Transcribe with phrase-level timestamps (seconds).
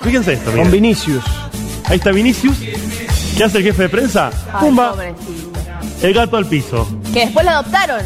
[0.00, 0.70] Fíjense esto, Con miren.
[0.70, 1.24] Vinicius.
[1.86, 2.56] Ahí está Vinicius.
[3.36, 4.30] ¿Qué hace el jefe de prensa?
[4.52, 5.50] Ay, Pumba, pobrecito.
[6.02, 6.88] el gato al piso.
[7.12, 8.00] Que después lo adoptaron.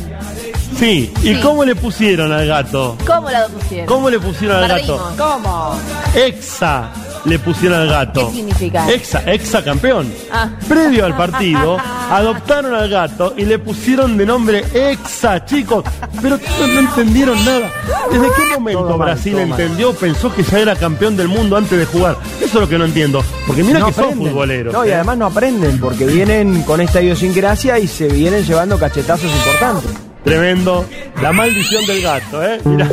[0.79, 1.13] Sí.
[1.23, 1.41] ¿Y Sí.
[1.41, 2.97] cómo le pusieron al gato?
[3.07, 3.87] ¿Cómo lo pusieron?
[3.87, 4.97] ¿Cómo le pusieron al gato?
[4.97, 5.13] Perdimos.
[5.17, 5.77] ¿Cómo?
[6.15, 6.91] Exa
[7.25, 8.29] le pusieron al gato.
[8.31, 8.91] ¿Qué significa?
[8.93, 10.13] Exa, exa campeón.
[10.33, 10.51] Ah.
[10.69, 11.79] Previo al partido,
[12.11, 15.85] adoptaron al gato y le pusieron de nombre Exa, chicos.
[16.21, 17.71] Pero no, no entendieron nada.
[18.11, 19.43] ¿Desde qué momento Todo Brasil mal.
[19.51, 22.17] entendió, pensó que ya era campeón del mundo antes de jugar?
[22.37, 23.25] Eso es lo que no entiendo.
[23.47, 24.73] Porque mira No que son futboleros.
[24.75, 24.95] No, y ¿eh?
[24.95, 29.91] además no aprenden porque vienen con esta idiosincrasia y se vienen llevando cachetazos importantes.
[30.25, 30.85] Tremendo.
[31.21, 32.61] La maldición del gato, ¿eh?
[32.65, 32.89] Mira.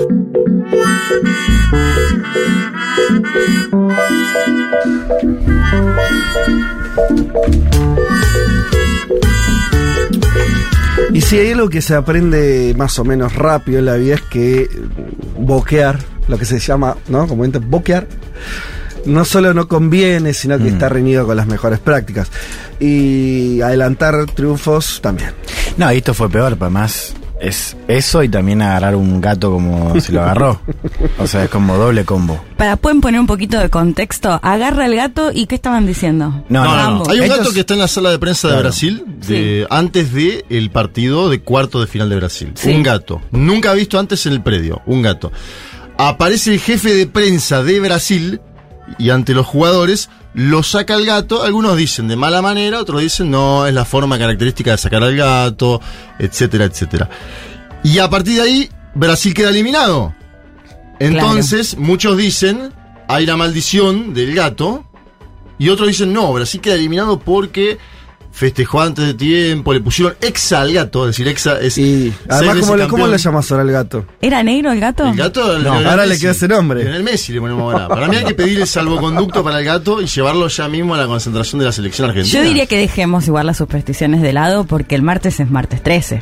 [11.13, 14.21] Y si hay algo que se aprende más o menos rápido en la vida es
[14.21, 17.27] que mm, boquear, lo que se llama, ¿no?
[17.27, 18.07] Como entra, boquear,
[19.05, 22.29] no solo no conviene, sino que está reñido con las mejores prácticas.
[22.79, 25.31] Y adelantar triunfos también.
[25.77, 30.11] No, esto fue peor, pero más es eso y también agarrar un gato como se
[30.11, 30.61] lo agarró.
[31.17, 32.39] O sea, es como doble combo.
[32.57, 34.39] Para, ¿pueden poner un poquito de contexto?
[34.43, 36.43] Agarra el gato y ¿qué estaban diciendo?
[36.49, 37.03] No, No, no.
[37.09, 38.63] Hay un gato que está en la sala de prensa de Claro.
[38.69, 42.51] Brasil de, antes de el partido de cuarto de final de Brasil.
[42.55, 42.71] Sí.
[42.71, 43.21] Un gato.
[43.31, 44.81] Nunca visto antes en el predio.
[44.85, 45.31] Un gato.
[45.97, 48.41] Aparece el jefe de prensa de Brasil
[48.97, 51.43] y ante los jugadores lo saca el gato.
[51.43, 55.15] Algunos dicen de mala manera, otros dicen no, es la forma característica de sacar al
[55.15, 55.81] gato,
[56.19, 57.09] etcétera, etcétera.
[57.83, 60.13] Y a partir de ahí, Brasil queda eliminado.
[60.99, 62.71] Entonces, muchos dicen,
[63.07, 64.85] hay la maldición del gato.
[65.57, 67.79] Y otros dicen, no, Brasil queda eliminado porque
[68.31, 71.77] festejó antes de tiempo, le pusieron exa al gato, es decir, exa es...
[71.77, 74.05] Y además, ¿cómo, le- ¿cómo le llamas ahora al gato?
[74.21, 75.05] ¿Era negro el gato?
[75.07, 75.59] El gato...
[75.59, 76.83] No, ahora le queda ese nombre.
[76.83, 77.87] Lionel Messi le ponemos ahora.
[77.87, 81.07] Para mí hay que pedirle salvoconducto para el gato y llevarlo ya mismo a la
[81.07, 82.33] concentración de la selección argentina.
[82.39, 86.21] Yo diría que dejemos igual las supersticiones de lado porque el martes es martes 13.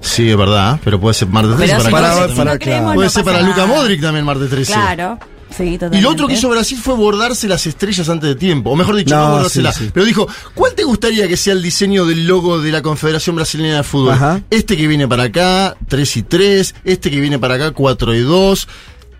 [0.00, 2.58] Sí, es verdad, pero puede ser martes 13 Pero si para, para- no, si no
[2.58, 3.66] creemos, Puede no ser para Luca nada.
[3.66, 4.72] Modric también martes 13.
[4.72, 5.18] Claro.
[5.58, 8.70] Sí, Y lo otro que hizo Brasil fue bordarse las estrellas antes de tiempo.
[8.70, 9.74] O mejor dicho, no, No, bordárselas.
[9.76, 9.90] sí, sí.
[9.92, 13.76] Pero dijo, ¿cuál te gustaría que sea el diseño del logo de la Confederación Brasileña
[13.76, 14.12] de Fútbol?
[14.12, 14.40] Ajá.
[14.50, 16.74] Este que viene para acá, 3 y 3.
[16.84, 18.68] Este que viene para acá, 4 y 2.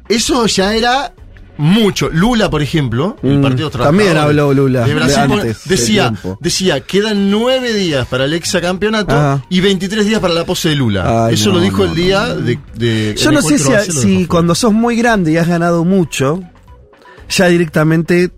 [0.08, 1.12] Eso ya era
[1.58, 2.08] mucho.
[2.10, 6.80] Lula, por ejemplo, el Mm, Partido también habló Lula de Brasil, de antes, decía, decía,
[6.80, 9.44] quedan 9 días para el exacampeonato Ajá.
[9.50, 11.26] y 23 días para la pose de Lula.
[11.26, 14.26] Ay, Eso no, lo dijo no, el día de, de- Yo no sé si, si
[14.26, 16.42] cuando sos muy grande y has ganado mucho,
[17.28, 18.30] ya directamente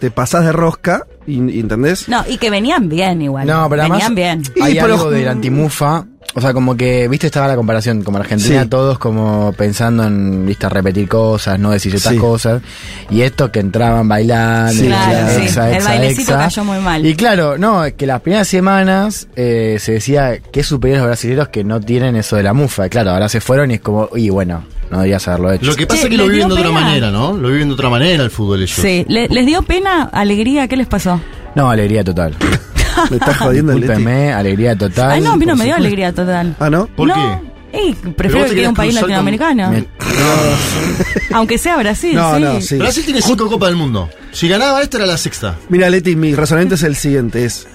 [0.00, 2.08] te pasás de rosca, ¿entendés?
[2.08, 3.46] No, y que venían bien igual.
[3.46, 4.42] No, pero venían además bien.
[4.62, 6.04] hay Y, pero- algo de la antimufa.
[6.36, 8.68] O sea, como que, viste, estaba la comparación, como Argentina, Sí.
[8.68, 12.18] todos como pensando en, viste, repetir cosas, no decir ciertas Sí.
[12.18, 12.60] cosas.
[13.08, 15.42] Y estos que entraban bailando, Sí, claro, exa, sí.
[15.44, 16.38] exa, El exa, bailecito exa.
[16.38, 17.06] cayó muy mal.
[17.06, 21.02] Y claro, no, es que las primeras semanas eh, se decía que es superior a
[21.02, 22.86] los brasileños que no tienen eso de la mufa.
[22.86, 25.66] Y claro, ahora se fueron y es como, y bueno, no deberías haberlo hecho.
[25.66, 27.32] Lo que pasa Che, es que lo ¿les viven de otra manera, ¿no?
[27.36, 28.72] Lo viven de otra manera el fútbol ellos.
[28.76, 30.66] Sí, ¿Le- ¿les dio pena, alegría?
[30.66, 31.20] ¿Qué les pasó?
[31.54, 32.34] No, alegría total.
[33.10, 33.92] Me estás jodiendo el Leti.
[33.92, 35.10] Discúlpeme, alegría total.
[35.12, 36.56] Ay, no, a mí no me dio alegría total.
[36.58, 36.86] Ah, ¿no?
[36.86, 37.14] ¿Por no.
[37.14, 37.54] qué?
[38.02, 39.70] Pero prefiero que quede un país con- latinoamericano.
[39.70, 39.88] Me-
[41.32, 42.40] Aunque sea Brasil, No, sí.
[42.42, 42.76] no, sí.
[42.76, 44.08] Brasil tiene cinco Copas del Mundo.
[44.32, 45.56] Si ganaba esta era la sexta.
[45.68, 47.66] Mira, Leti, mi razonamiento es el siguiente, es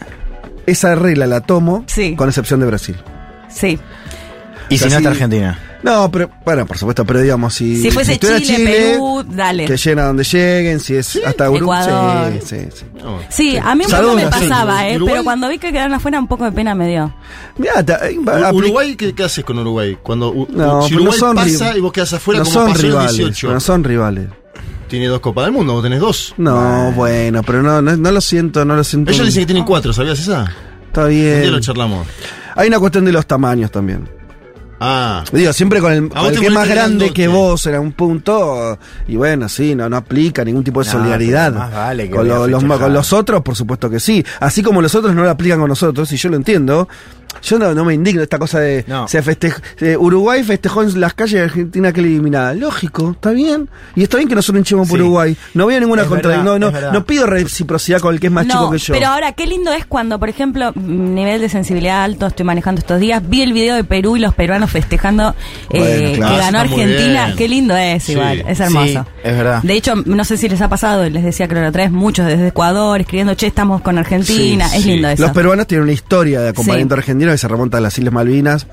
[0.65, 2.15] esa regla la tomo Sí.
[2.15, 2.95] con excepción de Brasil.
[3.49, 3.77] Sí.
[4.69, 5.59] Y si no está Argentina.
[5.81, 9.63] No, pero bueno, por supuesto, pero digamos, si, Si fuese Chile, Perú, dale.
[9.65, 11.83] que lleguen a donde lleguen, si es hasta Uruguay.
[11.83, 12.33] Ecuador.
[12.43, 12.85] Sí, sí, sí.
[13.01, 13.19] No.
[13.29, 14.95] Sí, a mí un poco me pasaba, ¿eh?
[14.97, 15.13] Uruguay.
[15.13, 17.13] Pero cuando vi que quedaron afuera, un poco de pena me dio.
[17.57, 18.17] Mirá, eh,
[18.53, 19.97] Uruguay, ¿qué, qué haces con Uruguay?
[20.03, 22.79] Cuando u- No, si no Uruguay pasa y vos quedás afuera no como son pasó
[22.81, 23.53] en el rivales, 18.
[23.53, 24.27] no son rivales.
[24.89, 26.33] Tiene dos Copas del Mundo, vos tenés dos.
[26.37, 29.11] No, bueno, pero no, no, no lo siento, no lo siento.
[29.11, 30.51] Ellos dicen que tienen cuatro, ¿sabías esa?
[30.87, 31.59] Está Un día lo bien.
[31.61, 32.07] charlamos.
[32.55, 34.09] Hay una cuestión de los tamaños también.
[34.79, 37.91] Ah, Digo, siempre con el, vos el que es más grande que vos en un
[37.91, 41.47] punto, y bueno, sí, no, no aplica ningún tipo de No, solidaridad.
[41.51, 44.23] pero más vale que con, lo- los, con los otros, por supuesto que sí.
[44.39, 46.87] Así como los otros no lo aplican con nosotros, y yo lo entiendo.
[47.43, 49.07] Yo no, no me indigno esta cosa de No.
[49.07, 49.21] se
[49.81, 52.55] eh, Uruguay festejó en las calles de Argentina que eliminada.
[52.55, 53.69] Lógico, está bien.
[53.95, 55.03] Y está bien que nosotros hinchemos por Sí.
[55.03, 55.37] Uruguay.
[55.53, 56.59] No veo ninguna contradicción.
[56.59, 58.93] No, no, no pido reciprocidad con el que es más no, chico que yo.
[58.95, 62.79] pero ahora, qué lindo es cuando, por ejemplo, mm, nivel de sensibilidad alto estoy manejando
[62.79, 65.35] estos días, vi el video de Perú y los peruanos festejando
[65.71, 67.33] eh, Bueno, claro, que ganó Argentina.
[67.37, 68.13] Qué lindo es, Sí.
[68.13, 68.87] igual, es hermoso.
[68.87, 69.61] Sí, es verdad.
[69.63, 72.25] De hecho, no sé si les ha pasado, les decía que la otra vez, muchos
[72.25, 75.21] desde Ecuador escribiendo, che, estamos con Argentina, Sí, es lindo eso.
[75.23, 78.67] Los peruanos tienen una historia de acompañamiento argentino que se remonta a las Islas Malvinas.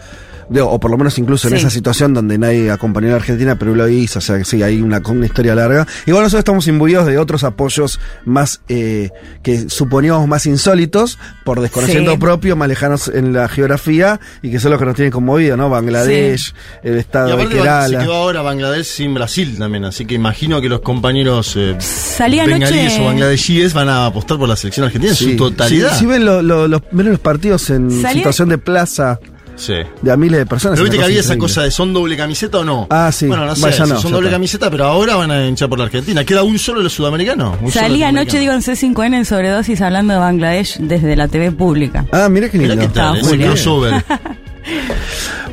[0.49, 1.61] De- o por lo menos incluso en Sí.
[1.61, 4.63] esa situación donde nadie acompañó a la Argentina, Perú lo hizo, o sea que sí,
[4.63, 5.87] hay una, una historia larga.
[6.07, 9.11] Igual nosotros estamos imbuidos de otros apoyos más eh,
[9.43, 12.19] que suponíamos más insólitos, por desconocimiento Sí.
[12.19, 15.69] propio, más lejanos en la geografía, y que son los que nos tienen conmovido, ¿no?
[15.71, 17.99] Bangladesh, el Y estado de aparte se Kerala.
[18.01, 21.77] quedó ahora Bangladesh sin Brasil también, así que imagino que los compañeros eh,
[22.19, 25.93] bengalíes o bangladesíes van a apostar por la selección argentina en su totalidad.
[25.93, 29.19] sí, sí ven lo- lo- los, ven los partidos en situación de plaza
[29.57, 29.75] Sí.
[30.03, 30.77] de a miles de personas.
[30.79, 32.87] Pero es viste que había esa cosa de son doble camiseta o no.
[32.91, 33.27] Ah, sí.
[33.27, 34.37] Bueno, no sé, Vaya, si no, son doble está.
[34.37, 36.25] camiseta, pero ahora van a hinchar por la Argentina.
[36.25, 37.55] ¿Queda un solo de los sudamericanos?
[37.63, 41.53] Un solo Salí anoche, digo, en C5N en sobredosis hablando de Bangladesh desde la TV
[41.53, 42.05] pública.
[42.13, 42.75] Ah, mira qué lindo.
[42.77, 43.51] Mirá qué tal, Está ese muy bien.
[43.51, 44.05] crossover.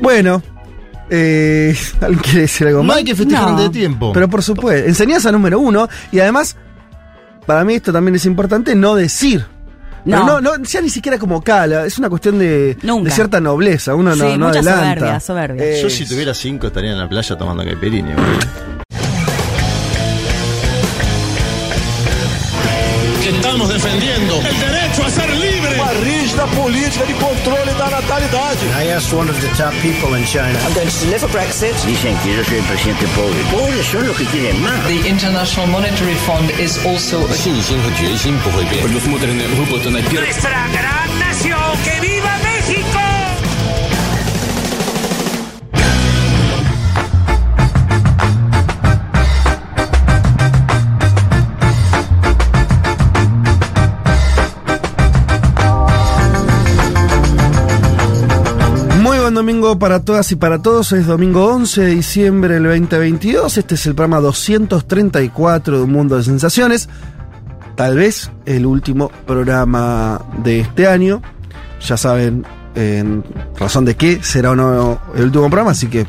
[0.02, 0.42] Bueno,
[1.10, 2.98] eh, ¿alguien quiere decir algo No más?
[2.98, 3.50] hay que festejar No.
[3.52, 4.12] antes de tiempo.
[4.14, 6.58] Pero por supuesto, enseñanza número uno, y además,
[7.46, 9.46] para mí esto también es importante, no decir.
[10.06, 10.42] Pero No.
[10.42, 13.10] no, no, ya ni siquiera como cala, es una cuestión de, Nunca.
[13.10, 14.96] de cierta nobleza, uno no, Sí, no mucha adelanta.
[14.96, 15.64] soberbia, soberbia.
[15.66, 18.16] Eh, Yo si tuviera cinco estaría en la playa tomando caipirinha.
[23.53, 25.75] estamos defendiendo el derecho a ser libre.
[25.77, 28.59] Uma rígida política de controle da natalidade.
[28.81, 30.59] I asked one of the top people in China.
[30.65, 31.75] I'm going to deliver Brexit.
[31.85, 33.39] Dicen que yo soy el presidente pobre.
[33.51, 34.87] Pobres son los que quieren más.
[34.87, 38.83] The International Monetary Fund is also a 信心和决心不会变。
[38.93, 40.17] Los modernos grupos están aquí.
[40.17, 43.02] Nuestra gran nación, que viva México.
[59.24, 60.92] Buen domingo para todas y para todos.
[60.92, 63.58] Es domingo 11 de diciembre del 2022.
[63.58, 66.90] Este es el programa 234 de Un Mundo de Sensaciones.
[67.76, 71.22] Tal vez el último programa de este año.
[71.88, 73.24] Ya saben en
[73.58, 75.72] razón de qué será o no el último programa.
[75.72, 76.06] Así que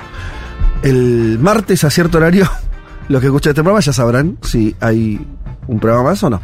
[0.83, 2.51] el martes a cierto horario,
[3.09, 5.25] los que escuchan este programa ya sabrán si hay
[5.69, 6.41] un programa más o no.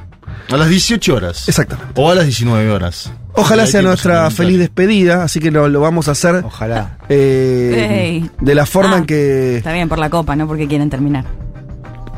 [0.49, 1.49] A las 18 horas.
[1.49, 1.93] Exactamente.
[1.97, 3.11] O a las 19 horas.
[3.35, 6.99] Ojalá sea nuestra feliz despedida, así que lo, lo vamos a hacer Ojalá.
[7.09, 9.57] eh, de la forma Ah, en que...
[9.59, 11.25] Está bien por la copa, no porque quieren terminar.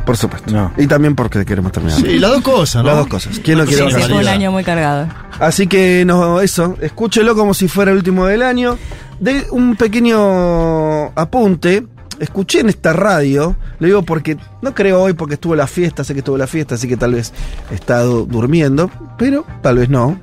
[0.07, 0.51] Por supuesto.
[0.53, 0.73] No.
[0.77, 2.01] Y también porque queremos terminar.
[2.01, 2.89] Sí, las dos cosas, ¿no?
[2.89, 3.39] Las dos cosas.
[3.39, 5.07] ¿Quién no quiere Sí, fue un año muy cargado.
[5.39, 8.79] Así que no, eso, escúchelo como si fuera el último del año.
[9.21, 11.87] De un pequeño apunte.
[12.21, 16.13] Escuché en esta radio, lo digo porque no creo hoy porque estuvo la fiesta, sé
[16.15, 17.33] que estuvo la fiesta, así que tal vez
[17.71, 20.21] está du- durmiendo, pero tal vez no.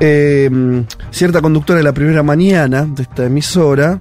[0.00, 0.50] Eh,
[1.10, 4.00] cierta conductora de la primera mañana de esta emisora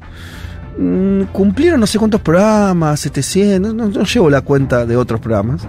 [0.78, 5.62] mm, cumplieron no sé cuántos programas, 700, no, no llevo la cuenta de otros programas.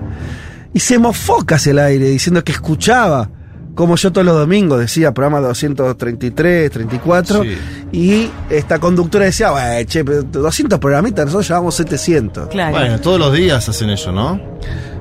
[0.73, 3.31] Y se mofó casi el aire diciendo que escuchaba,
[3.75, 7.43] como yo todos los domingos decía, programa 233, 34.
[7.43, 7.59] Sí.
[7.93, 12.49] Y esta conductora decía, "Bueno, che, pero 200 programitas, nosotros llevamos 700.
[12.49, 12.77] Claro.
[12.77, 14.41] Bueno, todos los días hacen eso, ¿no?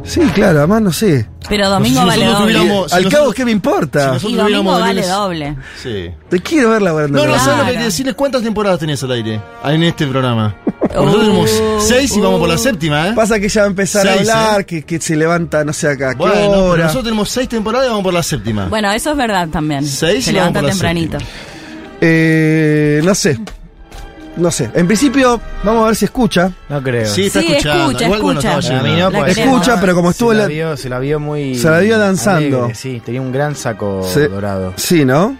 [0.04, 1.28] Sí, claro, además no sé.
[1.48, 2.54] Pero domingo Si vale doble.
[2.54, 4.20] tuviéramos- si Al nosotros- cabo, ¿qué me importa?
[4.20, 5.56] si Y domingo vale doble.
[5.82, 6.10] Sí.
[6.30, 6.82] Te quiero ver.
[6.82, 8.16] No, en no, la ¿sabes lo que hay que decirles?
[8.16, 9.42] ¿Cuántas temporadas tenés al aire?
[9.64, 10.56] En este programa.
[10.94, 11.50] Uh, nosotros tenemos
[11.88, 13.14] seis y vamos por la séptima, ¿eh?
[13.16, 14.66] Pasa que ya va a empezar Seis, a hablar, ¿eh?
[14.66, 16.84] que, que se levanta, no sé acá, a qué Bueno, pero hora.
[16.84, 18.68] nosotros tenemos seis temporadas y vamos por la séptima.
[18.68, 19.84] Bueno, eso es verdad también.
[19.88, 21.18] Seis Se y vamos levanta por la tempranito.
[22.02, 23.40] Eh, no sé.
[24.36, 24.70] No sé.
[24.74, 26.52] En principio, vamos a ver si escucha.
[26.70, 27.06] No creo.
[27.08, 27.84] sí, está Sí, escuchando.
[27.86, 28.60] escucha, Igual, bueno, escucha.
[28.60, 29.12] estaba yendo.
[29.12, 29.26] no.
[29.26, 31.56] Escucha, pero como estuvo se la- vio, se la vio muy.
[31.56, 32.58] Se la vio danzando.
[32.60, 34.74] alegre, sí, tenía un gran saco Se- dorado.
[34.76, 35.38] Sí, ¿no?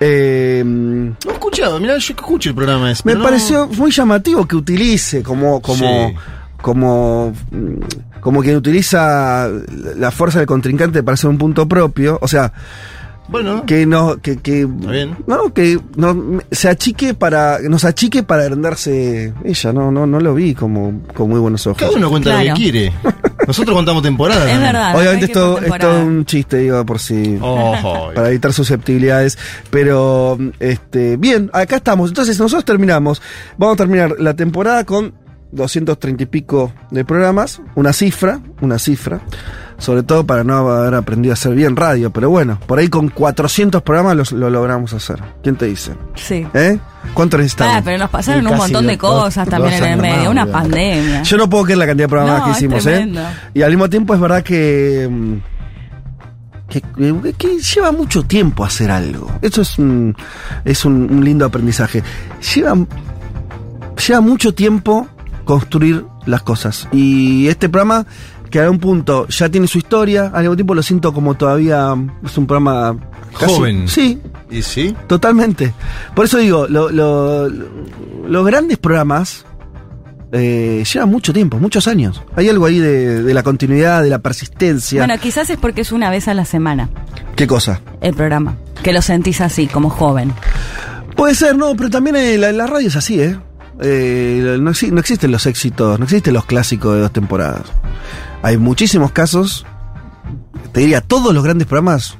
[0.00, 3.02] Eh, No he escuchado, mirá, yo que escucho el programa ese.
[3.04, 6.14] me pero no- pareció muy llamativo que utilice como como Sí.
[6.62, 7.32] como
[8.20, 9.48] como quien utiliza
[9.96, 12.52] la fuerza del contrincante para hacer un punto propio, o sea,
[13.30, 15.16] Bueno, que no que, que Está bien.
[15.26, 20.34] no que no se achique para nos achique para agrandarse ella, no no no lo
[20.34, 21.78] vi como con muy buenos ojos.
[21.78, 22.54] cada uno cuenta lo Claro.
[22.56, 22.92] que quiere.
[23.46, 24.44] Nosotros contamos temporadas.
[24.44, 24.72] Es también.
[24.72, 24.96] verdad.
[24.96, 27.38] Obviamente esto es todo un chiste, digo, por si
[28.14, 29.38] para evitar susceptibilidades.
[29.70, 32.10] Pero, este, bien, acá estamos.
[32.10, 33.20] Entonces, nosotros terminamos.
[33.56, 35.14] Vamos a terminar la temporada con
[35.52, 37.60] 230 y pico de programas.
[37.74, 39.20] Una cifra, una cifra.
[39.80, 42.10] Sobre todo para no haber aprendido a hacer bien radio.
[42.10, 45.20] Pero bueno, por ahí con 400 programas los- lo, logramos hacer.
[45.42, 45.94] ¿Quién te dice?
[46.14, 46.46] Sí.
[46.54, 46.78] ¿Eh?
[47.14, 47.74] ¿Cuánto necesitamos?
[47.76, 50.16] Ah, pero nos pasaron Y un montón de cosas dos también en el medio.
[50.18, 51.22] más, Una pandemia.
[51.22, 52.86] Yo no puedo creer la cantidad de programas No, que hicimos.
[52.86, 53.10] ¿eh?
[53.54, 55.34] Y al mismo tiempo es verdad que, mm,
[56.68, 59.30] que, que- que lleva mucho tiempo hacer algo.
[59.40, 60.14] Eso es un,
[60.64, 62.02] es un, un lindo aprendizaje.
[62.54, 62.74] Lleva,
[64.06, 65.08] lleva mucho tiempo
[65.44, 66.86] construir las cosas.
[66.92, 68.06] Y este programa,
[68.50, 71.94] que a un punto ya tiene su historia, al mismo tiempo lo siento como todavía
[72.24, 72.96] es un programa
[73.38, 73.88] casi- Joven.
[73.88, 74.18] Sí,
[74.50, 74.94] ¿Y sí?
[75.06, 75.72] Totalmente.
[76.14, 79.44] Por eso digo, lo, lo- los grandes programas
[80.32, 82.22] eh, llevan mucho tiempo, muchos años.
[82.36, 85.00] Hay algo ahí de, de la continuidad, de la persistencia.
[85.04, 86.88] Bueno, quizás es porque es una vez a la semana
[87.36, 87.80] ¿Qué cosa?
[88.00, 88.56] el programa.
[88.82, 90.32] Que lo sentís así, como joven.
[91.16, 93.36] Puede ser, no, pero también eh, la, la radio es así, ¿eh?
[93.82, 97.62] Eh, no, no existen los éxitos, no existen los clásicos de dos temporadas.
[98.42, 99.66] Hay muchísimos casos,
[100.72, 102.18] te diría, todos los grandes programas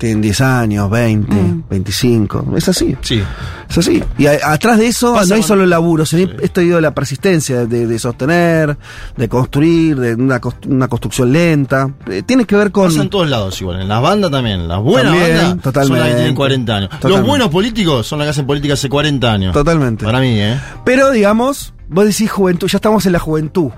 [0.00, 1.64] tienen 10 años, 20, Mm.
[1.68, 2.54] 25.
[2.56, 2.96] Es así.
[3.02, 3.22] Sí.
[3.68, 4.02] Es así.
[4.16, 6.80] Y a- atrás de eso Pasa no hay con- solo el laburo, sino esto de
[6.80, 8.78] la persistencia, de, de sostener,
[9.16, 11.90] de construir, de una, construcción lenta.
[12.08, 12.86] Eh, tiene que ver con.
[12.88, 14.66] Pasa en todos lados igual, en las bandas también.
[14.66, 16.14] Las buenas También, bandas son las que totalmente.
[16.16, 16.90] tienen 40 años.
[16.90, 17.18] Totalmente.
[17.18, 19.52] Los buenos políticos son las que hacen política hace 40 años.
[19.52, 20.04] Totalmente.
[20.06, 20.58] Para mí, ¿eh?
[20.84, 23.70] Pero digamos, vos decís juventud, ya estamos en la juventud.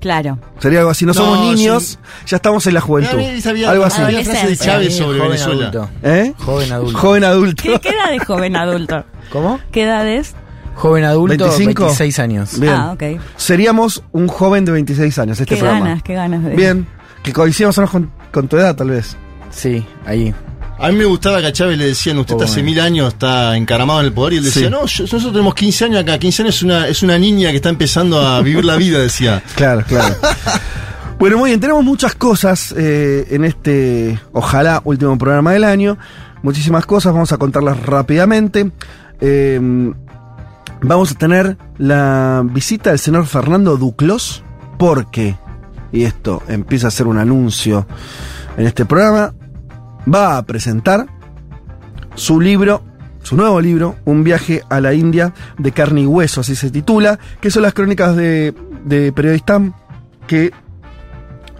[0.00, 0.38] Claro.
[0.60, 1.54] Sería algo así, no, No, somos sí.
[1.56, 3.18] niños, ya estamos en la juventud.
[3.42, 4.00] Sabía- algo así.
[4.00, 5.68] había frase de Chávez sobre Joven Venezuela.
[5.68, 5.90] adulto.
[6.02, 6.32] ¿Eh?
[6.38, 6.98] Joven adulto.
[6.98, 7.62] Joven adulto.
[7.64, 9.04] ¿Qué, qué edad es joven adulto?
[9.32, 9.58] ¿Cómo?
[9.72, 10.34] ¿Qué edad es?
[10.76, 11.82] Joven adulto, 25.
[11.86, 12.60] 26 años.
[12.60, 12.72] Bien.
[12.72, 13.02] Ah, ok.
[13.36, 15.86] Seríamos un joven de 26 años, este qué programa.
[15.86, 16.86] ganas, qué ganas de Bien.
[17.24, 19.16] Que coincidamos con, con tu edad, tal vez.
[19.50, 20.32] Sí, ahí.
[20.80, 22.66] A mí me gustaba que a Chávez le decían, usted Oh, hace bueno.
[22.66, 24.70] mil años está encaramado en el poder, y él decía, Sí.
[24.70, 27.56] no, yo- nosotros tenemos 15 años acá, 15 años es una, es una niña que
[27.56, 29.42] está empezando a vivir la vida, decía.
[29.56, 30.14] Claro, claro.
[31.18, 35.98] bueno, muy bien, tenemos muchas cosas eh, en este, ojalá, último programa del año.
[36.42, 38.70] Muchísimas cosas, vamos a contarlas rápidamente.
[39.20, 39.58] Eh,
[40.80, 44.44] vamos a tener la visita del señor Fernando Duclos,
[44.78, 45.36] porque,
[45.90, 47.88] y esto empieza a ser un anuncio
[48.56, 49.34] en este programa,
[50.12, 51.06] va a presentar
[52.14, 52.82] su libro,
[53.22, 57.18] su nuevo libro, Un viaje a la India de carne y hueso, así se titula,
[57.40, 59.72] que son las crónicas de, de Periodistam
[60.26, 60.52] que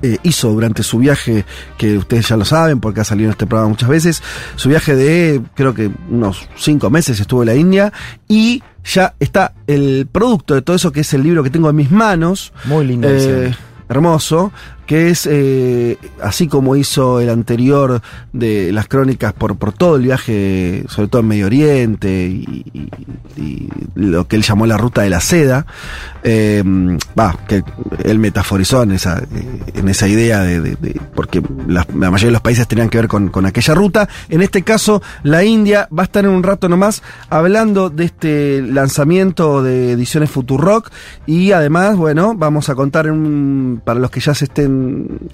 [0.00, 1.44] eh, hizo durante su viaje,
[1.76, 4.22] que ustedes ya lo saben porque ha salido en este programa muchas veces,
[4.54, 7.92] su viaje de creo que unos cinco meses estuvo en la India
[8.28, 11.76] y ya está el producto de todo eso que es el libro que tengo en
[11.76, 12.52] mis manos.
[12.64, 13.08] Muy lindo.
[13.10, 13.52] Eh,
[13.88, 14.52] hermoso,
[14.88, 18.00] que es eh, así como hizo el anterior
[18.32, 22.64] de las crónicas por, por todo el viaje, sobre todo en Medio Oriente y,
[23.94, 25.66] lo que él llamó la ruta de la seda,
[26.22, 26.62] eh,
[27.18, 27.62] va, que
[28.04, 32.32] él metaforizó en esa, eh, en esa idea de, de- de- porque la, mayoría de
[32.32, 34.08] los países tenían que ver con, con aquella ruta.
[34.28, 38.62] En este caso, la India va a estar en un rato nomás hablando de este
[38.62, 40.90] lanzamiento de ediciones Futurock
[41.26, 44.77] y además, bueno, vamos a contar en para los que ya se estén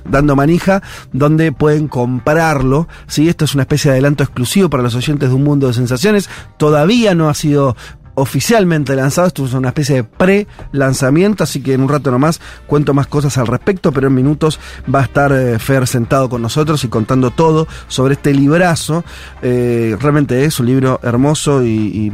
[0.05, 0.83] dando manija,
[1.13, 2.89] donde pueden comprarlo.
[3.07, 3.29] ¿sí?
[3.29, 6.29] Esto es una especie de adelanto exclusivo para los oyentes de un mundo de sensaciones.
[6.57, 7.77] Todavía no ha sido
[8.15, 12.95] oficialmente lanzado, esto es una especie de pre-lanzamiento, así que en un rato nomás cuento
[12.95, 14.61] más cosas al respecto, pero en minutos
[14.93, 19.05] va a estar eh, Fer sentado con nosotros y contando todo sobre este librazo.
[19.43, 22.13] Eh, realmente es un libro hermoso y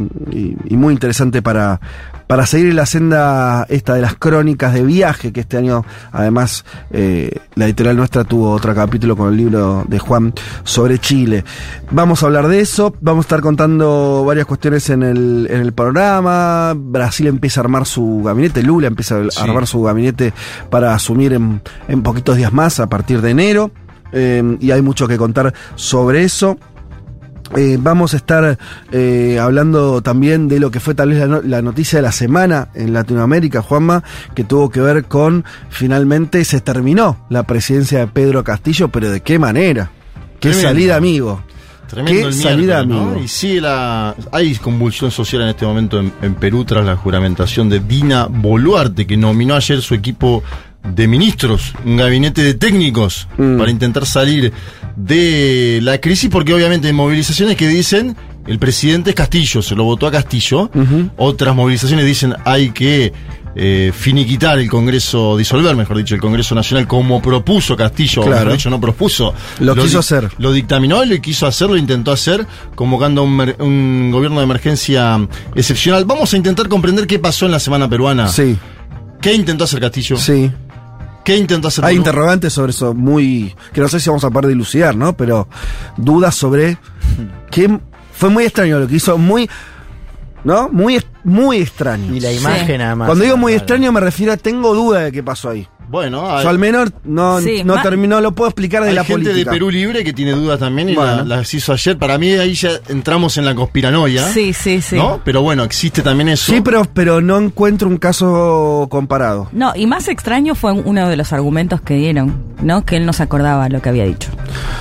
[0.71, 1.81] muy interesante para,
[2.31, 6.65] para seguir en la senda esta de las crónicas de viaje, que este año además
[6.93, 10.33] eh, la editorial nuestra tuvo otro capítulo con el libro de Juan
[10.63, 11.43] sobre Chile.
[11.91, 15.73] Vamos a hablar de eso, vamos a estar contando varias cuestiones en el, en el
[15.73, 16.73] programa.
[16.77, 19.41] Brasil empieza a armar su gabinete, Lula empieza a Sí.
[19.43, 20.33] armar su gabinete
[20.71, 23.73] para asumir en, en poquitos días más a partir de enero.
[24.13, 26.59] Eh, y hay mucho que contar sobre eso.
[27.57, 28.59] Eh, vamos a estar
[28.93, 32.13] eh, hablando también de lo que fue tal vez la, no- la noticia de la
[32.13, 34.05] semana en Latinoamérica, Juanma,
[34.35, 39.21] que tuvo que ver con finalmente se terminó la presidencia de Pedro Castillo, pero de
[39.23, 39.91] qué manera.
[40.39, 40.69] Qué Tremendo.
[40.69, 41.43] salida, amigo.
[41.89, 43.17] Tremendo Qué salida, amigo.
[43.23, 44.15] Y sigue la.
[44.31, 49.09] Hay convulsión social en este momento en, en Perú tras la juramentación de Dina Boluarte,
[49.09, 50.45] que nominó ayer su equipo
[50.85, 53.59] de ministros, un gabinete de técnicos, Mm.
[53.59, 54.53] para intentar salir
[55.05, 58.17] de la crisis, porque obviamente hay movilizaciones que dicen
[58.47, 60.71] el presidente es Castillo, se lo votó a Castillo.
[61.17, 63.13] Otras movilizaciones dicen hay que
[63.55, 68.39] eh, finiquitar el Congreso, disolver, mejor dicho, el Congreso Nacional como propuso Castillo, o Claro.
[68.41, 69.35] mejor dicho, no propuso.
[69.61, 70.29] Lo quiso hacer.
[70.39, 75.19] Lo dictaminó y lo quiso hacer, lo intentó hacer, convocando un, un gobierno de emergencia
[75.55, 76.05] excepcional.
[76.05, 78.29] Vamos a intentar comprender qué pasó en la semana peruana.
[78.29, 78.57] Sí,
[79.21, 80.17] ¿Qué intentó hacer Castillo?
[80.17, 80.51] sí.
[81.25, 83.55] ¿Qué intentó hacer Hay interrogantes sobre eso, muy.
[83.73, 85.17] que no sé si vamos a poder dilucidar, ¿no?
[85.17, 85.49] Pero
[85.97, 86.79] dudas sobre.
[87.51, 87.79] que
[88.13, 89.49] fue muy extraño lo que hizo, muy.
[90.43, 90.71] ¿No?
[90.71, 92.15] Muy, muy extraño.
[92.15, 93.07] Y la imagen nada más.
[93.09, 95.69] Cuando digo muy extraño me refiero a tengo duda de qué pasó ahí.
[95.91, 99.03] Bueno, hay, Yo al menos no, Sí, no terminó, lo puedo explicar de hay la
[99.05, 99.51] gente política.
[99.51, 101.17] de Perú Libre que tiene dudas también y Bueno.
[101.25, 101.99] la- las hizo ayer.
[101.99, 104.29] Para mí ahí ya entramos en la conspiranoia.
[104.29, 104.95] Sí, sí, sí.
[104.97, 105.21] ¿No?
[105.25, 106.53] Pero bueno, existe también eso.
[106.53, 109.49] Sí, pero, pero no encuentro un caso comparado.
[109.53, 112.85] No, y más extraño fue uno de los argumentos que dieron, ¿no?
[112.85, 114.31] Que él no se acordaba lo que había dicho.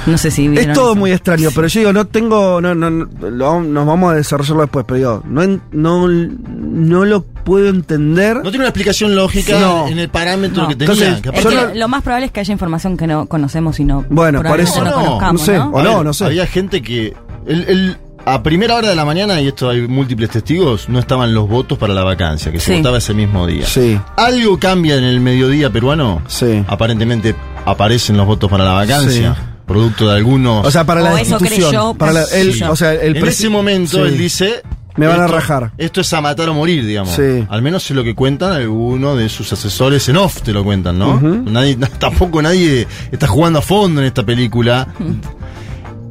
[0.06, 0.96] No sé si Es todo eso.
[0.96, 4.86] muy extraño, pero yo digo, no tengo, no, no, lo nos vamos a desarrollarlo después,
[4.88, 8.36] pero digo, no, no, no lo puedo entender.
[8.38, 9.88] No tiene una explicación lógica No.
[9.88, 10.70] en el parámetro No.
[10.70, 10.86] que tenía.
[10.94, 14.06] Entonces, Es que lo más probable es que haya información que no conocemos y no.
[14.10, 15.58] Bueno, por eso- no, No, sé.
[15.58, 15.70] ¿no?
[15.72, 16.26] O no, ver, no sé.
[16.26, 17.14] Había gente que.
[17.48, 21.34] el- el- a primera hora de la mañana, y esto hay múltiples testigos, no estaban
[21.34, 22.78] los votos para la vacancia, que se Sí.
[22.78, 23.66] votaba ese mismo día.
[23.66, 26.22] Sí, ¿Algo cambia en el mediodía peruano?
[26.28, 26.64] sí.
[26.68, 27.34] Aparentemente
[27.66, 29.42] aparecen los votos para la vacancia, Sí.
[29.66, 30.68] producto de algunos.
[30.68, 31.70] O sea, para O la eso institución.
[31.70, 32.64] creyó, para la- el- sí.
[32.64, 34.04] o sea, el en ese momento Sí.
[34.12, 34.62] él dice.
[34.98, 35.72] Me van a rajar.
[35.78, 37.14] Esto es a matar o morir, digamos.
[37.16, 37.46] Sí.
[37.50, 41.00] Al menos es lo que cuentan algunos de sus asesores en off, te lo cuentan,
[41.00, 41.16] ¿no?
[41.16, 41.28] Ujú.
[41.50, 44.88] nadie, tampoco nadie está jugando a fondo en esta película.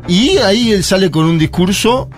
[0.07, 2.09] Y ahí él sale con un discurso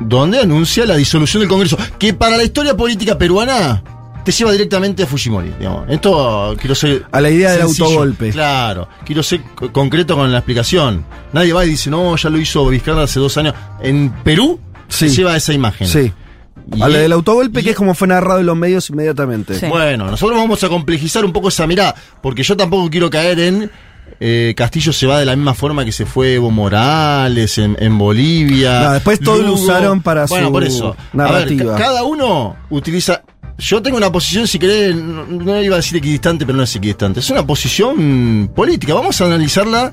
[0.00, 3.82] donde anuncia la disolución del Congreso, que para la historia política peruana
[4.22, 5.50] te lleva directamente a Fujimori.
[5.58, 5.88] Digamos.
[5.88, 7.06] Esto quiero ser.
[7.10, 8.30] A la idea del autogolpe.
[8.30, 11.06] Claro, quiero ser co- concreto con la explicación.
[11.32, 13.54] Nadie va y dice, no, ya lo hizo Vizcarra hace dos años.
[13.82, 15.08] En Perú Sí.
[15.08, 15.86] se lleva esa imagen.
[15.86, 16.12] Sí.
[16.72, 18.90] Y A la él- del autogolpe, y- que es como fue narrado en los medios
[18.90, 19.58] inmediatamente.
[19.58, 19.66] Sí.
[19.66, 23.70] Bueno, nosotros vamos a complejizar un poco esa mirada, porque yo tampoco quiero caer en.
[24.22, 27.96] eh, Castillo se va de la misma forma que se fue Evo Morales en, en
[27.96, 28.80] Bolivia.
[28.82, 30.96] No, después todo lo usaron para bueno, su por eso.
[31.14, 31.72] narrativa.
[31.74, 33.22] A ver, ca- cada uno utiliza.
[33.58, 36.74] Yo tengo una posición, si querés, no, no iba a decir equidistante, pero no es
[36.76, 37.20] equidistante.
[37.20, 38.92] Es una posición política.
[38.94, 39.92] Vamos a analizarla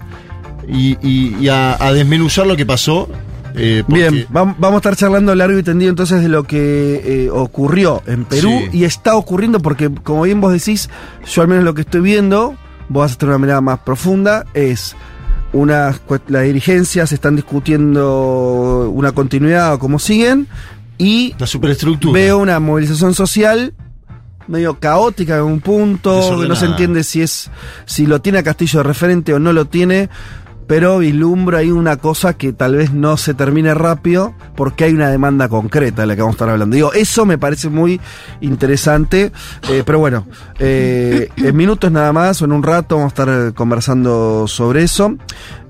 [0.67, 3.07] y, y- y a, a desmenuzar lo que pasó.
[3.55, 7.25] Eh, porque- Bien, vam- vamos a estar charlando largo y tendido entonces de lo que
[7.25, 8.77] eh, ocurrió en Perú Sí.
[8.79, 10.89] y está ocurriendo porque, como bien vos decís,
[11.25, 12.55] yo al menos lo que estoy viendo,
[12.89, 14.95] vos vas a tener una mirada más profunda, es
[15.53, 17.35] una, cue- las dirigencias están
[17.91, 20.47] discutiendo una continuidad o cómo siguen
[20.97, 22.13] y La superestructura.
[22.13, 23.73] veo una movilización social
[24.47, 27.51] medio caótica en un punto, que no se entiende si es
[27.85, 30.09] si lo tiene a Castillo de referente o no lo tiene,
[30.67, 35.09] pero vislumbro ahí una cosa que tal vez no se termine rápido porque hay una
[35.09, 36.75] demanda concreta de la que vamos a estar hablando.
[36.75, 37.99] Digo, eso me parece muy
[38.41, 39.31] interesante,
[39.69, 40.25] eh, pero bueno,
[40.59, 44.83] eh, en minutos nada más o en un rato vamos a estar eh, conversando sobre
[44.83, 45.15] eso,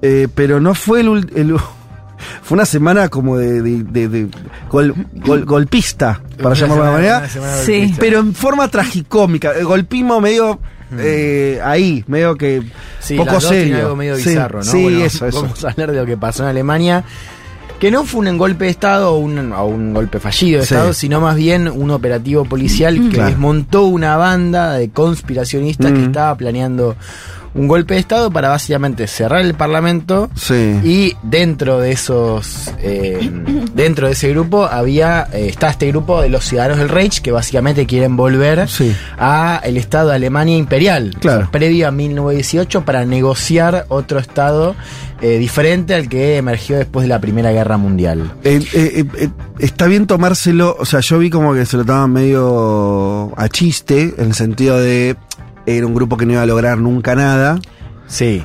[0.02, 1.56] Eh, pero no fue el, el
[2.44, 4.28] fue una semana como de, de- de- de
[4.70, 7.30] gol- gol- golpista, para llamarlo de alguna manera.
[7.64, 7.94] Sí.
[8.00, 9.52] Pero en forma tragicómica.
[9.54, 10.60] El golpismo medio
[10.98, 12.62] eh, ahí, medio que
[13.00, 13.84] Sí, poco las dos tienen serio.
[13.84, 14.66] algo medio Sí, bizarro, ¿no?
[14.66, 15.42] Sí, Bueno, eso, eso.
[15.42, 17.04] Vamos a hablar de lo que pasó en Alemania.
[17.80, 20.74] Que no fue un golpe de Estado o un, o un golpe fallido de Sí.
[20.74, 23.30] Estado, sino más bien un operativo policial que Claro.
[23.30, 26.96] desmontó una banda de conspiracionistas que estaba planeando
[27.54, 30.80] un golpe de Estado para básicamente cerrar el Parlamento Sí.
[30.84, 33.30] y dentro de esos, eh,
[33.74, 37.32] dentro de ese grupo había, eh, está este grupo de los ciudadanos del Reich que
[37.32, 38.96] básicamente quieren volver Sí.
[39.18, 41.38] a el Estado de Alemania imperial, Claro.
[41.40, 44.76] o sea, previo a 1918 para negociar otro Estado
[45.20, 48.32] eh, diferente al que emergió después de la Primera Guerra Mundial.
[48.44, 51.84] Eh, eh, eh, eh, está bien tomárselo, o sea, yo vi como que se lo
[51.86, 55.16] tomaban medio a chiste, en el sentido de
[55.68, 57.60] era un grupo que no iba a lograr nunca nada.
[58.08, 58.44] Sí.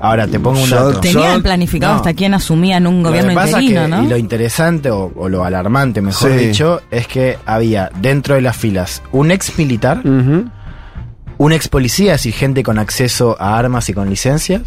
[0.00, 1.00] Ahora te pongo un dato.
[1.00, 1.96] Tenían planificado no.
[1.98, 4.02] hasta quién asumía en un Lo gobierno que pasa interino, que- ¿no?
[4.04, 6.36] Y lo interesante, o, o lo alarmante, mejor Sí.
[6.46, 10.44] dicho, es que había dentro de las filas un ex militar, Ujú.
[11.38, 14.62] Un ex policía, es decir, gente con acceso a armas y con licencias,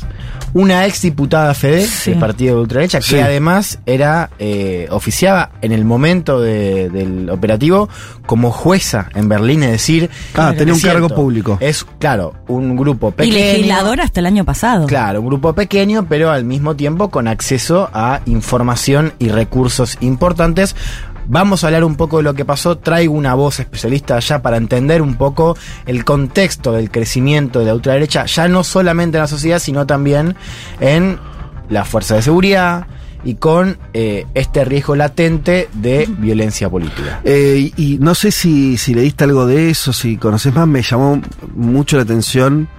[0.54, 2.12] una ex diputada FEDE Sí.
[2.12, 3.16] del partido de ultraderecha, Sí.
[3.16, 7.90] que además era eh, oficiaba en el momento de- del operativo
[8.26, 11.58] como jueza en Berlín, es decir, Ah, tenía un cargo público.
[11.62, 13.36] Es, claro, un grupo y pequeño.
[13.36, 14.88] legislador hasta el año pasado.
[14.88, 20.76] Claro, un grupo pequeño, pero al mismo tiempo con acceso a información y recursos importantes.
[21.30, 22.78] Vamos a hablar un poco de lo que pasó.
[22.78, 27.76] Traigo una voz especialista allá para entender un poco el contexto del crecimiento de la
[27.76, 30.36] ultraderecha, ya no solamente en la sociedad, sino también
[30.80, 31.20] en
[31.70, 32.88] la fuerza de seguridad
[33.24, 37.20] y con eh, este riesgo latente de violencia política.
[37.26, 40.82] Eh, y, y no sé si, si leíste algo de eso, si conoces más, me
[40.82, 41.22] llamó
[41.56, 42.70] mucho la atención.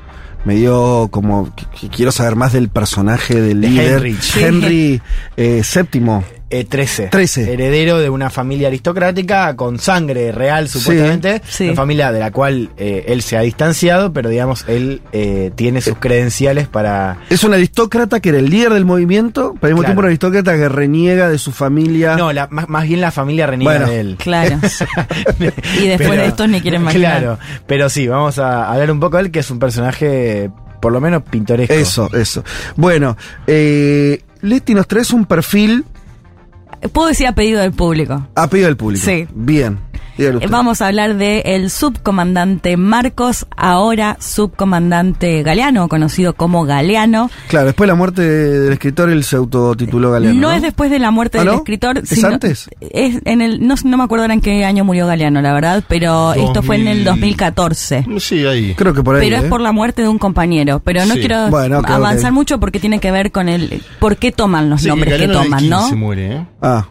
[0.44, 4.06] Me dio como que, que quiero saber más del personaje del De líder.
[4.06, 4.18] Henry.
[4.36, 5.02] Henry
[5.36, 6.37] eh, VII.
[6.50, 7.08] Eh, 13.
[7.08, 7.52] 13.
[7.52, 11.42] Heredero de una familia aristocrática con sangre real, supuestamente.
[11.46, 11.64] Sí.
[11.64, 15.82] Una familia de la cual eh, él se ha distanciado, pero digamos, él eh, tiene
[15.82, 17.18] sus credenciales para.
[17.28, 19.86] Es un aristócrata que era el líder del movimiento, pero al mismo Claro.
[19.90, 22.16] tiempo un aristócrata que reniega de su familia.
[22.16, 23.90] No, la- más, más bien la familia reniega Bueno.
[23.90, 24.16] de él.
[24.18, 24.58] Claro.
[25.82, 27.20] y después de estos ni quieren imaginar.
[27.20, 30.92] Claro, pero sí, vamos a hablar un poco de él, que es un personaje por
[30.92, 31.74] lo menos pintoresco.
[31.74, 32.44] Eso, eso.
[32.76, 35.84] Bueno, eh, Leti, nos traes un perfil
[36.92, 38.26] Puedo decir a pedido del público.
[38.34, 39.04] a pedido del público.
[39.04, 39.26] Sí.
[39.34, 39.78] Bien.
[40.50, 47.30] Vamos a hablar de el subcomandante Marcos, ahora subcomandante Galeano, conocido como Galeano.
[47.48, 50.34] Claro, después de la muerte del escritor, él se autotituló Galeano.
[50.40, 51.58] No, No, es después de la muerte ¿Ah, del no?
[51.58, 51.98] escritor.
[51.98, 52.68] ¿Es sino- antes?
[52.80, 55.84] Es en el, no, no me acuerdo ahora en qué año murió Galeano, la verdad,
[55.88, 57.18] pero esto fue en el 2000.
[57.18, 58.06] 2014.
[58.18, 58.74] Sí, ahí.
[58.74, 59.22] Creo que por ahí.
[59.28, 59.48] Pero es ¿eh?
[59.48, 60.80] por la muerte de un compañero.
[60.84, 61.20] Pero no Sí.
[61.20, 64.88] quiero Bueno, avanzar mucho porque tiene que ver con el por qué toman los Sí,
[64.88, 65.96] nombres que toman, 15 ¿no?
[65.96, 66.46] muere, ¿eh?
[66.62, 66.86] Ah,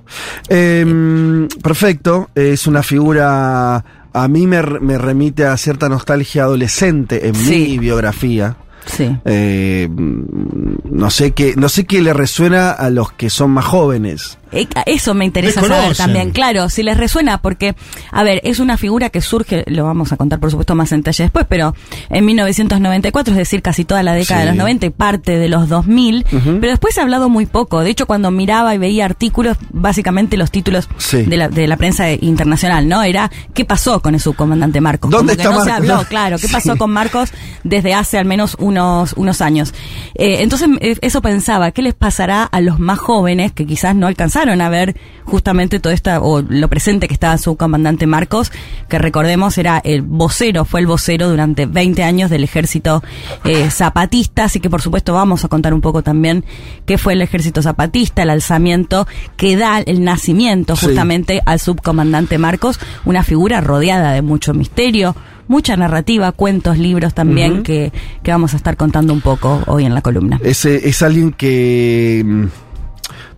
[0.50, 2.30] Em, perfecto.
[2.36, 3.17] Es una figura.
[3.20, 7.68] A mí me, me remite a cierta nostalgia adolescente en Sí.
[7.72, 8.58] mi biografía.
[8.86, 9.16] Sí.
[9.26, 14.38] Eh, no sé qué, no sé qué le resuena a los que son más jóvenes.
[14.52, 17.76] Eh, Eso me interesa saber también, claro, si les resuena, porque,
[18.12, 21.02] a ver, es una figura que surge, lo vamos a contar por supuesto más en
[21.02, 21.76] detalle después, pero
[22.10, 24.46] en 1994, es decir, casi toda la década Sí.
[24.46, 26.58] de los 90 y parte de los 2000, Ujú.
[26.60, 27.82] pero después se ha hablado muy poco.
[27.82, 31.24] De hecho, cuando miraba y veía artículos, básicamente los títulos Sí.
[31.24, 33.04] de, la, de la prensa internacional, ¿no?
[33.04, 35.12] Era, ¿qué pasó con el subcomandante Marcos?
[35.12, 36.78] ¿Dónde Como que está no se habló, claro, ¿qué pasó Sí.
[36.80, 37.32] con Marcos
[37.64, 39.74] desde hace al menos unos, unos años?
[40.16, 44.08] Eh, entonces, eh, eso pensaba, ¿qué les pasará a los más jóvenes que quizás no
[44.08, 44.96] alcanzaron a ver
[45.26, 48.52] justamente todo esta, o lo presente que estaba su comandante Marcos,
[48.88, 53.04] que recordemos era el vocero, fue el vocero durante 20 años del ejército
[53.44, 56.46] eh, zapatista, así que por supuesto vamos a contar un poco también
[56.86, 60.86] qué fue el ejército zapatista, el alzamiento que da el nacimiento Sí.
[60.86, 65.16] justamente al subcomandante Marcos, una figura rodeada de mucho misterio,
[65.48, 69.94] mucha narrativa, cuentos, libros también que, que vamos a estar contando un poco hoy en
[69.94, 70.40] la columna.
[70.44, 72.46] Ese es alguien que mm,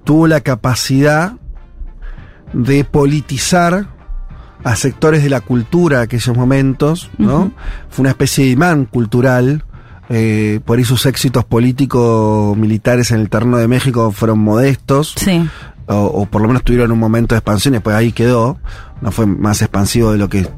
[0.09, 1.33] tuvo la capacidad
[2.51, 3.89] de politizar
[4.63, 7.51] a sectores de la cultura aquellos momentos, ¿no?
[7.91, 9.65] Fue una especie de imán cultural.
[10.09, 15.13] eh, por ahí sus éxitos políticos militares en el terreno de México fueron modestos.
[15.15, 15.47] Sí.
[15.85, 18.57] o, o por lo menos tuvieron un momento de expansión y después ahí quedó.
[19.01, 20.49] No fue más expansivo de lo que.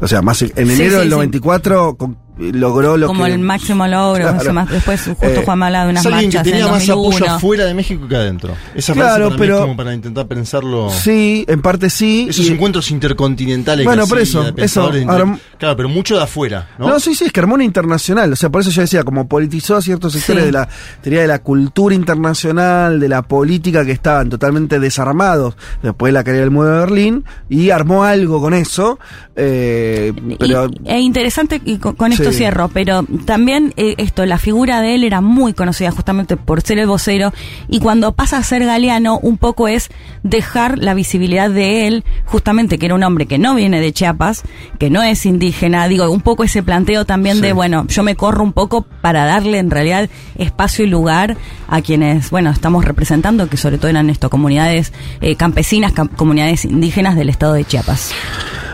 [0.00, 1.08] O sea, más en enero sí, del sí.
[1.10, 3.32] 94 con- logró lo Como que.
[3.32, 4.40] el máximo logro, Claro.
[4.42, 6.86] eso más- después justo Eh, Juan me hablaba de unas que marchas en tenía más
[6.86, 7.16] 2001.
[7.16, 8.54] apoyo afuera de México que adentro.
[8.74, 10.90] Esa Claro, frase para mí pero- es como para intentar pensarlo.
[10.90, 12.26] Sí, en parte sí.
[12.30, 13.84] Esos y- encuentros intercontinentales.
[13.86, 16.88] Bueno, que por eso, de pensadores eso, ahora- Claro, pero mucho de afuera, ¿no?
[16.88, 17.00] ¿no?
[17.00, 18.32] sí, sí, es que armó una internacional.
[18.32, 20.46] O sea, por eso yo decía, como politizó ciertos sectores Sí.
[20.46, 20.68] de la
[21.02, 26.24] teoría de la cultura internacional, de la política que estaban totalmente desarmados después de la
[26.24, 28.98] caída del muro de Berlín, y armó algo con eso.
[29.36, 32.38] eh, pero Y- e interesante, y con, con esto Sí.
[32.38, 36.78] cierro, pero también eh, esto, la figura de él era muy conocida justamente por ser
[36.78, 37.32] el vocero,
[37.68, 39.90] y cuando pasa a ser galeano, un poco es
[40.22, 44.42] dejar la visibilidad de él, justamente que era un hombre que no viene de Chiapas,
[44.78, 47.42] que no es indígena, digo, un poco ese planteo también Sí.
[47.42, 51.36] de, bueno, yo me corro un poco para darle en realidad espacio y lugar
[51.68, 56.64] a quienes, bueno, estamos representando, que sobre todo eran esto, comunidades eh, campesinas, cam- comunidades
[56.64, 58.12] indígenas del estado de Chiapas.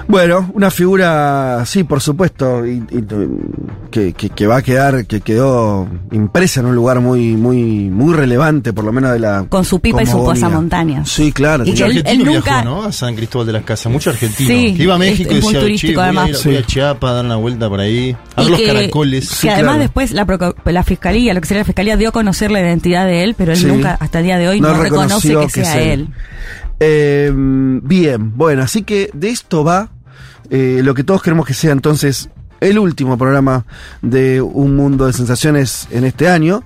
[0.08, 3.04] Bueno, una figura, sí, por supuesto, y- y,
[3.90, 8.14] que, que- que va a quedar, que quedó impresa en un lugar muy, muy, muy
[8.14, 9.44] relevante, por lo menos de la.
[9.48, 11.08] Con su pipa y su pasamontañas.
[11.08, 11.64] Sí, claro.
[11.64, 12.84] Y Mucho que él- argentino él nunca- viajó, ¿no?
[12.84, 13.92] A San Cristóbal de las Casas.
[13.92, 14.48] Mucho argentino.
[14.48, 16.44] Sí, que iba a México es- y decía, turístico, "Che, voy a ir además.
[16.44, 16.64] voy a Sí.
[16.66, 18.16] Chiapas a dar una vuelta por ahí.
[18.36, 19.38] A ver Y los caracoles.
[19.40, 19.80] Que además claro.
[19.80, 23.06] después la, proco- la fiscalía, lo que sería la fiscalía, dio a conocer la identidad
[23.06, 23.66] de él, pero él Sí.
[23.66, 25.90] nunca, hasta el día de hoy, No no, reconoce que que sea él.
[26.00, 26.08] él.
[26.80, 29.90] Eh, bien, bueno, así que de esto va
[30.48, 33.64] eh, lo que todos queremos que sea entonces el último programa
[34.02, 36.62] de Un Mundo de Sensaciones en este año.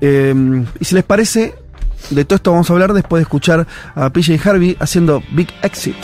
[0.00, 0.34] Eh,
[0.80, 1.54] y si les parece,
[2.10, 5.96] de todo esto vamos a hablar después de escuchar a PJ Harvey haciendo Big Exit.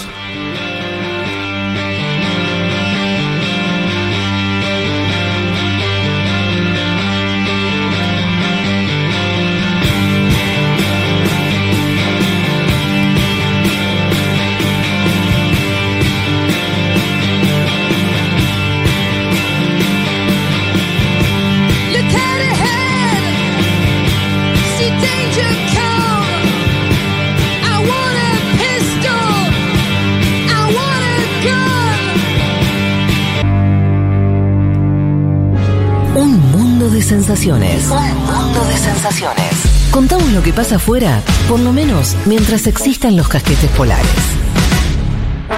[36.94, 37.90] De sensaciones.
[37.90, 39.90] Un mundo de sensaciones.
[39.90, 44.06] Contamos lo que pasa afuera, por lo menos mientras existan los casquetes polares.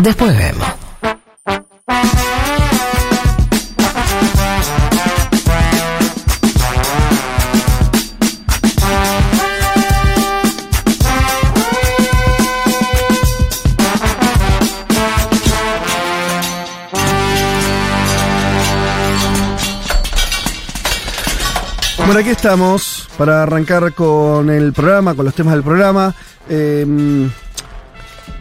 [0.01, 0.76] Después vemos.
[22.27, 26.13] Aquí estamos para arrancar con el programa, con los temas del programa.
[26.49, 26.85] Eh,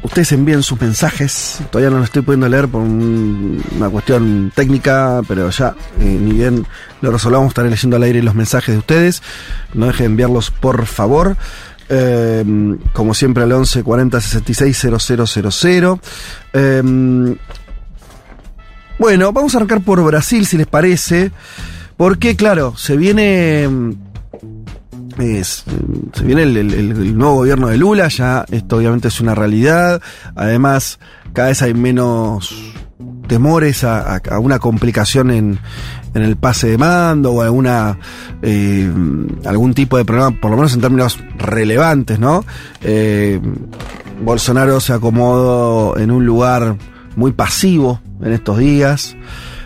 [0.01, 1.59] ustedes envíen sus mensajes.
[1.69, 6.31] Todavía no lo estoy pudiendo leer por un- una cuestión técnica, pero ya, eh, ni
[6.33, 6.65] bien
[7.01, 9.21] lo resolvamos, estaré leyendo al aire los mensajes de ustedes.
[9.75, 11.37] No dejen de enviarlos, por favor.
[11.87, 12.43] Eh,
[12.91, 15.99] como siempre, al 11 40 66 000.
[16.53, 16.81] Eh,
[18.97, 21.31] bueno, vamos a arrancar por Brasil, si les parece.
[21.97, 23.67] Porque, claro, se viene.
[23.67, 23.89] mm,
[25.17, 25.63] mm,
[26.13, 30.01] se viene el, nuevo gobierno de Lula, ya esto obviamente es una realidad.
[30.35, 30.99] Además,
[31.33, 32.53] cada vez hay menos
[33.27, 35.57] temores a, a- a una complicación en,
[36.13, 37.97] en el pase de mando o alguna
[38.41, 38.89] eh,
[39.45, 42.45] algún tipo de problema, por lo menos en términos relevantes, ¿no?
[42.81, 43.39] Eh,
[44.23, 46.75] Bolsonaro se acomodó en un lugar
[47.15, 49.15] muy pasivo en estos días,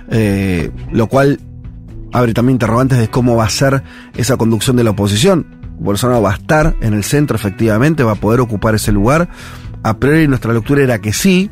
[0.10, 1.40] eh, lo cual
[2.14, 3.84] abre también interrogantes de cómo va a ser
[4.16, 5.46] esa conducción de la oposición.
[5.80, 9.30] Bolsonaro va a estar en el centro, efectivamente, va a poder ocupar ese lugar.
[9.84, 11.50] A priori nuestra lectura era que sí.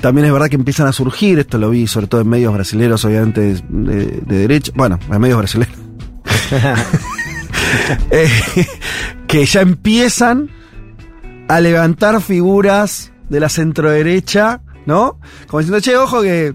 [0.00, 3.02] También es verdad que empiezan a surgir, esto lo vi sobre todo en medios brasileños,
[3.06, 5.74] obviamente de, de- de derecha, bueno, en medios brasileños,
[8.10, 8.28] Eh,
[9.26, 10.50] que ya empiezan
[11.48, 15.18] a levantar figuras de la centroderecha, ¿no?
[15.48, 16.54] Como diciendo, che, ojo que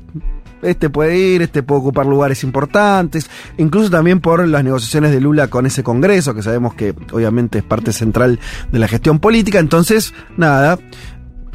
[0.61, 5.47] este puede ir, este puede ocupar lugares importantes, incluso también por las negociaciones de Lula
[5.47, 8.39] con ese Congreso, que sabemos que obviamente es parte central
[8.71, 10.77] de la gestión política, entonces, nada.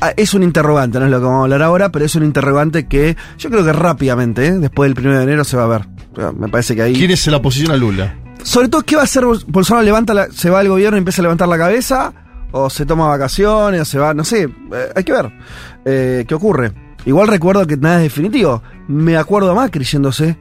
[0.00, 2.24] ah, Es un interrogante, no es lo que vamos a hablar ahora, pero es un
[2.24, 4.52] interrogante que yo creo que rápidamente, ¿eh?
[4.58, 5.86] después del 1 de enero se va a ver.
[6.38, 6.94] Me parece que ahí...
[6.94, 8.14] ¿Quién es la oposición a Lula?
[8.42, 9.84] Sobre todo, ¿qué va a hacer Bol- Bolsonaro?
[9.84, 12.12] ¿Levanta la- ¿Se va al gobierno y empieza a levantar la cabeza?
[12.52, 13.80] ¿O se toma vacaciones?
[13.82, 14.14] ¿O se va?
[14.14, 14.48] No sé, eh,
[14.94, 15.32] hay que ver
[15.84, 16.72] eh, qué ocurre.
[17.06, 18.62] Igual recuerdo que nada es definitivo.
[18.88, 20.36] Me acuerdo a Macri yéndose.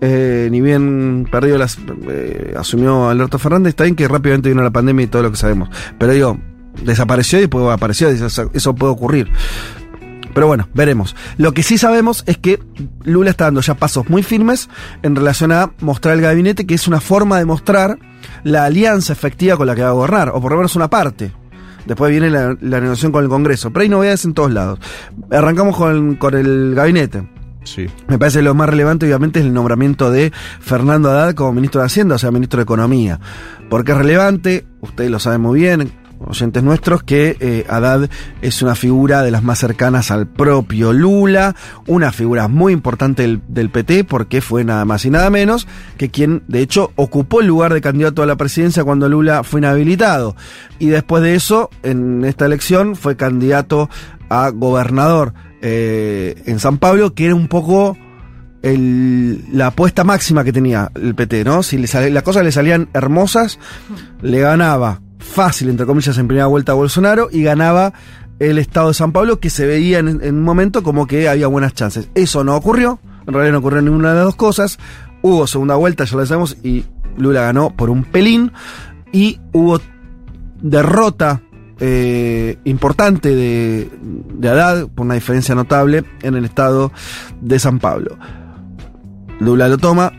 [0.00, 1.78] Eh, ni bien perdió las.
[2.08, 5.38] eh, asumió Alberto Fernández, está bien que rápidamente vino la pandemia y todo lo que
[5.38, 5.70] sabemos.
[5.98, 6.38] Pero digo,
[6.82, 9.30] desapareció y después apareció, eso puede ocurrir.
[10.34, 11.14] Pero bueno, veremos.
[11.38, 12.60] Lo que sí sabemos es que
[13.04, 14.68] Lula está dando ya pasos muy firmes
[15.02, 17.98] en relación a mostrar el gabinete, que es una forma de mostrar
[18.42, 21.32] la alianza efectiva con la que va a gobernar, o por lo menos una parte.
[21.86, 24.78] Después viene la, la negociación con el Congreso, pero hay novedades en todos lados.
[25.30, 27.28] Arrancamos con, con el gabinete.
[27.64, 27.86] Sí.
[28.08, 31.86] Me parece lo más relevante, obviamente, es el nombramiento de Fernando Haddad como ministro de
[31.86, 33.20] Hacienda, o sea, ministro de Economía.
[33.70, 35.90] Porque es relevante, ustedes lo saben muy bien,
[36.26, 38.08] oyentes nuestros, que eh, Haddad
[38.42, 41.54] es una figura de las más cercanas al propio Lula,
[41.86, 46.42] una figura muy importante del, PT, porque fue nada más y nada menos que quien,
[46.48, 50.36] de hecho, ocupó el lugar de candidato a la presidencia cuando Lula fue inhabilitado.
[50.78, 53.88] Y después de eso, en esta elección, fue candidato
[54.28, 57.96] a gobernador eh, en San Pablo, que era un poco
[58.62, 61.62] la apuesta máxima que tenía el PT, ¿no?
[61.62, 63.58] Si las cosas le salían hermosas,
[64.22, 67.92] le ganaba fácil, entre comillas, en primera vuelta Bolsonaro y ganaba
[68.38, 71.74] el estado de San Pablo, que se veía en, un momento como que había buenas
[71.74, 72.08] chances.
[72.14, 74.78] Eso no ocurrió, en realidad no ocurrió ninguna de las dos cosas.
[75.22, 76.84] Hubo segunda vuelta, ya lo sabemos, y
[77.16, 78.52] Lula ganó por un pelín,
[79.12, 79.80] y hubo
[80.60, 81.42] derrota
[81.80, 83.90] eh, importante de,
[84.34, 86.92] de por una diferencia notable, en el estado
[87.40, 88.18] de San Pablo.
[89.40, 90.12] Lula lo toma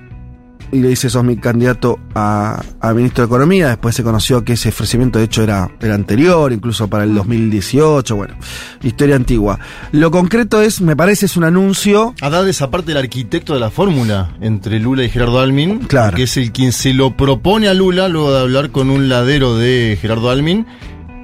[0.71, 3.67] y le dice, sos mi candidato a, a ministro de Economía.
[3.69, 8.15] Después se conoció que ese ofrecimiento de hecho era, era anterior, incluso para el 2018,
[8.15, 8.35] bueno,
[8.83, 9.59] historia antigua.
[9.91, 12.13] Lo concreto es, me parece, es un anuncio...
[12.21, 16.15] Haddad es aparte el arquitecto de la fórmula entre Lula y Gerardo Almin, Claro.
[16.17, 19.57] que es el quien se lo propone a Lula luego de hablar con un ladero
[19.57, 20.65] de Gerardo Almin,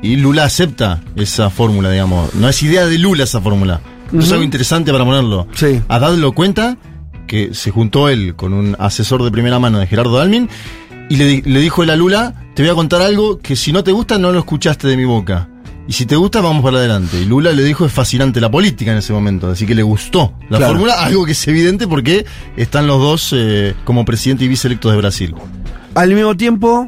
[0.03, 2.33] y Lula acepta esa fórmula, digamos.
[2.35, 3.81] No es idea de Lula esa fórmula.
[4.09, 5.47] Eso es algo interesante para ponerlo.
[5.53, 5.81] Sí.
[5.87, 6.75] Haddad lo cuenta,
[7.27, 10.49] que se juntó él con un asesor de primera mano de Gerardo Almin,
[11.09, 13.71] y le, di- le dijo él a Lula, te voy a contar algo que si
[13.73, 15.47] no te gusta no lo escuchaste de mi boca.
[15.87, 17.19] Y si te gusta, vamos para adelante.
[17.19, 20.33] Y Lula le dijo, es fascinante la política en ese momento, así que le gustó
[20.49, 20.73] la Claro.
[20.73, 24.97] fórmula, algo que es evidente porque están los dos eh, como presidente y viceelectos de
[24.97, 25.35] Brasil.
[25.95, 26.87] Al mismo tiempo,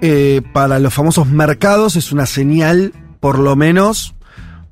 [0.00, 4.14] eh, para los famosos mercados es una señal, por lo menos,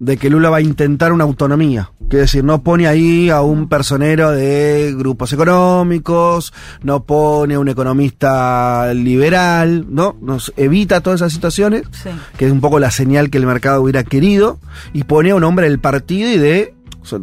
[0.00, 1.92] de que Lula va a intentar una autonomía.
[2.08, 7.68] Quiere decir, no pone ahí a un personero de grupos económicos, no pone a un
[7.68, 10.16] economista liberal, ¿no?
[10.20, 12.08] Nos evita todas esas situaciones, Sí.
[12.36, 14.58] que es un poco la señal que el mercado hubiera querido,
[14.92, 16.74] y pone a un hombre del partido y de-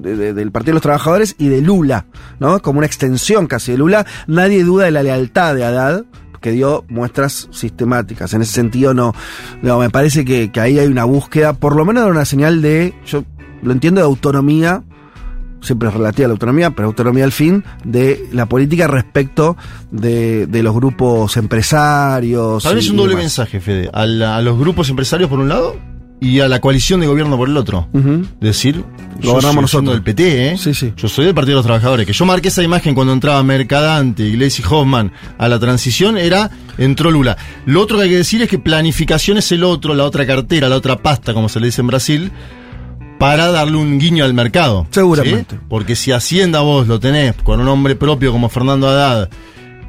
[0.03, 2.07] del Partido de los Trabajadores y de Lula,
[2.39, 2.59] ¿no?
[2.63, 4.05] Como una extensión casi de Lula.
[4.25, 6.03] Nadie duda de la lealtad de Haddad,
[6.39, 8.33] que dio muestras sistemáticas.
[8.33, 9.13] En ese sentido, no.
[9.61, 12.61] no, me parece que, que ahí hay una búsqueda, por lo menos de una señal
[12.61, 12.93] de.
[13.05, 13.23] Yo
[13.61, 14.83] lo entiendo de autonomía.
[15.59, 19.57] Siempre es relativa a la autonomía, pero autonomía al fin de la política respecto
[19.91, 22.63] de, de los grupos empresarios.
[22.63, 23.23] Tal vez un doble demás.
[23.23, 23.89] mensaje, Fede.
[23.91, 25.75] A, la- a los grupos empresarios por un lado
[26.19, 27.87] y a la coalición de gobierno por el otro.
[27.93, 28.25] Ujú.
[28.41, 28.83] Decir,
[29.19, 29.93] yo Gobernamos nosotros.
[29.93, 30.57] del PT, ¿eh?
[30.57, 30.93] Sí, sí.
[30.97, 32.07] Yo soy del Partido de los Trabajadores.
[32.07, 36.49] Que yo marqué esa imagen cuando entraba Mercadante, Iglesias y Hoffman a la transición, era
[36.77, 37.37] entró Lula.
[37.65, 40.69] Lo otro que hay que decir es que planificación es el otro, la otra cartera,
[40.69, 42.31] la otra pasta, como se le dice en Brasil,
[43.19, 44.87] para darle un guiño al mercado.
[44.91, 45.55] Seguramente.
[45.55, 45.61] ¿sí?
[45.69, 49.29] Porque si Hacienda vos lo tenés con un hombre propio como Fernando Haddad,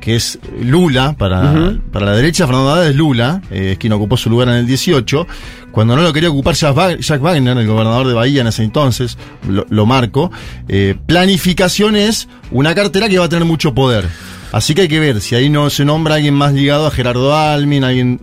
[0.08, 4.16] que es Lula, para, para la derecha Fernando Haddad es Lula, eh, es quien ocupó
[4.16, 5.26] su lugar en el 18,
[5.70, 8.64] cuando no lo quería ocupar Jack Wag- Jack Wagner, el gobernador de Bahía en ese
[8.64, 10.32] entonces, lo, lo marco,
[10.66, 14.06] eh, planificación es una cartera que va a tener mucho poder.
[14.50, 17.36] Así que hay que ver si ahí no se nombra alguien más ligado a Gerardo
[17.36, 18.18] Almin, alguien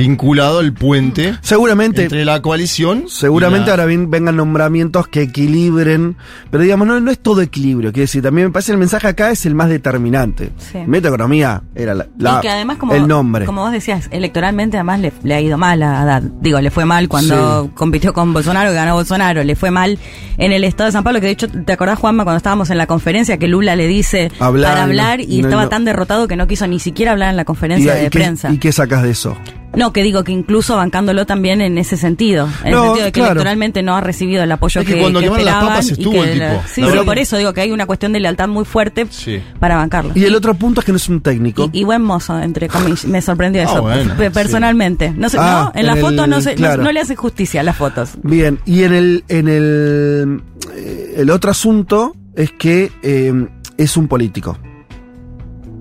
[0.00, 2.04] vinculado al puente Seguramente.
[2.04, 3.04] entre la coalición.
[3.08, 6.16] Seguramente la- ahora vengan nombramientos que equilibren,
[6.50, 9.30] pero digamos, no, no es todo equilibrio, quiero decir, también me parece el mensaje acá
[9.30, 10.52] es el más determinante.
[10.56, 10.78] Sí.
[10.86, 13.44] Metaeconomía era la, la- y que además, como, el nombre.
[13.44, 16.22] como vos decías, electoralmente además le, le ha ido mal a Haddad.
[16.40, 17.70] Digo, le fue mal cuando Sí.
[17.74, 19.44] compitió con Bolsonaro, ganó Bolsonaro.
[19.44, 19.98] Le fue mal
[20.38, 22.78] en el estado de San Pablo, que de hecho, ¿te acordás, Juanma, cuando estábamos en
[22.78, 25.68] la conferencia que Lula le dice Hablar, para hablar y no, estaba no.
[25.68, 28.18] tan derrotado que no quiso ni siquiera hablar en la conferencia ¿Y, de y qué,
[28.18, 28.50] prensa?
[28.52, 29.36] ¿Y qué sacas de eso?
[29.76, 32.48] No, que digo que incluso bancándolo también en ese sentido.
[32.64, 33.32] En No, el sentido de que claro.
[33.32, 36.12] electoralmente no ha recibido el apoyo Es que que, cuando que las papas y estuvo
[36.22, 36.62] que el la- tipo.
[36.68, 39.40] Sí, La sí, por eso digo que hay una cuestión de lealtad muy fuerte Sí.
[39.60, 40.12] para bancarlo.
[40.16, 41.70] Y el otro punto es que no es un técnico.
[41.72, 43.04] Y, y buen mozo, entre comillas.
[43.04, 43.82] Me sorprendió Ah, eso.
[43.82, 45.10] bueno, pe- personalmente.
[45.16, 46.82] No, sé, Ah, no, en la en foto el- no, se, claro.
[46.82, 48.10] no le hace justicia a las fotos.
[48.22, 50.42] Bien, y en el, en el,
[50.74, 53.32] eh, el otro asunto es que eh,
[53.78, 54.58] es un político.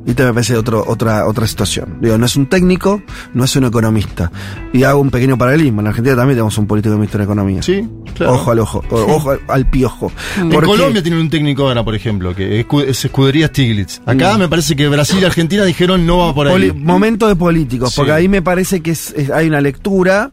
[0.09, 1.99] Y te me parece otro, otra, otra situación.
[2.01, 3.01] Digo, no es un técnico,
[3.35, 4.31] no es un economista.
[4.73, 5.81] Y hago un pequeño paralelismo.
[5.81, 7.61] En Argentina también tenemos un político de ministro de Economía.
[7.61, 8.33] Sí, claro.
[8.33, 10.11] Ojo al ojo, ojo al, al piojo.
[10.37, 14.01] En Colombia tienen un técnico ahora, por ejemplo, que es, escu- es escudería Stiglitz.
[14.07, 16.53] Acá me parece que Brasil y Argentina dijeron no va por ahí.
[16.53, 17.97] Poli- momento de políticos, Sí.
[17.97, 20.31] porque ahí me parece que es- es- hay una lectura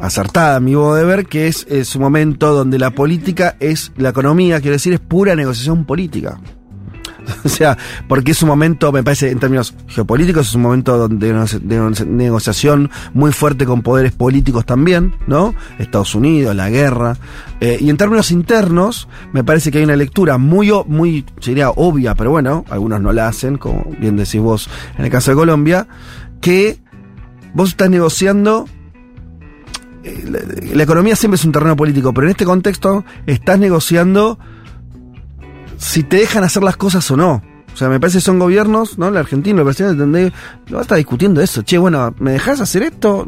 [0.00, 3.90] acertada, a mi modo de ver, que es, es un momento donde la política es,
[3.96, 6.38] la economía, quiero decir, es pura negociación política.
[7.44, 7.76] O sea,
[8.08, 12.06] porque es un momento, me parece, en términos geopolíticos, es un momento de de negoci-
[12.06, 15.54] negociación muy fuerte con poderes políticos también, ¿no?
[15.78, 17.16] Estados Unidos, la guerra.
[17.60, 22.14] Eh, y en términos internos, me parece que hay una lectura muy, muy, sería obvia,
[22.14, 25.86] pero bueno, algunos no la hacen, como bien decís vos en el caso de Colombia,
[26.40, 26.78] que
[27.54, 28.66] vos estás negociando
[30.04, 34.38] eh, la economía siempre es un terreno político, pero en este contexto estás negociando
[35.78, 37.42] si te dejan hacer las cosas o no.
[37.72, 39.06] O sea, me parece que son gobiernos, ¿no?
[39.06, 40.32] El argentino, el brasileño, ¿entendés?
[40.68, 41.62] No está discutiendo eso.
[41.62, 43.24] Che, bueno, ¿me dejas hacer esto?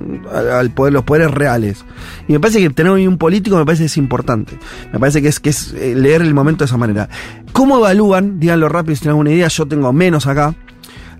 [0.53, 1.85] Al, poder, los poderes reales.
[2.27, 4.59] Y me parece que tener un político me parece que es importante.
[4.93, 7.09] Me parece que es, que es eh, leer el momento de esa manera.
[7.53, 8.41] ¿Cómo evalúan?
[8.41, 9.47] Díganlo rápido si tienen alguna idea.
[9.49, 10.55] Yo tengo menos acá.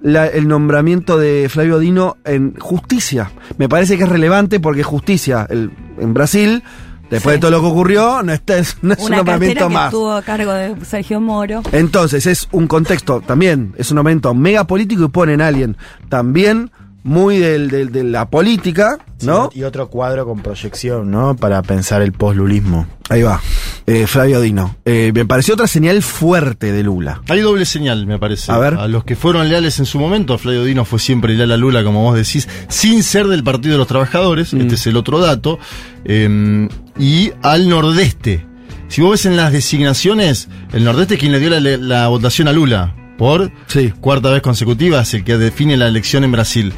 [0.03, 3.31] la- el nombramiento de Flavio Dino en justicia.
[3.59, 6.63] Me parece que es relevante porque justicia el- en Brasil,
[7.11, 7.37] después Sí.
[7.37, 9.85] de todo lo que ocurrió, no, está, no es un Una cartera nombramiento que más.
[9.87, 11.63] estuvo a cargo de Sergio Moro.
[11.73, 15.77] Entonces es un contexto también, es un momento mega político y ponen a alguien
[16.09, 16.71] también
[17.03, 19.51] muy del, del- de la política, ¿no?
[19.55, 21.35] Y otro cuadro con proyección, ¿no?
[21.37, 22.87] Para pensar el post-lulismo.
[23.09, 23.41] Ahí va,
[23.87, 24.77] eh, Flavio Dino.
[24.85, 27.23] Eh, me pareció otra señal fuerte de Lula.
[27.29, 28.53] Hay doble señal, me parece.
[28.53, 28.75] A ver.
[28.89, 32.03] los que fueron leales en su momento, Flavio Dino fue siempre leal a Lula, como
[32.03, 34.61] vos decís, sin ser del Partido de los Trabajadores, Mm.
[34.61, 35.59] este es el otro dato,
[36.05, 38.47] eh, y al nordeste.
[38.89, 42.49] Si vos ves en las designaciones, el nordeste es quien le dio la, la votación
[42.49, 43.93] a Lula, por Sí.
[44.01, 46.73] cuarta vez consecutiva, es el que define la elección en Brasil.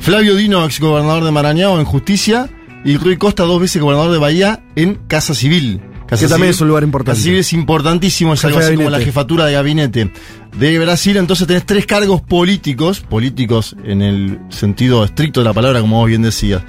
[0.00, 2.50] Flavio Dino, ex gobernador de Maranhão en justicia,
[2.84, 5.80] y Rui Costa, dos veces gobernador de Bahía en Casa Civil.
[6.08, 7.12] Casa Que también es un lugar importante.
[7.12, 10.10] Casa Civil es importantísimo, es Jefe algo así como la jefatura de gabinete
[10.58, 11.16] de Brasil.
[11.16, 16.08] Entonces tenés tres cargos políticos, políticos en el sentido estricto de la palabra, como vos
[16.08, 16.64] bien decías.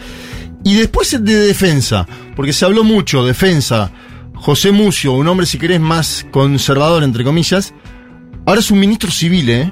[0.63, 3.91] Y después el de defensa, porque se habló mucho, defensa.
[4.35, 7.73] José Mucio, un hombre, si querés, más conservador, entre comillas,
[8.45, 9.71] ahora es un ministro civil, ¿eh?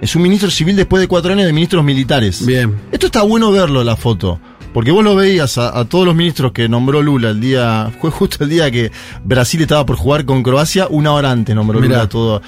[0.00, 2.44] Es un ministro civil después de cuatro años de ministros militares.
[2.44, 2.74] Bien.
[2.92, 4.38] Esto está bueno verlo en la foto.
[4.74, 7.92] Porque vos lo veías a, a todos los ministros que nombró Lula el día.
[8.00, 8.90] Fue justo el día que
[9.24, 11.94] Brasil estaba por jugar con Croacia, una hora antes nombró Mirá.
[11.98, 12.42] Lula todo.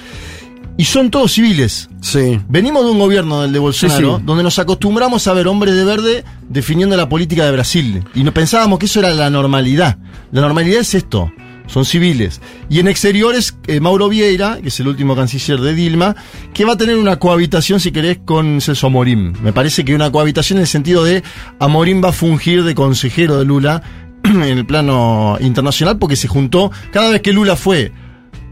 [0.77, 1.89] Y son todos civiles.
[2.03, 2.39] Sí.
[2.49, 4.23] Venimos de un gobierno del de Bolsonaro, Sí, sí.
[4.27, 8.03] donde nos acostumbramos a ver hombres de verde definiendo la política de Brasil.
[8.15, 9.97] Y no pensábamos que eso era la normalidad.
[10.33, 11.33] La normalidad es esto.
[11.67, 12.41] Son civiles.
[12.69, 16.14] Y en exteriores, eh, Mauro Vieira, que es el último canciller de Dilma,
[16.55, 19.33] que va a tener una cohabitación, si querés, con Celso Amorim.
[19.43, 21.23] Me parece que una cohabitación en el sentido de
[21.59, 23.83] Amorim va a fungir de consejero de Lula
[24.25, 27.93] en el plano internacional, porque se juntó, cada vez que Lula fue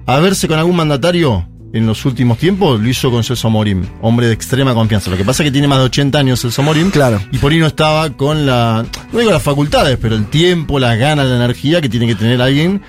[0.06, 4.28] a verse con algún mandatario, en los últimos tiempos lo hizo con Celso Morim, hombre
[4.28, 5.10] de extrema confianza.
[5.10, 6.90] Lo que pasa es que tiene más de 80 años Celso Morim.
[6.92, 7.20] Claro.
[7.32, 10.96] Y por ahí no estaba con la, no digo las facultades, pero el tiempo, las
[10.96, 12.80] ganas, la energía que tiene que tener alguien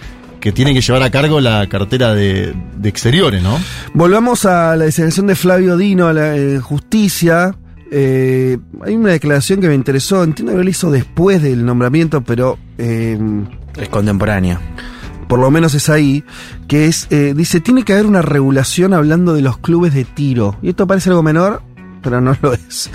[0.46, 3.58] que tiene que llevar a cargo la cartera de, de exteriores, ¿no?
[3.96, 7.56] Volvamos a la designación de Flavio Dino a la eh, justicia.
[7.92, 12.60] Eh, hay una declaración que me interesó, entiendo que lo hizo después del nombramiento, pero
[12.78, 13.18] eh,
[13.76, 14.62] Es contemporánea.
[15.28, 16.24] por lo menos es ahí,
[16.68, 20.60] que es, eh, dice, tiene que haber una regulación hablando de los clubes de tiro.
[20.62, 21.64] Y esto parece algo menor,
[22.06, 22.90] pero no lo es.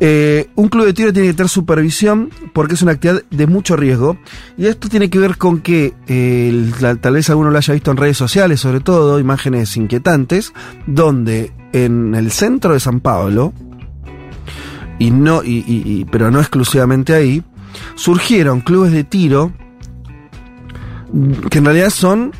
[0.00, 3.76] Eh, un club de tiro tiene que tener supervisión porque es una actividad de mucho
[3.76, 4.18] riesgo.
[4.58, 7.90] Y esto tiene que ver con que, eh, la- tal vez alguno lo haya visto
[7.90, 10.52] en redes sociales, sobre todo, imágenes inquietantes,
[10.86, 13.52] donde en el centro de San Pablo,
[14.98, 17.42] y no, y- pero no exclusivamente ahí,
[17.94, 19.52] surgieron clubes de tiro
[21.50, 22.32] que en realidad son,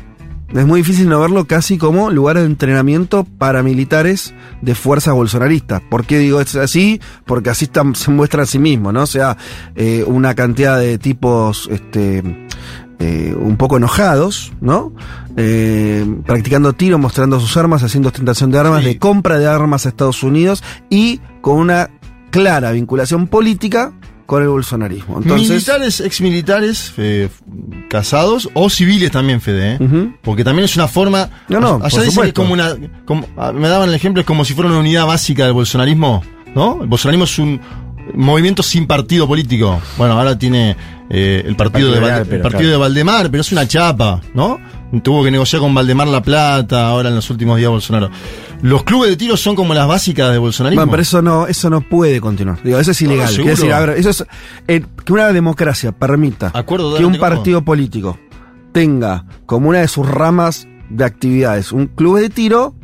[0.53, 5.81] es muy difícil no verlo casi como lugares de entrenamiento paramilitares de fuerzas bolsonaristas.
[5.89, 6.99] ¿Por qué digo es así?
[7.25, 9.03] Porque así están- se muestra a sí mismo, ¿no?
[9.03, 9.37] O sea,
[9.75, 12.47] eh, una cantidad de tipos, este,
[12.99, 14.93] eh, un poco enojados, ¿no?
[15.37, 18.89] Eh, practicando tiro, mostrando sus armas, haciendo ostentación de armas, Sí.
[18.89, 21.89] de compra de armas a Estados Unidos y con una
[22.29, 23.93] clara vinculación política
[24.25, 25.17] con el bolsonarismo.
[25.21, 27.29] Entonces, militares, exmilitares, eh,
[27.91, 30.09] casados o civiles también, Fede, ¿eh?
[30.21, 31.29] Porque también es una forma.
[31.49, 32.73] No, no, allá por dicen que es como una.
[33.05, 36.23] como- ah, me daban el ejemplo, es como si fuera una unidad básica del bolsonarismo,
[36.55, 36.79] ¿no?
[36.81, 37.59] El bolsonarismo es un
[38.15, 39.79] movimiento sin partido político.
[39.97, 40.75] Bueno, ahora tiene
[41.09, 42.71] eh, el partido, Partido de, Liberal, Valde- pero el partido claro.
[42.71, 44.57] de Valdemar, pero es una chapa, ¿no?
[45.03, 48.09] Tuvo que negociar con Valdemar La Plata ahora en los últimos días Bolsonaro.
[48.61, 50.81] Los clubes de tiro son como las básicas de bolsonarismo.
[50.81, 52.61] Bueno, pero eso no, eso no puede continuar.
[52.63, 53.33] Digo, eso es ilegal.
[53.33, 54.25] Quiero decir, a ver, eso es
[54.67, 58.19] eh, que una democracia permita Acuerdo que un partido político
[58.71, 62.75] tenga como una de sus ramas de actividades un club de tiro.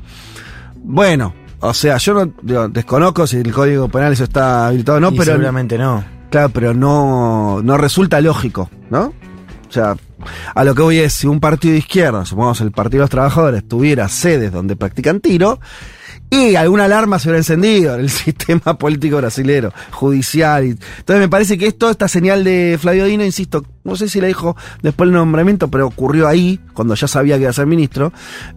[0.84, 5.01] Bueno, o sea, yo no digo, desconozco si el código penal eso está habilitado o
[5.01, 6.03] no, Y pero seguramente no.
[6.30, 9.13] claro, pero no, no resulta lógico, ¿no?
[9.69, 9.95] O sea,
[10.53, 13.09] a lo que voy es, si un partido de izquierda, supongamos el Partido de los
[13.09, 15.59] Trabajadores, tuviera sedes donde practican tiro,
[16.30, 20.63] y alguna alarma se hubiera encendido en el sistema político brasilero, judicial.
[20.65, 24.28] entonces me parece que esto, esta señal de Flavio Dino, insisto, no sé si la
[24.28, 28.11] dijo después del nombramiento, pero ocurrió ahí, cuando ya sabía que iba a ser ministro,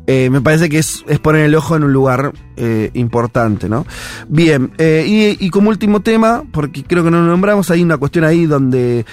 [0.09, 3.87] eh, me parece que es, poner el ojo en un lugar eh, importante, ¿no?
[4.29, 8.25] Bien, eh, y, como último tema, porque creo que no lo nombramos, hay una cuestión
[8.25, 9.07] ahí donde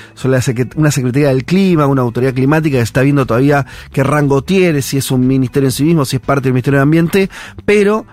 [0.75, 4.97] una Secretaría del Clima, una autoridad climática que está viendo todavía qué rango tiene, si
[4.97, 7.29] es un ministerio en sí mismo, si es parte del Ministerio de Ambiente,
[7.63, 8.07] pero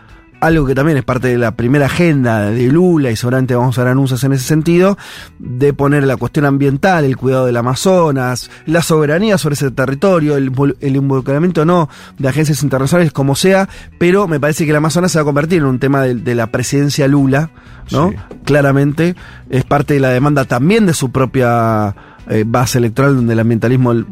[0.46, 3.82] algo que también es parte de la primera agenda de Lula y seguramente vamos a
[3.84, 4.96] ver anuncios en ese sentido,
[5.38, 10.52] de poner la cuestión ambiental, el cuidado del Amazonas, la soberanía sobre ese territorio, el,
[10.80, 11.88] el involucramiento no
[12.18, 13.68] de agencias internacionales, como sea,
[13.98, 16.34] pero me parece que el Amazonas se va a convertir en un tema de, de
[16.34, 17.50] la presidencia Lula,
[17.90, 18.10] ¿no?
[18.10, 18.16] Sí.
[18.44, 19.14] Claramente
[19.50, 21.94] es parte de la demanda también de su propia
[22.28, 24.04] eh, base electoral donde el ambientalismo eh,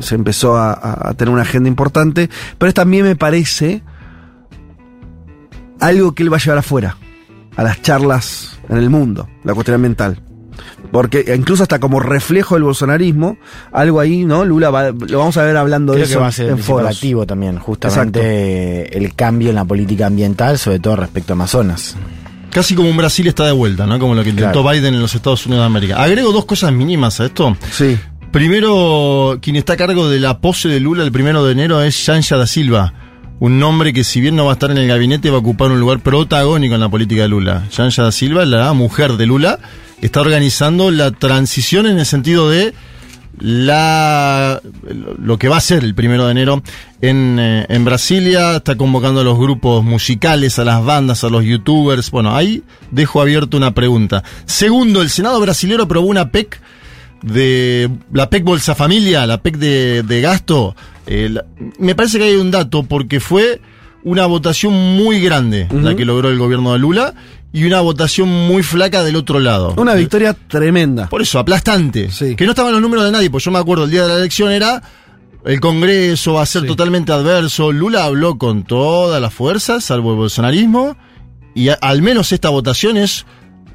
[0.00, 3.82] se empezó a, a- a tener una agenda importante, pero es también me parece
[5.80, 6.96] algo que él va a llevar afuera,
[7.56, 10.20] a las charlas en el mundo, la cuestión ambiental.
[10.92, 13.38] Porque incluso hasta como reflejo del bolsonarismo,
[13.72, 14.44] algo ahí, ¿no?
[14.44, 16.52] Lula va- lo vamos a ver hablando Creo de que eso va a ser el
[16.52, 17.00] en foros.
[17.26, 21.96] también, justamente el cambio en la política ambiental, sobre todo respecto a Amazonas.
[22.50, 23.98] Casi como un Brasil está de vuelta, ¿no?
[24.00, 24.70] Como lo que intentó Claro.
[24.80, 26.02] Biden en los Estados Unidos de América.
[26.02, 27.56] Agrego dos cosas mínimas a esto.
[27.70, 27.96] Sí.
[28.32, 32.04] Primero, quien está a cargo de la pose de Lula el primero de enero es
[32.06, 32.92] Yanja da Silva.
[33.40, 35.70] Un nombre que si bien no va a estar en el gabinete va a ocupar
[35.70, 37.66] un lugar protagónico en la política de Lula.
[37.70, 39.58] Yanja da Silva, la mujer de Lula,
[40.02, 42.74] está organizando la transición en el sentido de
[43.38, 44.60] la
[45.22, 46.62] lo que va a ser el primero de enero
[47.00, 51.42] en, eh, en Brasilia, está convocando a los grupos musicales, a las bandas, a los
[51.42, 52.10] youtubers.
[52.10, 54.22] Bueno, ahí dejo abierto una pregunta.
[54.44, 56.60] Segundo, el Senado brasilero aprobó una PEC
[57.22, 60.76] de la PEC Bolsa Familia, la PEC de, de gasto.
[61.10, 61.44] Eh, la-
[61.78, 63.60] me parece que hay un dato porque fue
[64.02, 67.14] una votación muy grande la que logró el gobierno de Lula
[67.52, 69.74] y una votación muy flaca del otro lado.
[69.76, 71.08] Una victoria tremenda.
[71.08, 72.08] Por eso, aplastante.
[72.36, 74.16] Que no estaban los números de nadie, pues yo me acuerdo el día de la
[74.16, 74.82] elección era
[75.44, 77.72] el Congreso va a ser totalmente adverso.
[77.72, 80.96] Lula habló con todas las fuerzas, salvo el bolsonarismo,
[81.54, 83.26] y a- al menos esta votación es,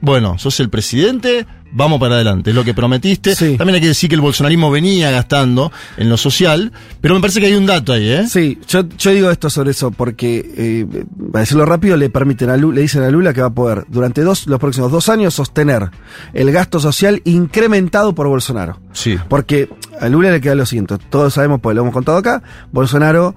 [0.02, 3.36] bueno, sos el presidente, vamos para adelante, es lo que prometiste.
[3.36, 6.72] También hay que decir que el bolsonarismo venía gastando en lo social,
[7.02, 8.28] pero me parece que hay un dato ahí, ¿eh?
[8.28, 12.58] Sí, yo, yo digo esto sobre eso porque, eh, para decirlo rápido, le permiten a
[12.58, 15.34] Lula, le dicen a Lula que va a poder durante dos, los próximos dos años
[15.34, 15.90] sostener
[16.34, 18.80] el gasto social incrementado por Bolsonaro.
[18.94, 19.18] Sí.
[19.28, 19.70] Porque
[20.00, 22.42] a Lula le queda lo siguiente, todos sabemos, porque lo hemos contado acá,
[22.72, 23.36] Bolsonaro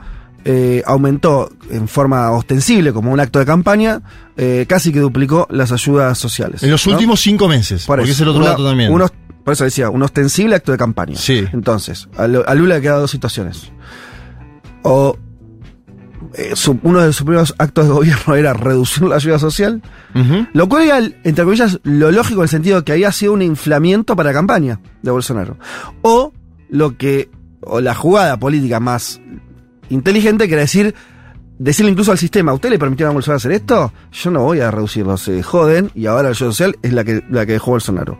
[0.51, 4.01] eh, aumentó en forma ostensible como un acto de campaña,
[4.39, 6.63] eh, casi que duplicó las ayudas sociales.
[6.63, 6.93] En los ¿no?
[6.95, 7.85] últimos cinco meses.
[7.85, 8.91] Por porque eso, es el otro una- dato también.
[8.91, 9.13] unos-
[9.45, 11.17] por eso decía, un ostensible acto de campaña.
[11.17, 11.45] Sí.
[11.53, 13.71] Entonces, a, Lu- a Lula le quedan dos situaciones.
[14.83, 15.19] O
[16.35, 19.83] eh, su- uno de sus primeros actos de gobierno era reducir la ayuda social,
[20.53, 23.43] lo cual era, entre comillas, lo lógico en el sentido de que había sido un
[23.43, 25.59] inflamiento para la campaña de Bolsonaro.
[26.03, 26.33] O
[26.71, 27.31] lo que,
[27.61, 29.21] o la jugada política más
[29.91, 30.95] inteligente, que era decir,
[31.59, 33.93] decirle incluso al sistema, ¿usted le permitieron a Bolsonaro hacer esto?
[34.13, 37.23] Yo no voy a reducirlo, se joden, y ahora la ayuda social es la que,
[37.31, 38.19] la que dejó Bolsonaro.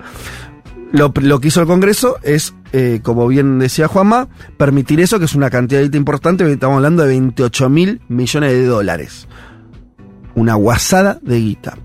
[0.91, 5.27] Lo, lo que hizo el Congreso es, eh, como bien decía Juanma, permitir eso, que
[5.27, 9.29] es una cantidad importante, estamos hablando de 28 mil millones de dólares.
[10.35, 11.77] Una guasada de guita.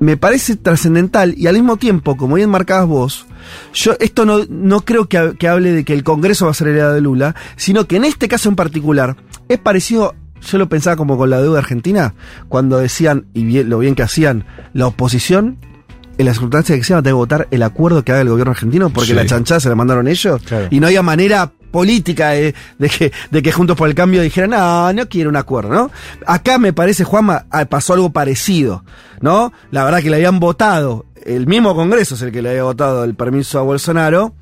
[0.00, 3.26] Me parece trascendental y al mismo tiempo, como bien marcabas vos,
[3.74, 6.54] yo esto no, no creo que, ha- que hable de que el Congreso va a
[6.54, 9.16] ser heredado de Lula, sino que en este caso en particular
[9.48, 12.14] es parecido, yo lo pensaba como con la deuda argentina,
[12.48, 15.58] cuando decían, y bien- lo bien que hacían, la oposición,
[16.16, 18.28] en las circunstancias que se van a tener que votar el acuerdo que haga el
[18.30, 19.14] gobierno argentino, porque Sí.
[19.14, 20.68] la chanchada se la mandaron ellos, Claro.
[20.70, 24.50] y no había manera política de, de que, de que Juntos por el Cambio dijeran,
[24.50, 25.90] no, no quiero un acuerdo, ¿no?
[26.26, 28.84] Acá me parece, Juanma, ah, pasó algo parecido,
[29.20, 29.52] ¿no?
[29.70, 33.04] La verdad que le habían votado, el mismo Congreso es el que le había votado
[33.04, 34.34] el permiso a Bolsonaro,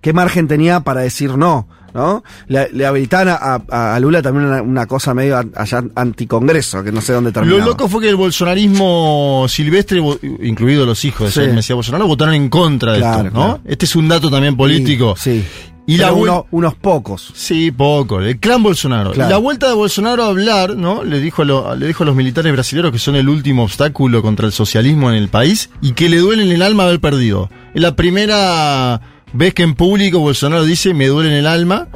[0.00, 1.68] ¿qué margen tenía para decir no?
[1.94, 2.22] ¿No?
[2.48, 6.92] Le, le habilitaban a, a- a Lula también una, una cosa medio allá anticongreso, que
[6.92, 7.56] no sé dónde terminó.
[7.58, 10.00] Lo loco fue que el bolsonarismo silvestre,
[10.42, 11.52] incluidos los hijos de Sí.
[11.52, 13.44] Mesías Bolsonaro, votaron en contra de Claro, esto, ¿no?
[13.46, 13.60] claro.
[13.64, 15.14] Este es un dato también político.
[15.16, 15.44] Sí.
[15.90, 17.32] Y Pero uno- unos pocos.
[17.34, 18.20] Sí, poco.
[18.20, 19.12] El clan Bolsonaro.
[19.12, 19.30] Claro.
[19.30, 21.02] La vuelta de Bolsonaro a hablar, ¿no?
[21.02, 24.20] Le dijo, a lo- le dijo a los militares brasileños que son el último obstáculo
[24.20, 27.48] contra el socialismo en el país y que le duele en el alma haber perdido.
[27.74, 29.00] Es la primera
[29.32, 31.88] vez que en público Bolsonaro dice me duele en el alma.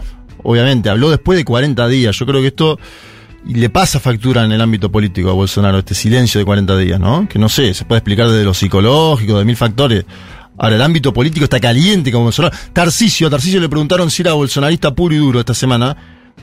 [0.42, 2.16] Obviamente, habló después de 40 días.
[2.18, 2.78] Yo creo que esto
[3.46, 7.28] le pasa factura en el ámbito político a Bolsonaro, este silencio de 40 días, ¿no?
[7.28, 10.04] Que no sé, se puede explicar desde lo psicológico, de mil factores.
[10.58, 12.56] Ahora, el ámbito político está caliente como Bolsonaro.
[12.72, 15.96] Tarcisio, a Tarcisio le preguntaron si era bolsonarista puro y duro esta semana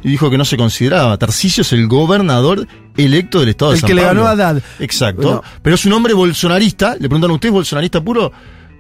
[0.04, 1.18] y dijo que no se consideraba.
[1.18, 4.62] Tarcisio es el gobernador electo del estado de El San que le ganó a Haddad.
[4.80, 5.22] Exacto.
[5.22, 5.44] Bueno.
[5.62, 6.94] Pero es un hombre bolsonarista.
[6.94, 8.32] Le preguntaron, ¿usted es bolsonarista puro?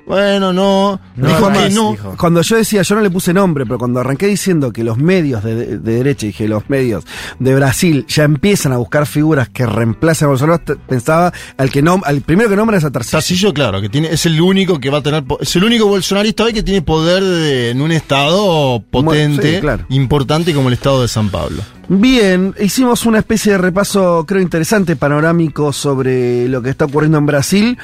[0.09, 0.99] Bueno, no.
[1.15, 1.91] No, dijo que no.
[1.91, 2.15] dijo.
[2.17, 5.43] Cuando yo decía, yo no le puse nombre, pero cuando arranqué diciendo que los medios
[5.43, 7.05] de, de- de derecha, dije, los medios
[7.37, 12.01] de Brasil ya empiezan a buscar figuras que reemplacen a Bolsonaro, pensaba al que no,
[12.03, 13.17] al primero que nombra es a Tarcísio.
[13.19, 16.43] Tarcillo, claro, que tiene, es el único que va a tener, es el único bolsonarista
[16.45, 19.85] hoy que tiene poder de- en un estado potente, sí, claro.
[19.89, 21.61] importante como el estado de San Pablo.
[21.87, 27.25] Bien, hicimos una especie de repaso, creo interesante, panorámico sobre lo que está ocurriendo en
[27.27, 27.77] Brasil.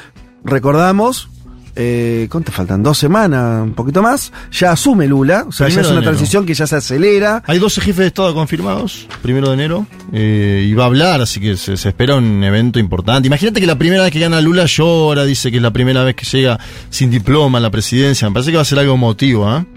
[0.44, 1.28] Recordamos,
[1.76, 2.82] eh, ¿cuánto faltan?
[2.82, 4.32] Dos semanas, un poquito más.
[4.50, 6.12] Ya asume Lula, o sea, ya es una enero.
[6.12, 7.42] transición que ya se acelera.
[7.46, 11.40] Hay 12 jefes de Estado confirmados, primero de enero, eh, y va a hablar, así
[11.40, 13.26] que se, se espera un evento importante.
[13.26, 16.16] Imagínate que la primera vez que gana Lula llora, dice que es la primera vez
[16.16, 16.58] que llega
[16.90, 18.28] sin diploma a la presidencia.
[18.28, 19.64] Me parece que va a ser algo emotivo, ¿ah?
[19.64, 19.75] Eh,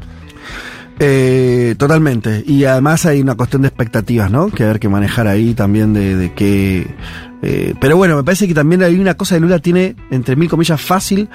[1.77, 2.43] totalmente.
[2.45, 4.49] Y además hay una cuestión de expectativas, ¿no?
[4.49, 6.87] Que haber que manejar ahí también de, de que...
[7.41, 10.49] eh, pero bueno, me parece que también hay una cosa que Lula tiene, entre mil
[10.49, 11.29] comillas, fácil,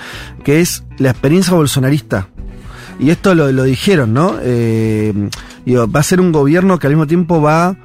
[0.44, 2.28] que es la experiencia bolsonarista.
[3.00, 4.36] Y esto lo, lo dijeron, ¿no?
[4.40, 5.12] Eh,
[5.64, 7.76] digo, va a ser un gobierno que al mismo tiempo va,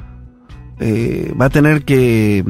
[0.79, 2.43] eh, va a tener que...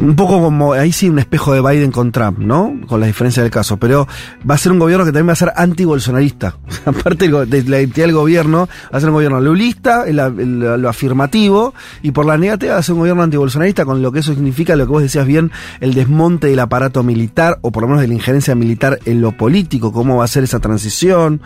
[0.00, 2.74] un poco como, ahí sí, un espejo de Biden con Trump, ¿no?
[2.86, 3.76] Con la diferencia del caso.
[3.76, 4.06] Pero
[4.48, 6.56] va a ser un gobierno que también va a ser anti-bolsonarista.
[6.84, 11.74] Aparte de la identidad del gobierno, va a ser un gobierno lulista, el- lo afirmativo,
[12.02, 14.76] y por la negativa va a ser un gobierno antibolsonarista, con lo que eso significa,
[14.76, 18.08] lo que vos decías bien, el desmonte del aparato militar, o por lo menos de
[18.08, 21.40] la injerencia militar en lo político, cómo va a ser esa transición.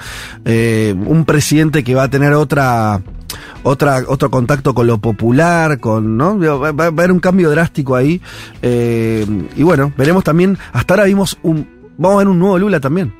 [0.44, 3.00] Eh, un presidente que va a tener otra
[3.62, 6.38] otra, otro contacto con lo popular, con, ¿no?
[6.38, 8.20] Va, a haber un cambio drástico ahí.
[8.62, 9.26] eh,
[9.56, 11.68] y bueno, veremos también, hasta ahora vimos un,
[11.98, 13.12] vamos a ver un nuevo Lula también.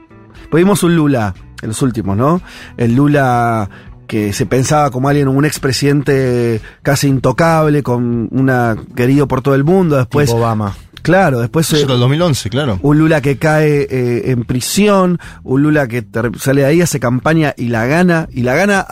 [0.50, 2.40] Pues vimos un Lula, en los últimos, ¿no?
[2.76, 3.68] El Lula
[4.06, 9.64] que se pensaba como alguien, un expresidente casi intocable, con una querido por todo el
[9.64, 10.30] mundo, después...
[10.30, 10.74] Obama.
[11.06, 11.72] Claro, después...
[11.72, 12.80] Eso eh, el 2011, claro.
[12.82, 16.04] un Lula que cae eh, en prisión, un Lula que
[16.40, 18.84] sale de ahí, hace campaña y la gana, y la gana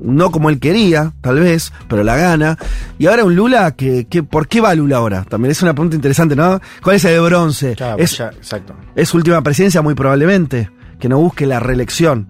[0.00, 2.56] no como él quería, tal vez, pero la gana.
[2.98, 5.24] Y ahora un Lula que, que ¿por qué va Lula ahora?
[5.28, 6.58] También es una pregunta interesante, ¿no?
[6.82, 7.76] ¿Cuál es el de bronce?
[7.76, 8.74] Claro, es, ya- exacto.
[8.96, 12.28] es su última presidencia muy probablemente, que no busque la reelección.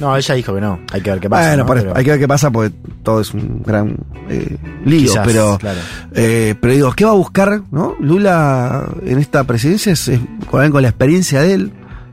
[0.00, 0.78] No, ella dijo que no.
[0.92, 1.48] Hay que ver qué pasa.
[1.48, 1.66] bueno, ¿no?
[1.66, 3.96] por- Pero- hay que ver qué pasa porque todo es un gran
[4.28, 5.78] eh, lío, Quizás, pero claro.
[6.14, 7.94] eh, pero digo, ¿qué va a buscar, no?
[8.00, 10.20] Lula en esta presidencia es, es
[10.50, 11.72] con la experiencia de él,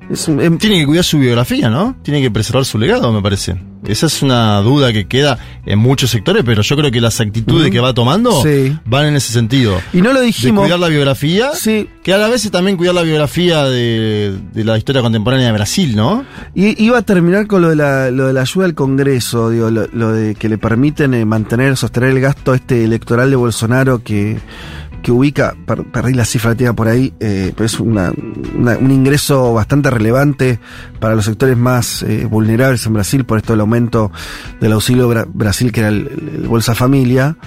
[0.10, 1.96] Es em- Tiene que cuidar su biografía, ¿no?
[2.04, 3.56] Tiene que preservar su legado, me parece.
[3.88, 7.70] Esa es una duda que queda en muchos sectores, pero yo creo que las actitudes
[7.72, 8.76] que va tomando Sí.
[8.86, 9.80] van en ese sentido.
[9.94, 10.64] y no lo De dijimos.
[10.64, 11.88] cuidar la biografía, Sí.
[12.04, 15.54] que a la vez es también cuidar la biografía de, de la historia contemporánea de
[15.54, 16.26] Brasil, ¿no?
[16.56, 19.70] Y iba a terminar con lo de la, lo de la ayuda al Congreso, digo,
[19.70, 24.04] lo, lo de que le permiten eh, mantener, sostener el gasto este electoral de Bolsonaro
[24.04, 24.38] que,
[25.06, 28.12] que ubica, per- perdí la cifra que tenía por ahí, eh, pero es una-
[28.58, 30.60] una- un ingreso bastante relevante
[31.00, 34.12] para los sectores más eh, vulnerables en Brasil por esto del aumento
[34.60, 36.08] del auxilio Bra- Brasil, que era el,
[36.42, 37.38] el Bolsa Familia.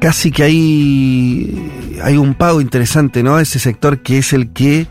[0.00, 1.70] Casi que hay,
[2.02, 3.38] hay un pago interesante, ¿no?
[3.38, 4.88] Ese sector que es el que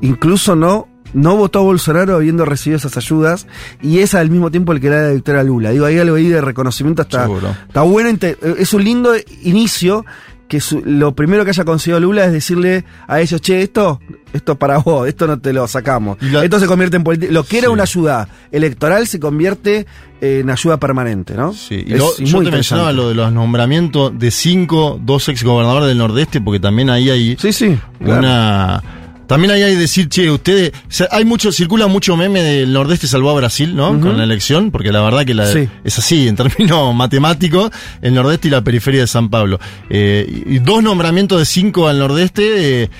[0.00, 3.46] incluso no, no votó a Bolsonaro habiendo recibido esas ayudas
[3.80, 5.70] y es al mismo tiempo el que le da la victoria a Lula.
[5.70, 7.54] Digo, hay algo ahí de reconocimiento está, Seguro.
[7.68, 8.10] está bueno,
[8.58, 9.12] es un lindo
[9.44, 10.04] inicio
[10.48, 14.00] que su- lo primero que haya conseguido Lula es decirle a ellos, che, esto,
[14.32, 16.18] esto para vos, esto no te lo sacamos.
[16.20, 17.32] La- esto se convierte en política.
[17.32, 19.86] Lo que era una ayuda electoral se convierte
[20.20, 21.52] en ayuda permanente, ¿no?
[21.52, 25.88] Sí, y lo- yo te mencionaba lo de los nombramientos de cinco, dos ex gobernadores
[25.88, 27.78] del Nordeste, porque también ahí hay Sí, sí.
[28.02, 28.20] claro.
[28.20, 28.82] una.
[29.26, 30.72] También hay decir, che, ustedes.
[30.72, 34.00] o sea, hay mucho, circula mucho meme del Nordeste salvó a Brasil, ¿no?
[34.00, 35.68] Con la elección, porque la verdad que la, Sí.
[35.84, 37.70] es así, en términos matemáticos,
[38.02, 39.58] el Nordeste y la periferia de San Pablo.
[39.90, 42.82] Eh, y dos nombramientos de cinco al Nordeste.
[42.84, 42.90] eh,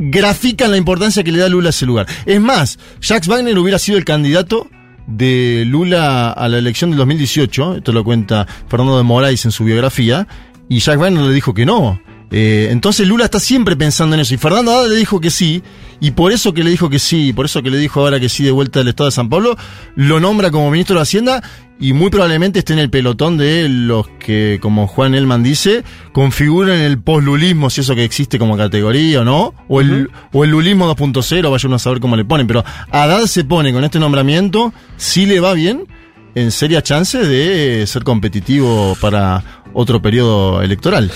[0.00, 2.06] grafican la importancia que le da Lula a ese lugar.
[2.24, 4.68] Es más, Jacques Wagner hubiera sido el candidato
[5.08, 9.64] de Lula a la elección del 2018, esto lo cuenta Fernando de Moraes en su
[9.64, 10.28] biografía,
[10.68, 12.00] y Jacques Wagner le dijo que no.
[12.30, 15.62] Eh, entonces Lula está siempre pensando en eso, y Fernando Haddad le dijo que sí,
[16.00, 18.28] y por eso que le dijo que sí, por eso que le dijo ahora que
[18.28, 19.56] sí de vuelta al Estado de San Pablo,
[19.96, 21.42] lo nombra como ministro de Hacienda
[21.80, 26.80] y muy probablemente esté en el pelotón de los que, como Juan Elman dice, configuran
[26.80, 30.94] el poslulismo, si eso que existe como categoría o no, o el, o el lulismo
[30.94, 34.72] 2.0, vaya uno a saber cómo le ponen, pero Haddad se pone con este nombramiento,
[34.96, 35.86] si le va bien,
[36.34, 41.10] en serias chances de ser competitivo para otro periodo electoral.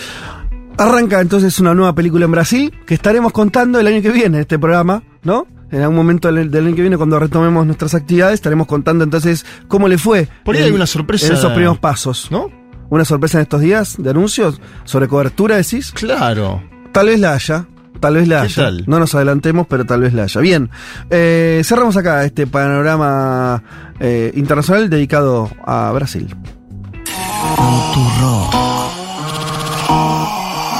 [0.78, 4.58] Arranca entonces una nueva película en Brasil que estaremos contando el año que viene, este
[4.58, 5.46] programa, ¿no?
[5.70, 9.46] En algún momento del, del año que viene, cuando retomemos nuestras actividades, estaremos contando entonces
[9.68, 10.28] cómo le fue.
[10.44, 11.26] Por ahí en- hay una sorpresa.
[11.28, 12.28] En esos primeros pasos.
[12.30, 12.50] ¿No?
[12.90, 15.92] Una sorpresa en estos días de anuncios sobre cobertura, decís.
[15.92, 16.62] Claro.
[16.92, 17.66] Tal vez la haya.
[18.00, 18.62] Tal vez la ¿Qué haya.
[18.64, 18.84] tal?
[18.86, 20.40] No nos adelantemos, pero tal vez la haya.
[20.42, 20.68] Bien,
[21.08, 23.62] eh, cerramos acá este panorama
[24.00, 26.34] eh, internacional dedicado a Brasil.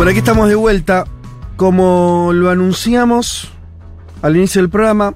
[0.00, 1.04] Bueno, aquí estamos de vuelta.
[1.56, 3.52] Como lo anunciamos
[4.22, 5.12] al inicio del programa,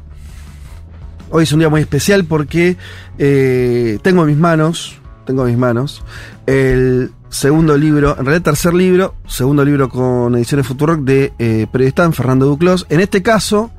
[1.30, 2.76] hoy es un día muy especial porque
[3.16, 6.04] eh, tengo en mis manos, tengo en mis manos,
[6.44, 11.66] el segundo libro, en realidad tercer libro, segundo libro con ediciones Futurock de eh,
[12.12, 12.86] Fernando Duclos.
[12.90, 13.72] En este caso,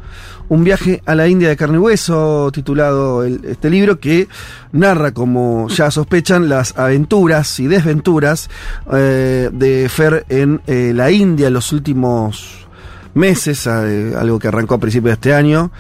[0.50, 4.28] un viaje a la India de carne y hueso, titulado este libro, que
[4.74, 8.50] narra, como ya sospechan, las aventuras y desventuras
[8.92, 12.68] eh, de Fer en eh, la India en los últimos
[13.14, 15.72] meses, eh, algo que arrancó a principios de este año,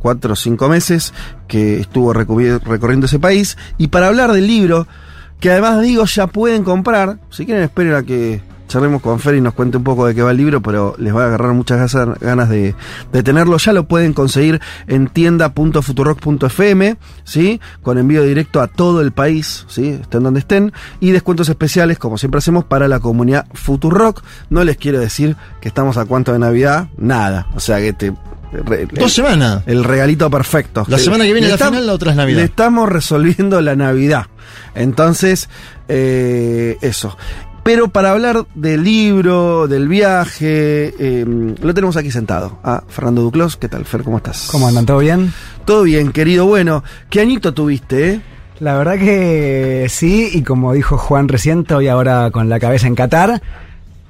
[0.00, 1.14] cuatro o cinco meses,
[1.48, 3.56] que estuvo recorriendo ese país.
[3.78, 4.86] Y para hablar del libro,
[5.42, 9.40] que además digo ya pueden comprar, si quieren esperen a que charlemos con Fer y
[9.40, 11.92] nos cuente un poco de qué va el libro, pero les va a agarrar muchas
[12.20, 12.76] ganas de,
[13.24, 13.58] tenerlo.
[13.58, 17.60] Ya lo pueden conseguir en tienda.futurock.fm, ¿sí?
[17.82, 19.88] Con envío directo a todo el país, ¿sí?
[19.88, 20.72] Estén donde estén.
[21.00, 24.22] Y descuentos especiales, como siempre hacemos, para la comunidad Futurock.
[24.48, 27.48] No les quiero decir que estamos a cuánto de Navidad, nada.
[27.56, 28.14] O sea que te...
[28.52, 29.62] re- Dos semanas.
[29.66, 30.84] el regalito perfecto.
[30.88, 32.38] La semana que viene Le la final, la otra es Navidad.
[32.38, 34.26] Le estamos resolviendo la Navidad.
[34.74, 35.48] Entonces,
[35.88, 37.16] eh, eso.
[37.64, 41.24] Pero para hablar del libro, del viaje, eh,
[41.62, 42.58] lo tenemos aquí sentado.
[42.64, 43.56] A Fernando Duclos.
[43.56, 44.02] ¿Qué tal, Fer?
[44.02, 44.48] ¿Cómo estás?
[44.50, 44.84] ¿Cómo andan?
[44.84, 45.32] ¿Todo bien?
[45.64, 46.46] Todo bien, querido.
[46.46, 48.20] Bueno, ¿qué añito tuviste, eh?
[48.58, 52.94] La verdad que sí, y como dijo Juan recién, estoy ahora con la cabeza en
[52.94, 53.40] Qatar.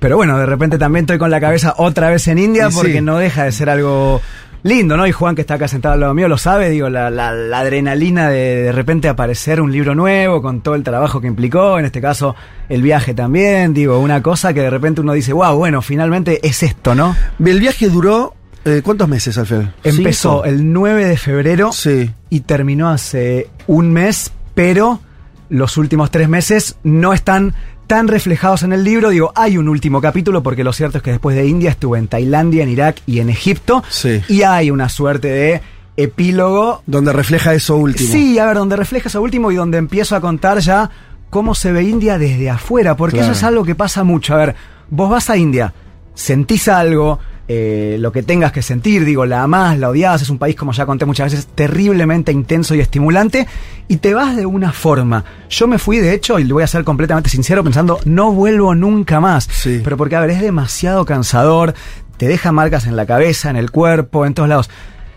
[0.03, 2.93] Pero bueno, de repente también estoy con la cabeza otra vez en India Y porque
[2.95, 3.01] sí.
[3.01, 4.21] no deja de ser algo
[4.65, 5.07] lindo, ¿no?
[5.07, 7.59] Y Juan, que está acá sentado al lado mío, lo sabe, digo, la, la- la
[7.61, 11.85] adrenalina de de repente aparecer un libro nuevo con todo el trabajo que implicó, en
[11.87, 12.37] este caso
[12.69, 16.63] el viaje también, digo, una cosa que de repente uno dice, wow, bueno, finalmente es
[16.63, 17.17] esto, ¿no?
[17.45, 18.35] El viaje duró
[18.65, 19.63] Eh, ¿Cuántos meses, Alfred?
[19.83, 20.45] Empezó ¿Cinco?
[20.45, 22.13] el 9 de febrero Sí.
[22.31, 25.01] y terminó hace un mes, pero
[25.49, 27.55] los últimos tres meses no están
[27.87, 29.11] tan reflejados en el libro.
[29.11, 32.09] Digo, hay un último capítulo porque lo cierto es que después de India estuve en
[32.09, 33.83] Tailandia, en Irak y en Egipto.
[33.89, 34.23] Sí.
[34.29, 35.61] Y hay una suerte de
[35.97, 36.83] epílogo.
[36.87, 38.11] Donde refleja eso último.
[38.13, 40.91] Sí, a ver, donde refleja eso último y donde empiezo a contar ya
[41.31, 43.33] cómo se ve India desde afuera, porque Claro.
[43.33, 44.35] eso es algo que pasa mucho.
[44.35, 44.55] A ver,
[44.91, 45.73] vos vas a India,
[46.15, 47.19] sentís algo,
[47.55, 50.73] eh, lo que tengas que sentir, digo, la amás, la odias, es un país, como
[50.73, 53.47] ya conté muchas veces, terriblemente intenso y estimulante,
[53.89, 55.23] y te vas de una forma.
[55.51, 58.75] Yo me fui, de hecho, y le voy a ser completamente sincero, pensando, no vuelvo
[58.75, 59.51] nunca más.
[59.53, 59.83] Sí.
[59.85, 61.75] Pero porque, a ver, es demasiado cansador,
[62.17, 64.71] te deja marcas en la cabeza, en el cuerpo, en todos lados.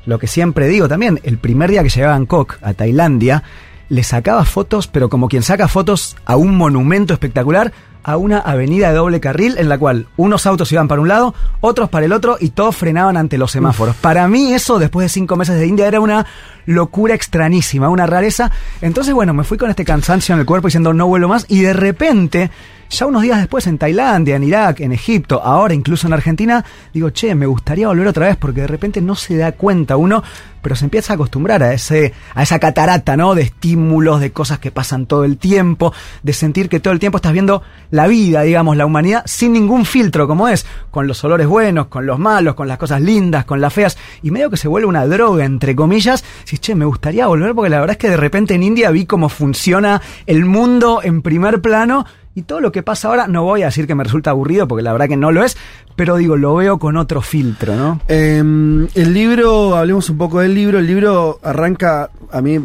[0.05, 3.43] Lo que siempre digo también, el primer día que llegué a Bangkok, a Tailandia,
[3.87, 7.71] le sacaba fotos, pero como quien saca fotos a un monumento espectacular,
[8.05, 11.33] a una avenida de doble carril en la cual unos autos iban para un lado,
[11.59, 13.95] otros para el otro y todos frenaban ante los semáforos.
[13.95, 16.27] Para mí eso, después de cinco meses de India, era una
[16.65, 18.51] locura extrañísima, una rareza.
[18.81, 21.61] Entonces, bueno, me fui con este cansancio en el cuerpo diciendo no vuelvo más y
[21.61, 22.51] de repente,
[22.89, 26.63] ya unos días después en Tailandia, en Irak, en Egipto, ahora incluso en Argentina,
[26.93, 30.23] digo, che, me gustaría volver otra vez porque de repente no se da cuenta uno,
[30.65, 33.35] pero se empieza a acostumbrar a ese a esa catarata, ¿no?
[33.35, 35.93] De estímulos, de cosas que pasan todo el tiempo,
[36.23, 37.61] de sentir que todo el tiempo estás viendo
[37.91, 42.07] la vida, digamos, la humanidad sin ningún filtro como es, con los olores buenos, con
[42.07, 45.05] los malos, con las cosas lindas, con las feas y medio que se vuelve una
[45.05, 46.23] droga entre comillas.
[46.45, 49.05] Si che, me gustaría volver porque la verdad es que de repente en India vi
[49.05, 52.05] cómo funciona el mundo en primer plano
[52.37, 54.83] y todo lo que pasa ahora, no voy a decir que me resulta aburrido, porque
[54.83, 55.55] la verdad que no lo es,
[55.95, 58.01] pero digo, lo veo con otro filtro, ¿no?
[58.09, 60.79] Eh, el libro, hablemos un poco del libro.
[60.79, 62.59] El libro arranca, a mí,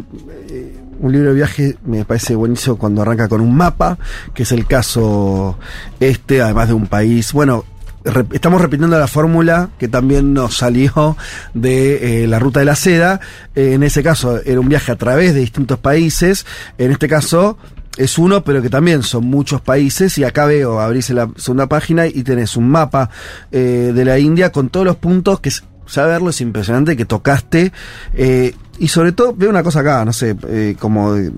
[0.49, 3.97] eh, un libro de viaje me parece buenísimo cuando arranca con un mapa,
[4.33, 5.57] que es el caso
[6.01, 7.31] este, además de un país.
[7.31, 7.63] Bueno,
[8.03, 11.17] re- estamos repitiendo la fórmula que también nos salió
[11.53, 13.19] de eh, la ruta de la seda.
[13.55, 16.45] Eh, en ese caso, era un viaje a través de distintos países.
[16.77, 17.57] En este caso,
[17.97, 20.17] es uno, pero que también son muchos países.
[20.17, 23.09] Y acá veo, abrís la segunda página y tenés un mapa
[23.51, 27.71] eh, de la India con todos los puntos que es- saberlo es impresionante que tocaste.
[28.13, 31.29] eh, y sobre todo, veo una cosa acá, no sé, eh, como eh,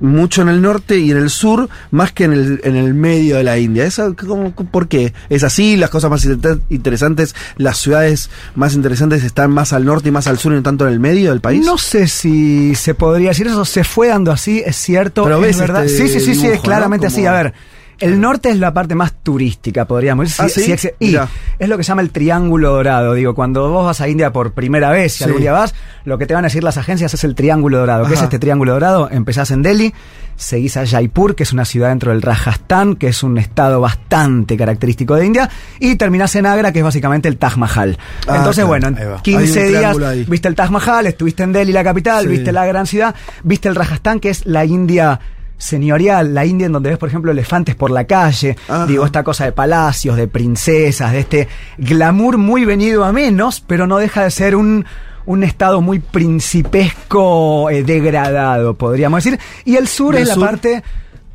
[0.00, 3.36] mucho en el norte y en el sur, más que en el, en el medio
[3.36, 3.84] de la India.
[3.84, 5.12] ¿Eso, cómo- ¿Por qué?
[5.28, 5.76] ¿Es así?
[5.76, 10.26] ¿Las cosas más inter- interesantes, las ciudades más interesantes están más al norte y más
[10.26, 11.64] al sur y no tanto en el medio del país?
[11.64, 15.42] No sé si se podría decir eso, se fue dando así, es cierto, Pero es
[15.42, 15.84] ves verdad.
[15.84, 17.12] este sí, sí, sí, sí, es claramente ¿no?
[17.12, 17.26] así.
[17.26, 17.54] A ver,
[18.02, 20.74] el norte es la parte más turística, podríamos decir.
[20.74, 20.88] ¿Ah, sí?
[20.98, 21.16] y
[21.58, 23.14] es lo que se llama el triángulo dorado.
[23.14, 25.24] Digo, cuando vos vas a India por primera vez, si Sí.
[25.24, 25.74] algún día vas,
[26.04, 28.06] lo que te van a decir las agencias es el triángulo dorado.
[28.06, 29.08] ¿Qué es este triángulo dorado?
[29.10, 29.94] Empezás en Delhi,
[30.36, 34.56] seguís a Jaipur, que es una ciudad dentro del Rajasthan, que es un estado bastante
[34.56, 35.48] característico de India,
[35.78, 37.98] y terminás en Agra, que es básicamente el Taj Mahal.
[38.26, 39.22] Ah, Entonces, claro, bueno, en va.
[39.22, 40.24] 15 Hay un días ahí.
[40.28, 43.74] viste el Taj Mahal, estuviste en Delhi, la capital, viste la gran ciudad, viste el
[43.76, 45.20] Rajasthan, que es la India
[45.62, 48.84] señorial, la India en donde ves, por ejemplo, elefantes por la calle, Ajá.
[48.86, 51.48] digo, esta cosa de palacios, de princesas, de este
[51.78, 54.84] glamour muy venido a menos, pero no deja de ser un,
[55.24, 59.38] un estado muy principesco, eh, degradado, podríamos decir.
[59.64, 60.82] Y el sur ¿Y el es la parte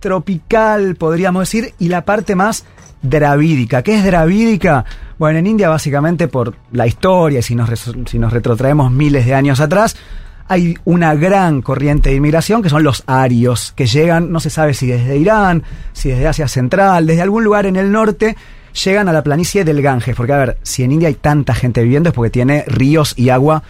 [0.02, 2.66] tropical, podríamos decir, y la parte más
[3.02, 3.82] dravídica.
[3.82, 4.84] ¿Qué es dravídica?
[5.18, 7.70] Bueno, en India básicamente por la historia, y si nos,
[8.06, 9.96] si nos retrotraemos miles de años atrás,
[10.48, 14.74] hay una gran corriente de inmigración que son los arios, que llegan, no se sabe
[14.74, 18.38] si desde Irán, si desde Asia Central, desde algún lugar en el norte,
[18.84, 20.16] llegan a la planicie del Ganges.
[20.16, 23.30] Porque, a ver, si en India hay tanta gente viviendo es porque tiene ríos y
[23.30, 23.64] agua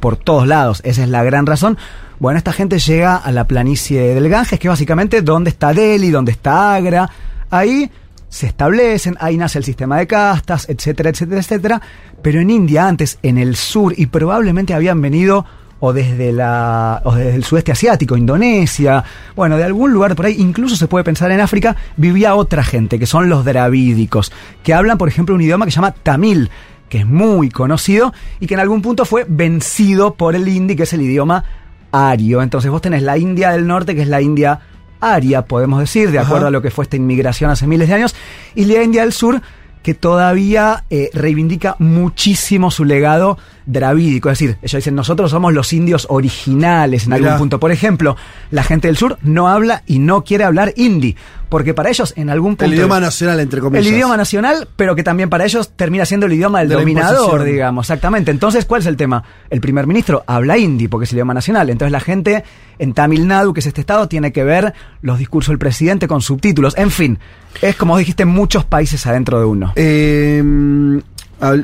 [0.00, 0.80] por todos lados.
[0.84, 1.78] Esa es la gran razón.
[2.18, 6.10] Bueno, esta gente llega a la planicie del Ganges, que es básicamente donde está Delhi,
[6.10, 7.08] donde está Agra.
[7.50, 7.90] Ahí
[8.28, 11.82] se establecen, ahí nace el sistema de castas, etcétera, etcétera, etcétera.
[12.22, 15.44] Pero en India antes, en el sur, y probablemente habían venido
[15.86, 19.04] o desde la o desde el sudeste asiático, Indonesia,
[19.36, 22.98] bueno, de algún lugar por ahí, incluso se puede pensar en África, vivía otra gente,
[22.98, 24.32] que son los dravídicos,
[24.62, 26.50] que hablan, por ejemplo, un idioma que se llama tamil,
[26.88, 30.84] que es muy conocido y que en algún punto fue vencido por el hindi, que
[30.84, 31.44] es el idioma
[31.92, 32.40] ario.
[32.40, 34.60] Entonces vos tenés la India del norte, que es la India
[35.00, 36.48] aria, podemos decir, de acuerdo Ajá.
[36.48, 38.14] a lo que fue esta inmigración hace miles de años,
[38.54, 39.42] y la India del sur,
[39.84, 44.30] que todavía eh, reivindica muchísimo su legado dravídico.
[44.30, 47.38] Es decir, ellos dicen, nosotros somos los indios originales en algún Mirá.
[47.38, 47.60] punto.
[47.60, 48.16] Por ejemplo,
[48.50, 51.16] la gente del sur no habla y no quiere hablar hindi,
[51.54, 52.64] porque para ellos en algún punto...
[52.64, 53.86] El idioma nacional, entre comillas.
[53.86, 57.44] El idioma nacional, pero que también para ellos termina siendo el idioma del De dominador,
[57.44, 58.32] digamos, exactamente.
[58.32, 59.22] Entonces, ¿cuál es el tema?
[59.50, 61.70] El primer ministro habla hindi, porque es el idioma nacional.
[61.70, 62.42] Entonces la gente
[62.80, 66.22] en Tamil Nadu, que es este estado, tiene que ver los discursos del presidente con
[66.22, 66.76] subtítulos.
[66.76, 67.20] En fin,
[67.62, 69.72] es como dijiste, muchos países adentro de uno.
[69.76, 70.42] Eh,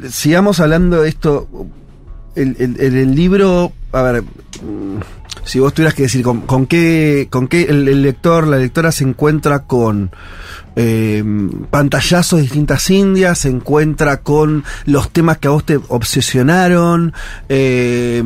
[0.09, 1.49] sigamos hablando de esto.
[2.37, 4.23] El, el- libro, a ver,
[5.45, 8.93] si vos tuvieras que decir con, con qué, con qué el, el lector, la lectora
[8.93, 10.11] se encuentra con
[10.77, 11.25] eh,
[11.71, 17.13] pantallazos de distintas indias, se encuentra con los temas que a vos te obsesionaron,
[17.49, 18.23] eh,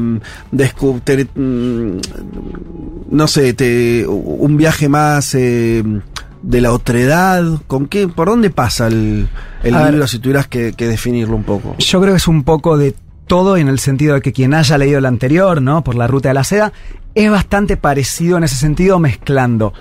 [1.04, 1.98] te- mm,
[3.10, 5.82] no sé, te, un viaje más eh,
[6.42, 9.28] de la otredad, ¿con qué, por dónde pasa el,
[9.62, 9.92] el A ver.
[9.92, 11.76] libro si tuvieras que, que definirlo un poco?
[11.78, 12.94] Yo creo que es un poco de
[13.26, 15.82] todo en el sentido de que quien haya leído el anterior, ¿no?
[15.84, 16.72] Por la ruta de la seda,
[17.14, 19.72] es bastante parecido en ese sentido, mezclando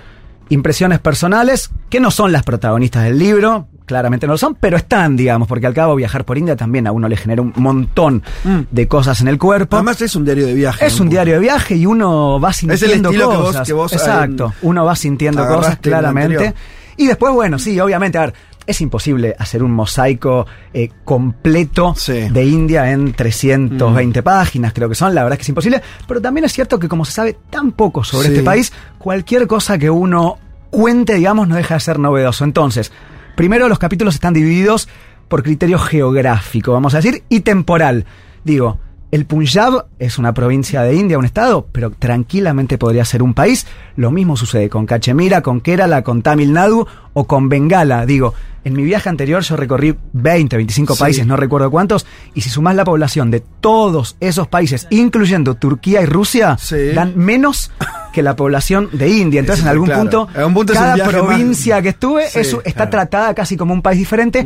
[0.50, 5.16] impresiones personales, que no son las protagonistas del libro, claramente no lo son, pero están,
[5.16, 8.22] digamos, porque al cabo viajar por India también a uno le genera un montón
[8.70, 9.76] de cosas en el cuerpo.
[9.76, 10.84] Además es un diario de viaje.
[10.84, 13.66] Es un diario de viaje y uno va sintiendo estilo que vos- cosas.
[13.66, 16.54] que vos, Exacto, eh, uno va sintiendo cosas claramente.
[16.96, 18.34] Y después, bueno, sí, obviamente, a ver,
[18.66, 25.14] es imposible hacer un mosaico eh, completo de India en 320 páginas, creo que son,
[25.14, 27.72] la verdad es que es imposible, pero también es cierto que como se sabe tan
[27.72, 28.32] poco sobre Sí.
[28.34, 30.38] este país, cualquier cosa que uno
[30.70, 32.44] cuente, digamos, no deja de ser novedoso.
[32.44, 32.90] Entonces,
[33.36, 34.88] primero los capítulos están divididos
[35.28, 38.04] por criterio geográfico, vamos a decir, y temporal.
[38.44, 38.78] Digo,
[39.10, 43.66] el Punjab es una provincia de India, un estado, pero tranquilamente podría ser un país.
[43.96, 48.04] Lo mismo sucede con Cachemira, con Kerala, con Tamil Nadu o con Bengala.
[48.06, 48.34] Digo,
[48.64, 51.00] en mi viaje anterior yo recorrí 20, 25 Sí.
[51.00, 56.00] países, no recuerdo cuántos, y si sumás la población de todos esos países, incluyendo Turquía
[56.02, 56.56] y Rusia,
[56.94, 57.70] dan menos
[58.12, 59.40] que la población de India.
[59.40, 60.00] Entonces, Sí, en algún claro.
[60.02, 62.90] punto, En cada más- provincia que estuve es- está claro.
[62.90, 64.44] tratada casi como un país diferente,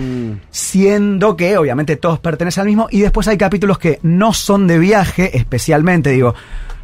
[0.51, 4.79] siendo que obviamente todos pertenecen al mismo, y después hay capítulos que no son de
[4.79, 6.35] viaje, especialmente, digo,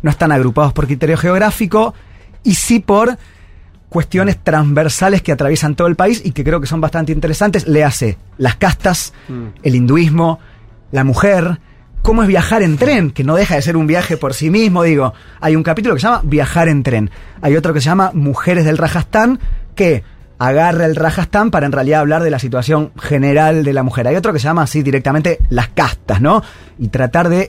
[0.02, 1.94] no están agrupados por criterio geográfico,
[2.42, 3.16] y sí por
[3.94, 7.68] cuestiones transversales que atraviesan todo el país y que creo que son bastante interesantes.
[7.68, 9.12] Le hace las castas,
[9.62, 10.40] el hinduismo,
[10.90, 11.60] la mujer,
[12.02, 14.82] cómo es viajar en tren, que no deja de ser un viaje por sí mismo.
[14.82, 17.08] Digo, hay un capítulo que se llama Viajar en tren.
[17.40, 19.38] Hay otro que se llama Mujeres del Rajastán,
[19.76, 20.02] que
[20.40, 24.08] agarra el Rajastán para en realidad hablar de la situación general de la mujer.
[24.08, 26.42] Hay otro que se llama así directamente las castas, ¿no?
[26.80, 27.48] Y tratar de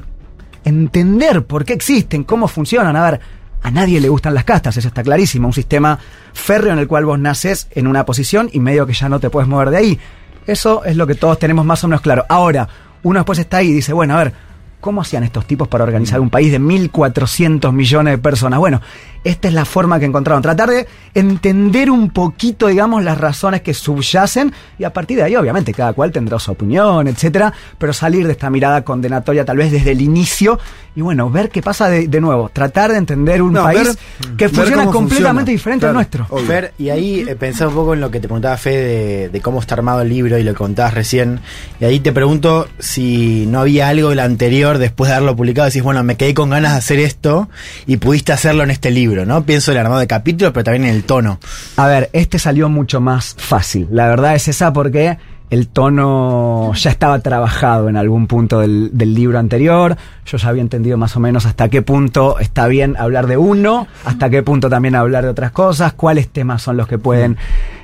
[0.64, 2.96] entender por qué existen, cómo funcionan.
[2.96, 3.20] A ver,
[3.66, 5.48] a nadie le gustan las castas, eso está clarísimo.
[5.48, 5.98] Un sistema
[6.34, 9.32] férreo en el cual vos naces en una posición y medio que ya no te
[9.32, 10.00] puedes mover de ahí.
[10.46, 12.26] Eso es lo que todos tenemos más o menos claro.
[12.30, 12.70] Ahora,
[13.02, 14.34] uno después está ahí y dice, bueno, a ver,
[14.80, 18.60] ¿cómo hacían estos tipos para organizar un país de 1.400 millones de personas?
[18.60, 18.82] Bueno,
[19.24, 20.44] esta es la forma que encontraron.
[20.44, 25.36] Tratar de entender un poquito, digamos, las razones que subyacen y a partir de ahí,
[25.36, 29.72] obviamente, cada cual tendrá su opinión, etcétera, pero salir de esta mirada condenatoria tal vez
[29.72, 30.60] desde el inicio
[30.96, 32.50] y bueno, ver qué pasa de, de nuevo.
[32.50, 33.84] Tratar de entender un No, país
[34.20, 35.44] ver- que funciona completamente funciona.
[35.44, 36.26] diferente al nuestro.
[36.48, 39.42] Fer, y ahí eh, pensaba un poco en lo que te preguntaba Fe de, de
[39.42, 41.40] cómo está armado el libro y lo que contabas recién.
[41.80, 45.66] Y ahí te pregunto si no había algo del anterior después de haberlo publicado.
[45.66, 47.50] Decís, bueno, me quedé con ganas de hacer esto
[47.86, 49.44] y pudiste hacerlo en este libro, ¿no?
[49.46, 51.40] Pienso en el armado de capítulos, pero también en el tono.
[51.78, 53.88] A ver, este salió mucho más fácil.
[53.92, 55.18] La verdad es esa porque
[55.50, 59.96] el tono ya estaba trabajado en algún punto del, libro anterior.
[60.26, 63.88] Yo ya había entendido más o menos hasta qué punto está bien hablar de uno,
[64.06, 67.38] hasta qué punto también hablar de otras cosas, cuáles temas son los que pueden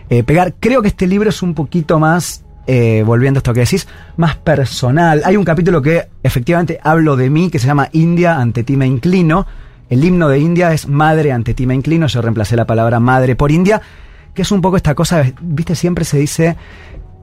[0.09, 0.55] eh, pegar.
[0.59, 3.88] Creo que este libro es un poquito más, eh, volviendo a esto que decís,
[4.18, 5.22] más personal.
[5.24, 8.88] Hay un capítulo que efectivamente hablo de mí, que se llama India, ante ti me
[8.88, 9.45] inclino.
[9.89, 12.07] El himno de India es Madre ante ti me inclino.
[12.07, 13.82] Yo reemplacé la palabra madre por India,
[14.34, 16.55] que es un poco esta cosa, viste, siempre se dice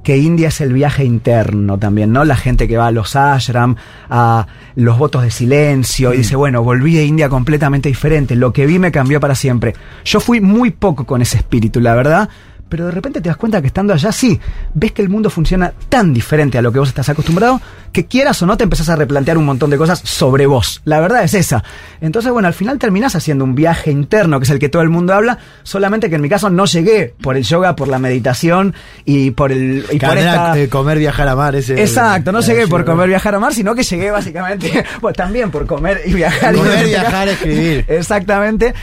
[0.03, 2.25] que India es el viaje interno también, ¿no?
[2.25, 3.77] La gente que va a los ashram,
[4.09, 8.67] a los votos de silencio, y dice, bueno, volví de India completamente diferente, lo que
[8.67, 9.75] vi me cambió para siempre.
[10.05, 12.29] Yo fui muy poco con ese espíritu, la verdad,
[12.69, 14.39] pero de repente te das cuenta que estando allá, sí,
[14.75, 17.61] ves que el mundo funciona tan diferente a lo que vos estás acostumbrado,
[17.93, 20.81] que quieras o no te empezás a replantear un montón de cosas sobre vos.
[20.85, 21.65] La verdad es esa.
[22.01, 24.89] Entonces, bueno, al final terminás haciendo un viaje interno, que es el que todo el
[24.91, 28.75] mundo habla, solamente que en mi caso no llegué por el yoga, por la meditación
[29.05, 29.85] y por el...
[29.91, 30.59] Y por esta...
[30.59, 31.55] eh, comer, viajar a mar.
[31.57, 35.51] Ese, Exacto, no llegué por comer, viajar a mar, sino que llegué básicamente, pues también
[35.51, 36.55] por comer y viajar.
[36.55, 37.85] y Comer, no- viajar, escribir.
[37.89, 38.75] Exactamente.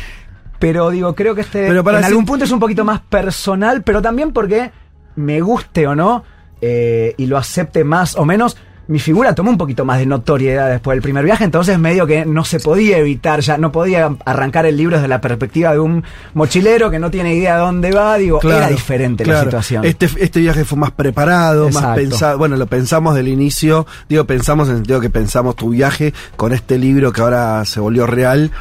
[0.60, 3.84] Pero digo, creo que este Pero para en algún punto es un poquito más personal,
[3.84, 4.72] pero también porque
[5.16, 6.24] me guste o no,
[6.62, 10.70] eh, y lo acepte más o menos, mi figura tomó un poquito más de notoriedad
[10.70, 14.66] después del primer viaje, entonces medio que no se podía evitar, ya no podía arrancar
[14.66, 16.04] el libro desde la perspectiva de un
[16.34, 19.86] mochilero que no tiene idea de dónde va, digo, era Claro, diferente la situación.
[19.86, 22.38] Este, este viaje fue más preparado, más pensado.
[22.38, 23.88] Bueno, lo pensamos del inicio.
[24.08, 27.80] Digo, pensamos en el sentido que pensamos tu viaje con este libro que ahora se
[27.80, 28.52] volvió real.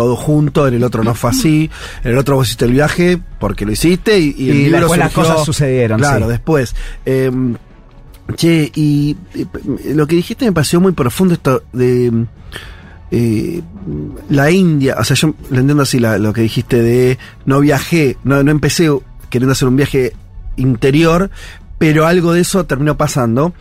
[0.00, 1.70] Todo junto, en el otro no fue así.
[2.04, 4.78] En el otro vos hiciste el viaje porque lo hiciste y, y el Y libro
[4.80, 6.32] después las cosas sucedieron, Claro, sí.
[6.32, 6.74] después.
[7.04, 7.30] Eh,
[8.36, 9.16] Che, y
[9.92, 12.26] lo que dijiste me pareció muy profundo esto de
[13.10, 13.60] eh,
[14.28, 18.16] la India, o sea, yo lo entiendo así la- lo que dijiste de no viajé,
[18.22, 18.88] no, no empecé
[19.30, 20.12] queriendo hacer un viaje
[20.56, 21.28] interior,
[21.78, 23.52] pero algo de eso terminó pasando.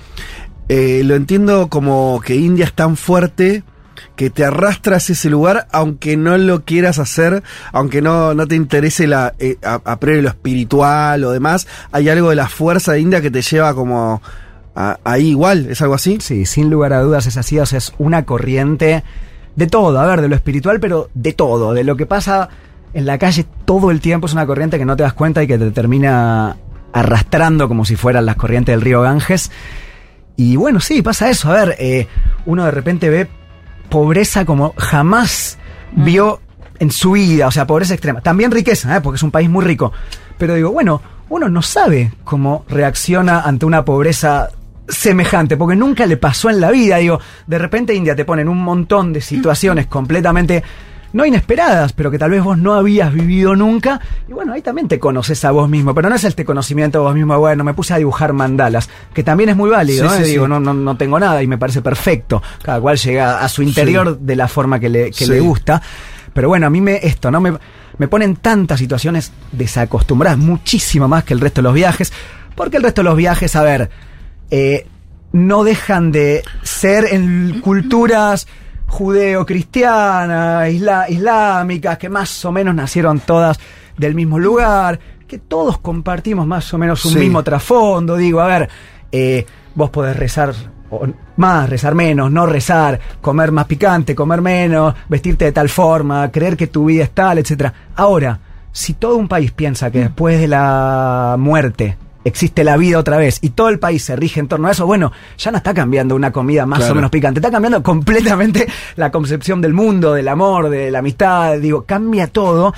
[0.68, 3.64] Eh, lo entiendo como que India es tan fuerte
[4.16, 8.56] que te arrastras a ese lugar aunque no lo quieras hacer, aunque no, no te
[8.56, 9.58] interese la, eh,
[10.02, 14.22] lo espiritual o demás, hay algo de la fuerza India que te lleva como
[14.76, 16.18] a- ahí igual, ¿es algo así?
[16.22, 19.04] Sí, sin lugar a dudas es así, o sea, es una corriente
[19.56, 22.50] de todo, a ver, de lo espiritual, pero de todo, de lo que pasa
[22.93, 25.47] en la calle todo el tiempo es una corriente que no te das cuenta y
[25.47, 26.56] que te termina
[26.93, 29.52] arrastrando como si fueran las corrientes del río Ganges.
[30.36, 32.08] Y bueno, sí, pasa eso, a ver, eh,
[32.45, 33.28] uno de repente ve
[33.90, 35.58] pobreza como jamás
[35.92, 36.40] vio
[36.80, 38.22] en su vida, o sea, pobreza extrema.
[38.22, 39.02] También riqueza, ¿eh?
[39.02, 39.92] porque es un país muy rico.
[40.38, 44.50] Pero digo, bueno, uno no sabe cómo reacciona ante una pobreza
[44.88, 46.98] semejante, porque nunca le pasó en la vida.
[46.98, 50.64] Digo, de repente India te pone en un montón de situaciones completamente
[51.14, 53.99] no inesperadas, pero que tal vez vos no habías vivido nunca.
[54.28, 57.03] Y bueno, ahí también te conoces a vos mismo, pero no es este conocimiento de
[57.05, 60.26] vos mismo, bueno, me puse a dibujar mandalas, que también es muy válido, Sí, ¿eh?
[60.26, 60.49] sí, digo, sí.
[60.49, 62.41] no, no, no tengo nada y me parece perfecto.
[62.62, 65.82] Cada cual llega a su interior de la forma que le, que le gusta.
[66.34, 67.41] Pero bueno, a mí me, esto, ¿no?
[67.41, 67.53] Me,
[67.97, 72.14] me ponen tantas situaciones desacostumbradas, muchísimo más que el resto de los viajes,
[72.55, 73.89] porque el resto de los viajes, a ver,
[74.51, 74.88] eh,
[75.32, 78.47] no dejan de ser en culturas
[78.90, 83.60] judeo-cristianas, isla- islámicas, que más o menos nacieron todas
[83.98, 87.20] del mismo lugar, que todos compartimos más o menos un Sí.
[87.20, 88.16] mismo trasfondo.
[88.18, 88.70] Digo, a ver,
[89.12, 90.54] eh, vos podés rezar
[90.92, 91.06] o
[91.38, 96.58] más, rezar menos, no rezar, comer más picante, comer menos, vestirte de tal forma, creer
[96.58, 97.72] que tu vida es tal, etcétera.
[97.96, 98.40] Ahora,
[98.72, 103.39] si todo un país piensa que después de la muerte existe la vida otra vez
[103.41, 106.15] y todo el país se rige en torno a eso, bueno, ya no está cambiando
[106.15, 106.93] una comida más Claro.
[106.93, 108.67] o menos picante, está cambiando completamente
[108.97, 112.74] la concepción del mundo, del amor, de la amistad, digo, cambia todo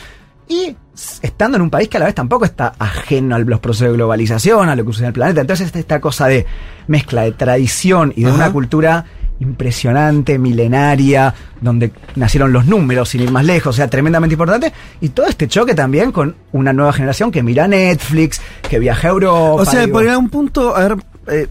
[0.48, 0.76] y
[1.22, 3.94] estando en un país que a la vez tampoco está ajeno a los procesos de
[3.94, 6.46] globalización, a lo que sucede en el planeta, entonces está esta cosa de
[6.88, 8.36] mezcla de tradición y de Ajá.
[8.38, 9.06] una cultura
[9.42, 14.72] impresionante, milenaria, donde nacieron los números, sin ir más lejos, o sea, tremendamente importante,
[15.02, 18.40] y todo este choque también con una nueva generación que mira Netflix,
[18.70, 19.62] que viaja a Europa.
[19.62, 21.48] O sea, digo, por algún punto, a ver, eh,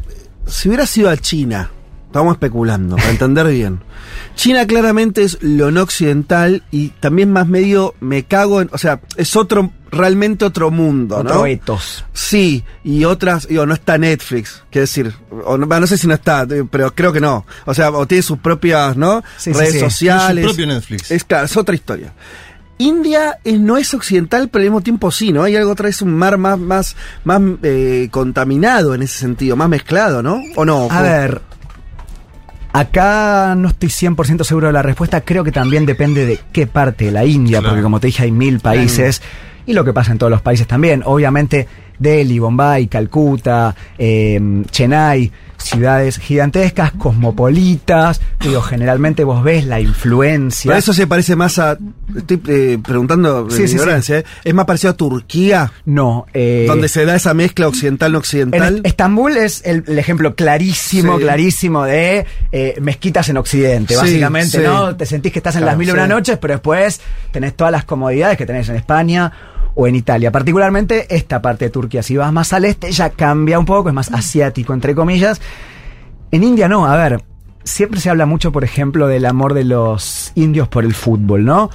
[0.47, 1.71] si hubiera sido a China,
[2.11, 3.81] estamos especulando, para entender bien.
[4.35, 9.01] China claramente es lo no occidental y también más medio me cago en, o sea,
[9.17, 11.47] es otro, realmente otro mundo, otro ¿no?
[11.47, 12.05] etos.
[12.13, 16.15] Sí, y otras, digo, no está Netflix, quiero decir, o no, no sé si no
[16.15, 17.47] está, pero creo que no.
[17.65, 19.23] O sea, o tiene sus propias, ¿no?
[19.37, 19.79] Sí, sí, Redes sí.
[19.81, 20.45] sociales.
[20.45, 21.11] Su propio Netflix.
[21.13, 22.13] Es claro, es otra historia.
[22.79, 25.43] India no es occidental, pero al mismo tiempo sí, ¿no?
[25.45, 29.69] Hay algo otra vez un mar más, más, más eh, contaminado en ese sentido, más
[29.69, 30.41] mezclado, ¿no?
[30.57, 30.89] ¿O no?
[30.91, 31.43] A ¿O- ver,
[32.73, 37.07] acá no estoy 100% seguro de la respuesta, creo que también depende de qué parte
[37.07, 37.71] de la India, Claro.
[37.71, 39.23] porque como te dije hay mil países
[39.67, 41.03] y lo que pasa en todos los países también.
[41.05, 41.69] Obviamente
[42.01, 44.41] Delhi, Bombay, Calcuta, eh,
[44.73, 50.71] Chennai, ciudades gigantescas, cosmopolitas, digo, generalmente vos ves la influencia.
[50.71, 51.77] Pero eso se parece más a.
[52.17, 54.25] Estoy eh, preguntando de Sí, mi sí, ignorancia, ¿eh?
[54.43, 55.73] ¿Es más parecido a Turquía?
[55.85, 58.77] no, eh, donde se da esa mezcla occidental-no En occidental.
[58.79, 61.23] Est- Estambul es el, el ejemplo clarísimo, Sí.
[61.25, 64.65] clarísimo de eh, mezquitas en Occidente, Sí, básicamente, sí.
[64.65, 64.97] ¿no?
[64.97, 65.95] Te sentís que estás en Claro, las mil y sí.
[65.97, 67.01] una noches, pero después
[67.33, 69.31] tenés todas las comodidades que tenés en España
[69.75, 70.31] o en Italia.
[70.31, 73.95] Particularmente esta parte de Turquía, si vas más al este, ya cambia un poco, es
[73.95, 75.41] más asiático, entre comillas.
[76.31, 77.23] En India no, a ver,
[77.65, 81.71] siempre se habla mucho, por ejemplo, del amor de los indios por el fútbol, ¿no?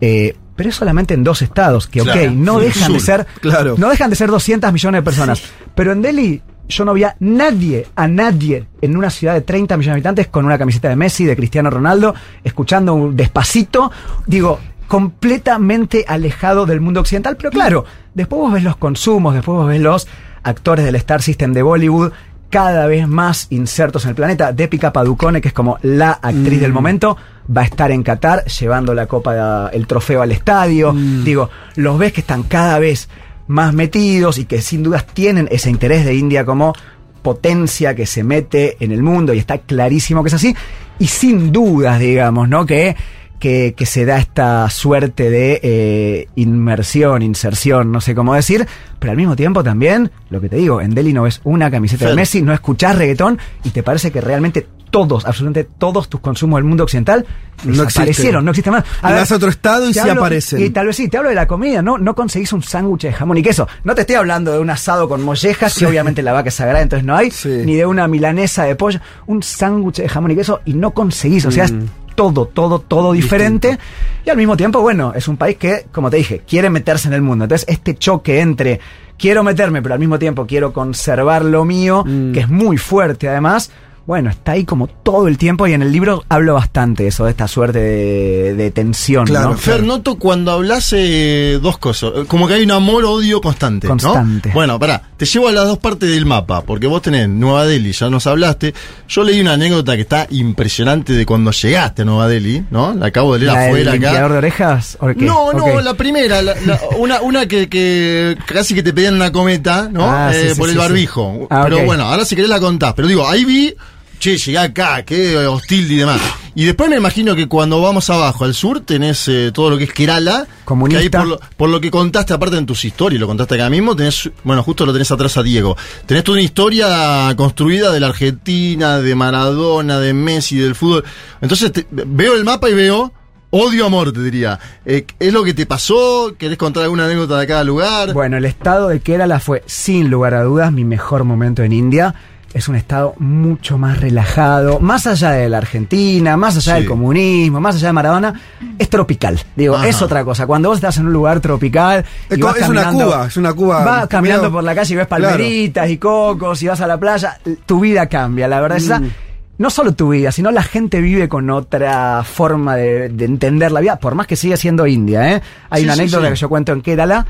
[0.00, 2.20] Eh, pero es solamente en dos estados, que Claro.
[2.20, 3.74] ok, no Sur, dejan de ser, claro.
[3.78, 5.42] no dejan de ser 200 millones de personas.
[5.74, 9.94] Pero en Delhi yo no veía nadie, a nadie, en una ciudad de 30 millones
[9.94, 12.14] de habitantes con una camiseta de Messi, de Cristiano Ronaldo,
[12.44, 13.90] escuchando un despacito,
[14.26, 14.58] digo,
[14.88, 17.36] completamente alejado del mundo occidental.
[17.36, 17.84] Pero claro,
[18.14, 20.08] después vos ves los consumos, después vos ves los
[20.42, 22.12] actores del Star System de Bollywood
[22.50, 24.52] cada vez más insertos en el planeta.
[24.52, 27.16] Deepika Padukone, que es como la actriz del momento,
[27.54, 30.94] va a estar en Qatar llevando la copa, el trofeo al estadio.
[30.94, 33.08] Digo, los ves que están cada vez
[33.48, 36.74] más metidos y que sin dudas tienen ese interés de India como
[37.22, 40.56] potencia que se mete en el mundo y está clarísimo que es así.
[40.98, 42.64] Y sin dudas, digamos, ¿no?
[42.64, 42.96] Que,
[43.38, 48.66] que, que se da esta suerte de eh, inmersión, inserción, no sé cómo decir,
[48.98, 52.06] pero al mismo tiempo también, lo que te digo, en Delhi no ves una camiseta
[52.08, 52.14] de.
[52.16, 56.64] Messi, no escuchás reggaetón y te parece que realmente todos, absolutamente todos tus consumos del
[56.64, 57.26] mundo occidental
[57.62, 58.84] No desaparecieron, no existen más.
[59.02, 60.62] Y vas a otro estado y sí hablo- aparecen.
[60.64, 61.98] Y tal vez sí, te hablo de la comida, ¿no?
[61.98, 63.68] No conseguís un sándwich de jamón y queso.
[63.84, 66.80] No te estoy hablando de un asado con mollejas, que obviamente la vaca es sagrada,
[66.80, 67.30] entonces no hay,
[67.66, 68.98] ni de una milanesa de pollo.
[69.26, 71.84] Un sándwich de jamón y queso y no conseguís, o sea, Mm.
[72.18, 73.78] Todo, todo, todo diferente.
[74.26, 77.14] Y al mismo tiempo, bueno, es un país que, como te dije, quiere meterse en
[77.14, 77.44] el mundo.
[77.44, 78.80] Entonces, este choque entre
[79.16, 82.32] quiero meterme, pero al mismo tiempo quiero conservar lo mío, Mm.
[82.32, 83.70] que es muy fuerte además.
[84.08, 87.30] Bueno, está ahí como todo el tiempo y en el libro hablo bastante eso, de
[87.32, 89.26] esta suerte de, de tensión.
[89.30, 89.54] ¿no?
[89.58, 92.12] Fer, noto cuando hablas eh, dos cosas.
[92.26, 93.86] Como que hay un amor-odio constante.
[93.86, 93.90] ¿no?
[93.92, 94.50] Constante.
[94.54, 97.92] Bueno, pará, te llevo a las dos partes del mapa, porque vos tenés Nueva Delhi,
[97.92, 98.72] ya nos hablaste.
[99.10, 102.94] Yo leí una anécdota que está impresionante de cuando llegaste a Nueva Delhi, ¿no?
[102.94, 104.00] La acabo de leer ¿La del afuera acá.
[104.00, 104.96] limpiador de orejas?
[105.02, 105.14] ¿O qué?
[105.16, 109.30] No, no, la primera, la- la- una, una que, que casi que te pedían una
[109.32, 110.04] cometa, ¿no?
[110.10, 111.46] Ah, Eh, sí, por sí, el barbijo.
[111.50, 112.94] Ah, Pero bueno, ahora si querés la contás.
[112.94, 113.74] Pero digo, ahí vi,
[114.18, 116.20] che, llegué acá, qué hostil y demás.
[116.54, 119.84] Y después me imagino que cuando vamos abajo al sur tenés eh, todo lo que
[119.84, 120.46] es Kerala.
[120.64, 120.98] Comunista.
[120.98, 123.70] Que ahí por lo, por lo que contaste, aparte en tus historias, lo contaste acá
[123.70, 125.76] mismo, tenés, bueno, justo lo tenés atrás a Diego.
[126.06, 131.04] Tenés toda una historia construida de la Argentina, de Maradona, de Messi, del fútbol.
[131.40, 133.12] Entonces te- veo el mapa y veo
[133.50, 134.58] odio amor, te diría.
[134.84, 136.34] Eh, ¿Es lo que te pasó?
[136.36, 138.12] ¿Querés contar alguna anécdota de cada lugar?
[138.12, 142.14] Bueno, el estado de Kerala fue, sin lugar a dudas, mi mejor momento en India.
[142.54, 146.80] Es un estado mucho más relajado, más allá de la Argentina, más allá Sí.
[146.80, 148.40] del comunismo, más allá de Maradona,
[148.78, 149.38] es tropical.
[149.54, 149.86] Digo, Ajá.
[149.86, 150.46] es otra cosa.
[150.46, 152.04] Cuando vos estás en un lugar tropical.
[152.30, 154.74] y Es vas es una caminando- Cuba, es una Cuba Vas caminando medio- por la
[154.74, 155.24] calle y ves Claro.
[155.24, 158.48] palmeritas y cocos y vas a la playa, tu vida cambia.
[158.48, 158.98] La verdad esa.
[159.00, 159.10] Mm.
[159.58, 163.80] No solo tu vida, sino la gente vive con otra forma de, de entender la
[163.80, 165.42] vida, por más que siga siendo India, ¿eh?
[165.68, 166.32] Hay Sí, una anécdota sí.
[166.32, 167.26] que yo cuento en Kerala,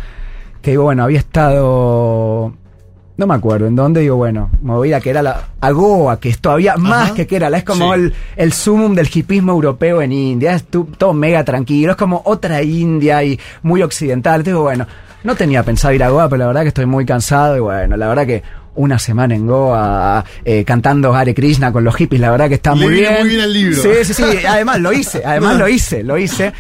[0.63, 2.53] que digo, bueno, había estado.
[3.19, 6.19] No me acuerdo en dónde, digo, bueno, me voy a ir a Kerala, a Goa,
[6.21, 8.01] que es todavía más que Kerala, es como Sí.
[8.01, 12.23] el, el sumum del hipismo europeo en India, es tu- todo mega tranquilo, es como
[12.25, 14.43] otra India y muy occidental.
[14.45, 14.87] Digo, bueno,
[15.25, 17.97] no tenía pensado ir a Goa, pero la verdad que estoy muy cansado y bueno,
[17.97, 18.43] la verdad que
[18.77, 22.73] una semana en Goa eh, cantando Hare Krishna con los hippies, la verdad que está
[22.77, 23.15] Le muy bien.
[23.19, 23.83] muy bien el libro.
[23.83, 26.53] Sí, sí, sí, además lo hice, además lo hice, lo hice.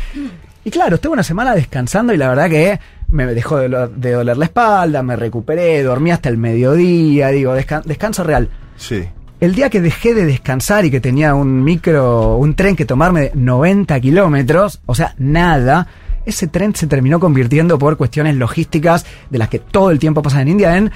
[0.64, 2.80] Y claro, estuve una semana descansando y la verdad que
[3.10, 3.68] me dejó de,
[4.12, 8.48] doler la espalda, me recuperé, dormí hasta el mediodía, digo, descan- descanso real.
[8.76, 9.04] Sí.
[9.40, 13.20] El día que dejé de descansar y que tenía un micro, un tren que tomarme
[13.20, 15.86] de 90 kilómetros, o sea, nada,
[16.26, 20.42] ese tren se terminó convirtiendo por cuestiones logísticas de las que todo el tiempo pasan
[20.42, 20.90] en India en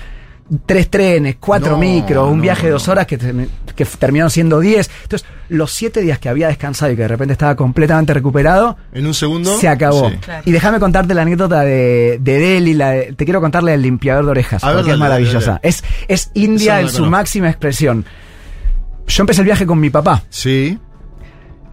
[0.66, 3.16] tres trenes, cuatro No, micros, un no, viaje de dos horas que,
[3.74, 4.90] que terminaron siendo diez.
[5.04, 9.06] Entonces, los siete días que había descansado y que de repente estaba completamente recuperado, En
[9.06, 9.56] un segundo.
[9.58, 10.10] se acabó.
[10.10, 10.16] Sí.
[10.18, 10.42] Claro.
[10.46, 14.24] Y déjame contarte la anécdota de, de Delhi, la de- te quiero contarle del limpiador
[14.26, 15.46] de orejas, ver, porque es dale, dale, maravillosa.
[15.52, 15.60] dale.
[15.62, 17.10] Es, es India en su conozco.
[17.10, 18.04] máxima expresión.
[19.06, 20.22] Yo empecé el viaje con mi papá.
[20.30, 20.78] Sí.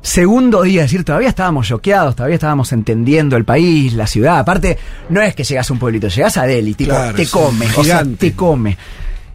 [0.01, 4.39] Segundo día, es decir, todavía estábamos choqueados, todavía estábamos entendiendo el país, la ciudad.
[4.39, 4.77] Aparte,
[5.09, 7.83] no es que llegas a un pueblito, llegas a Delhi, tipo, Claro, te come, o
[7.83, 8.77] sea, te come.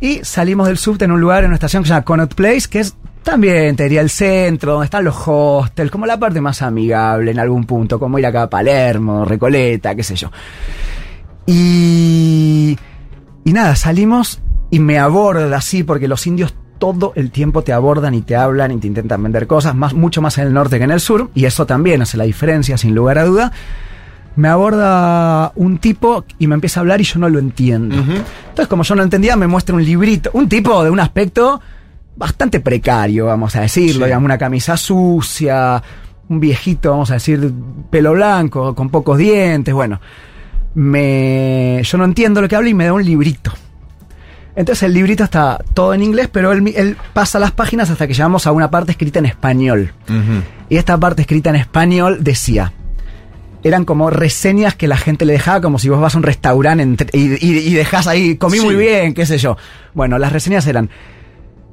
[0.01, 2.62] Y salimos del subte en un lugar, en una estación que se llama Connaught Place,
[2.69, 6.62] que es también, te diría, el centro, donde están los hostels, como la parte más
[6.62, 10.31] amigable en algún punto, como ir acá a Palermo, Recoleta, qué sé yo.
[11.47, 12.79] Y,
[13.45, 14.41] y nada, salimos
[14.71, 16.55] y me aborda así, porque los indios
[16.85, 20.20] todo el tiempo te abordan y te hablan y te intentan vender cosas, más, mucho
[20.20, 22.95] más en el norte que en el sur, y eso también hace la diferencia, sin
[22.95, 23.53] lugar a duda.
[24.37, 27.95] Me aborda un tipo y me empieza a hablar y yo no lo entiendo.
[27.97, 31.61] Entonces, como yo no entendía, me muestra un librito, un tipo de un aspecto
[32.16, 34.05] bastante precario, vamos a decirlo, Sí.
[34.05, 35.82] digamos, una camisa sucia,
[36.28, 37.51] un viejito, vamos a decir,
[37.91, 40.01] pelo blanco, con pocos dientes, bueno.
[40.74, 43.53] Me, yo no entiendo lo que habla y me da un librito.
[44.57, 48.14] Entonces el librito está todo en inglés, pero él, él pasa las páginas hasta que
[48.14, 49.92] llegamos a una parte escrita en español.
[50.68, 52.72] Y esta parte escrita en español decía,
[53.64, 57.07] eran como reseñas que la gente le dejaba, como si vos vas a un restaurante
[57.12, 58.64] y, y, y dejás ahí, comí Sí.
[58.64, 59.57] muy bien, qué sé yo.
[59.94, 60.88] Bueno, las reseñas eran,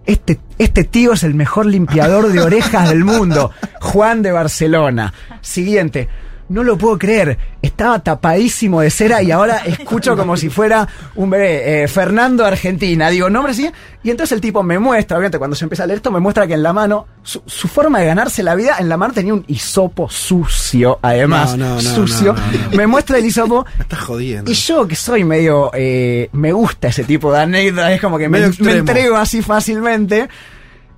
[0.05, 5.13] este, este tío es el mejor limpiador de orejas del mundo, Juan de Barcelona.
[5.41, 6.07] Siguiente.
[6.51, 11.29] No lo puedo creer, estaba tapadísimo de cera y ahora escucho como si fuera un
[11.29, 11.83] bebé.
[11.83, 13.71] Eh, Fernando Argentina, digo, nombre así.
[14.03, 16.47] Y entonces el tipo me muestra, obviamente cuando se empieza a leer esto, me muestra
[16.47, 19.33] que en la mano, su, su forma de ganarse la vida, en la mano tenía
[19.33, 22.35] un hisopo sucio, además, No, no, no, sucio.
[22.75, 24.51] Me muestra el hisopo Me estás jodiendo.
[24.51, 28.27] y yo que soy medio, eh, me gusta ese tipo de anécdotas, es como que
[28.27, 28.79] me, Medio me extremo.
[28.79, 30.27] entrego así fácilmente.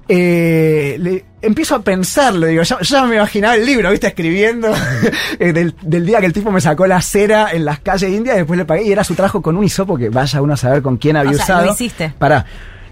[0.07, 4.73] Eh, le- empiezo a pensarlo, digo, ya, ya me imaginaba el libro, viste, escribiendo
[5.39, 8.35] eh, del, del día que el tipo me sacó la cera en las calles indias,
[8.37, 10.81] después le pagué y era su trabajo con un hisopo que vaya uno a saber
[10.81, 11.65] con quién había O sea, usado.
[11.67, 12.13] lo hiciste.
[12.17, 12.45] Pará.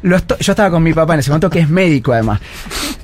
[0.03, 2.39] lo yo estaba con mi papá en ese momento, que es médico además.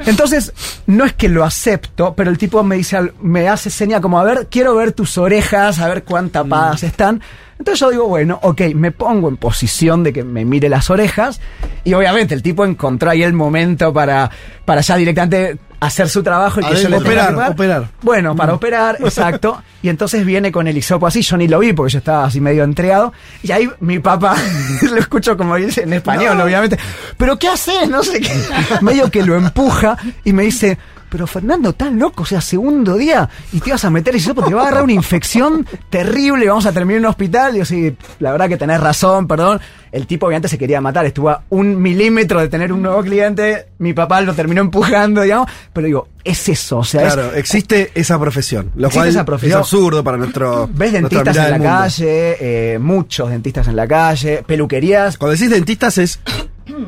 [0.06, 0.54] Entonces,
[0.88, 4.24] no es que lo acepto, pero el tipo me dice, me hace seña como, a
[4.24, 7.22] ver, quiero ver tus orejas, a ver cuán tapadas están.
[7.60, 11.40] Entonces yo digo, bueno, ok, me pongo en posición de que me mire las orejas.
[11.84, 14.30] Y obviamente el tipo encontró ahí el momento para,
[14.66, 17.10] para ya directamente hacer su trabajo y que yo le Adentro.
[17.12, 17.88] tenga que Operar, operar.
[18.02, 19.62] Bueno, para operar, exacto.
[19.84, 22.42] Y entonces viene con el hisopo así, yo ni lo vi porque yo estaba así
[22.42, 23.14] medio entregado.
[23.44, 24.36] Y ahí mi papá,
[24.82, 26.44] lo escucho como dice en español, No.
[26.46, 26.78] obviamente.
[27.18, 27.88] ¿Pero qué haces?
[27.90, 28.32] No sé qué.
[28.82, 30.78] Medio que lo empuja y me dice,
[31.10, 34.44] pero Fernando, tan loco, o sea, segundo día y te vas a meter el hisopo,
[34.44, 37.56] te va a agarrar una infección terrible, vamos a terminar en un hospital.
[37.56, 39.60] Y yo sí, la verdad que tenés razón, perdón.
[39.92, 43.68] El tipo obviamente se quería matar, estuvo a un milímetro de tener un nuevo cliente,
[43.80, 47.92] mi papá lo terminó empujando, digamos, pero digo, es eso, o sea, es- Claro, existe
[47.96, 48.70] esa profesión.
[48.76, 49.60] Lo cual esa profesión.
[49.60, 50.70] es absurdo para nuestro.
[50.74, 52.38] Ves dentistas en la calle,
[52.74, 55.18] eh, muchos dentistas en la calle, peluquerías.
[55.18, 56.20] Cuando decís dentistas es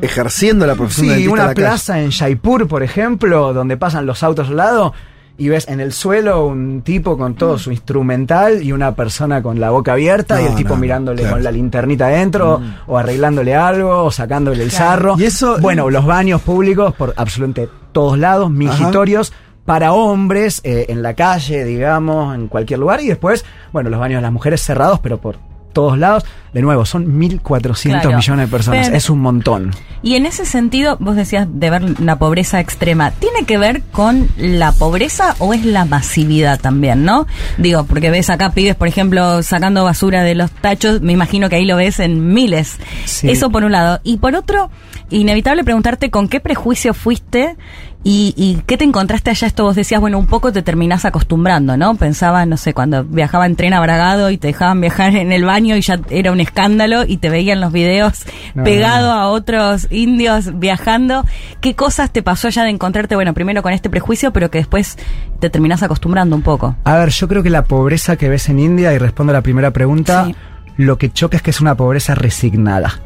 [0.02, 1.66] ejerciendo la profesión de Sí, en una la calle.
[1.68, 4.92] plaza en Jaipur, por ejemplo, donde pasan los autos al lado
[5.38, 9.58] y ves en el suelo un tipo con todo su instrumental y una persona con
[9.58, 11.36] la boca abierta y el tipo no, mirándole claro.
[11.36, 15.14] con la linternita adentro o arreglándole algo o sacándole el sarro.
[15.18, 19.32] Y eso- bueno, los baños públicos por absolutamente todos lados, mingitorios.
[19.64, 23.00] Para hombres, eh, en la calle, digamos, en cualquier lugar.
[23.02, 25.36] Y después, bueno, los baños de las mujeres cerrados, pero por
[25.72, 26.24] todos lados.
[26.52, 28.16] De nuevo, son 1.400 Claro.
[28.16, 28.86] millones de personas.
[28.86, 29.70] Pero- es un montón.
[30.02, 33.12] Y en ese sentido, vos decías de ver la pobreza extrema.
[33.12, 37.26] ¿Tiene que ver con la pobreza o es la masividad también, no?
[37.58, 41.56] Digo, porque ves acá pibes, por ejemplo, sacando basura de los tachos, me imagino que
[41.56, 42.78] ahí lo ves en miles.
[43.04, 43.30] Sí.
[43.30, 44.00] Eso por un lado.
[44.02, 44.70] Y por otro,
[45.10, 47.56] inevitable preguntarte con qué prejuicio fuiste
[48.02, 49.46] y, y qué te encontraste allá.
[49.46, 51.94] Esto vos decías, bueno, un poco te terminás acostumbrando, ¿no?
[51.96, 55.44] Pensaba, no sé, cuando viajaba en tren a Bragado y te dejaban viajar en el
[55.44, 58.24] baño y ya era un escándalo y te veían los videos
[58.54, 61.24] No, pegado a otros indios viajando.
[61.60, 64.96] ¿Qué cosas te pasó allá de encontrarte, bueno, primero con este prejuicio, pero que después
[65.38, 66.76] te terminás acostumbrando un poco?
[66.84, 69.42] A ver, yo creo que la pobreza que ves en India, y respondo a la
[69.42, 70.34] primera pregunta, Sí.
[70.78, 73.00] lo que choca es que es una pobreza resignada.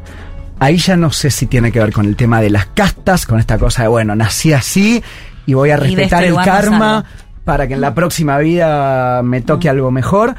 [0.59, 3.39] Ahí ya no sé si tiene que ver con el tema de las castas, con
[3.39, 5.03] esta cosa de, bueno, nací así
[5.45, 7.05] y voy a este respetar el karma
[7.43, 10.35] para que en la próxima vida me toque algo mejor.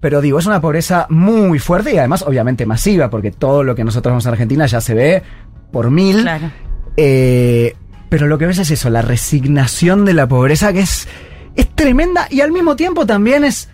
[0.00, 3.84] Pero digo, es una pobreza muy fuerte y además obviamente masiva, porque todo lo que
[3.84, 5.22] nosotros vemos en Argentina ya se ve
[5.70, 6.22] por mil.
[6.22, 6.50] Claro.
[6.96, 7.76] Eh,
[8.08, 11.08] pero lo que ves es eso, la resignación de la pobreza que es,
[11.54, 13.70] es tremenda y al mismo tiempo también es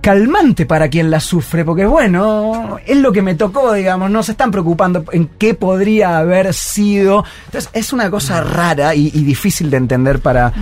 [0.00, 4.32] calmante para quien la sufre, porque bueno, es lo que me tocó, digamos, no se
[4.32, 7.24] están preocupando en qué podría haber sido.
[7.46, 10.52] Entonces es una cosa rara y, y difícil de entender para,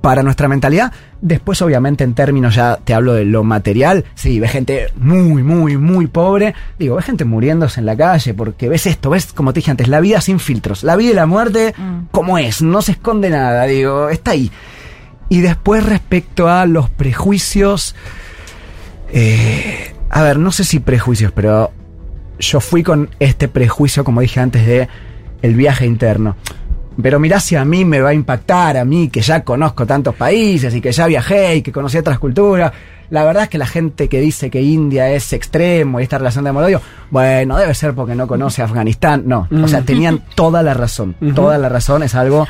[0.00, 0.92] para nuestra mentalidad.
[1.22, 5.78] Después, obviamente, en términos ya te hablo de lo material, sí, ves gente muy, muy,
[5.78, 6.54] muy pobre.
[6.78, 9.88] Digo, ves gente muriéndose en la calle, porque ves esto, ves, como te dije antes,
[9.88, 10.82] la vida sin filtros.
[10.82, 11.74] La vida y la muerte,
[12.10, 14.50] como es, no se esconde nada, digo, está ahí.
[15.30, 17.94] Y después, respecto a los prejuicios.
[19.16, 21.70] Eh, a ver, no sé si prejuicios, pero
[22.40, 24.88] yo fui con este prejuicio, como dije antes, de
[25.40, 26.34] el viaje interno.
[27.00, 30.16] Pero mirá si a mí me va a impactar, a mí que ya conozco tantos
[30.16, 32.72] países y que ya viajé y que conocí otras culturas.
[33.10, 36.42] La verdad es que la gente que dice que India es extremo y esta relación
[36.42, 36.80] de amor-odio,
[37.10, 39.22] bueno, debe ser porque no conoce Afganistán.
[39.26, 41.14] No, o sea, tenían toda la razón.
[41.36, 42.48] Toda la razón es algo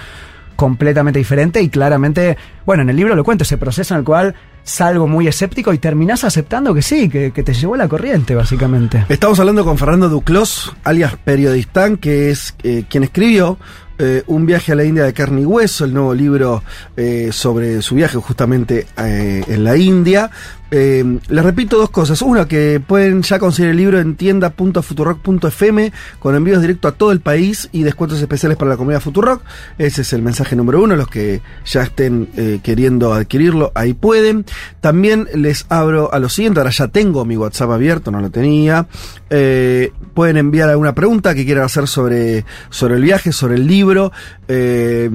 [0.57, 4.35] completamente diferente y claramente, bueno, en el libro lo cuento, ese proceso en el cual
[4.65, 9.05] salgo muy escéptico y terminás aceptando que sí, que, que te llevó la corriente, básicamente.
[9.09, 13.59] Estamos hablando con Fernando Duclos, alias Periodistán, que es eh, quien escribió
[13.99, 16.65] eh, Un viaje a la India de carne y hueso, el nuevo libro
[16.97, 20.31] eh, sobre su viaje justamente en la India.
[20.77, 22.21] Eh, les repito dos cosas.
[22.21, 27.21] Una, que pueden ya conseguir el libro en tienda.futurock.fm con envíos directo a todo el
[27.21, 29.41] país y descuentos especiales para la comunidad Futurock.
[29.79, 30.97] Ese es el mensaje número uno.
[30.97, 34.47] Los que ya estén eh, queriendo adquirirlo, ahí pueden.
[34.81, 36.59] También les abro a lo siguiente.
[36.59, 38.89] Ahora ya tengo mi WhatsApp abierto, no lo tenía.
[39.37, 44.13] Eh, pueden enviar alguna pregunta que quieran hacer sobre, sobre el viaje, sobre el libro.
[44.47, 45.11] Eh,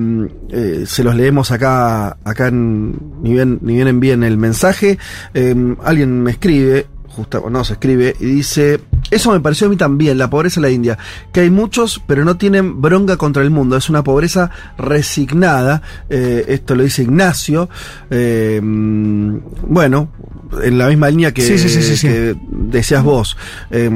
[0.49, 4.97] eh, se los leemos acá, acá en, ni bien, ni bien envíen el mensaje.
[5.33, 8.81] Alguien me escribe, justo, no, se escribe y dice,
[9.11, 10.97] eso me pareció a mí también, la pobreza en la India,
[11.31, 16.45] que hay muchos, pero no tienen bronca contra el mundo, es una pobreza resignada, eh,
[16.49, 17.69] esto lo dice Ignacio,
[18.09, 19.37] eh, mm,
[19.67, 20.09] bueno,
[20.63, 22.07] en la misma línea que, Sí, sí, sí, sí, sí.
[22.07, 23.37] que decías vos.
[23.71, 23.89] eh,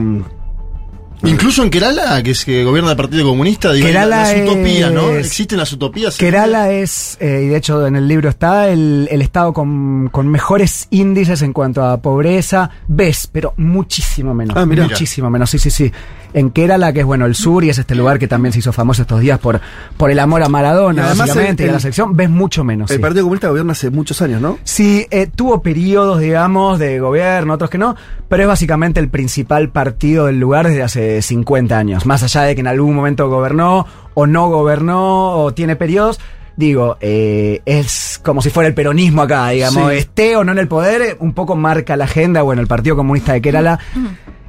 [1.26, 5.10] Incluso en Kerala, que es que gobierna el Partido Comunista, digo, Kerala las utopías, ¿no?
[5.12, 6.18] es- Existen las utopías.
[6.18, 10.28] Kerala es, eh, y de hecho en el libro está, el, el estado con, con
[10.28, 12.70] mejores índices en cuanto a pobreza.
[12.88, 14.56] Ves, pero muchísimo menos.
[14.58, 14.66] Ah.
[14.66, 15.92] Muchísimo menos, sí, sí, sí.
[16.34, 18.74] En Kerala, que es bueno el sur y es este lugar que también se hizo
[18.74, 19.62] famoso estos días por,
[19.98, 22.30] por el amor a Y Maradona, además básicamente, el- y a la el- selección, ves
[22.30, 22.90] mucho menos.
[22.92, 23.02] El sí.
[23.02, 24.58] Partido Comunista gobierna hace muchos años, ¿no?
[24.64, 27.96] Sí, eh, tuvo periodos, digamos, de gobierno, otros que no,
[28.30, 32.06] pero es básicamente el principal partido del lugar desde hace 50 años.
[32.06, 33.86] Más allá de que en algún momento gobernó
[34.16, 36.20] o no gobernó o tiene periodos,
[36.56, 39.98] digo, eh, es como si fuera el peronismo acá, digamos, Sí.
[39.98, 42.42] esté o no en el poder, un poco marca la agenda.
[42.44, 43.80] Bueno, el Partido Comunista de Kerala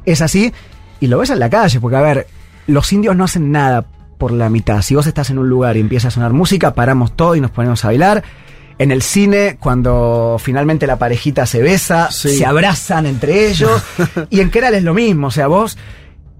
[0.04, 0.52] es así
[1.00, 2.26] y lo ves en la calle, porque a ver,
[2.66, 3.84] los indios no hacen nada
[4.18, 4.80] por la mitad.
[4.82, 7.50] Si vos estás en un lugar y empieza a sonar música, paramos todo y nos
[7.50, 8.22] ponemos a bailar.
[8.78, 12.36] En el cine, cuando finalmente la parejita se besa, Sí.
[12.36, 13.82] se abrazan entre ellos.
[14.30, 15.76] y en Kerala es lo mismo, o sea, vos...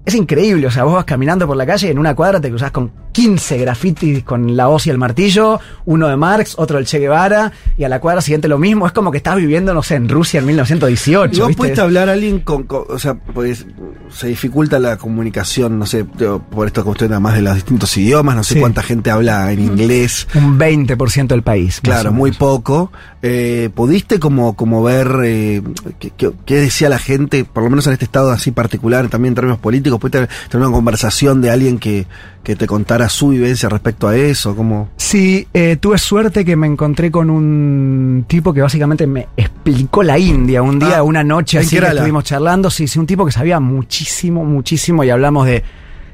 [0.05, 2.49] Es increíble, o sea, vos vas caminando por la calle y en una cuadra te
[2.49, 6.85] cruzás con 15 grafitis con la hoz y el martillo, uno de Marx, otro del
[6.85, 8.85] Che Guevara, y a la cuadra siguiente lo mismo.
[8.85, 11.35] Es como que estás viviendo, no sé, en Rusia en 1918.
[11.35, 13.65] ¿Y vos pudiste hablar a alguien con, con- O sea, pues
[14.11, 18.43] se dificulta la comunicación, no sé, por esto cuestión además de los distintos idiomas, no
[18.43, 18.59] sé Sí.
[18.59, 20.27] cuánta gente habla en inglés.
[20.35, 21.79] Un 20% del país.
[21.81, 22.91] Claro, muy poco.
[23.23, 25.63] Eh, ¿Pudiste como, como ver eh,
[25.99, 29.31] qué, qué- qué decía la gente, por lo menos en este estado así particular, también
[29.31, 29.94] en términos políticos?
[29.99, 32.05] ¿Pudiste tener una conversación de alguien que,
[32.43, 34.55] que te contara su vivencia respecto a eso?
[34.55, 34.89] ¿Cómo?
[34.97, 40.17] Sí, eh, tuve suerte que me encontré con un tipo que básicamente me explicó la
[40.19, 42.69] India un día, Ah, una noche así que estuvimos charlando.
[42.69, 45.63] Sí, sí, un tipo que sabía muchísimo, muchísimo y hablamos de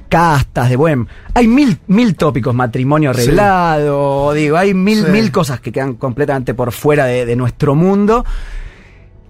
[0.09, 1.07] castas, de buen.
[1.33, 3.21] Hay mil, mil tópicos, matrimonio Sí.
[3.21, 5.09] arreglado, digo, hay mil, Sí.
[5.11, 8.25] mil cosas que quedan completamente por fuera de, de nuestro mundo.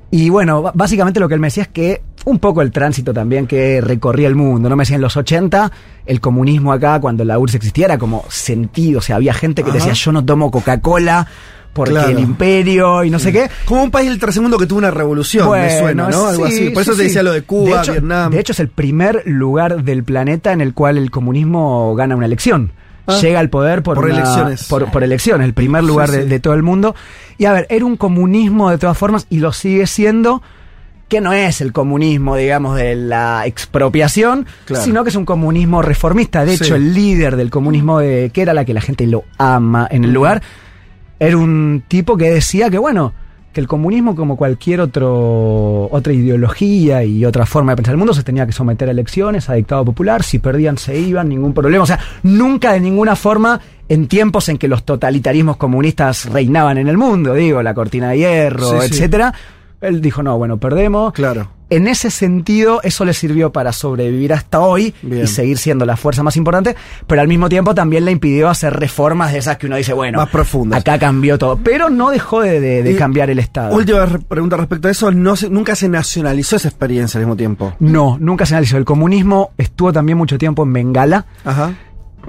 [0.09, 3.47] Y bueno, básicamente lo que él me decía es que un poco el tránsito también
[3.47, 4.75] que recorría el mundo, ¿no?
[4.75, 5.71] Me decía en los 80,
[6.05, 9.69] el comunismo acá, cuando la URSS existía, era como sentido, o sea, había gente que
[9.69, 9.79] Ajá.
[9.79, 11.27] decía yo no tomo Coca-Cola
[11.73, 12.09] porque Claro.
[12.09, 13.49] el imperio y no sé qué.
[13.65, 16.27] Como un país del tercer mundo que tuvo una revolución, me Bueno, suena, ¿no?
[16.27, 16.69] Algo sí, así.
[16.71, 18.31] Por eso sí, te decía lo de Cuba, de hecho, Vietnam.
[18.31, 22.25] De hecho, es el primer lugar del planeta en el cual el comunismo gana una
[22.25, 22.73] elección.
[23.07, 23.17] Ah.
[23.21, 24.65] Llega al poder por, Por una- elecciones.
[24.67, 26.93] Por, por elecciones, el primer lugar de, de todo el mundo.
[27.37, 30.41] Y a ver, era un comunismo de todas formas y lo sigue siendo,
[31.11, 34.83] que no es el comunismo, digamos, de la expropiación, Claro.
[34.83, 36.45] sino que es un comunismo reformista.
[36.45, 36.63] De Sí.
[36.63, 40.05] hecho, el líder del comunismo, de, que era la que la gente lo ama en
[40.05, 40.41] el lugar,
[41.19, 43.13] era un tipo que decía que, bueno,
[43.51, 48.13] que el comunismo, como cualquier otro, otra ideología y otra forma de pensar el mundo,
[48.13, 50.23] se tenía que someter a elecciones, a dictado popular.
[50.23, 51.83] Si perdían, se iban, ningún problema.
[51.83, 53.59] O sea, nunca de ninguna forma,
[53.89, 58.19] en tiempos en que los totalitarismos comunistas reinaban en el mundo, digo, la cortina de
[58.19, 58.99] hierro, Sí, sí.
[59.81, 61.11] Él dijo, no, bueno, perdemos.
[61.13, 61.49] Claro.
[61.71, 65.23] En ese sentido, eso le sirvió para sobrevivir hasta hoy Bien.
[65.23, 66.75] y seguir siendo la fuerza más importante,
[67.07, 70.17] pero al mismo tiempo también le impidió hacer reformas de esas que uno dice, bueno,
[70.17, 70.81] Más profundas.
[70.81, 73.73] acá cambió todo, pero no dejó de, de- cambiar el Estado.
[73.73, 75.11] Última re- pregunta respecto a eso.
[75.11, 77.73] No se- nunca se nacionalizó esa experiencia al mismo tiempo.
[77.79, 78.75] No, nunca se analizó.
[78.75, 81.71] El comunismo estuvo también mucho tiempo en Bengala, Ajá.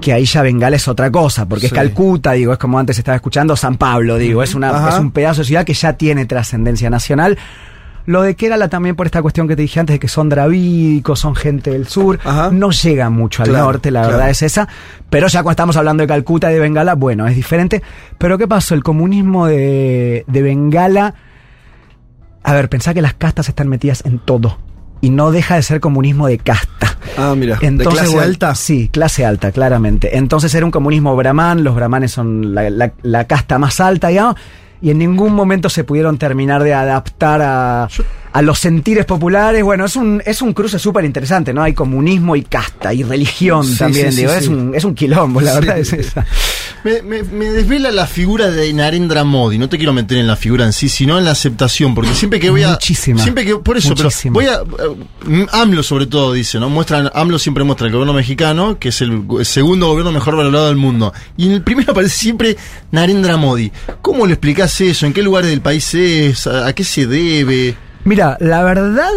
[0.01, 1.67] Que ahí ya Bengala es otra cosa, porque Sí.
[1.67, 4.89] es Calcuta, digo, es como antes estaba escuchando San Pablo, digo, es, una, Ajá.
[4.89, 7.37] es un pedazo de ciudad que ya tiene trascendencia nacional.
[8.05, 11.19] Lo de Kerala también por esta cuestión que te dije antes de que son dravídicos,
[11.21, 12.49] son gente del sur, Ajá.
[12.51, 14.15] no llega mucho al Claro, norte, la claro.
[14.17, 14.67] verdad es esa.
[15.09, 17.81] Pero ya cuando estamos hablando de Calcuta y de Bengala, bueno, es diferente.
[18.17, 18.75] Pero ¿qué pasó?
[18.75, 21.13] El comunismo de, de Bengala,
[22.43, 24.57] a ver, pensá que las castas están metidas en todo.
[24.99, 26.97] Y no deja de ser comunismo de casta.
[27.17, 27.57] Ah, mira.
[27.59, 28.55] ¿De Entonces, clase bueno, alta?
[28.55, 30.17] Sí, clase alta, claramente.
[30.17, 34.35] Entonces era un comunismo brahman, los brahmanes son la, la- la casta más alta, digamos,
[34.81, 37.87] y en ningún momento se pudieron terminar de adaptar a,
[38.33, 39.63] a los sentires populares.
[39.63, 41.63] Bueno, es un, es un cruce súper interesante, ¿no?
[41.63, 44.47] Hay comunismo y casta, y religión Sí, también, sí, digo, sí, es.
[44.49, 46.25] Un, es un quilombo, la verdad es esa.
[46.83, 49.57] Me, me- me desvela la figura de Narendra Modi.
[49.57, 51.95] No te quiero meter en la figura en sí, sino en la aceptación.
[51.95, 52.71] Porque siempre que voy a.
[52.71, 53.21] Muchísima.
[53.21, 53.55] Siempre que.
[53.55, 54.37] Por eso, Muchísima.
[54.39, 54.83] pero voy
[55.35, 55.41] a.
[55.43, 56.69] eh, AMLO, sobre todo, dice, ¿no?
[56.69, 60.75] Muestran, AMLO siempre muestra el gobierno mexicano, que es el, segundo gobierno mejor valorado del
[60.75, 61.13] mundo.
[61.37, 62.57] Y en el primero aparece siempre
[62.91, 63.71] Narendra Modi.
[64.01, 65.05] ¿Cómo le explicás eso?
[65.05, 66.47] ¿En qué lugar del país es?
[66.47, 67.75] ¿A, a qué se debe?
[68.03, 69.09] Mira, la verdad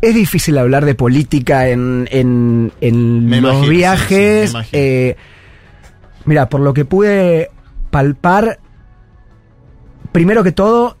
[0.00, 4.52] es difícil hablar de política en, en, en los imagino, sí, sí, viajes.
[4.72, 5.16] eh,
[6.24, 7.50] mira, por lo que pude
[7.90, 8.58] palpar,
[10.12, 10.96] primero que todo,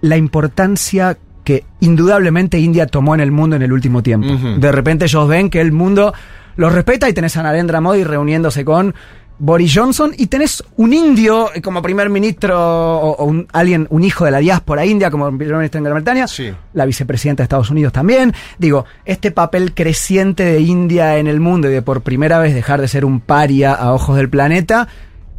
[0.00, 4.28] la importancia que indudablemente India tomó en el mundo en el último tiempo.
[4.58, 6.12] De repente ellos ven que el mundo
[6.56, 8.94] los respeta y tenés a Narendra Modi reuniéndose con
[9.38, 14.04] Boris Johnson y tenés un indio eh, como primer ministro o, o un, alguien, un
[14.04, 16.52] hijo de la diáspora india como primer ministro en Gran Bretaña, Sí.
[16.74, 18.32] la vicepresidenta de Estados Unidos también.
[18.58, 22.80] Digo, este papel creciente de India en el mundo y de por primera vez dejar
[22.80, 24.86] de ser un paria a ojos del planeta,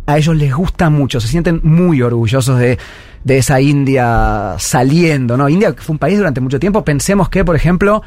[0.06, 2.78] a ellos les gusta mucho, se sienten muy orgullosos de,
[3.24, 5.48] de esa India saliendo, ¿no?
[5.48, 8.02] India fue un país durante mucho tiempo, pensemos que, por ejemplo,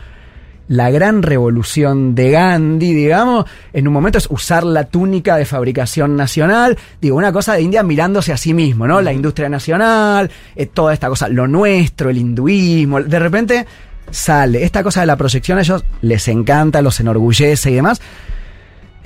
[0.68, 6.16] la gran revolución de Gandhi, digamos, en un momento es usar la túnica de fabricación
[6.16, 9.00] nacional, digo, una cosa de India mirándose a sí mismo, ¿no?
[9.00, 13.66] La industria nacional, eh, toda esta cosa, lo nuestro, el hinduismo, de repente
[14.10, 18.00] sale esta cosa de la proyección, a ellos les encanta, los enorgullece y demás.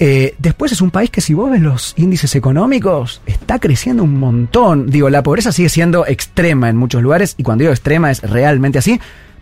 [0.03, 4.19] Eh, después es un país que si vos ves los índices económicos, está creciendo un
[4.19, 4.87] montón.
[4.87, 8.79] Digo, la pobreza sigue siendo extrema en muchos lugares, y cuando digo extrema es realmente
[8.79, 8.99] así.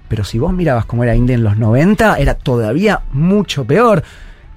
[0.09, 4.03] Pero si vos mirabas cómo era India en los 90, era todavía mucho peor.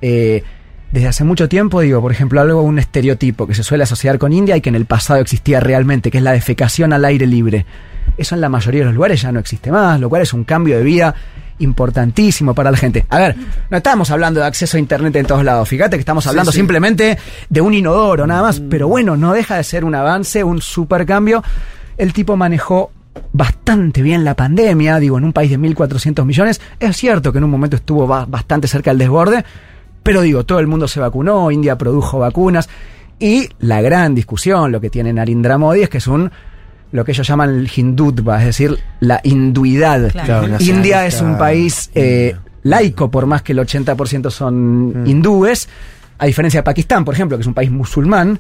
[0.02, 0.44] Eh,
[0.92, 4.34] desde hace mucho tiempo, digo, por ejemplo, algo, un estereotipo que se suele asociar con
[4.34, 7.66] India y que en el pasado existía realmente, que es la defecación al aire libre.
[8.18, 10.44] Eso en la mayoría de los lugares ya no existe más, lo cual es un
[10.44, 11.16] cambio de vida
[11.60, 13.06] importantísimo para la gente.
[13.10, 13.36] A ver,
[13.70, 15.70] no estamos hablando de acceso a internet en todos lados.
[15.70, 16.58] Fíjate que estamos hablando sí.
[16.58, 17.18] simplemente
[17.50, 18.60] de un inodoro, nada más.
[18.60, 21.44] Pero bueno, no deja de ser un avance, un super cambio.
[21.98, 22.92] El tipo manejó
[23.34, 26.62] bastante bien la pandemia, digo, en un país de 1.400 millones.
[26.80, 29.44] Es cierto que en un momento estuvo ba- bastante cerca del desborde,
[30.04, 32.70] pero digo, todo el mundo se vacunó, India produjo vacunas.
[33.20, 36.32] Y la gran discusión, lo que tiene Narendra Modi, es que es un
[36.92, 40.12] lo que ellos llaman el hindutva, es decir, la hinduidad.
[40.12, 45.70] Claro, India es un país eh, laico, por más que el 80% son hindúes,
[46.18, 48.38] a diferencia de Pakistán, por ejemplo, que es un país musulmán.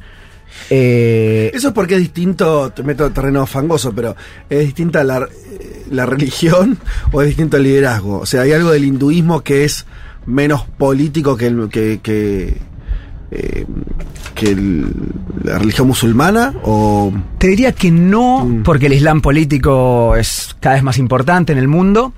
[0.70, 4.16] Eh, Eso es porque es distinto, te meto en terreno fangoso, pero
[4.50, 6.78] es distinta la, eh, la religión
[7.12, 8.20] o es distinto el liderazgo.
[8.20, 9.86] O sea, hay algo del hinduismo que es
[10.26, 12.58] menos político que, el, que, que,
[13.32, 13.66] eh,
[14.36, 14.88] que el-
[15.44, 17.12] la religión musulmana o...
[17.40, 21.68] Te diría que no, porque el Islam político es cada vez más importante en el
[21.68, 22.14] mundo.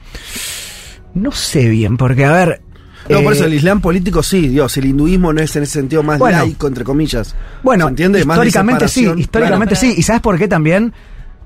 [1.14, 2.62] No sé bien, porque a ver.
[3.10, 5.74] No, por eh, eso el Islam político sí, Dios, el hinduismo no es en ese
[5.74, 6.38] sentido más Bueno.
[6.40, 7.36] laico, entre comillas.
[7.62, 8.26] Bueno, ¿Se entiende?
[8.26, 9.94] Más históricamente sí, históricamente sí.
[9.98, 10.94] ¿Y sabes por qué también?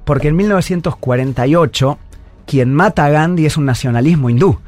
[0.05, 1.97] Porque en 1948,
[2.45, 4.59] quien mata a Gandhi es un nacionalismo hindú.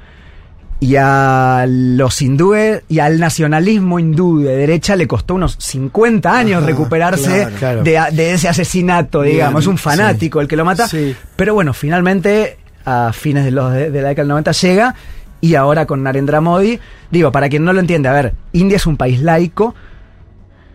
[0.82, 6.60] Y a los hindúes y al nacionalismo hindú de derecha le costó unos 50 años
[6.60, 7.84] Ajá, recuperarse claro, claro.
[7.84, 9.64] De, de ese asesinato, digamos.
[9.64, 10.88] Es un fanático el que lo mata.
[10.88, 11.14] Sí.
[11.36, 14.96] Pero bueno, finalmente, a fines de, los de, de la década del 90 llega.
[15.42, 16.80] Y ahora con Narendra Modi,
[17.12, 19.74] digo, para quien no lo entiende, a ver, India es un país laico,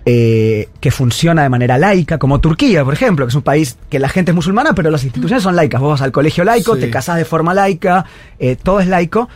[0.07, 3.99] eh, que funciona de manera laica, como Turquía, por ejemplo, que es un país que
[3.99, 5.81] la gente es musulmana, pero las instituciones son laicas.
[5.81, 6.83] Vos vas al colegio laico, Sí.
[6.83, 8.05] te casás de forma laica,
[8.39, 9.29] eh, todo es laico,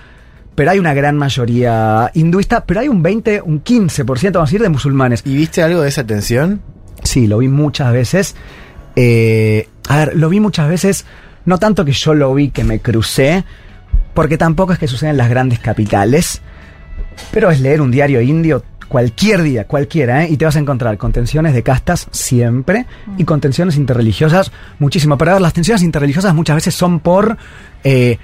[0.55, 4.63] pero hay una gran mayoría hinduista, pero hay un 20, un 15%, vamos a decir,
[4.63, 5.23] de musulmanes.
[5.25, 6.61] ¿Y viste algo de esa tensión?
[7.03, 8.35] Sí, lo vi muchas veces.
[8.97, 11.07] Eh, a ver, lo vi muchas veces,
[11.47, 13.45] no tanto que yo lo vi que me crucé,
[14.15, 16.43] porque tampoco es que suceda en las grandes capitales,
[17.31, 20.29] pero es leer un diario indio cualquier día, cualquiera, ¿eh?
[20.31, 22.87] y te vas a encontrar con tensiones de castas siempre
[23.19, 25.19] y con tensiones interreligiosas muchísimo.
[25.19, 27.37] Pero a ver, las tensiones interreligiosas muchas veces son por...
[27.85, 28.19] eh,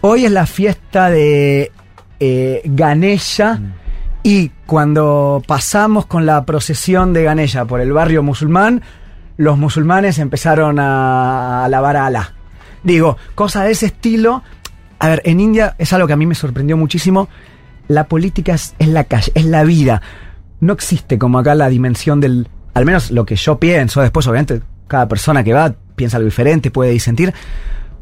[0.00, 1.70] hoy es la fiesta de
[2.18, 3.60] eh, Ganesha
[4.22, 8.82] y cuando pasamos con la procesión de Ganesha por el barrio musulmán,
[9.36, 12.34] los musulmanes empezaron a alabar a Alá.
[12.82, 14.42] Digo, cosa de ese estilo.
[15.00, 17.28] A ver, en India es algo que a mí me sorprendió muchísimo.
[17.88, 20.02] La política es, la calle, es la vida.
[20.60, 22.48] No existe como acá la dimensión del.
[22.74, 24.02] Al menos lo que yo pienso.
[24.02, 27.32] Después, obviamente, cada persona que va piensa algo diferente, puede disentir.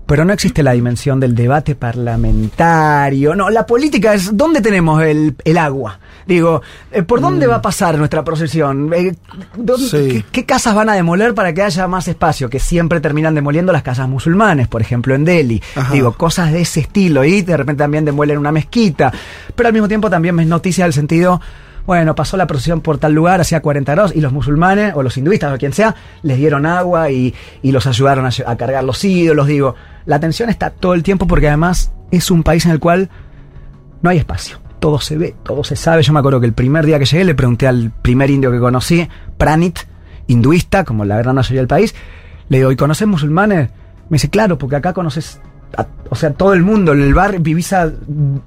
[0.09, 3.35] Pero no existe la dimensión del debate parlamentario.
[3.37, 4.35] No, la política es.
[4.37, 6.01] ¿Dónde tenemos el, el agua?
[6.27, 8.91] Digo, eh, ¿por dónde va a pasar nuestra procesión?
[8.95, 9.15] Eh,
[9.55, 10.09] ¿dónde- Sí.
[10.09, 12.49] qué, qué casas van a demoler para que haya más espacio?
[12.49, 15.63] Que siempre terminan demoliendo las casas musulmanes, por ejemplo, en Delhi.
[15.77, 15.93] Ajá.
[15.93, 17.23] Digo, cosas de ese estilo.
[17.25, 19.13] Y de repente también demuelen una mezquita.
[19.55, 21.41] Pero al mismo tiempo también es noticia del sentido.
[21.89, 25.17] Bueno, pasó la procesión por tal lugar, hacía 40 grados, y los musulmanes, o los
[25.17, 29.47] hinduistas, o quien sea, les dieron agua y, y los ayudaron a, cargar los ídolos.
[29.47, 29.75] Digo,
[30.05, 33.09] la tensión está todo el tiempo porque además es un país en el cual
[34.03, 34.59] no hay espacio.
[34.81, 36.03] Todo se ve, todo se sabe.
[36.03, 38.59] Yo me acuerdo que el primer día que llegué le pregunté al primer indio que
[38.59, 39.09] conocí,
[39.39, 39.79] Pranit,
[40.27, 41.95] hinduista, como la gran mayoría del país,
[42.51, 43.71] le digo, ¿y conoces musulmanes?
[44.11, 45.41] Me dice, claro, porque acá conoces,
[45.77, 47.91] a- o sea, todo el mundo, en el bar vivís a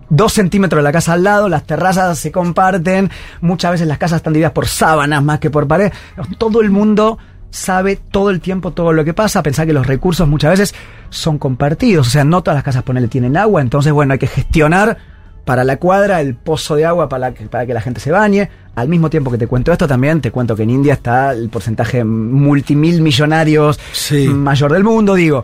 [0.09, 3.09] dos centímetros de la casa al lado, las terrazas se comparten,
[3.41, 5.91] muchas veces las casas están divididas por sábanas más que por pared.
[6.37, 7.17] Todo el mundo
[7.51, 10.75] sabe todo el tiempo todo lo que pasa, pensar que los recursos muchas veces
[11.09, 14.27] son compartidos, o sea, no todas las casas ponele tienen agua, entonces bueno, hay que
[14.27, 14.97] gestionar
[15.43, 18.49] para la cuadra el pozo de agua para que, para que la gente se bañe.
[18.75, 21.49] Al mismo tiempo que te cuento esto, también te cuento que en India está el
[21.49, 24.29] porcentaje multimil millonarios Sí.
[24.29, 25.43] mayor del mundo, digo.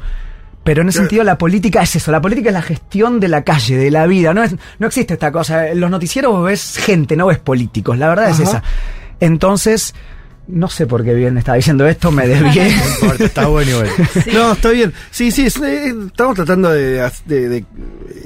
[0.68, 3.46] Pero en ese sentido la política es eso, la política es la gestión de la
[3.46, 5.70] calle, de la vida, no, es, no existe esta cosa.
[5.70, 8.64] En los noticieros ves gente, no ves políticos, la verdad es esa.
[9.22, 9.96] Entonces,
[10.48, 12.68] no sé por qué bien estaba diciendo esto, me desvié.
[13.20, 13.90] está bueno igual.
[14.34, 14.94] No, está bien.
[15.12, 17.66] Sí, sí, es- eh, estamos tratando de, de- de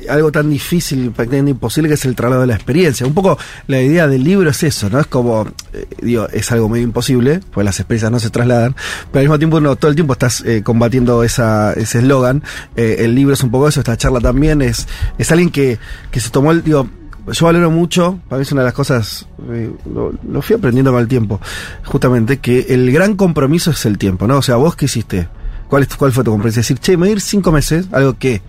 [0.09, 3.05] algo tan difícil, prácticamente imposible, que es el traslado de la experiencia.
[3.05, 3.37] Un poco
[3.67, 4.99] la idea del libro es eso, ¿no?
[4.99, 8.75] Es como, eh, digo, es algo medio imposible, pues las experiencias no se trasladan,
[9.11, 12.43] pero al mismo tiempo uno todo el tiempo estás eh, combatiendo esa, ese eslogan.
[12.75, 14.87] Eh, el libro es un poco eso, esta charla también es,
[15.17, 15.77] es alguien que,
[16.11, 16.87] que se tomó el, digo,
[17.27, 20.91] yo valoro mucho, para mí es una de las cosas, eh, lo, lo fui aprendiendo
[20.91, 21.39] con el tiempo,
[21.85, 24.37] justamente, que el gran compromiso es el tiempo, ¿no?
[24.37, 25.27] O sea, vos qué hiciste,
[25.69, 26.59] ¿cuál, es, tu- cuál fue tu compromiso?
[26.59, 28.41] Decir, che, me voy a ir cinco meses, algo que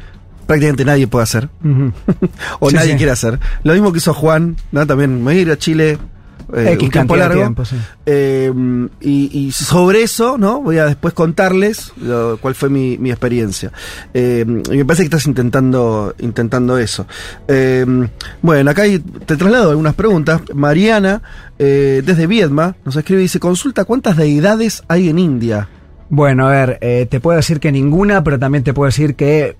[0.46, 1.48] prácticamente nadie puede hacer,
[2.60, 2.96] o Sí, nadie sí.
[2.96, 3.38] quiere hacer.
[3.64, 4.86] Lo mismo que hizo Juan, ¿no?
[4.86, 5.98] También me voy a ir a Chile.
[6.54, 7.76] Eh, un tiempo largo tiempo, sí.
[8.06, 8.52] Eh,
[9.00, 10.60] y, y sobre eso, ¿no?
[10.60, 13.72] Voy a después contarles lo- cuál fue mi, mi experiencia.
[14.12, 17.06] Eh, y me parece que estás intentando, intentando eso.
[17.48, 17.86] Eh,
[18.42, 20.42] bueno, acá hay- te traslado algunas preguntas.
[20.54, 21.22] Mariana,
[21.58, 25.68] desde Viedma, nos escribe y dice, consulta cuántas deidades hay en India.
[26.10, 29.56] Bueno, a ver, te puedo decir que ninguna, pero también te puedo decir que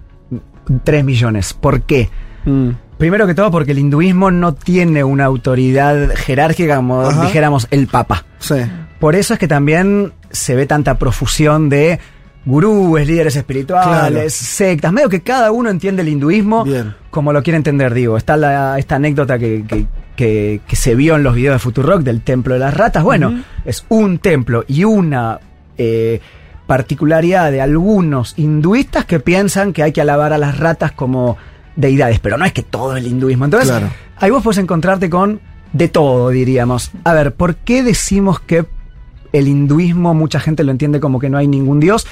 [0.85, 1.55] 3 millones.
[1.55, 2.11] ¿Por qué?
[2.45, 7.25] Mm, Primero que todo porque el hinduismo no tiene una autoridad jerárquica como Ajá.
[7.27, 8.25] dijéramos el papa.
[8.39, 8.57] sí.
[9.01, 11.99] Por eso es que también se ve tanta profusión de
[12.45, 14.31] gurúes, líderes espirituales, Claro.
[14.31, 14.93] sectas.
[14.93, 16.95] Medio que cada uno entiende el hinduismo Bien.
[17.11, 17.95] como lo quiere entender.
[17.95, 21.59] Digo, está la- esta anécdota que, que- que- que se vio en los videos de
[21.59, 23.03] Futurock del templo de las ratas.
[23.03, 25.41] Bueno, es un templo y una
[25.79, 26.21] eh,
[26.69, 31.37] particularidad de algunos hinduistas que piensan que hay que alabar a las ratas como
[31.77, 33.45] deidades, pero no es que todo el hinduismo.
[33.45, 33.89] Entonces, Claro.
[34.19, 35.41] ahí vos puedes encontrarte con
[35.73, 36.91] de todo, diríamos.
[37.05, 38.67] A ver, ¿por qué decimos que
[39.33, 42.07] el hinduismo mucha gente lo entiende como que no hay ningún dios?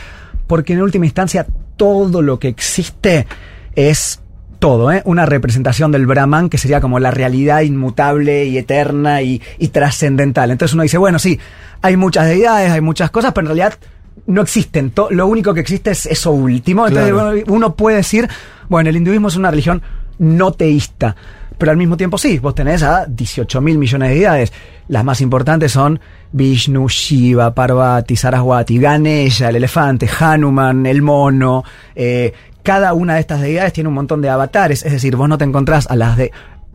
[0.47, 1.47] Porque en última instancia
[1.77, 3.27] todo lo que existe
[3.75, 4.21] es
[4.59, 5.01] todo, ¿eh?
[5.07, 10.51] Una representación del Brahman que sería como la realidad inmutable y eterna y, y trascendental.
[10.51, 11.39] Entonces uno dice, bueno, sí,
[11.83, 13.79] hay muchas deidades, hay muchas cosas, pero en realidad
[14.27, 14.93] no existen.
[15.11, 16.87] Lo único que existe es eso último.
[16.87, 17.43] Entonces Claro.
[17.49, 18.29] uno puede decir,
[18.71, 19.83] bueno, el hinduismo es una religión
[20.19, 21.15] no teísta.
[21.59, 24.53] Pero al mismo tiempo sí, vos tenés a 18 mil millones de deidades.
[24.89, 26.01] Las más importantes son
[26.33, 31.63] Vishnu, Shiva, Parvati, Saraswati, Ganesha, el elefante, Hanuman, el mono.
[31.95, 32.33] eh,
[32.63, 34.85] cada una de estas deidades tiene un montón de avatares.
[34.87, 36.31] Es decir, vos no te encontrás a las de...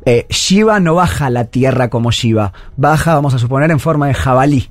[0.05, 2.53] eh, Shiva no baja a la tierra como Shiva.
[2.77, 4.69] Baja, vamos a suponer, en forma de jabalí.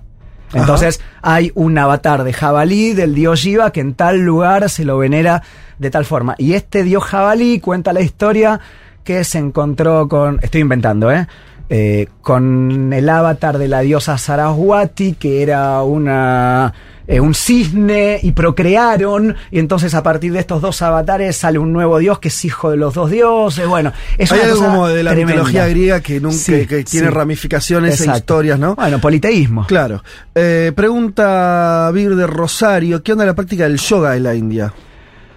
[0.53, 4.99] Entonces hay un avatar de jabalí del dios Shiva que en tal lugar se lo
[4.99, 5.43] venera
[5.85, 6.35] de tal forma.
[6.39, 8.59] Y este dios jabalí cuenta la historia
[9.05, 11.29] que se encontró con, estoy inventando, ¿eh?
[11.71, 16.73] Eh, con el avatar de la diosa Saraswati, que era una
[17.07, 21.73] eh, un cisne y procrearon y entonces a partir de estos dos avatares sale un
[21.73, 24.71] nuevo dios que es hijo de los dos dioses bueno es Hay una algo cosa
[24.71, 25.33] como de la tremenda.
[25.43, 28.75] mitología griega que, nunca, Sí, que, que tiene ramificaciones e historias, ¿no?
[28.75, 30.03] bueno politeísmo Claro.
[30.35, 34.73] Eh, pregunta Vir de Rosario, ¿qué onda la práctica del yoga en la India?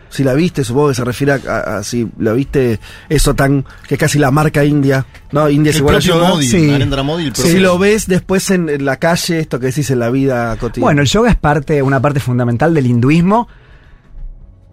[0.09, 2.79] Si la viste, supongo que se refiere a, a- a si la viste
[3.09, 5.49] eso tan, que es casi la marca India, ¿no?
[5.49, 6.29] India es El igual a propio yoga.
[6.29, 6.67] Modi, Sí.
[6.71, 7.51] Narendra Modi, el propio.
[7.51, 10.85] Si lo ves después en, en la calle, esto que decís en la vida cotidiana.
[10.85, 13.47] Bueno, el yoga es parte, una parte fundamental del hinduismo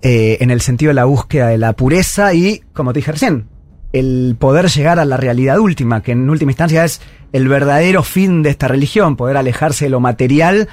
[0.02, 3.48] eh, en el sentido de la búsqueda de la pureza y, como te dije recién,
[3.92, 7.00] el poder llegar a la realidad última, que en última instancia es
[7.32, 10.68] el verdadero fin de esta religión, poder alejarse de lo material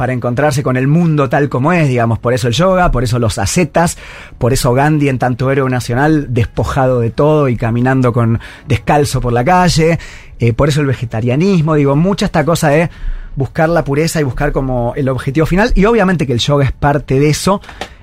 [0.00, 3.18] para encontrarse con el mundo tal como es, digamos, por eso el yoga, por eso
[3.18, 3.98] los ascetas,
[4.38, 9.34] por eso Gandhi en tanto héroe nacional despojado de todo y caminando con descalzo por
[9.34, 9.98] la calle,
[10.38, 12.88] eh, por eso el vegetarianismo, digo, mucha esta cosa de
[13.36, 16.72] buscar la pureza y buscar como el objetivo final, y obviamente que el yoga es
[16.72, 17.60] parte de eso,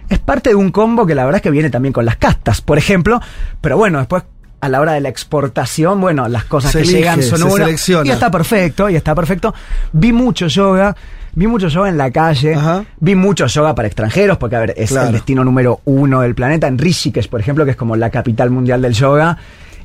[0.07, 2.61] es parte de un combo que la verdad es que viene también con las castas,
[2.61, 3.19] por ejemplo,
[3.60, 4.22] pero bueno, después
[4.60, 7.44] a la hora de la exportación, bueno, las cosas Se que elige, llegan son se
[7.45, 8.07] una, selecciona.
[8.07, 9.53] y está perfecto, y está perfecto.
[9.94, 10.95] Vi mucho yoga,
[11.33, 12.83] vi mucho yoga en la calle, Ajá.
[12.99, 15.07] vi mucho yoga para extranjeros, porque a ver, es Claro.
[15.07, 16.67] el destino número uno del planeta.
[16.67, 19.37] En Rishikesh, por ejemplo, que es como la capital mundial del yoga,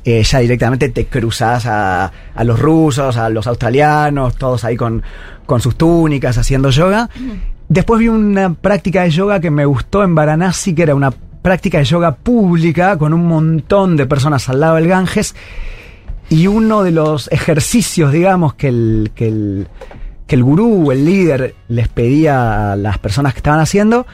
[0.05, 5.03] eh, ya directamente te cruzas a, a los rusos, a los australianos, todos ahí con,
[5.47, 7.09] con sus túnicas haciendo yoga.
[7.69, 11.11] Después vi una práctica de yoga que me gustó en Varanasi, que era una
[11.43, 15.35] práctica de yoga pública con un montón de personas al lado del Ganges.
[16.29, 19.67] Y uno de los ejercicios, digamos, que el, que el,
[20.27, 24.07] que el gurú, el líder, les pedía a las personas que estaban haciendo,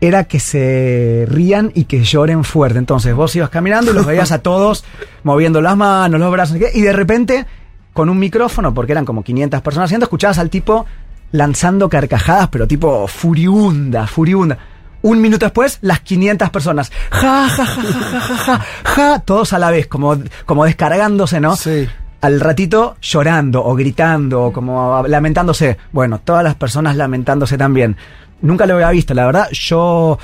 [0.00, 2.78] era que se rían y que lloren fuerte.
[2.78, 4.84] Entonces vos ibas caminando y los veías a todos
[5.22, 7.46] moviendo las manos, los brazos, y de repente,
[7.92, 10.84] con un micrófono, porque eran como 500 personas haciendo, escuchabas al tipo
[11.32, 14.58] lanzando carcajadas, pero tipo furibunda, furibunda.
[15.02, 16.90] Un minuto después, las 500 personas.
[17.10, 20.16] Ja, ja, ja, ja, ja, ja, ja, ja, todos a la vez, como,
[20.46, 21.56] como descargándose, ¿no?
[21.56, 21.88] Sí.
[22.24, 25.76] Al ratito llorando o gritando o como lamentándose.
[25.92, 27.98] Bueno, todas las personas lamentándose también.
[28.40, 30.18] Nunca lo había visto, la verdad, yo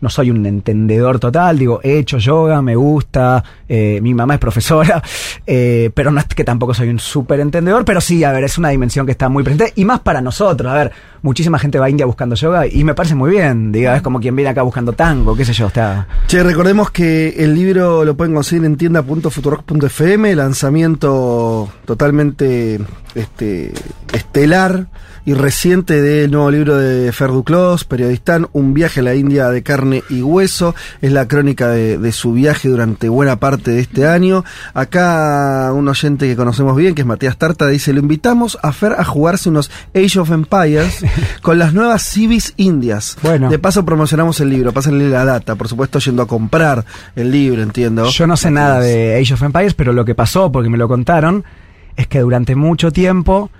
[0.00, 4.40] no soy un entendedor total, digo, he hecho yoga, me gusta, eh, mi mamá es
[4.40, 5.02] profesora,
[5.46, 8.58] eh, pero no es que tampoco soy un súper entendedor, pero sí, a ver, es
[8.58, 11.86] una dimensión que está muy presente y más para nosotros, a ver, muchísima gente va
[11.86, 14.62] a India buscando yoga y me parece muy bien, diga, es como quien viene acá
[14.62, 16.06] buscando tango, qué sé yo, está...
[16.26, 22.80] Che, recordemos que el libro lo pueden conseguir en tienda.futurock.fm, lanzamiento totalmente
[23.14, 23.72] este,
[24.12, 24.86] estelar
[25.24, 29.62] y reciente del nuevo libro de Fer Duclos, periodistán, Un viaje a la India de
[29.62, 30.74] carne y hueso.
[31.00, 34.44] Es la crónica de, de su viaje durante buena parte de este año.
[34.74, 38.94] Acá un oyente que conocemos bien, que es Matías Tarta, dice, lo invitamos a Fer
[38.98, 41.04] a jugarse unos Age of Empires
[41.42, 43.16] con las nuevas Civis Indias.
[43.22, 43.50] Bueno.
[43.50, 46.84] De paso promocionamos el libro, pásenle la data, por supuesto yendo a comprar
[47.16, 48.06] el libro, entiendo.
[48.08, 50.88] Yo no sé nada de Age of Empires, pero lo que pasó, porque me lo
[50.88, 51.44] contaron,
[51.96, 53.50] es que durante mucho tiempo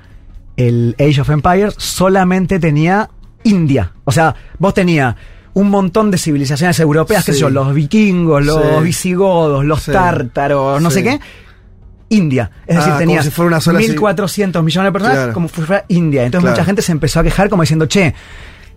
[0.68, 3.10] el Age of Empires solamente tenía
[3.44, 3.92] India.
[4.04, 5.14] O sea, vos tenías
[5.54, 7.32] un montón de civilizaciones europeas, Sí.
[7.38, 8.84] yo, los vikingos, los Sí.
[8.84, 9.92] visigodos, los Sí.
[9.92, 11.20] tártaros, no sé qué.
[12.08, 12.50] India.
[12.66, 15.32] Es Ah, decir, tenías si fuera una sola civi- 1400 millones de personas Claro.
[15.32, 16.24] como si fuera India.
[16.24, 16.56] Entonces Claro.
[16.56, 18.14] mucha gente se empezó a quejar como diciendo, che,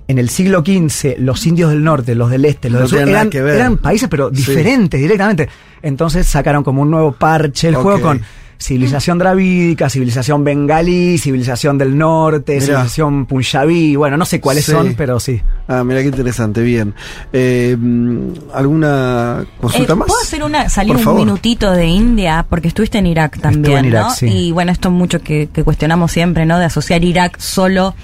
[0.07, 3.10] en el siglo XV los indios del norte, los del este, los No del sur,
[3.10, 5.49] eran, que países pero diferentes directamente.
[5.81, 8.22] Entonces sacaron como un nuevo parche el juego con
[8.64, 12.65] civilización dravídica, civilización bengalí, civilización del norte, Mirá.
[12.65, 14.72] civilización punjabí, bueno, no sé cuáles Sí.
[14.72, 15.41] son, pero sí.
[15.68, 16.94] Ah, mira qué interesante, bien.
[17.34, 20.07] Eh, mm, ¿Alguna consulta Eh, más?
[20.07, 21.19] ¿Puedo hacer una, salir Por un favor.
[21.19, 22.45] minutito de India?
[22.49, 24.11] Porque estuviste en Irak también, en Irak, ¿no?
[24.11, 24.27] sí.
[24.27, 26.57] Y bueno, esto es mucho que, que cuestionamos siempre, ¿no?
[26.57, 27.95] De asociar Irak solo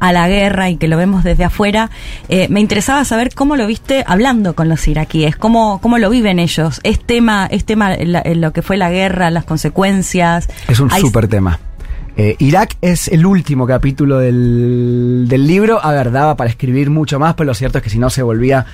[0.00, 1.90] a la guerra y que lo vemos desde afuera.
[2.28, 6.38] Eh, me interesaba saber cómo lo viste hablando con los iraquíes, cómo, cómo lo viven
[6.40, 6.80] ellos.
[6.82, 10.07] ¿Es tema, es tema la- lo que fue la guerra, las consecuencias?
[10.68, 11.58] Es un Hay- súper tema.
[12.16, 15.78] Eh, Irak es el último capítulo del, del libro.
[15.84, 18.22] A ver, daba para escribir mucho más, pero lo cierto es que si no se
[18.22, 18.66] volvía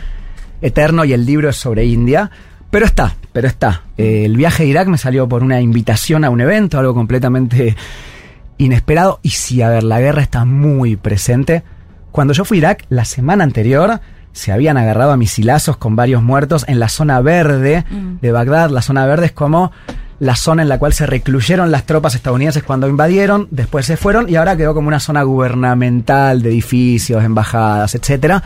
[0.62, 2.30] eterno y el libro es sobre India.
[2.70, 3.82] Pero está, pero está.
[3.98, 7.76] Eh, el viaje a Irak me salió por una invitación a un evento, algo completamente
[8.58, 9.20] inesperado.
[9.22, 11.62] Y sí, a ver, la guerra está muy presente.
[12.12, 14.00] Cuando yo fui a Irak, la semana anterior
[14.32, 18.16] se habían agarrado a misilazos con varios muertos en la zona verde Mm.
[18.20, 18.70] de Bagdad.
[18.70, 19.70] La zona verde es como
[20.20, 24.28] la zona en la cual se recluyeron las tropas estadounidenses cuando invadieron, después se fueron
[24.28, 28.42] y ahora quedó como una zona gubernamental de edificios, embajadas, etcétera.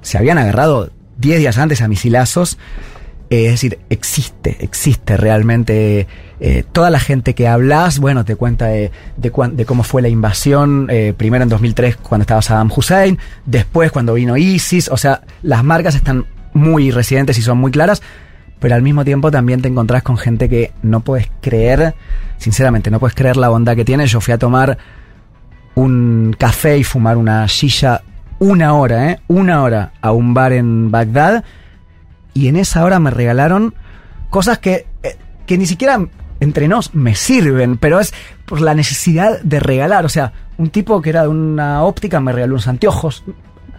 [0.00, 2.58] Se habían agarrado 10 días antes a misilazos.
[3.28, 6.06] Eh, es decir, existe, existe realmente.
[6.38, 10.02] eh, toda la gente que hablas, bueno, te cuenta de, de, cuán- de cómo fue
[10.02, 14.96] la invasión, eh, primero en 2003 cuando estaba Saddam Hussein, después cuando vino ISIS, o
[14.98, 18.02] sea, las marcas están muy residentes y son muy claras,
[18.58, 21.94] pero al mismo tiempo también te encontrás con gente que no puedes creer,
[22.38, 24.06] sinceramente, no puedes creer la bondad que tiene.
[24.06, 24.78] Yo fui a tomar
[25.74, 28.02] un café y fumar una silla
[28.38, 29.20] una hora, ¿eh?
[29.28, 31.44] Una hora a un bar en Bagdad
[32.34, 33.74] y en esa hora me regalaron
[34.28, 35.16] cosas que, eh,
[35.46, 36.06] que ni siquiera
[36.40, 38.12] entre nos me sirven, pero es
[38.44, 40.04] por la necesidad de regalar.
[40.04, 43.24] O sea, un tipo que era de una óptica me regaló unos anteojos.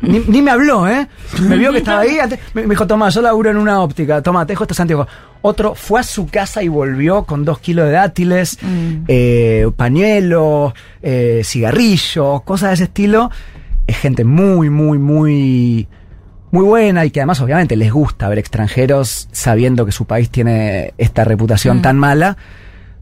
[0.01, 1.07] Ni, ni me habló, ¿eh?
[1.41, 2.17] Me vio que estaba ahí.
[2.21, 4.21] ante- Me, dijo, toma, yo laburo en una óptica.
[4.21, 5.07] Toma, te dejo estos anteojos.
[5.41, 8.57] Otro fue a su casa y volvió con dos kilos de dátiles,
[9.07, 13.29] eh, pañuelos, eh, cigarrillos, cosas de ese estilo.
[13.85, 15.87] Es gente muy, muy, muy
[16.49, 20.93] muy buena y que además obviamente les gusta ver extranjeros sabiendo que su país tiene
[20.97, 21.81] esta reputación Mm.
[21.81, 22.37] tan mala,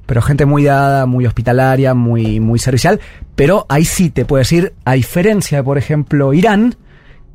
[0.08, 3.00] pero gente muy dada, muy hospitalaria, muy, muy servicial,
[3.36, 6.76] pero ahí sí te puedo decir, a diferencia de por ejemplo Irán,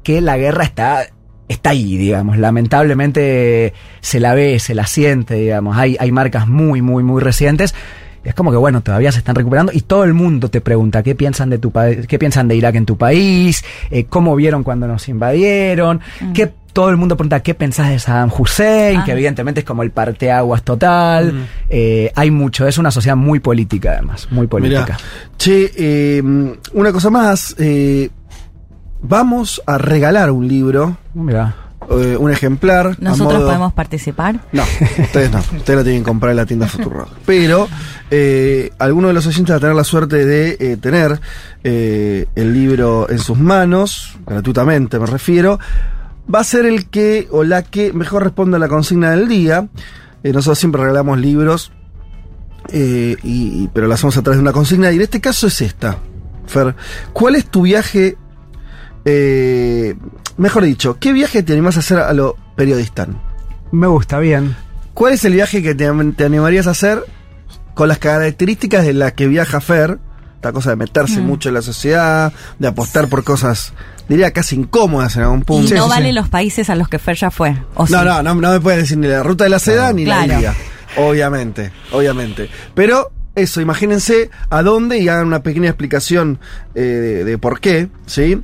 [0.02, 1.06] que la guerra está
[1.48, 6.80] está ahí, digamos, lamentablemente se la ve, se la siente, digamos, hay, hay marcas muy,
[6.80, 7.74] muy, muy recientes.
[8.22, 11.14] Es como que bueno, todavía se están recuperando y todo el mundo te pregunta qué
[11.14, 14.86] piensan de tu país, qué piensan de Irak en tu país, eh, cómo vieron cuando
[14.86, 16.00] nos invadieron,
[16.34, 19.04] qué todo el mundo pregunta qué pensás de Saddam Hussein, Ah.
[19.04, 21.48] que evidentemente es como el parteaguas total.
[21.68, 24.82] Eh, hay mucho, es una sociedad muy política además, muy política.
[24.84, 24.98] Mirá.
[25.36, 26.22] Che, eh,
[26.74, 27.56] una cosa más.
[27.58, 28.08] eh,
[29.02, 31.54] vamos a regalar un libro, Mira.
[31.90, 32.86] eh, un ejemplar.
[32.88, 34.40] a ¿Nosotros modo- podemos participar?
[34.52, 34.62] No,
[34.98, 35.38] ustedes no.
[35.56, 37.06] Ustedes lo tienen que comprar en la tienda Futuro.
[37.26, 37.68] Pero
[38.10, 41.20] eh, alguno de los oyentes va a tener la suerte de eh, tener
[41.64, 45.58] eh, el libro en sus manos, gratuitamente me refiero.
[46.32, 49.66] Va a ser el que o la que mejor responda a la consigna del día.
[50.22, 51.72] Eh, nosotros siempre regalamos libros,
[52.68, 54.92] eh, y, y- pero lo hacemos a través de una consigna.
[54.92, 55.96] Y en este caso es esta,
[56.46, 56.76] Fer.
[57.12, 58.16] ¿Cuál es tu viaje?
[59.04, 59.94] Eh,
[60.36, 63.20] mejor dicho, ¿qué viaje te animás a hacer a lo periodistán?
[63.72, 64.56] Me gusta, bien.
[64.94, 67.04] ¿Cuál es el viaje que te, te animarías a hacer
[67.74, 69.98] con las características de las que viaja Fer,
[70.34, 71.24] esta cosa de meterse Mm.
[71.24, 73.72] mucho en la sociedad, de apostar por cosas,
[74.08, 75.74] diría casi incómodas en algún Y punto.
[75.74, 77.56] no vale los países a los que Fer ya fue.
[77.74, 77.92] ¿o sí?
[77.92, 80.32] No, no, no, me puedes decir ni la ruta de la seda ni la Claro.
[80.34, 80.54] India.
[80.96, 82.50] Obviamente, obviamente.
[82.74, 86.40] Pero eso, imagínense a dónde y hagan una pequeña explicación
[86.74, 88.42] eh, de, de por qué, ¿sí?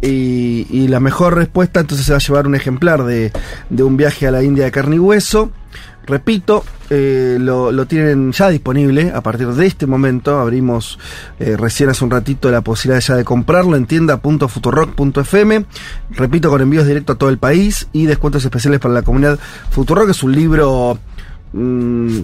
[0.00, 3.32] Y, la mejor respuesta entonces se va a llevar un ejemplar de,
[3.68, 5.50] de un viaje a la India de carne y hueso.
[6.08, 10.38] Repito, eh, lo, lo tienen ya disponible a partir de este momento.
[10.38, 10.98] Abrimos
[11.38, 15.66] eh, recién hace un ratito la posibilidad ya de comprarlo en tienda.futurock.fm.
[16.12, 19.38] Repito, con envíos directos a todo el país y descuentos especiales para la comunidad
[19.70, 20.08] Futurock.
[20.08, 20.98] Es un libro.
[21.52, 22.20] mm,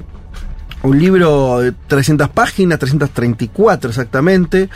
[0.85, 4.69] un libro de 300 páginas, 334 exactamente.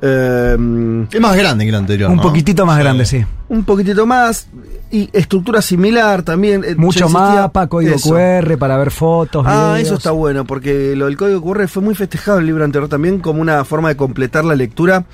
[0.00, 2.10] Eh, Es más grande que el anterior.
[2.10, 2.22] Un ¿no?
[2.22, 3.24] poquitito más grande, sí.
[3.48, 4.48] un poquitito más.
[4.90, 6.62] Y estructura similar también.
[6.64, 8.10] eh, Mucho mapa, código eso.
[8.14, 9.44] QR para ver fotos.
[9.46, 9.88] Ah, videos.
[9.88, 12.88] eso está bueno, porque lo del código QR fue muy festejado en el libro anterior
[12.88, 15.04] también como una forma de completar la lectura.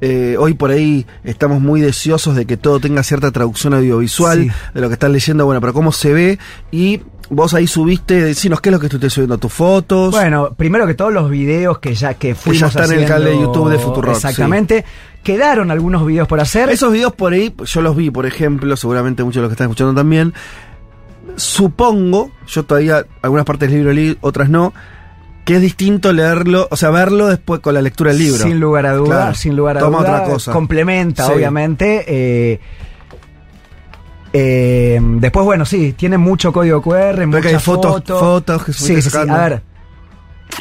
[0.00, 4.50] Eh, hoy por ahí estamos muy deseosos de que todo tenga cierta traducción audiovisual Sí.
[4.74, 6.38] de lo que están leyendo, bueno, pero cómo se ve
[6.72, 10.10] y vos ahí subiste, decinos qué es lo que estás subiendo, tus fotos.
[10.12, 13.30] Bueno, primero que todos los videos que ya que fuimos están en el canal de
[13.32, 14.84] haciendo- YouTube de Futurock, Exactamente.
[15.22, 16.70] Quedaron algunos videos por hacer.
[16.70, 19.66] Esos videos por ahí, yo los vi, por ejemplo, seguramente muchos de los que están
[19.66, 20.32] escuchando también.
[21.36, 24.72] Supongo, yo todavía algunas partes del libro leí, otras no,
[25.44, 28.42] que es distinto leerlo, o sea, verlo después con la lectura del libro.
[28.42, 30.20] Sin lugar a dudas, Claro, sin lugar a toma dudas.
[30.22, 30.52] otra cosa.
[30.52, 31.32] Complementa, Sí.
[31.32, 32.04] obviamente.
[32.06, 32.60] eh,
[34.32, 38.20] eh, después, bueno, sí, tiene mucho código QR, muchas que hay fotos, fotos.
[38.20, 39.16] fotos que Sí, sí.
[39.16, 39.62] A ver,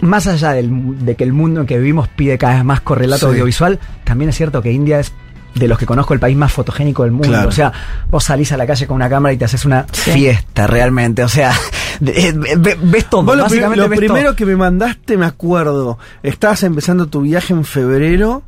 [0.01, 3.27] más allá del- de que el mundo en que vivimos pide cada vez más correlato
[3.27, 3.33] Sí.
[3.33, 5.11] audiovisual, también es cierto que India es
[5.55, 7.29] de los que conozco el país más fotogénico del mundo.
[7.29, 7.49] Claro.
[7.49, 7.71] O sea,
[8.11, 11.23] vos salís a la calle con una cámara y te haces una fiesta realmente.
[11.23, 11.51] O sea,
[11.99, 13.23] ve- ves todo.
[13.23, 14.35] Vos lo, básicamente lo ves primero todo.
[14.35, 18.43] que me mandaste, me acuerdo, estabas empezando tu viaje en febrero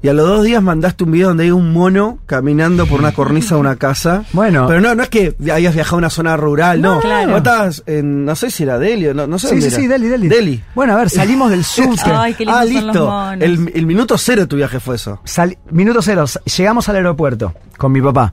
[0.00, 3.12] y a los dos días mandaste un video donde hay un mono caminando por una
[3.12, 4.24] cornisa de una casa.
[4.32, 4.66] Bueno.
[4.68, 6.96] Pero no, no es que hayas viajado a una zona rural, no.
[6.96, 7.36] No, claro.
[7.36, 9.82] Estabas en, no sé si era Delhi o no, no sé Sí, dónde sí, era.
[9.82, 10.28] sí, Delhi, Delhi.
[10.28, 10.62] Delhi.
[10.74, 12.02] Bueno, a ver, salimos del subte.
[12.12, 13.06] Ay, qué lindos ah, son los listo.
[13.06, 13.42] monos.
[13.44, 15.20] El, el minuto cero de tu viaje fue eso.
[15.24, 16.24] Sal- minuto cero,
[16.56, 18.32] llegamos al aeropuerto con mi papá.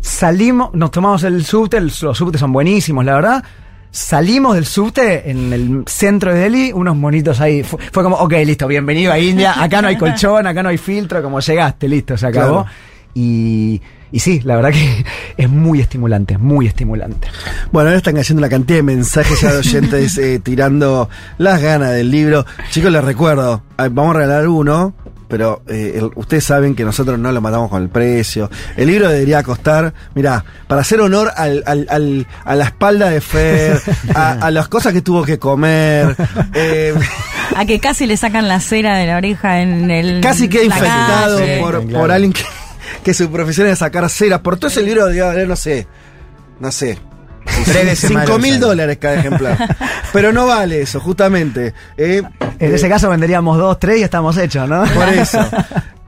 [0.00, 3.44] Salimos, nos tomamos el subte, el- los subtes son buenísimos, la verdad.
[3.96, 7.62] Salimos del subte en el centro de Delhi, unos monitos ahí.
[7.62, 9.62] Fu- Fue, como, ok, listo, bienvenido a India.
[9.62, 12.64] Acá no hay colchón, acá no hay filtro, como llegaste, listo, se acabó.
[12.64, 12.66] Claro.
[13.14, 13.80] Y,
[14.12, 15.02] y sí, la verdad que
[15.42, 17.28] es muy estimulante, muy estimulante.
[17.72, 21.08] Bueno, ahora están cayendo una cantidad de mensajes ya de oyentes eh, tirando
[21.38, 22.44] las ganas del libro.
[22.70, 24.92] Chicos, les recuerdo, ah, vamos a regalar uno,
[25.28, 28.50] pero eh, el- ustedes saben que nosotros no lo matamos con el precio.
[28.76, 33.20] El libro debería costar, mira, para hacer honor al, al- al- a la espalda de
[33.20, 33.80] Fer,
[34.14, 36.16] a, a las cosas que tuvo que comer.
[36.54, 36.94] eh,
[37.56, 40.20] A que casi le sacan la cera de la oreja en el.
[40.20, 41.58] casi que infectado calle.
[41.60, 41.98] por, Claro.
[42.00, 42.42] por alguien que,
[43.04, 44.42] que su profesión es sacar cera.
[44.42, 45.86] Por todo ese libro debería valer, no sé,
[46.60, 46.98] no sé.
[47.64, 49.76] Tres 5 mil dólares cada ejemplar.
[50.12, 51.72] Pero no vale eso, justamente.
[51.96, 52.22] Eh,
[52.58, 54.84] En eh, ese caso venderíamos dos, tres y estamos hechos, ¿no?
[54.84, 55.38] Por eso.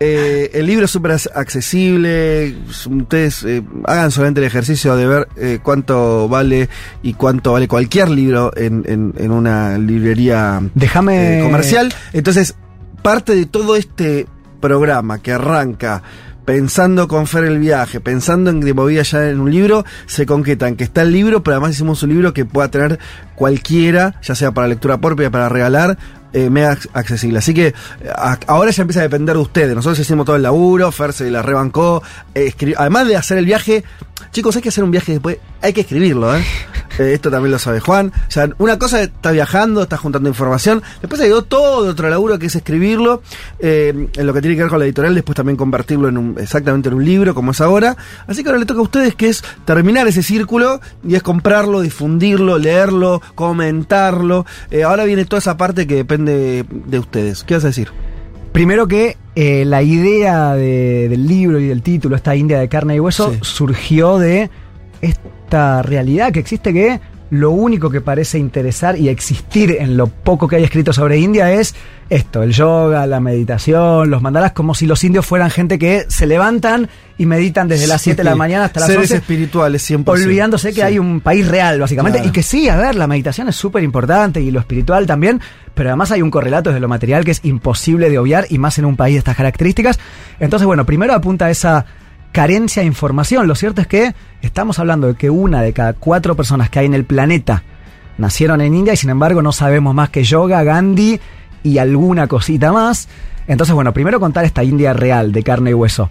[0.01, 2.55] Eh, el libro es súper ac- accesible.
[2.89, 6.69] Ustedes eh, hagan solamente el ejercicio de ver eh, cuánto vale
[7.03, 11.41] y cuánto vale cualquier libro en, en- en una librería Déjame.
[11.41, 11.93] eh, comercial.
[12.13, 12.55] Entonces,
[13.03, 14.27] parte de todo este
[14.61, 16.05] programa que arranca
[16.49, 20.67] pensando con Fer el viaje, pensando en que movía ya en un libro, se concreta
[20.67, 22.99] en que está el libro, pero además hicimos un libro que pueda tener
[23.35, 25.99] cualquiera, ya sea para lectura propia, para regalar,
[26.33, 27.39] eh, mega accesible.
[27.39, 27.75] Así que eh,
[28.15, 29.75] a- ahora ya empieza a depender de ustedes.
[29.75, 32.03] Nosotros hicimos todo el laburo, Fer se la rebancó,
[32.35, 33.85] eh, además de hacer el viaje,
[34.33, 36.45] chicos, hay que hacer un viaje después, hay que escribirlo, ¿eh?
[36.99, 38.09] Eh, esto también lo sabe Juan.
[38.27, 40.83] O sea, una cosa está viajando, está juntando información.
[41.01, 43.23] Después hay todo otro laburo que es escribirlo.
[43.61, 46.89] en lo que tiene que ver con la editorial, después también convertirlo en un, exactamente
[46.89, 47.97] en un libro, como es ahora.
[48.27, 51.81] Así que ahora le toca a ustedes que es terminar ese círculo y es comprarlo,
[51.83, 54.45] difundirlo, leerlo, comentarlo.
[54.85, 57.45] Ahora viene toda esa parte que depende de ustedes.
[57.45, 57.89] ¿Qué vas a decir?
[58.53, 62.97] Primero que eh, la idea de- del libro y del título, esta India de carne
[62.97, 63.39] y hueso, Sí.
[63.43, 64.51] surgió de
[65.01, 66.99] esta realidad que existe que
[67.31, 71.53] lo único que parece interesar y existir en lo poco que hay escrito sobre India
[71.53, 71.75] es
[72.09, 76.27] esto, el yoga, la meditación, los mandalas, como si los indios fueran gente que se
[76.27, 76.89] levantan
[77.19, 79.17] y meditan desde las 7 de la mañana hasta las Seres 11.
[79.17, 80.09] espirituales, 100%.
[80.25, 80.81] Olvidándose que Sí.
[80.81, 82.31] hay un país real, básicamente, Claro.
[82.31, 85.39] y que sí, a ver, la meditación es súper importante y lo espiritual también,
[85.75, 88.79] pero además hay un correlato desde lo material que es imposible de obviar y más
[88.79, 89.99] en un país de estas características.
[90.41, 91.85] Entonces, bueno, primero apunta a esa
[92.33, 93.47] carencia de información.
[93.47, 96.87] Lo cierto es que estamos hablando de que una de cada cuatro personas que hay
[96.87, 97.63] en el planeta
[98.19, 101.21] nacieron en India y sin embargo no sabemos más que yoga, Gandhi
[101.63, 103.09] y alguna cosita más.
[103.47, 106.11] Entonces, bueno, primero contar esta India real de carne y hueso.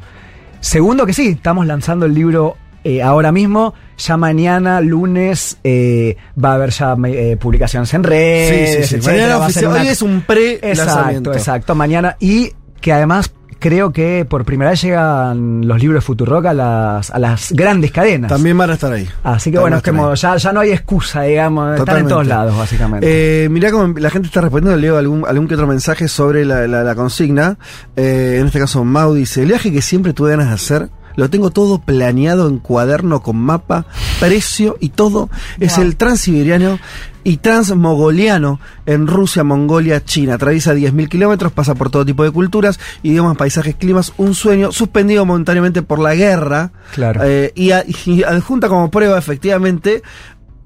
[0.59, 3.73] Segundo que sí, estamos lanzando el libro eh, ahora mismo.
[3.97, 8.87] Ya mañana, lunes, eh, va a haber ya eh, publicaciones en redes.
[8.87, 9.07] Sí, sí, sí.
[9.07, 11.31] Mañana Va a ser oficial- hoy es un pre-lanzamiento.
[11.31, 11.75] Exacto, exacto.
[11.75, 12.15] Mañana.
[12.19, 17.11] Y que además creo que por primera vez llegan los libros de Futurock a las,
[17.11, 18.29] a las grandes cadenas.
[18.29, 19.07] También van a estar ahí.
[19.23, 21.63] Así que También bueno, es como ya, ya no hay excusa, digamos.
[21.63, 22.09] Están en Totalmente.
[22.09, 23.43] todos lados, básicamente.
[23.45, 26.67] Eh, mirá cómo la gente está respondiendo, leo algún, algún que otro mensaje sobre la,
[26.67, 27.57] la- la consigna.
[27.95, 30.89] Eh, en este caso, Mau dice: El viaje que siempre tuve ganas de hacer.
[31.17, 33.85] Lo tengo todo planeado en cuaderno con mapa,
[34.21, 35.29] precio y todo.
[35.59, 36.79] Es el transiberiano
[37.25, 40.35] y transmogoliano en Rusia, Mongolia, China.
[40.35, 44.13] Atraviesa 10.000 kilómetros, pasa por todo tipo de culturas, idiomas, paisajes, climas.
[44.17, 46.71] Un sueño suspendido momentáneamente por la guerra.
[46.93, 47.21] Claro.
[47.25, 50.03] Eh, y, a- y adjunta como prueba, efectivamente,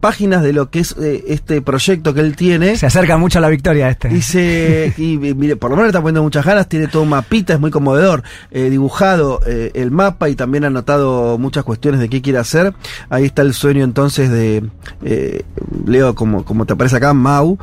[0.02, 2.76] páginas de lo que es eh, este proyecto que él tiene.
[2.76, 4.10] Se acerca mucho a la victoria este.
[4.10, 7.10] Dice, y eh, mire, por lo menos le está poniendo muchas ganas, tiene todo un
[7.10, 12.02] mapita, es muy conmovedor, eh, dibujado eh, el mapa y también ha anotado muchas cuestiones
[12.02, 12.74] de qué quiere hacer.
[13.10, 14.64] Ahí está el sueño entonces de,
[15.06, 15.44] eh,
[15.86, 17.58] Leo, como, como te aparece acá, Mau,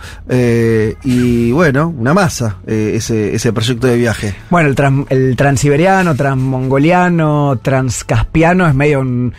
[1.04, 4.34] y bueno, una masa, eh, ese, ese proyecto de viaje.
[4.50, 9.32] Bueno, el, tran- el transiberiano, transmongoliano, transcaspiano es medio un-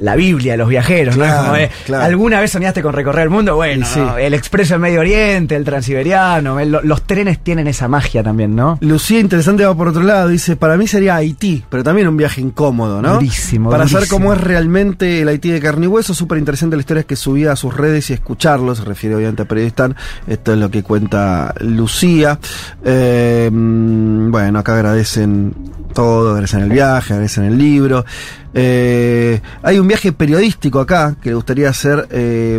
[0.00, 1.24] la Biblia los viajeros, ¿no?
[1.24, 2.04] Es Claro, como de, claro.
[2.04, 3.56] ¿Alguna vez soñaste con recorrer el mundo?
[3.56, 4.00] Bueno, Y sí.
[4.00, 4.16] ¿no?
[4.18, 8.78] el expreso del Medio Oriente, el transiberiano, el- los trenes tienen esa magia también, ¿no?
[8.80, 10.28] Lucía, interesante, va por otro lado.
[10.28, 13.14] Dice, para mí sería Haití, pero también un viaje incómodo, ¿no?
[13.14, 16.80] Durísimo, Para saber cómo es realmente el Haití de carne y hueso, súper interesante la
[16.80, 19.96] historia que subía a sus redes y escucharlo, se refiere obviamente a Periodistán.
[20.26, 22.38] Esto es lo que cuenta Lucía.
[22.84, 25.54] Eh, mm, bueno, acá agradecen
[25.92, 28.04] todo, agradecen el viaje, agradecen el libro.
[28.52, 32.58] Eh, hay un viaje periodístico acá que le gustaría hacer eh,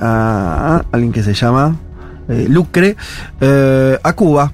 [0.00, 1.76] a, a alguien que se llama
[2.28, 2.96] eh, Lucre,
[4.02, 4.52] a Cuba.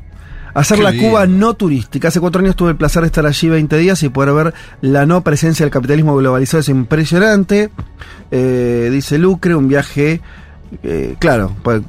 [0.53, 0.93] Hacer Qué la.
[0.93, 2.09] Cuba no turística.
[2.09, 5.05] Hace cuatro años tuve el placer de estar allí 20 días y poder ver la
[5.05, 6.61] no presencia del capitalismo globalizado.
[6.61, 7.71] Es impresionante.
[8.31, 10.21] Dice Lucre, un viaje,
[10.83, 11.83] eh, claro, pues,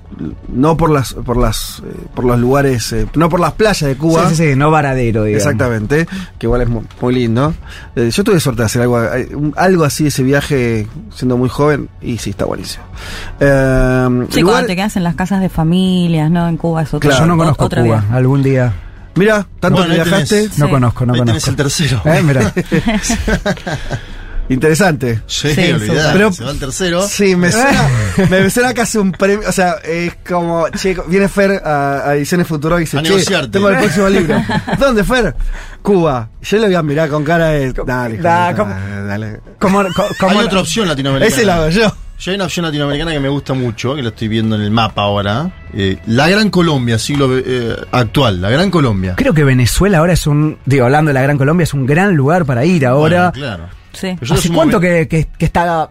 [0.47, 3.95] no por las, por las, eh, por los lugares, eh, no por las playas de
[3.95, 4.29] Cuba.
[4.29, 5.45] Sí, sí, sí, no varadero, digamos.
[5.45, 6.07] Exactamente,
[6.37, 7.53] que igual es mu- muy, lindo.
[7.95, 11.89] Eh, yo tuve suerte de hacer algo, eh, algo así, ese viaje, siendo muy joven,
[12.01, 12.83] y sí, está buenísimo.
[13.39, 16.47] Eh, Sí, lugar- cuando te quedas en las casas de familias, ¿no?
[16.47, 17.09] En Cuba es otro.
[17.11, 18.73] Yo no conozco otro Cuba, algún día.
[19.17, 20.35] Mira, tanto Bueno, que viajaste.
[20.41, 20.59] tenés.
[20.59, 20.71] No Sí.
[20.71, 21.49] conozco, no Ahí tenés conozco.
[21.51, 22.01] el tercero.
[22.03, 22.53] Eh, mira.
[24.49, 25.21] Interesante.
[25.27, 27.01] Sí, Sí, olvidate, Pero- se va el tercero.
[27.07, 27.87] Sí, me suena,
[28.29, 32.45] me suena casi un premio, o sea, es como, che, viene Fer a, a Ediciones
[32.47, 33.49] Futuro y dice, A che, negociarte.
[33.49, 34.41] tengo el próximo libro.
[34.79, 35.35] ¿Dónde, Fer?
[35.81, 36.29] Cuba.
[36.41, 38.73] Yo le voy a mirar con cara de, dale, Da, de ¿cómo?
[38.73, 39.39] puta, dale.
[39.59, 41.35] ¿Cómo, co- cómo- Hay otra opción latinoamericana.
[41.35, 41.95] Ese lo hago yo.
[42.17, 44.71] Yo hay una opción latinoamericana que me gusta mucho, que lo estoy viendo en el
[44.71, 45.51] mapa ahora.
[45.73, 49.15] Eh, la Gran Colombia, siglo eh, actual, la Gran Colombia.
[49.17, 52.15] Creo que Venezuela ahora es un, digo, hablando de la Gran Colombia, es un gran
[52.15, 53.31] lugar para ir ahora.
[53.31, 53.63] Bueno, claro.
[53.95, 54.15] Sí.
[54.31, 55.89] ¿Hace cuánto que- que, está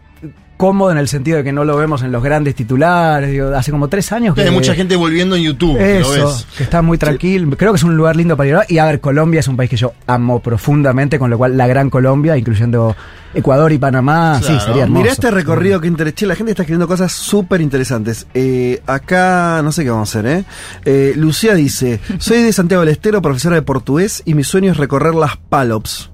[0.57, 3.31] cómodo en el sentido de que no lo vemos en los grandes titulares?
[3.31, 6.27] Digo, hace como tres años que Hay mucha gente volviendo en YouTube, que lo Eso,
[6.29, 6.47] ves.
[6.57, 7.57] que está muy tranquilo.
[7.57, 8.57] Creo que es un lugar lindo para ir.
[8.69, 11.67] Y a ver, Colombia es un país que yo amo profundamente, con lo cual la
[11.67, 12.95] gran Colombia, incluyendo
[13.35, 14.61] Ecuador y Panamá, Claro.
[14.61, 15.01] sí, sería hermoso.
[15.03, 16.27] Mirá este recorrido que interesante.
[16.27, 18.29] La gente está escribiendo cosas súper interesantes.
[18.33, 20.45] Eh, acá, no sé qué vamos a hacer, ¿eh?
[20.85, 24.77] Eh, Lucía dice: Soy de Santiago del Estero, profesora de portugués, y mi sueño es
[24.79, 26.13] recorrer las PALOPS,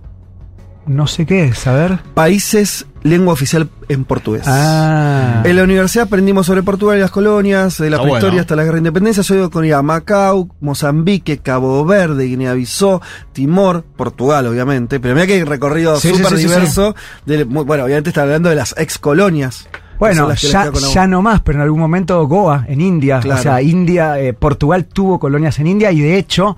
[0.91, 1.99] No sé qué es, a ver.
[2.15, 4.43] países lengua oficial en portugués.
[4.47, 5.41] Ah.
[5.45, 8.41] En la universidad aprendimos sobre Portugal y las colonias, de la Está prehistoria bueno.
[8.41, 9.23] hasta la guerra de independencia.
[9.23, 13.01] Yo he ido con ir a Macao, Mozambique, Cabo Verde, Guinea-Bissau,
[13.33, 14.99] Timor, Portugal, obviamente.
[14.99, 16.95] Pero mira que hay recorrido sí, súper sí, sí, diverso.
[17.25, 19.69] de- muy- bueno, obviamente está hablando de las ex colonias.
[20.01, 23.21] Bueno, ya, ya no más, pero en algún momento Goa, en India.
[23.21, 23.39] Claro.
[23.39, 26.57] O sea, India, eh, Portugal tuvo colonias en India y de hecho,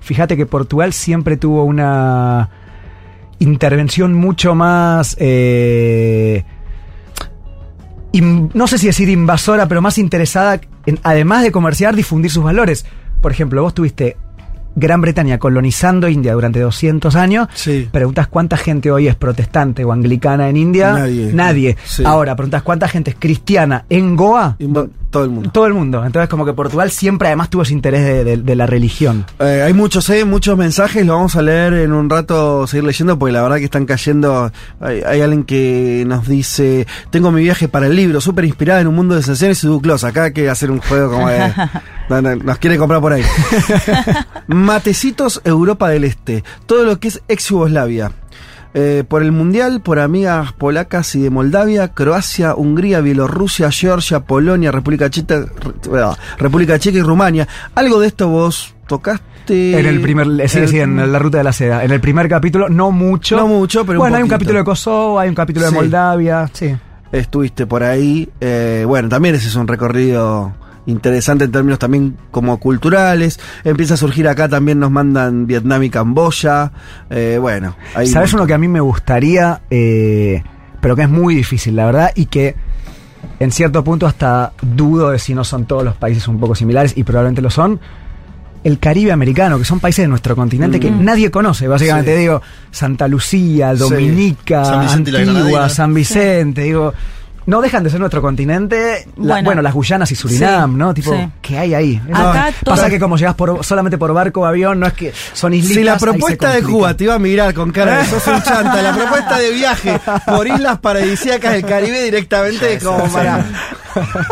[0.00, 2.50] fíjate que Portugal siempre tuvo una
[3.42, 5.16] intervención mucho más.
[5.18, 6.44] eh,
[8.12, 12.44] in- no sé si decir invasora, pero más interesada en, además de comerciar, difundir sus
[12.44, 12.84] valores.
[13.20, 14.16] Por ejemplo, vos tuviste
[14.74, 17.48] Gran Bretaña colonizando India durante 200 años.
[17.54, 17.88] Sí.
[17.92, 20.92] Preguntas cuánta gente hoy es protestante o anglicana en India.
[20.94, 21.30] Nadie.
[21.32, 21.76] Nadie.
[21.84, 22.02] Sí.
[22.06, 24.56] Ahora, preguntas cuánta gente es cristiana en Goa.
[25.12, 25.50] Todo el mundo.
[25.52, 26.04] Todo el mundo.
[26.04, 29.24] Entonces, como que Portugal siempre además tuvo ese interés de, de- de la religión.
[29.38, 33.16] Eh, hay muchos, eh, muchos mensajes, lo vamos a leer en un rato, seguir leyendo,
[33.16, 34.50] porque la verdad que están cayendo.
[34.80, 38.88] Hay, hay alguien que nos dice: Tengo mi viaje para el libro, súper inspirada en
[38.88, 40.02] un mundo de sensaciones y duclos.
[40.02, 41.52] Acá hay que hacer un juego como de.
[42.08, 43.22] no, no, nos quiere comprar por ahí.
[44.46, 48.12] Matecitos Europa del Este, todo lo que es ex Yugoslavia.
[48.74, 54.70] Eh, por el Mundial, por amigas polacas y de Moldavia, Croacia, Hungría, Bielorrusia, Georgia, Polonia,
[54.72, 55.40] República Checa,
[55.90, 57.46] Re- República Checa y Rumania.
[57.74, 59.78] ¿Algo de esto vos tocaste?
[59.78, 61.84] En el primer, sí, en el- sí, en la ruta de la seda.
[61.84, 63.36] En el primer capítulo, no mucho.
[63.36, 65.74] No mucho, pero un Bueno, hay un capítulo de Kosovo, hay un capítulo Sí.
[65.74, 66.48] de Moldavia.
[66.52, 66.74] Sí.
[67.10, 68.26] estuviste por ahí.
[68.40, 70.54] Eh, bueno, también ese es un recorrido
[70.86, 73.38] interesante en términos también como culturales.
[73.64, 76.72] Empieza a surgir acá, también nos mandan Vietnam y Camboya.
[77.10, 80.42] Eh, bueno, ahí ¿Sabes uno que a mí me gustaría, eh,
[80.80, 82.56] pero que es muy difícil, la verdad, y que
[83.38, 86.92] en cierto punto hasta dudo de si no son todos los países un poco similares,
[86.96, 87.78] y probablemente lo son?
[88.64, 91.04] El Caribe americano, que son países de nuestro continente que Mm.
[91.04, 91.66] nadie conoce.
[91.66, 92.20] Básicamente Sí.
[92.20, 93.78] digo, Santa Lucía, Sí.
[93.80, 95.68] Dominica, San Vicente Antigua.
[95.68, 96.92] San Vicente, digo.
[97.46, 99.06] No dejan de ser nuestro continente.
[99.16, 99.62] La- bueno, Bueno.
[99.62, 100.94] las Guyanas y Surinam, Sí, ¿no?
[100.94, 101.28] Tipo, sí.
[101.40, 102.00] ¿qué hay ahí?
[102.12, 105.12] Acá No, pasa que como llegas por, solamente por barco o avión, no es que
[105.32, 105.76] son islitas.
[105.76, 106.62] Si la propuesta de.
[106.62, 110.00] Cuba te iba a mirar con cara de sos un chanta, la propuesta de viaje
[110.26, 113.44] por islas paradisíacas del Caribe directamente como para.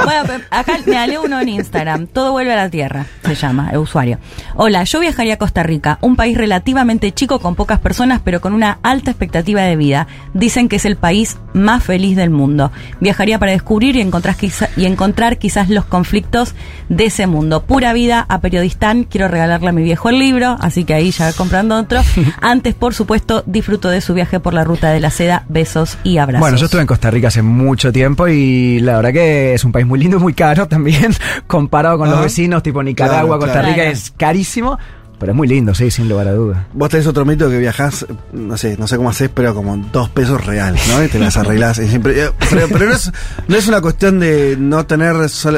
[0.05, 2.07] Bueno, acá me aleo uno en Instagram.
[2.07, 4.19] Todo vuelve a la tierra, se llama el usuario.
[4.55, 8.55] Hola, yo viajaría a Costa Rica, un país relativamente chico con pocas personas, pero con
[8.55, 10.07] una alta expectativa de vida.
[10.33, 12.73] Dicen que es el país más feliz del mundo.
[13.01, 16.55] Viajaría para descubrir y encontrar, quizá- y encontrar quizás los conflictos
[16.89, 17.63] de ese mundo.
[17.63, 19.05] Pura vida a Periodistán.
[19.05, 22.01] Quiero regalarle a mi viejo el libro, así que ahí ya comprando otro.
[22.41, 25.45] Antes, por supuesto, disfruto de su viaje por la ruta de la seda.
[25.49, 26.41] Besos y abrazos.
[26.41, 29.73] Bueno, yo estuve en Costa Rica hace mucho tiempo y la verdad que es un
[29.73, 31.13] país muy lindo y muy caro también,
[31.47, 33.69] comparado con los vecinos, tipo Nicaragua, Claro, Costa claro.
[33.69, 33.91] Rica, Claro.
[33.91, 34.79] es carísimo,
[35.21, 36.65] pero es muy lindo, sí, sin lugar a dudas.
[36.73, 40.09] Vos tenés otro mito que viajás, no sé, no sé cómo haces, pero como dos
[40.09, 41.05] pesos reales, ¿no?
[41.05, 41.77] Y te las arreglás.
[41.77, 43.13] siempre, eh, pero no, es,
[43.47, 45.15] no es una cuestión de no tener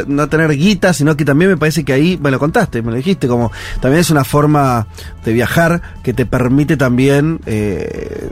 [0.08, 2.96] no tener guita, sino que también me parece que ahí, me lo contaste, me lo
[2.96, 4.86] dijiste, como también es una forma
[5.24, 8.28] de viajar que te permite también, eh,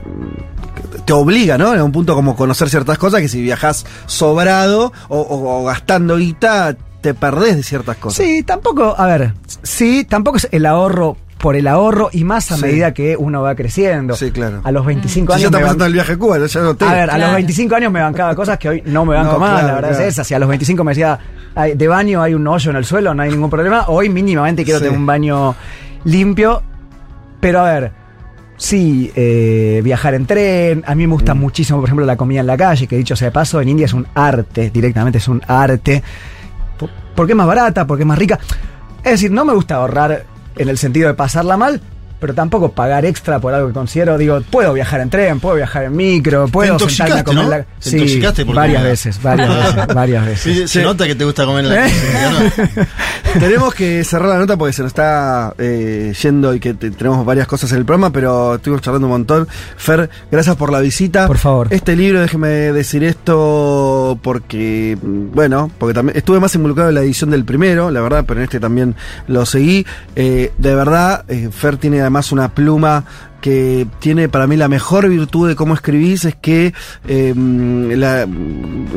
[1.05, 1.73] te obliga, ¿no?
[1.73, 6.17] En un punto como conocer ciertas cosas que si viajas sobrado o, o- o gastando
[6.17, 8.23] guita, te perdés de ciertas cosas.
[8.25, 9.33] Sí, tampoco, a ver,
[9.63, 12.61] sí, tampoco es el ahorro por el ahorro y más a Sí.
[12.61, 14.15] medida que uno va creciendo.
[14.15, 14.61] Sí, claro.
[14.63, 15.47] A los 25 Si ya años...
[15.47, 16.85] está me pasando ban- el viaje a Cuba, ya no te.
[16.85, 17.33] A ver, a los Claro.
[17.33, 19.89] 25 años me bancaba cosas que hoy no me banco No, más, claro, la verdad
[19.89, 20.03] claro.
[20.03, 20.23] es esa.
[20.23, 21.17] Si a los 25 me decía,
[21.55, 24.63] "Ay, de baño hay un hoyo en el suelo, no hay ningún problema, hoy mínimamente
[24.63, 24.85] quiero Sí.
[24.85, 25.55] tener un baño
[26.03, 26.61] limpio.
[27.39, 27.91] Pero a ver,
[28.57, 31.11] sí, eh, viajar en tren, a mí me Mm.
[31.13, 33.69] gusta muchísimo, por ejemplo, la comida en la calle, que dicho sea de paso, en
[33.69, 36.03] India es un arte, directamente es un arte.
[37.11, 38.39] Por- Porque es más barata, porque es más rica.
[39.03, 40.25] Es decir, no me gusta ahorrar
[40.57, 41.81] en el sentido de pasarla mal,
[42.21, 44.17] pero tampoco pagar extra por algo que considero.
[44.17, 47.49] Digo, puedo viajar en tren, puedo viajar en micro, puedo Te sentarme a comer ¿no?
[47.49, 47.57] la...
[47.63, 50.41] Te Sí, intoxicaste por varias veces, varias veces, varias veces.
[50.55, 51.91] Sí, se nota que te gusta comer la ¿Eh?
[51.91, 52.87] casa.
[53.39, 57.25] Tenemos que cerrar la nota porque se nos está eh, yendo y que te- tenemos
[57.25, 59.47] varias cosas en el programa, pero estuvimos charlando un montón.
[59.77, 61.27] Fer, gracias por la visita.
[61.27, 61.67] Por favor.
[61.71, 67.01] Este libro, déjeme decir esto porque, mm, bueno, porque también estuve más involucrado en la
[67.01, 68.95] edición del primero, la verdad, pero en este también
[69.27, 69.85] lo seguí.
[70.15, 73.05] Eh, de verdad, eh, Fer tiene además una pluma
[73.41, 76.73] que tiene para mí la mejor virtud de cómo escribís es que
[77.07, 78.27] eh, la-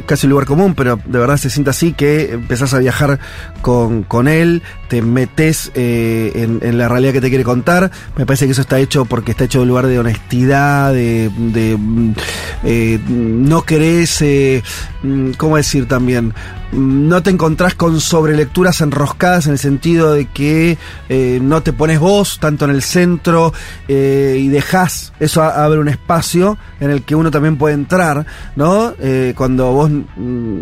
[0.06, 3.18] casi un lugar común, pero de verdad se siente así que empezás a viajar
[3.62, 7.90] con, con él, te metes eh, en, la realidad que te quiere contar.
[8.16, 11.30] Me parece que eso está hecho porque está hecho de un lugar de honestidad, de,
[11.36, 11.78] de,
[12.64, 14.62] eh, no querés, eh,
[15.02, 16.34] mm, ¿cómo decir también?
[16.72, 20.76] Mm, No te encontrás con sobrelecturas enroscadas en el sentido de que
[21.40, 23.52] no te pones vos tanto en el centro
[24.38, 28.94] y dejás eso a- abre un espacio en el que uno también puede entrar, ¿no?
[29.00, 29.90] Eh, cuando vos...
[29.90, 30.60] mm,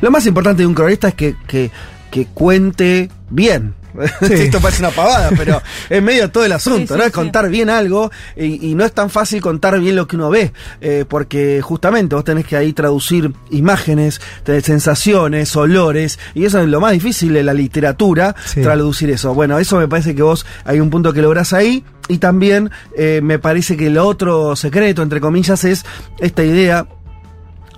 [0.00, 1.70] lo más importante de un cronista es que, que,
[2.10, 3.74] que cuente bien.
[4.20, 7.00] Esto parece una pavada, pero es medio todo el asunto, Sí, sí, ¿no?
[7.00, 7.12] Es sí.
[7.12, 10.52] contar bien algo y, y no es tan fácil contar bien lo que uno ve,
[10.80, 14.20] eh, porque justamente vos tenés que ahí traducir imágenes,
[14.62, 18.60] sensaciones, olores, y eso es lo más difícil de la literatura, Sí.
[18.62, 19.34] traducir eso.
[19.34, 23.20] Bueno, eso me parece que vos hay un punto que lográs ahí, y también eh,
[23.22, 25.84] me parece que el otro secreto, entre comillas, es
[26.18, 26.86] esta idea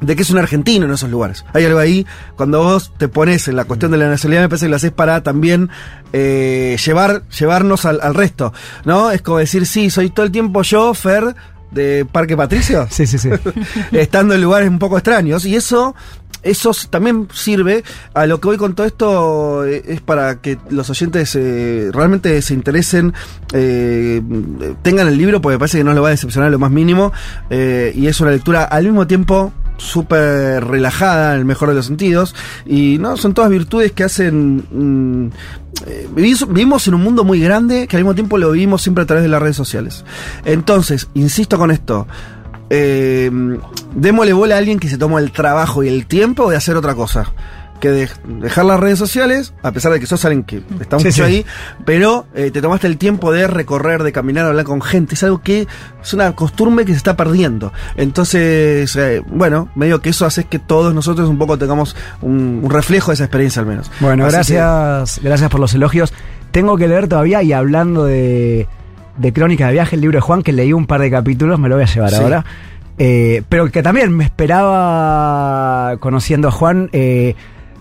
[0.01, 1.45] de que es un argentino en esos lugares.
[1.53, 2.07] Hay algo ahí,
[2.37, 4.93] cuando vos te pones en la cuestión de la nacionalidad, me parece que lo haces
[4.93, 5.71] para también
[6.13, 8.53] eh, llevar, llevarnos al, al resto,
[8.85, 9.11] ¿no?
[9.11, 11.35] Es como decir, sí, soy todo el tiempo yo, Fer,
[11.71, 13.31] de Parque Patricio, Sí, sí, sí.
[13.93, 15.95] estando en lugares un poco extraños, y eso...
[16.43, 17.83] Eso también sirve
[18.15, 22.41] a lo que voy con todo esto eh, es para que los oyentes eh, realmente
[22.41, 23.15] se interesen,
[23.53, 24.23] eh,
[24.83, 27.13] tengan el libro porque me parece que no lo va a decepcionar lo más mínimo
[27.51, 31.87] eh, y es una lectura al mismo tiempo súper relajada en el mejor de los
[31.87, 32.35] sentidos
[32.65, 35.31] y no son todas virtudes que hacen mm,
[35.87, 39.05] eh, vivimos, vivimos en un mundo muy grande que al mismo tiempo lo vivimos siempre
[39.05, 40.05] a través de las redes sociales
[40.45, 42.07] entonces insisto con esto
[42.69, 43.31] eh,
[43.95, 46.95] démosle bola a alguien que se tomó el trabajo y el tiempo de hacer otra
[46.95, 47.33] cosa.
[47.81, 48.09] Que de-
[48.41, 51.21] dejar las redes sociales, a pesar de que sos alguien que está mucho sí.
[51.23, 51.47] ahí,
[51.85, 55.15] pero eh, te tomaste el tiempo de recorrer, de caminar, hablar con gente.
[55.15, 55.67] Es algo que
[56.03, 57.73] es una costumbre que se está perdiendo.
[57.97, 62.71] Entonces, eh, bueno, medio que eso hace que todos nosotros un poco tengamos un, un
[62.71, 63.91] reflejo de esa experiencia al menos.
[64.01, 66.15] Bueno, Así que- gracias, gracias por los elogios.
[66.53, 68.67] Tengo que leer todavía y hablando de,
[69.19, 71.69] de Crónica de Viaje, el libro de Juan, que leí un par de capítulos, me
[71.69, 72.17] lo voy a llevar Sí.
[72.17, 72.45] ahora.
[72.99, 77.35] Eh, pero que también me esperaba, conociendo a Juan, eh,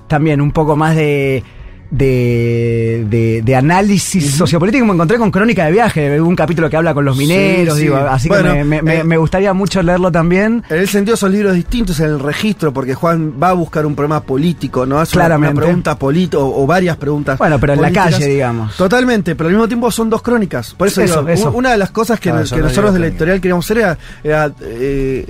[0.08, 1.44] también un poco más de,
[1.92, 4.86] de, de- de análisis sociopolítico.
[4.86, 7.84] Me encontré con Crónica de Viaje, un capítulo que habla con los mineros, sí.
[7.84, 10.64] digo, así Bueno, que me, me- me- eh, me gustaría mucho leerlo también.
[10.70, 13.96] En el sentido son libros distintos en el registro, porque Juan va a buscar un
[13.96, 15.04] problema político, ¿no?
[15.06, 15.54] Claramente.
[15.58, 17.38] una pregunta política o, o varias preguntas.
[17.38, 18.76] Bueno, pero en la calle, digamos.
[18.76, 20.74] Totalmente, pero al mismo tiempo son dos crónicas.
[20.74, 21.52] Por eso, Eso, digo, eso.
[21.52, 25.26] una de las cosas que, nosotros de la editorial queríamos hacer era, era, eh,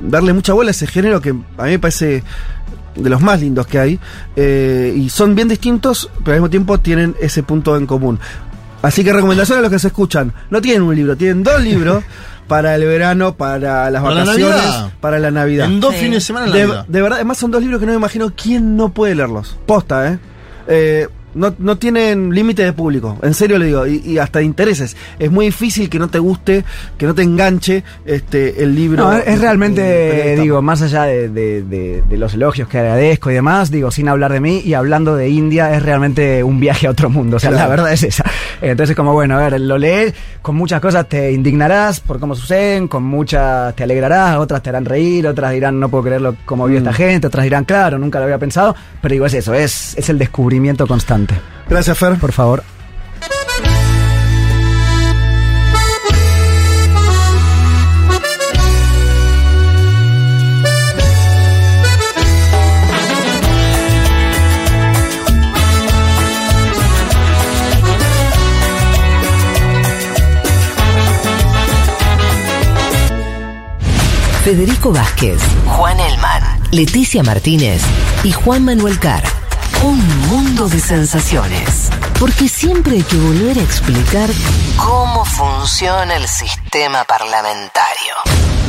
[0.00, 2.22] darle mucha bola a ese género que a mí me parece
[2.94, 4.00] de los más lindos que hay.
[4.36, 8.18] eh, y son bien distintos, pero al mismo tiempo tienen ese punto en común.
[8.82, 10.32] Así que recomendación a los que se escuchan.
[10.50, 12.04] No tienen un libro, tienen dos libros
[12.48, 14.62] para el verano, para las Para vacaciones,
[15.00, 15.66] para la Navidad.
[15.66, 16.00] En dos Sí.
[16.00, 16.86] fines de semana en la De, Navidad.
[16.86, 19.56] de verdad, además son dos libros que no me imagino quién no puede leerlos.
[19.66, 20.18] Posta, ¿eh?
[20.68, 24.44] Eh, no, no tienen límite de público, en serio le digo, y, y hasta de
[24.44, 24.96] intereses.
[25.18, 26.64] Es muy difícil que no te guste,
[26.98, 29.04] que no te enganche este el libro.
[29.04, 33.34] No, es realmente, digo, más allá de, de- de- de los elogios que agradezco y
[33.34, 36.90] demás, digo, sin hablar de mí y hablando de India, es realmente un viaje a
[36.90, 37.36] otro mundo.
[37.36, 37.64] O sea, Claro.
[37.64, 38.24] la verdad es esa.
[38.60, 42.88] Entonces, como bueno, a ver, lo lees, con muchas cosas te indignarás por cómo suceden,
[42.88, 46.78] con muchas te alegrarás, otras te harán reír, otras dirán, no puedo creerlo cómo vio
[46.78, 46.94] esta Mm.
[46.94, 48.74] gente, otras dirán, claro, nunca lo había pensado.
[49.00, 51.23] Pero digo, es eso, es, es el descubrimiento constante.
[51.68, 52.18] Gracias, Fer.
[52.18, 52.62] Por favor.
[74.44, 77.80] Federico Vázquez, Juan Elman, Leticia Martínez
[78.24, 79.43] y Juan Manuel Carr.
[79.84, 79.98] Un
[80.28, 81.90] mundo de sensaciones.
[82.18, 84.30] Porque siempre hay que volver a explicar
[84.78, 88.63] cómo funciona el sistema parlamentario.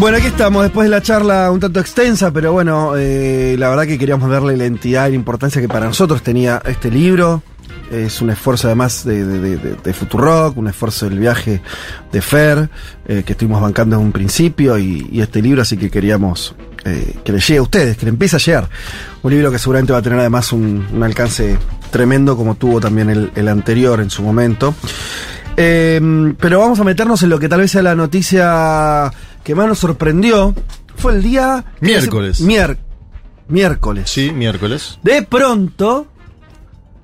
[0.00, 3.84] Bueno, aquí estamos, después de la charla un tanto extensa, pero bueno, eh, la verdad
[3.84, 7.42] que queríamos darle la entidad y la importancia que para nosotros tenía este libro.
[7.90, 11.60] Es un esfuerzo además de, de, de, de- Futurock, un esfuerzo del viaje
[12.10, 12.70] de Fer,
[13.06, 16.54] eh, que estuvimos bancando en un principio, y, este libro, así que queríamos
[16.86, 18.70] eh, que le llegue a ustedes, que le empiece a llegar.
[19.22, 21.58] Un libro que seguramente va a tener además un, alcance
[21.90, 24.74] tremendo, como tuvo también el, anterior en su momento.
[25.56, 29.12] Pero vamos a meternos en lo que tal vez sea la noticia
[29.44, 30.54] que más nos sorprendió.
[30.96, 31.64] Fue el día...
[31.80, 32.40] Miércoles.
[32.44, 32.78] Mier-
[33.48, 34.10] miércoles.
[34.10, 34.98] Sí, miércoles.
[35.02, 36.06] De pronto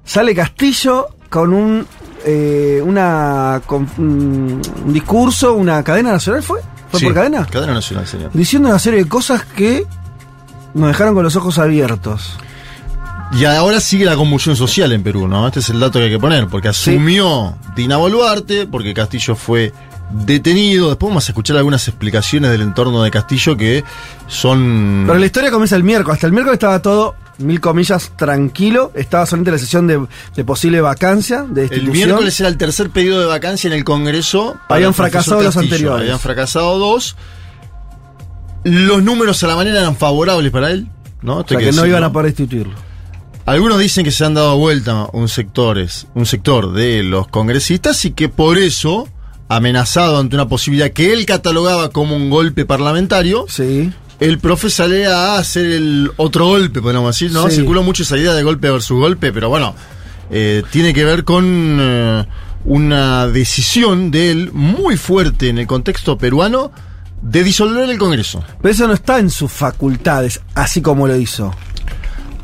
[0.05, 1.87] sale Castillo con un
[2.25, 6.61] eh, una con un, un discurso, una cadena nacional fue,
[6.91, 8.31] fue Sí, por cadena, Cadena nacional, señor.
[8.33, 9.85] diciendo una serie de cosas que
[10.75, 12.37] nos dejaron con los ojos abiertos.
[13.33, 15.47] Y ahora sigue la convulsión social en Perú, ¿no?
[15.49, 19.73] Este es el dato que hay que poner, porque asumió Dina Boluarte, porque Castillo fue
[20.11, 20.89] detenido.
[20.89, 23.85] Después vamos a escuchar algunas explicaciones del entorno de Castillo que
[24.29, 25.05] son...
[25.07, 26.17] Pero la historia comienza el miércoles.
[26.17, 28.93] Hasta el miércoles estaba todo, mil comillas, tranquilo.
[28.95, 31.93] Estaba solamente la sesión de, de posible vacancia, de El destitución.
[31.93, 34.57] miércoles era el tercer pedido de vacancia en el Congreso.
[34.69, 36.03] Habían el fracasado los anteriores.
[36.03, 37.17] Habían fracasado dos.
[38.65, 40.89] Los números a la manera eran favorables para él,
[41.23, 41.39] ¿no?
[41.39, 42.75] o sea, que no iban a poder destituirlo.
[43.45, 48.11] Algunos dicen que se han dado vuelta un sectores, un sector de los congresistas y
[48.11, 49.09] que por eso,
[49.49, 53.93] amenazado ante una posibilidad que él catalogaba como un golpe parlamentario, Sí.
[54.21, 57.49] el profe sale a hacer el otro golpe, podemos decir, ¿no?
[57.49, 57.57] Sí.
[57.57, 59.75] Circuló mucho esa idea de golpe versus golpe, pero bueno,
[60.31, 62.25] eh, tiene que ver con eh,
[62.65, 66.73] una decisión de él muy fuerte en el contexto peruano
[67.23, 68.43] de disolver el Congreso.
[68.61, 71.55] Pero eso no está en sus facultades, así como lo hizo.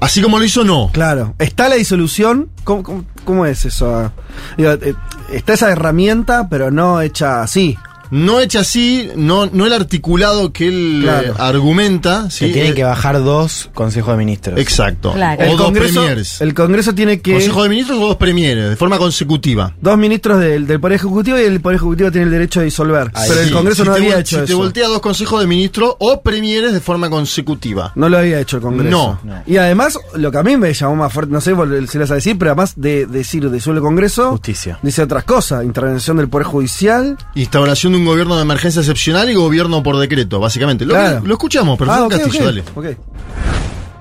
[0.03, 0.91] Así como lo hizo, no.
[0.93, 1.35] Claro.
[1.39, 2.49] ¿Está la disolución?
[2.65, 4.11] ¿Cómo, cómo- cómo es eso?
[4.59, 4.95] Eh,
[5.33, 7.79] está esa herramienta, pero no hecha así.
[8.13, 11.33] No hecha así, no, no el articulado que él Claro.
[11.33, 12.31] eh, argumenta.
[12.31, 12.53] Se ¿sí?
[12.53, 14.61] tienen Eh, que bajar dos consejos de ministros.
[14.61, 15.13] Exacto.
[15.13, 15.41] Claro.
[15.43, 16.41] O El dos Congreso, premieres.
[16.41, 17.33] el Congreso tiene que.
[17.33, 19.75] Consejo de Ministros o dos premieres, de forma consecutiva.
[19.81, 23.11] Dos ministros del, del Poder Ejecutivo y el Poder Ejecutivo tiene el derecho de disolver.
[23.15, 23.51] Ahí pero el.
[23.53, 24.59] Congreso Si no te había hecho Si te eso.
[24.59, 27.93] voltea dos consejos de ministros o premieres de forma consecutiva.
[27.95, 28.91] No lo había hecho el Congreso.
[28.91, 29.21] No.
[29.25, 29.43] No.
[29.47, 31.51] Y además, lo que a mí me llamó más fuerte, no sé
[31.89, 34.79] si lo vas a decir, pero además de decir de suelo Congreso, Justicia.
[34.83, 35.65] dice otras cosas.
[35.65, 37.17] Intervención del Poder Judicial.
[37.35, 40.85] Instauración de un gobierno de emergencia excepcional y gobierno por decreto, básicamente.
[40.85, 41.23] Lo, Claro.
[41.25, 42.63] lo escuchamos, perfecto, Ah, ok, Castillo, dale.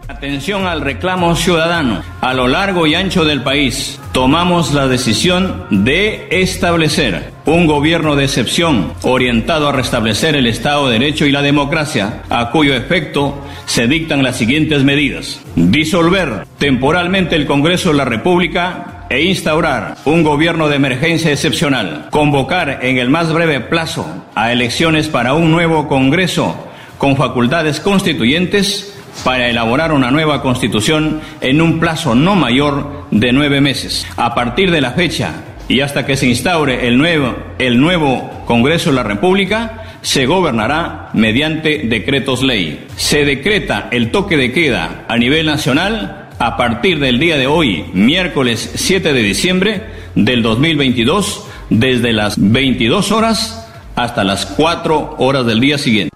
[0.08, 2.04] Atención al reclamo ciudadano.
[2.20, 8.26] A lo largo y ancho del país, tomamos la decisión de establecer un gobierno de
[8.26, 13.88] excepción orientado a restablecer el Estado de Derecho y la democracia, a cuyo efecto se
[13.88, 15.40] dictan las siguientes medidas.
[15.56, 22.08] Disolver temporalmente el Congreso de la República e instaurar un gobierno de emergencia excepcional.
[22.12, 26.56] Convocar en el más breve plazo a elecciones para un nuevo Congreso
[26.98, 33.60] con facultades constituyentes para elaborar una nueva constitución en un plazo no mayor de nueve
[33.60, 34.08] meses.
[34.16, 35.34] A partir de la fecha
[35.68, 41.10] y hasta que se instaure el nuevo, el nuevo Congreso de la República, se gobernará
[41.14, 42.88] mediante decretos ley.
[42.96, 47.86] Se decreta el toque de queda a nivel nacional a partir del día de hoy,
[47.94, 49.84] miércoles 7 de diciembre
[50.16, 56.10] del 2022, desde las 22 horas hasta las 4 horas del día siguiente.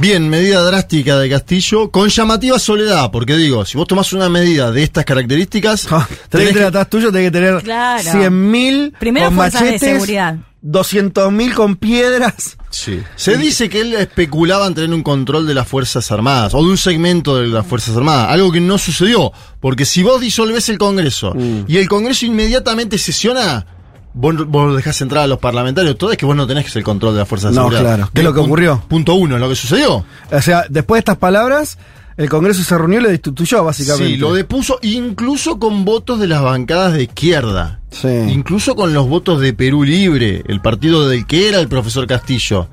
[0.00, 4.72] Bien, medida drástica de Castillo, con llamativa soledad, porque digo, si vos tomás una medida
[4.72, 5.86] de estas características,
[6.30, 8.10] Tenés que tener atrás tuyo, tenés que tener Claro.
[8.10, 10.36] 100.000 Primero con machetes, seguridad.
[10.62, 12.56] 200.000 con piedras.
[12.76, 13.02] Sí.
[13.16, 16.68] Se dice que él especulaba en tener un control de las Fuerzas Armadas o de
[16.70, 20.76] un segmento de las Fuerzas Armadas, algo que no sucedió, porque si vos disolvés el
[20.78, 21.64] Congreso Mm.
[21.68, 23.64] y el Congreso inmediatamente sesiona,
[24.12, 27.14] vos, vos dejás entrar a los parlamentarios, todo es que vos no tenés el control
[27.14, 28.82] de las Fuerzas de No, claro, que es lo que ocurrió.
[28.88, 30.04] Punto uno, lo que sucedió.
[30.30, 31.78] O sea, después de estas palabras,
[32.16, 34.14] el Congreso se reunió y lo destituyó, básicamente.
[34.14, 37.80] Sí, lo depuso incluso con votos de las bancadas de izquierda.
[37.90, 38.08] Sí.
[38.08, 42.68] Incluso con los votos de Perú Libre, el partido del que era el profesor Castillo.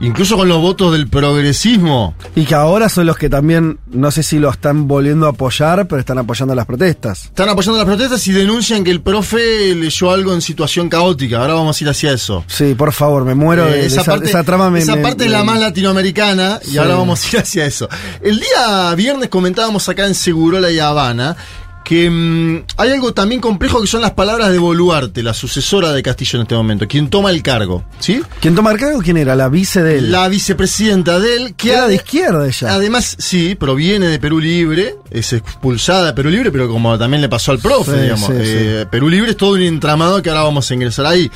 [0.00, 2.14] Incluso con los votos del progresismo.
[2.36, 5.88] Y que ahora son los que también, no sé si lo están volviendo a apoyar,
[5.88, 7.24] pero están apoyando las protestas.
[7.24, 11.38] Están apoyando las protestas y denuncian que el profe leyó algo en situación caótica.
[11.40, 12.44] Ahora vamos a ir hacia eso.
[12.46, 14.70] Sí, por favor, me muero de, Eh, de esa, parte, esa trama.
[14.70, 16.78] Me, esa me- parte es la más latinoamericana y Sí.
[16.78, 17.88] ahora vamos a ir hacia eso.
[18.22, 21.36] El día viernes comentábamos acá en Segurola y Habana
[21.84, 26.02] que mm, hay algo también complejo que son las palabras de Boluarte, la sucesora de
[26.02, 28.20] Castillo en este momento, quien toma el cargo, ¿sí?
[28.40, 29.00] ¿Quién toma el cargo?
[29.00, 29.34] ¿Quién era?
[29.34, 30.12] La vice de él.
[30.12, 32.74] La vicepresidenta de él, que era de izquierda ella.
[32.74, 37.28] Además, sí, proviene de Perú Libre, es expulsada de Perú Libre, pero como también le
[37.28, 38.26] pasó al profe, Sí, digamos.
[38.26, 41.30] sí, eh, Perú Libre es todo un entramado que ahora vamos a ingresar ahí.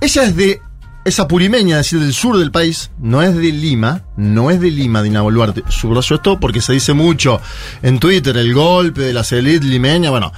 [0.00, 0.60] Ella es de
[1.04, 4.70] esa purimeña, es decir, del sur del país, no es de Lima, no es de
[4.70, 5.64] Lima, Dina Boluarte.
[5.68, 7.40] Subrayo esto porque se dice mucho
[7.82, 10.32] en Twitter, el golpe de la élite limeña, bueno.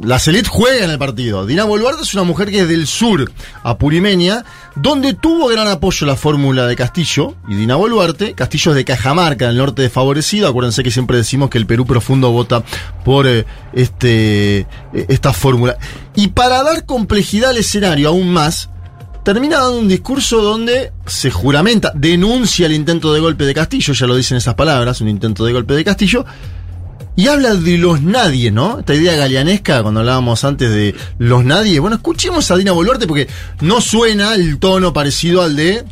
[0.00, 1.44] La élite juega en el partido.
[1.44, 3.32] Dina Boluarte es una mujer que es del sur,
[3.64, 4.44] apurimeña,
[4.76, 8.34] donde tuvo gran apoyo la fórmula de Castillo y Dina Boluarte.
[8.34, 10.48] Castillo es de Cajamarca, el norte desfavorecido.
[10.48, 12.62] Acuérdense que siempre decimos que el Perú profundo vota
[13.04, 14.66] por eh, este, eh,
[15.08, 15.76] esta fórmula.
[16.14, 18.70] Y para dar complejidad al escenario aún más,
[19.34, 24.06] termina dando un discurso donde se juramenta, denuncia el intento de golpe de Castillo, ya
[24.06, 26.24] lo dicen esas palabras, un intento de golpe de Castillo,
[27.14, 28.78] y habla de los nadie, ¿no?
[28.78, 31.78] Esta idea galeanesca, cuando hablábamos antes de los nadie.
[31.78, 33.28] Bueno, escuchemos a Dina Boluarte porque
[33.60, 35.84] no suena el tono parecido al de,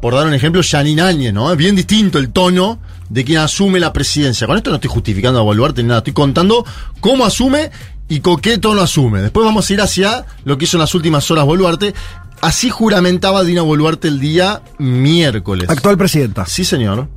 [0.00, 1.50] por dar un ejemplo, Janine Áñez, ¿no?
[1.50, 4.46] Es bien distinto el tono de quien asume la presidencia.
[4.46, 6.64] Con esto no estoy justificando a Boluarte ni nada, estoy contando
[7.00, 7.72] cómo asume
[8.08, 9.22] y con qué tono asume.
[9.22, 11.94] Después vamos a ir hacia lo que hizo en las últimas horas Boluarte.
[12.40, 15.68] Así juramentaba Dina Boluarte el día miércoles.
[15.70, 16.46] Actual presidenta.
[16.46, 17.08] Sí, señor.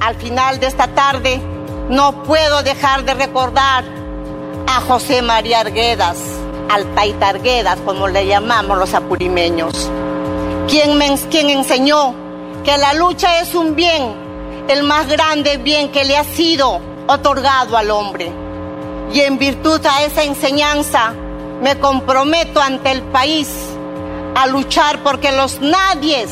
[0.00, 1.40] Al final de esta tarde,
[1.88, 3.84] no puedo dejar de recordar
[4.66, 6.18] a José María Arguedas,
[6.70, 9.90] al Taita Arguedas, como le llamamos los apurimeños,
[10.68, 12.14] quien, me, quien enseñó
[12.64, 14.14] que la lucha es un bien,
[14.68, 18.32] el más grande bien que le ha sido otorgado al hombre.
[19.12, 21.14] Y en virtud a esa enseñanza,
[21.62, 23.48] me comprometo ante el país
[24.34, 26.30] a luchar porque los nadies,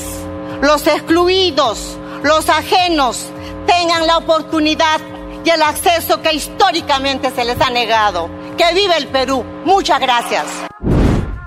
[0.61, 3.27] los excluidos, los ajenos
[3.67, 5.01] tengan la oportunidad
[5.45, 8.31] y el acceso que históricamente se les ha negado.
[8.57, 9.45] Que vive el Perú.
[9.65, 10.45] Muchas gracias.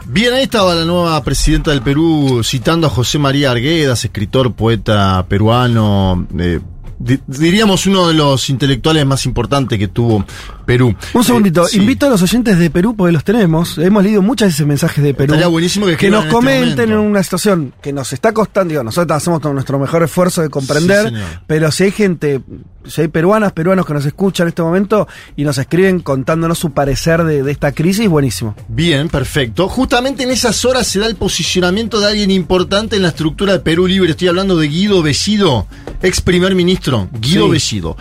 [0.05, 5.25] Bien, ahí estaba la nueva presidenta del Perú citando a José María Arguedas, escritor, poeta
[5.27, 6.59] peruano, eh,
[6.99, 10.25] diríamos uno de los intelectuales más importantes que tuvo
[10.65, 10.95] Perú.
[11.13, 11.77] Un segundito, Eh, sí.
[11.77, 13.77] invito a los oyentes de Perú, porque los tenemos.
[13.77, 15.33] Hemos leído muchas veces mensajes de Perú.
[15.33, 18.71] Estaría buenísimo que nos en este comenten en una situación que nos está costando.
[18.71, 21.15] Digo, nosotros hacemos todo nuestro mejor esfuerzo de comprender, Sí,
[21.45, 22.41] pero si hay gente,
[22.85, 26.71] si hay peruanas, peruanos que nos escuchan en este momento y nos escriben contándonos su
[26.71, 28.55] parecer de, de esta crisis, buenísimo.
[28.67, 29.67] Bien, perfecto.
[29.69, 33.59] Justamente en esas horas se da el posicionamiento de alguien importante en la estructura de
[33.59, 34.11] Perú Libre.
[34.11, 35.67] Estoy hablando de Guido Bellido,
[36.01, 36.84] ex primer ministro.
[37.19, 37.51] Guido Sí.
[37.51, 37.97] Bellido.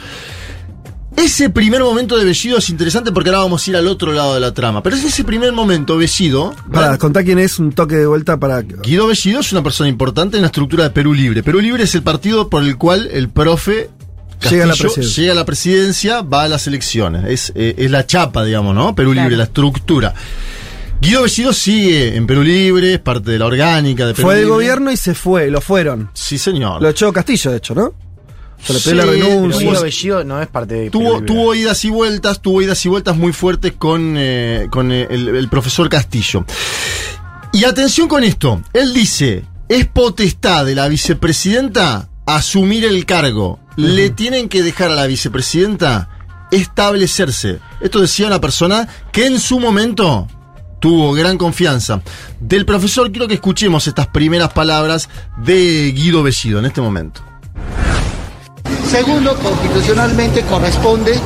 [1.17, 4.35] Ese primer momento de Bellido es interesante porque ahora vamos a ir al otro lado
[4.35, 4.83] de la trama.
[4.83, 6.53] Pero es ese primer momento, Bellido.
[6.73, 8.63] Para contar quién es, un toque de vuelta para.
[8.63, 11.43] Guido Bellido es una persona importante en la estructura de Perú Libre.
[11.45, 13.91] Perú Libre es el partido por el cual el profe
[14.51, 15.23] Llega a la presidencia.
[15.23, 17.25] llega a la presidencia, va a las elecciones.
[17.29, 18.95] Es, eh, es la chapa, digamos, ¿no?
[18.95, 19.29] Perú Claro.
[19.29, 20.13] Libre, la estructura.
[21.01, 24.49] Guido Bellido sigue en Perú Libre, es parte de la orgánica de Perú Fue del
[24.49, 26.11] gobierno y se fue, lo fueron.
[26.13, 26.83] Sí, señor.
[26.83, 27.95] Lo echó Castillo, de hecho, ¿no?
[28.65, 29.69] Se le pidió la Sí, Pero renuncia.
[29.71, 30.91] Guido Bellido no es parte de.
[30.91, 35.07] Tuvo, tuvo idas y vueltas, tuvo idas y vueltas muy fuertes con, eh, con eh,
[35.11, 36.45] el, el profesor Castillo.
[37.53, 43.61] Y atención con esto, él dice, es potestad de la vicepresidenta asumir el cargo.
[43.77, 46.09] Le tienen que dejar a la vicepresidenta
[46.51, 47.61] establecerse.
[47.81, 50.29] Esto decía una persona que en su momento
[50.81, 52.03] tuvo gran confianza.
[52.41, 55.09] Del profesor quiero que escuchemos estas primeras palabras
[55.39, 57.23] de Guido Bellido en este momento.
[58.91, 61.19] Segundo, constitucionalmente corresponde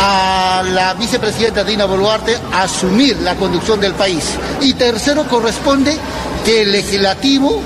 [0.00, 4.24] a la vicepresidenta Dina Boluarte asumir la conducción del país.
[4.60, 5.96] Y tercero, corresponde
[6.44, 7.60] que el legislativo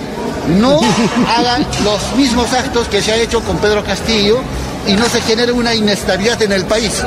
[0.58, 0.80] no
[1.36, 4.40] haga los mismos actos que se ha hecho con Pedro Castillo
[4.88, 7.02] y no se genere una inestabilidad en el país.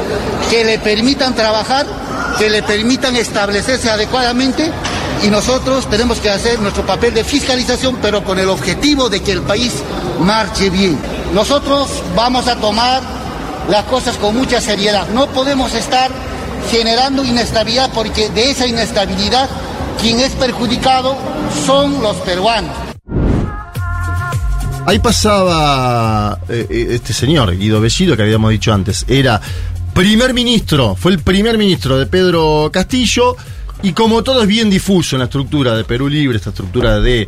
[0.50, 1.86] Que le permitan trabajar,
[2.40, 4.72] que le permitan establecerse adecuadamente
[5.24, 9.32] y nosotros tenemos que hacer nuestro papel de fiscalización, pero con el objetivo de que
[9.32, 9.74] el país
[10.20, 11.00] marche bien.
[11.34, 13.02] Nosotros vamos a tomar
[13.70, 15.08] las cosas con mucha seriedad.
[15.10, 16.12] No podemos estar
[16.70, 19.50] generando inestabilidad porque de esa inestabilidad
[20.02, 21.16] quien es perjudicado
[21.66, 22.72] son los peruanos.
[24.88, 29.04] Ahí pasaba eh, eh, este señor, Guido Bellido, que habíamos dicho antes.
[29.08, 29.42] Era
[29.96, 33.36] primer ministro, fue el primer ministro de Pedro Castillo.
[33.84, 37.28] Y como todo es bien difuso en la estructura de Perú Libre, esta estructura de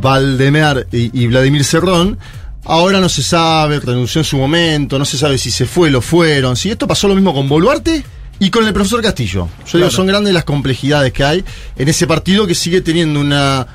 [0.00, 2.18] Valdemar y, y Vladimir Cerrón,
[2.64, 6.00] ahora no se sabe, renunció en su momento, no se sabe si se fue, lo
[6.00, 6.56] fueron.
[6.56, 8.02] Si esto pasó lo mismo con Boluarte
[8.38, 9.48] y con el profesor Castillo.
[9.66, 11.44] Yo digo, son grandes las complejidades que hay
[11.76, 13.66] en ese partido que sigue teniendo una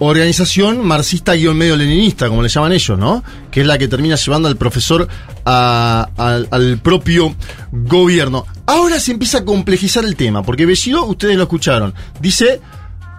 [0.00, 3.22] organización marxista-medio leninista, como le llaman ellos, ¿no?
[3.50, 5.08] Que es la que termina llevando al profesor
[5.44, 7.34] a- al- al propio
[7.72, 8.46] gobierno.
[8.66, 12.60] Ahora se empieza a complejizar el tema, porque Bellido, ustedes lo escucharon, dice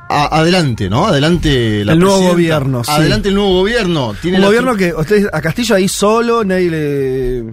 [0.10, 1.06] a- adelante, ¿no?
[1.08, 2.92] Adelante la El nuevo gobierno, sí.
[2.92, 4.16] Adelante el nuevo gobierno.
[4.22, 7.44] Tiene Un gobierno que ustedes a Castillo ahí solo, nadie le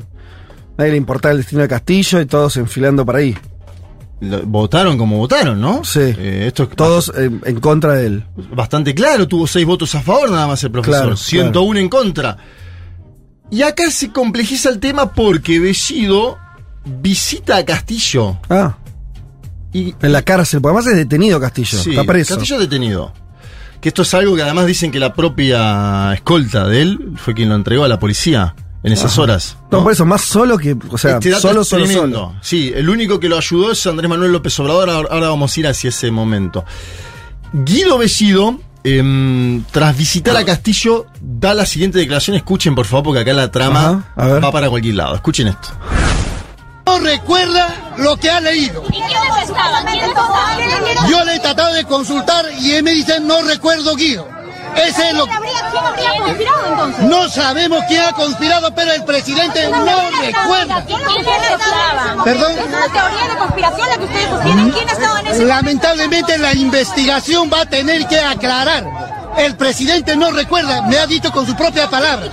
[0.79, 3.37] nadie le importaba el destino de Castillo y todos enfilando para ahí.
[4.21, 5.85] Lo- votaron como votaron, ¿no?
[5.85, 6.01] Sí.
[6.01, 8.25] Eh, esto es Todos en, en contra de él.
[8.55, 12.37] bastante claro, tuvo seis votos a favor nada más el profesor, Claro, 101 en contra.
[13.51, 16.37] Y acá se complejiza el tema porque Bellido
[16.85, 18.39] visita a Castillo.
[18.49, 18.77] Ah.
[19.73, 21.79] Y, En la cárcel, porque además es detenido Castillo.
[21.79, 22.35] Sí, está preso.
[22.37, 23.13] Castillo detenido.
[23.81, 27.51] Que esto es algo que además dicen que la propia escolta de él fue quien
[27.51, 28.55] lo entregó a la policía
[28.87, 29.23] en esas Ajá.
[29.23, 29.57] horas.
[29.71, 30.77] No, por eso, más solo que.
[30.91, 32.35] O sea, Este dato solo, es solo, solo.
[32.41, 34.89] Sí, el único que lo ayudó es Andrés Manuel López Obrador.
[34.89, 36.65] Ahora, ahora vamos a ir hacia ese momento.
[37.53, 42.37] Guido Bellido, em, tras visitar a Castillo, da la siguiente declaración.
[42.37, 45.17] Escuchen, por favor, porque acá la trama Ajá, va para cualquier lado.
[45.17, 45.69] Escuchen esto.
[46.87, 48.85] No recuerda lo que ha leído.
[51.11, 54.29] Yo le he tratado de consultar y él me dice no recuerdo Guido.
[54.77, 55.27] Ese es lo
[57.03, 60.85] No sabemos quién ha conspirado, pero el presidente no recuerda.
[62.25, 62.53] Perdón.
[62.59, 64.71] Es una teoría de conspiración la que ustedes sostienen.
[64.71, 68.85] ¿Quién ha estado en ese Lamentablemente la investigación va a tener que aclarar.
[69.39, 72.33] El presidente no recuerda, me ha dicho con su propia palabra.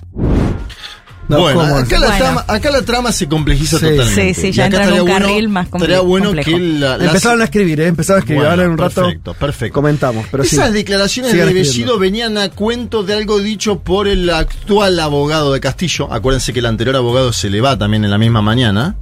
[1.30, 2.18] No, bueno, acá la, Bueno.
[2.18, 3.86] trama, acá la trama se complejiza Sí.
[3.86, 4.34] totalmente.
[4.34, 6.52] Sí, sí, ya entra en un estaría carril más comple- Estaría bueno complejo.
[6.52, 7.88] que la, la- Empezaron a escribir, ¿eh?
[7.88, 8.40] Empezaron a escribir.
[8.42, 9.02] Bueno, Ahora en un rato.
[9.02, 9.74] Perfecto, perfecto.
[9.74, 10.26] Comentamos.
[10.30, 10.56] Pero sí.
[10.58, 11.46] Esas declaraciones de.
[11.46, 16.12] Bellido venían a cuento de algo dicho por el actual abogado de Castillo.
[16.12, 18.98] Acuérdense que el anterior abogado se le va también en la misma mañana.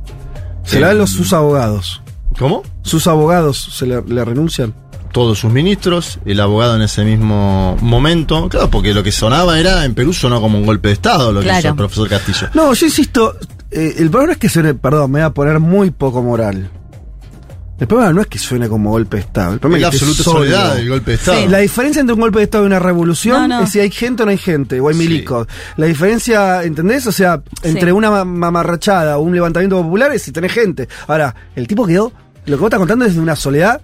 [0.64, 2.02] Serán Eh, los sus abogados.
[2.38, 2.61] ¿Cómo?
[2.84, 4.73] Sus abogados se le, le renuncian.
[5.11, 8.47] Todos sus ministros, el abogado en ese mismo momento.
[8.49, 11.41] Claro, porque lo que sonaba era, en Perú sonó como un golpe de Estado lo
[11.41, 12.47] que hizo el profesor Castillo.
[12.53, 13.35] No, yo insisto,
[13.71, 16.69] eh, el problema es que se, perdón, me voy a poner muy poco moral.
[17.79, 19.53] El problema no es que suene como golpe de Estado.
[19.53, 21.47] El problema la es que absoluta soledad del golpe de Estado.
[21.49, 23.63] La diferencia entre un golpe de Estado y una revolución No, no.
[23.63, 24.99] es si hay gente o no hay gente, o hay Sí.
[24.99, 25.47] milicos.
[25.77, 27.07] La diferencia, ¿entendés?
[27.07, 27.91] O sea, entre Sí.
[27.91, 30.88] una ma- mamarrachada o un levantamiento popular es si tenés gente.
[31.07, 32.11] Ahora, el tipo quedó,
[32.45, 33.81] lo que vos estás contando es de una soledad,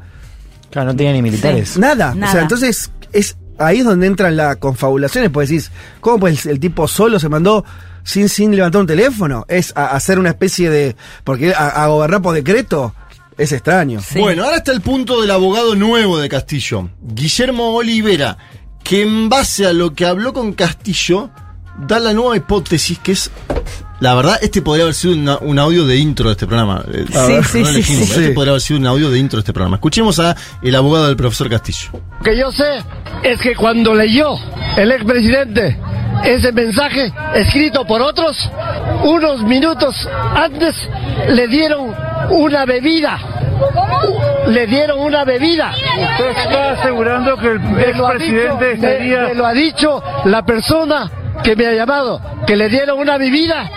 [0.70, 1.78] Claro, no tenía ni militares.
[1.78, 2.12] nada.
[2.12, 2.32] O Nada.
[2.32, 6.88] sea, entonces es ahí es donde entran las confabulaciones, pues decís, ¿cómo pues el tipo
[6.88, 7.66] solo se mandó
[8.04, 9.46] sin, sin levantar un teléfono?
[9.48, 10.96] Es a- hacer una especie de...
[11.24, 12.94] Porque a, a gobernar por decreto
[13.38, 14.00] es extraño.
[14.02, 14.20] Sí.
[14.20, 18.38] Bueno, ahora está el punto del abogado nuevo de Castillo, Guillermo Olivera,
[18.84, 21.32] que en base a lo que habló con Castillo,
[21.78, 23.32] da la nueva hipótesis que es.
[24.00, 26.84] La verdad, este podría haber sido una- un audio de intro de este programa.
[26.94, 27.80] Eh, Sí, ver, sí, no sí.
[28.04, 29.78] Este podría haber sido un audio de intro de este programa.
[29.78, 31.90] Escuchemos a el abogado del profesor Castillo.
[31.94, 32.78] Lo que yo sé
[33.24, 34.36] es que cuando leyó
[34.78, 35.80] el expresidente
[36.24, 38.38] ese mensaje escrito por otros,
[39.04, 39.96] unos minutos
[40.36, 40.76] antes
[41.30, 41.92] le dieron
[42.30, 43.18] una bebida.
[44.48, 45.72] Le dieron una bebida.
[45.72, 51.12] Usted está asegurando que el expresidente me- me lo ha dicho la persona
[51.44, 53.70] que me ha llamado, que le dieron una bebida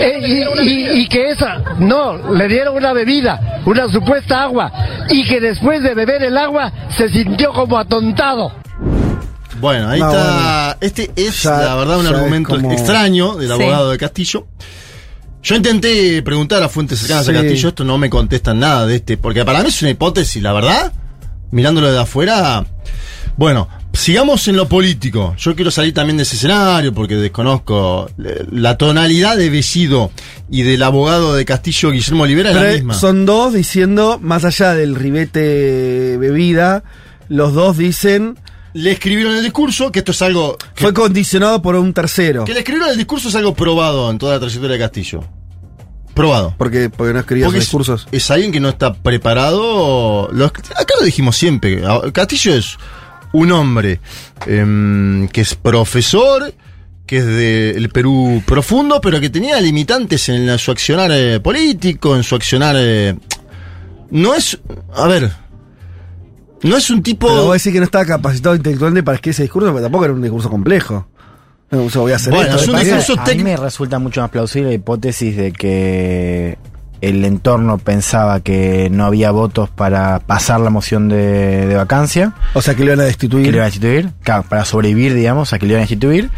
[0.00, 0.20] eh,
[0.60, 4.72] y, y- y que esa, no, le dieron una bebida, una supuesta agua,
[5.08, 8.52] y que después de beber el agua se sintió como atontado.
[9.60, 10.76] Bueno, ahí No, está.
[10.80, 13.52] Este es, Ya- la verdad, un argumento como- extraño del Sí.
[13.54, 14.46] abogado de Castillo.
[15.42, 17.30] Yo intenté preguntar a fuentes cercanas Sí.
[17.32, 20.42] a Castillo, esto no me contestan nada de este, porque para mí es una hipótesis,
[20.42, 20.92] la verdad,
[21.50, 22.64] mirándolo de afuera.
[23.36, 25.34] Bueno, sigamos en lo político.
[25.38, 30.10] Yo quiero salir también de ese escenario porque desconozco eh, la tonalidad de Bellido
[30.50, 32.94] y del abogado de Castillo, Guillermo Olivera, es la misma.
[32.94, 36.84] son dos diciendo, más allá del ribete bebida,
[37.28, 38.38] los dos dicen
[38.72, 42.44] Le escribieron el discurso, que esto es algo que fue condicionado por un tercero.
[42.44, 45.24] Que le escribieron el discurso es algo probado en toda la trayectoria de Castillo.
[46.14, 46.54] Probado.
[46.58, 48.08] Porque, porque no escribía Porque sus es, discursos.
[48.10, 50.28] es alguien que no está preparado.
[50.32, 51.80] Acá lo dijimos siempre.
[52.12, 52.76] Castillo es
[53.32, 54.00] un hombre
[54.46, 56.52] em, que es profesor,
[57.06, 62.16] que es del Perú profundo, pero que tenía limitantes en la- su accionar eh, político,
[62.16, 62.76] en su accionar.
[62.78, 63.14] eh,
[64.10, 64.58] no es.
[64.94, 65.30] A ver.
[66.62, 67.28] No es un tipo.
[67.28, 70.14] Pero vos decís que no estaba capacitado intelectualmente para escribir ese discurso, porque tampoco era
[70.14, 71.06] un discurso complejo.
[71.70, 72.62] No, o sea, voy a hacer Bueno, esto.
[72.62, 76.56] es un discurso A mí me resulta mucho más plausible la hipótesis de que
[77.00, 82.32] el entorno pensaba que no había votos para pasar la moción de, de vacancia.
[82.54, 83.44] O sea, que le iban a destituir.
[83.44, 86.30] Que le iban a destituir, claro, para sobrevivir, digamos, a que le iban a destituir.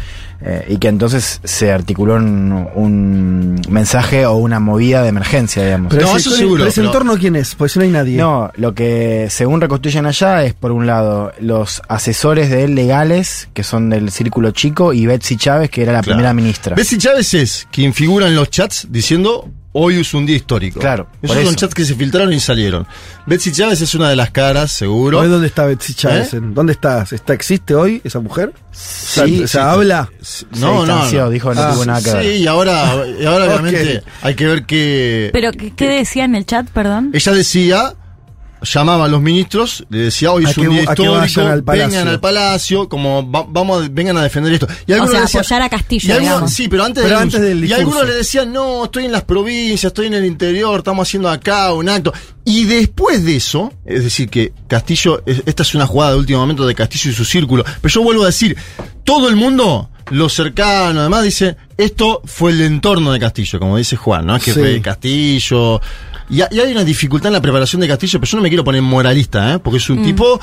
[0.43, 5.93] eh, y que entonces se articuló un, un mensaje o una movida de emergencia, digamos.
[5.93, 7.53] Pero ese, pero ese entorno, ¿quién es?
[7.53, 8.17] Pues si no hay nadie.
[8.17, 13.49] No, lo que según reconstruyen allá es, por un lado, los asesores de él legales,
[13.53, 16.15] que son del Círculo Chico, y Betsy Chávez, que era la Claro.
[16.17, 16.75] primera ministra.
[16.75, 20.79] Betsy Chávez es quien figura en los chats diciendo hoy es un día histórico.
[20.79, 21.55] Claro, Esos son eso.
[21.55, 22.85] chats que se filtraron y salieron.
[23.25, 25.19] Betsy Chávez es una de las caras, seguro.
[25.19, 26.33] ¿Hoy dónde está Betsy Chávez?
[26.33, 26.37] ¿Eh?
[26.37, 27.05] ¿En ¿Dónde está?
[27.09, 27.33] ¿Está?
[27.33, 28.53] ¿Existe hoy esa mujer?
[28.71, 30.09] Sí, o sea, sí, habla.
[30.59, 31.29] No, no, no.
[31.29, 32.35] dijo no Ah, tuvo nada que Sí, ver.
[32.37, 36.45] y ahora, y ahora obviamente hay que ver que Pero, ¿qué, qué decía en el
[36.45, 37.11] chat, perdón?
[37.13, 37.93] ella decía,
[38.63, 42.87] llamaba a los ministros, le decía hoy es un día histórico, al vengan al palacio,
[42.87, 44.67] como va- vamos a, vengan a defender esto.
[44.87, 47.17] Y O algunos sea, le decían- apoyar a Castillo, y algunos- sí, pero antes, Pero
[47.17, 50.79] antes del Y algunos le decían, no, estoy en las provincias, estoy en el interior,
[50.79, 52.13] estamos haciendo acá un acto.
[52.45, 56.39] Y después de eso, es decir, que Castillo, es- esta es una jugada de último
[56.39, 57.63] momento de Castillo y su círculo.
[57.81, 58.55] Pero yo vuelvo a decir,
[59.03, 63.95] todo el mundo, lo cercano, además dice, esto fue el entorno de Castillo, como dice
[63.95, 64.35] Juan, ¿no?
[64.35, 64.59] Es que Sí.
[64.59, 65.79] fue Castillo.
[66.31, 68.49] Y, ha- y hay una dificultad en la preparación de Castillo, pero yo no me
[68.49, 69.59] quiero poner moralista, ¿eh?
[69.59, 70.39] Porque es un tipo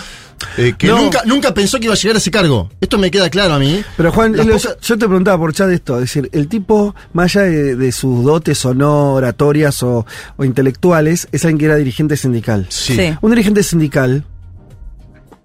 [0.58, 0.98] eh, que No.
[0.98, 2.70] nunca, nunca pensó que iba a llegar a ese cargo.
[2.80, 3.82] Esto me queda claro a mí.
[3.96, 7.46] Pero Juan, lo- yo te preguntaba por chat esto, es decir, el tipo, más allá
[7.46, 10.04] de, de sus dotes o no oratorias o,
[10.36, 12.66] o intelectuales, es alguien que era dirigente sindical.
[12.68, 12.94] Sí.
[12.94, 13.14] Sí.
[13.22, 14.24] Un dirigente sindical,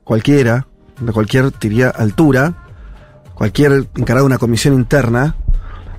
[0.03, 0.67] cualquiera,
[0.99, 2.53] de cualquier diría altura,
[3.33, 5.35] cualquier encargado de una comisión interna,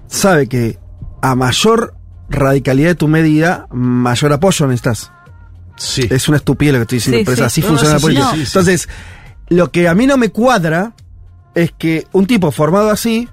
[0.06, 0.78] sabe que
[1.22, 1.94] a mayor
[2.34, 5.10] radicalidad de tu medida, mayor apoyo necesitas.
[5.76, 6.06] Sí.
[6.10, 7.42] Es una estupidez lo que estoy diciendo, Sí, pero sí.
[7.42, 8.30] es así No, funciona no, la política.
[8.32, 8.50] sí, sí, sí.
[8.52, 8.88] Entonces,
[9.48, 10.92] lo que a mí no me cuadra
[11.54, 13.28] es que un tipo formado así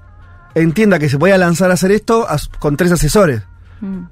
[0.56, 2.28] entienda que se puede lanzar a hacer esto
[2.60, 3.44] con tres asesores.
[3.80, 4.04] Mm.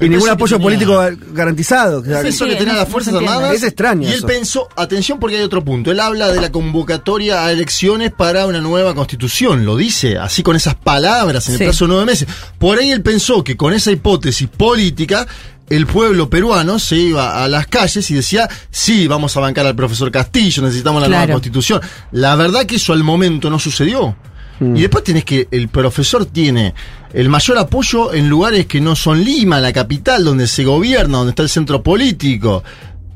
[0.00, 1.02] Y ningún apoyo tenía- político
[1.32, 2.04] garantizado.
[2.04, 3.14] Él pensó que tenía no- las Fuerzas.
[3.14, 3.54] Armadas.
[3.54, 4.26] Es extraño Y él eso.
[4.26, 5.90] pensó, atención porque hay otro punto.
[5.90, 9.64] Él habla de la convocatoria a elecciones para una nueva constitución.
[9.64, 11.64] Lo dice así con esas palabras en el Sí.
[11.64, 12.28] plazo de nueve meses.
[12.58, 15.26] Por ahí él pensó que con esa hipótesis política
[15.68, 19.76] el pueblo peruano se iba a las calles y decía, sí, vamos a bancar al
[19.76, 21.80] profesor Castillo, necesitamos la nueva constitución.
[22.12, 24.16] La verdad que eso al momento no sucedió.
[24.60, 26.74] Y después tenés que el profesor tiene
[27.12, 31.30] el mayor apoyo en lugares que no son Lima, la capital, donde se gobierna, donde
[31.30, 32.64] está el centro político.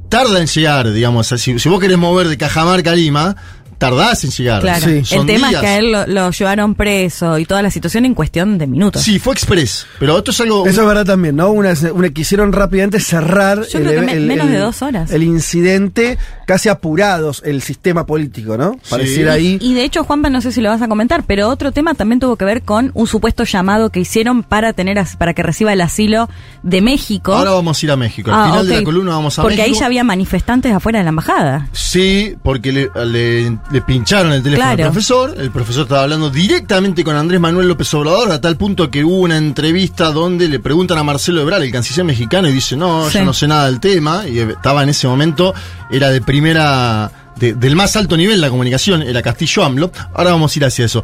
[0.09, 1.27] tarda en llegar, digamos.
[1.27, 3.37] Si, si vos querés mover de Cajamarca a Lima,
[3.83, 4.61] tardás en llegar.
[4.63, 4.87] Claro.
[4.87, 5.15] Sí.
[5.17, 5.55] El tema días.
[5.55, 8.67] es que a él lo, lo llevaron preso y toda la situación en cuestión de
[8.67, 9.03] minutos.
[9.03, 9.87] Sí, fue express.
[9.99, 10.67] Pero esto es algo.
[10.67, 11.51] Eso es verdad también, ¿no?
[11.51, 15.11] Una, una- quisieron rápidamente cerrar Yo creo que me- menos de dos horas.
[15.11, 18.77] el incidente, casi apurados el sistema político, ¿no?
[18.89, 19.59] Pareciera ahí.
[19.61, 22.21] Y de hecho, Juanpa, no sé si lo vas a comentar, pero otro tema también
[22.21, 25.81] tuvo que ver con un supuesto llamado que hicieron para tener para que reciba el
[25.81, 26.29] asilo
[26.63, 27.33] de México.
[27.35, 28.31] Ahora vamos a ir a México.
[28.31, 29.75] Al Ah, final de la columna vamos a Porque México.
[29.75, 31.69] ahí ya había manifestantes afuera de la embajada.
[31.73, 34.85] Sí, porque le, le- le pincharon el teléfono Claro.
[34.85, 35.35] al profesor.
[35.39, 39.21] El profesor estaba hablando directamente con Andrés Manuel López Obrador, a tal punto que hubo
[39.21, 43.19] una entrevista donde le preguntan a Marcelo Ebrard, el canciller mexicano, y dice: No, Sí.
[43.19, 44.29] yo no sé nada del tema.
[44.29, 45.55] Y estaba en ese momento,
[45.91, 47.11] era de primera.
[47.35, 49.91] de- del más alto nivel la comunicación, era Castillo AMLO.
[50.15, 51.03] Ahora vamos a ir hacia eso.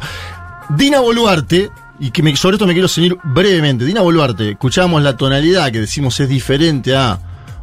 [0.69, 1.69] Dina Boluarte.
[2.01, 3.83] Y que me- sobre esto me quiero seguir brevemente.
[3.83, 7.19] Dina Boluarte, escuchábamos la tonalidad que decimos es diferente a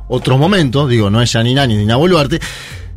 [0.08, 2.38] otros momentos, digo, no es Janina ni Dina Boluarte.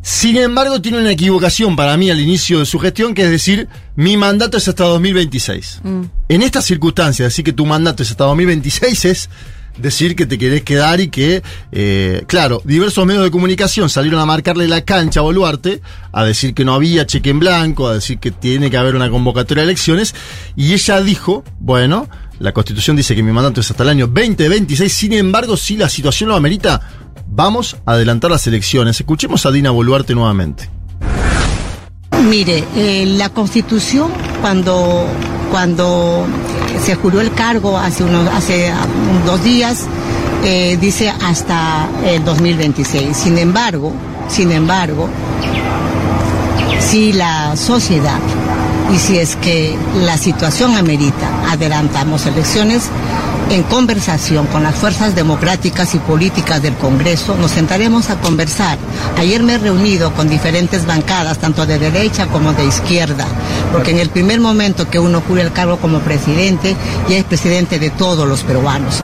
[0.02, 3.68] Sin embargo, tiene una equivocación para mí al inicio de su gestión, que es decir,
[3.96, 5.82] mi mandato es hasta 2026.
[6.28, 9.30] En estas circunstancias, decir que tu mandato es hasta 2026 es
[9.76, 14.26] decir que te querés quedar y que, eh, claro, diversos medios de comunicación salieron a
[14.26, 15.80] marcarle la cancha a Boluarte,
[16.12, 19.10] a decir que no había cheque en blanco, a decir que tiene que haber una
[19.10, 20.14] convocatoria de elecciones,
[20.56, 22.08] y ella dijo, bueno,
[22.38, 25.88] la constitución dice que mi mandato es hasta el año 2026, sin embargo, si la
[25.88, 26.80] situación lo amerita,
[27.30, 29.00] vamos a adelantar las elecciones.
[29.00, 30.68] Escuchemos a Dina Boluarte nuevamente.
[32.28, 35.06] Mire, eh, la Constitución cuando
[35.50, 36.26] cuando
[36.84, 38.72] se juró el cargo hace unos hace
[39.10, 39.86] unos dos días
[40.44, 43.16] eh, dice hasta el 2026.
[43.16, 43.92] Sin embargo,
[44.28, 45.08] sin embargo,
[46.78, 48.18] si la sociedad
[48.94, 52.90] y si es que la situación amerita, adelantamos elecciones
[53.50, 58.78] en conversación con las fuerzas democráticas y políticas del Congreso, nos sentaremos a conversar.
[59.18, 63.26] Ayer me he reunido con diferentes bancadas, tanto de derecha como de izquierda,
[63.72, 66.76] porque en el primer momento que uno jure el cargo como presidente,
[67.08, 69.00] ya es presidente de todos los peruanos.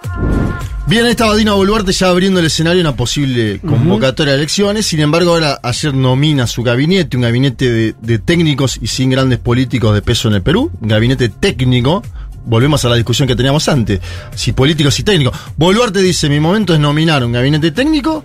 [0.88, 4.86] Bien, ahí estaba Dina Boluarte ya abriendo el escenario a una posible convocatoria de elecciones.
[4.86, 9.40] Sin embargo, ahora ayer nomina su gabinete, un gabinete de, de técnicos y sin grandes
[9.40, 10.70] políticos de peso en el Perú.
[10.80, 12.04] Un gabinete técnico.
[12.46, 14.00] Volvemos a la discusión que teníamos antes.
[14.34, 15.38] Si políticos y técnicos.
[15.56, 18.24] Boluarte dice, mi momento es nominar un gabinete técnico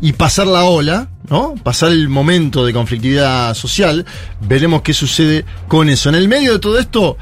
[0.00, 1.54] y pasar la ola, ¿no?
[1.62, 4.04] Pasar el momento de conflictividad social.
[4.40, 6.08] Veremos qué sucede con eso.
[6.08, 7.16] En el medio de todo esto,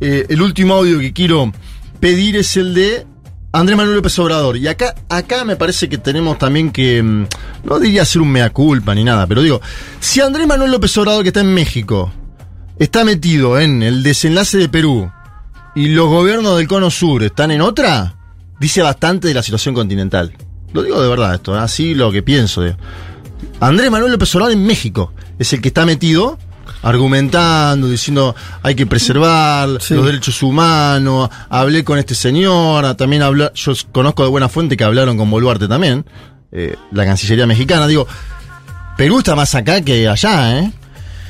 [0.00, 1.52] eh, el último audio que quiero
[1.98, 3.06] pedir es el de
[3.52, 4.58] Andrés Manuel López Obrador.
[4.58, 7.26] Y acá, acá me parece que tenemos también que, mm,
[7.64, 9.62] no diría hacer un mea culpa ni nada, pero digo,
[9.98, 12.12] si Andrés Manuel López Obrador que está en México
[12.78, 15.10] está metido en el desenlace de Perú
[15.76, 18.16] y los gobiernos del Cono Sur están en otra,
[18.58, 20.32] dice bastante de la situación continental.
[20.72, 21.60] Lo digo de verdad esto, ¿eh?
[21.60, 22.62] así lo que pienso.
[22.62, 22.76] digo.
[23.60, 26.38] Andrés Manuel López Obrador en México es el que está metido
[26.82, 33.72] argumentando, diciendo hay que preservar los derechos humanos, hablé con este señor, también habla, yo
[33.92, 36.06] conozco de buena fuente que hablaron con Boluarte también,
[36.52, 38.06] eh, la Cancillería mexicana, digo,
[38.96, 40.72] Perú está más acá que allá, ¿eh?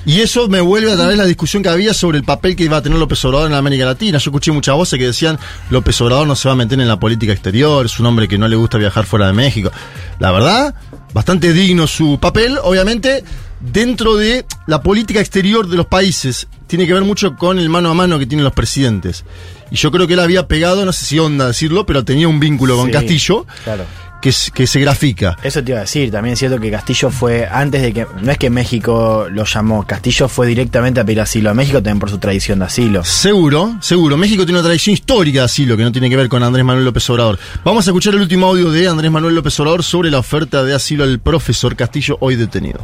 [0.06, 2.76] Y eso me vuelve a través la discusión que había sobre el papel que iba
[2.76, 4.18] a tener López Obrador en América Latina.
[4.18, 5.36] Yo escuché muchas voces que decían
[5.68, 8.38] López Obrador no se va a meter en la política exterior, es un hombre que
[8.38, 9.72] no le gusta viajar fuera de México.
[10.20, 10.76] La verdad,
[11.12, 13.24] bastante digno su papel, obviamente,
[13.60, 16.46] dentro de la política exterior de los países.
[16.68, 19.24] Tiene que ver mucho con el mano a mano que tienen los presidentes.
[19.72, 22.38] Y yo creo que él había pegado, no sé si onda decirlo, pero tenía un
[22.38, 23.84] vínculo con Castillo Claro.
[24.20, 25.36] Que, se grafica.
[25.42, 28.32] Eso te iba a decir, también es cierto que Castillo fue, antes de que, no
[28.32, 32.10] es que México lo llamó, Castillo fue directamente a pedir asilo a México también por
[32.10, 33.04] su tradición de asilo.
[33.04, 34.16] Seguro, seguro.
[34.16, 36.84] México tiene una tradición histórica de asilo que no tiene que ver con Andrés Manuel
[36.84, 37.38] López Obrador.
[37.64, 40.74] Vamos a escuchar el último audio de Andrés Manuel López Obrador sobre la oferta de
[40.74, 42.80] asilo al profesor Castillo, hoy detenido.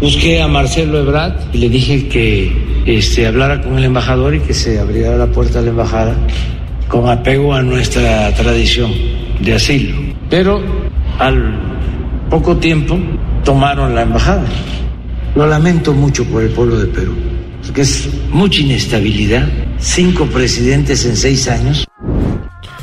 [0.00, 4.52] Busqué a Marcelo Ebrard y le dije que este, hablara con el embajador y que
[4.52, 6.16] se abriera la puerta de la embajada
[6.88, 9.96] con apego a nuestra tradición de asilo.
[10.30, 10.62] Pero
[11.18, 11.54] al
[12.30, 12.98] poco tiempo
[13.44, 14.44] tomaron la embajada.
[15.34, 17.14] Lo lamento mucho por el pueblo de Perú,
[17.66, 19.48] porque es mucha inestabilidad,
[19.78, 21.84] cinco presidentes en seis años.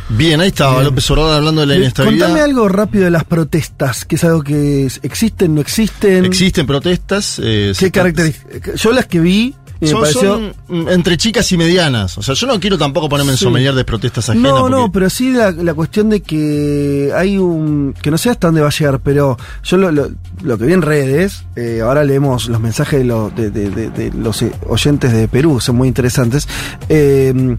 [0.09, 2.27] Bien, ahí estaba López Obrador hablando de la Eh, inestabilidad.
[2.27, 6.25] Contame algo rápido de las protestas, que es algo que existen, no existen.
[6.25, 7.39] Existen protestas.
[7.41, 8.79] eh, ¿Qué características?
[8.81, 10.21] Yo las que vi y Son, pareció.
[10.21, 12.15] son, mm, entre chicas y medianas.
[12.17, 13.45] O sea, yo no quiero tampoco ponerme en Sí.
[13.45, 14.51] sommelier de protestas ajenas.
[14.51, 17.95] No, no, pero sí la, la cuestión de que hay un...
[17.99, 20.11] que no sé hasta dónde va a llegar, pero yo lo, lo,
[20.43, 23.89] lo que vi en redes, eh, ahora leemos los mensajes de, lo- de, de- de-
[23.89, 26.47] de los eh, oyentes de Perú, son muy interesantes,
[26.87, 27.57] eh,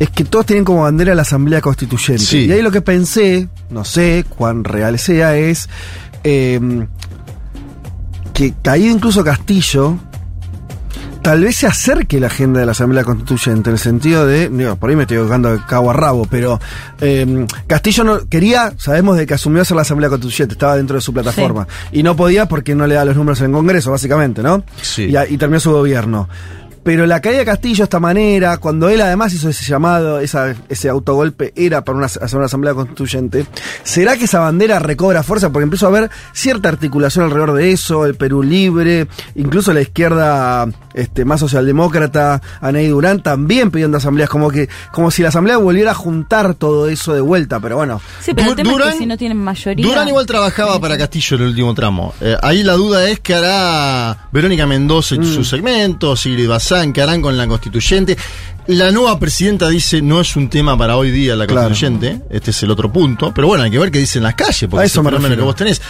[0.00, 2.24] es que todos tienen como bandera la Asamblea Constituyente.
[2.24, 2.46] Sí.
[2.46, 5.68] Y ahí lo que pensé, no sé cuán real sea, es
[6.24, 6.58] eh,
[8.34, 9.98] que caído incluso Castillo,
[11.22, 14.76] tal vez se acerque la agenda de la Asamblea Constituyente, en el sentido de, digo,
[14.76, 16.60] por ahí me estoy tocando de cabo a rabo, pero
[17.00, 21.02] eh, Castillo no quería, sabemos de que asumió ser la Asamblea Constituyente, estaba dentro de
[21.02, 24.42] su plataforma, y no podía porque no le da los números en el Congreso, básicamente,
[24.42, 24.62] ¿no?
[24.80, 25.10] Sí.
[25.10, 26.28] Y, y terminó su gobierno.
[26.82, 30.54] Pero la caída de Castillo de esta manera, cuando él además hizo ese llamado, esa,
[30.68, 33.46] ese autogolpe, era para una, hacer una asamblea constituyente,
[33.82, 35.50] ¿será que esa bandera recobra fuerza?
[35.50, 40.68] Porque empezó a haber cierta articulación alrededor de eso, el Perú libre, incluso la izquierda
[40.94, 45.90] este, más socialdemócrata, Anaí Durán, también pidiendo asambleas, como que, como si la asamblea volviera
[45.90, 48.00] a juntar todo eso de vuelta, pero bueno.
[48.20, 49.86] Sí, pero el tema es Durán- que si no tienen mayoría.
[49.86, 52.14] Durán igual trabajaba para Castillo en el último tramo.
[52.22, 57.02] Eh, ahí la duda es qué hará Verónica Mendoza en su segmento, Sigrid Bazán, qué
[57.02, 58.16] harán con la constituyente.
[58.68, 61.68] La nueva presidenta dice no es un tema para hoy día la Claro.
[61.68, 64.68] constituyente, este es el otro punto, pero bueno, hay que ver qué dicen las calles,
[64.70, 65.82] porque A es el me fenómeno que vos tenés.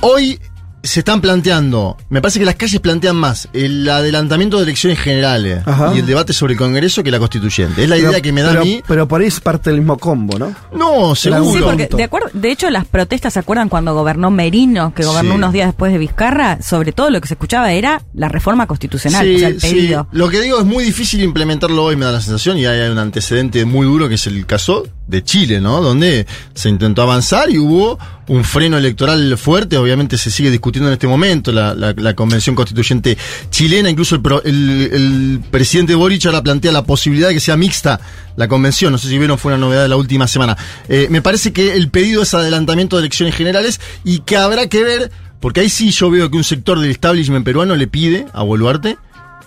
[0.00, 0.40] Hoy
[0.82, 5.62] se están planteando, me parece que las calles plantean más el adelantamiento de elecciones generales
[5.66, 5.92] Ajá.
[5.94, 7.82] y el debate sobre el Congreso que la constituyente.
[7.82, 8.82] Es la idea que me da pero, a mí.
[8.86, 10.54] Pero por ahí es parte del mismo combo, ¿no?
[10.72, 11.52] No, seguro.
[11.52, 15.32] Sí, porque de, acuerdo, de hecho las protestas, ¿se acuerdan cuando gobernó Merino, que gobernó
[15.32, 15.36] Sí.
[15.36, 16.62] unos días después de Vizcarra?
[16.62, 19.74] Sobre todo lo que se escuchaba era la reforma constitucional, Sí, o sea, el sí.
[19.74, 20.08] pedido.
[20.12, 22.98] Lo que digo es muy difícil implementarlo hoy, me da la sensación, y hay un
[22.98, 25.80] antecedente muy duro que es el caso de Chile, ¿no?
[25.82, 30.92] Donde se intentó avanzar y hubo un freno electoral fuerte, obviamente se sigue discutiendo en
[30.92, 33.18] este momento la, la- la convención constituyente
[33.50, 37.56] chilena, incluso el, pro- el- el presidente Boric ahora plantea la posibilidad de que sea
[37.56, 38.00] mixta
[38.36, 40.56] la convención, no sé si vieron, fue una novedad de la última semana.
[40.88, 44.84] Eh, me parece que el pedido es adelantamiento de elecciones generales y que habrá que
[44.84, 45.10] ver,
[45.40, 48.96] porque ahí sí yo veo que un sector del establishment peruano le pide a Boluarte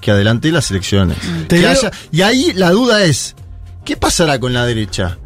[0.02, 1.15] que adelante las elecciones.
[1.48, 3.35] Que haya- y ahí la duda es,
[3.85, 5.18] ¿qué pasará con la derecha?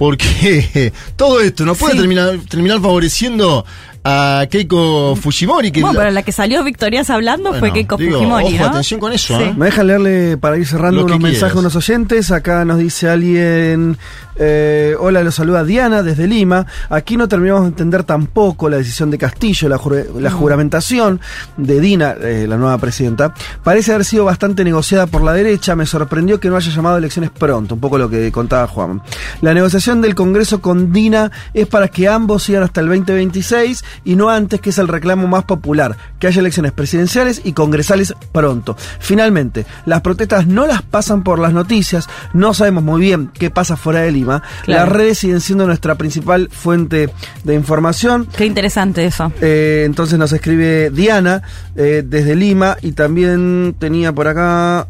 [0.00, 1.98] Porque todo esto no puede Sí.
[1.98, 3.66] terminar, terminar favoreciendo
[4.04, 5.70] a Keiko Fujimori.
[5.70, 8.64] Que Bueno, la- pero la que salió victoriosa hablando fue Keiko digo, Fujimori, ojo, ¿no?
[8.70, 9.42] atención con eso, Sí.
[9.44, 9.54] ¿eh?
[9.56, 12.30] Me dejan leerle para ir cerrando unos mensajes a unos oyentes.
[12.30, 13.98] Acá nos dice alguien,
[14.36, 16.64] eh, hola, lo saluda Diana desde Lima.
[16.88, 21.20] Aquí no terminamos de entender tampoco la decisión de Castillo, la, jure- la juramentación
[21.58, 23.34] de Dina, eh, la nueva presidenta.
[23.62, 25.76] Parece haber sido bastante negociada por la derecha.
[25.76, 29.02] Me sorprendió que no haya llamado a elecciones pronto, un poco lo que contaba Juan.
[29.42, 34.16] La negociación del Congreso con Dina es para que ambos sigan hasta el 2026 y
[34.16, 38.76] no antes, que es el reclamo más popular, que haya elecciones presidenciales y congresales pronto.
[38.98, 43.76] Finalmente, las protestas no las pasan por las noticias, no sabemos muy bien qué pasa
[43.76, 44.42] fuera de Lima.
[44.64, 44.84] Claro.
[44.84, 47.10] Las redes siguen siendo nuestra principal fuente
[47.44, 48.26] de información.
[48.36, 49.32] Qué interesante eso.
[49.40, 51.42] Eh, entonces nos escribe Diana
[51.76, 54.86] eh, desde Lima y también tenía por acá.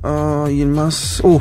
[0.51, 1.21] y el más.
[1.23, 1.41] Uh,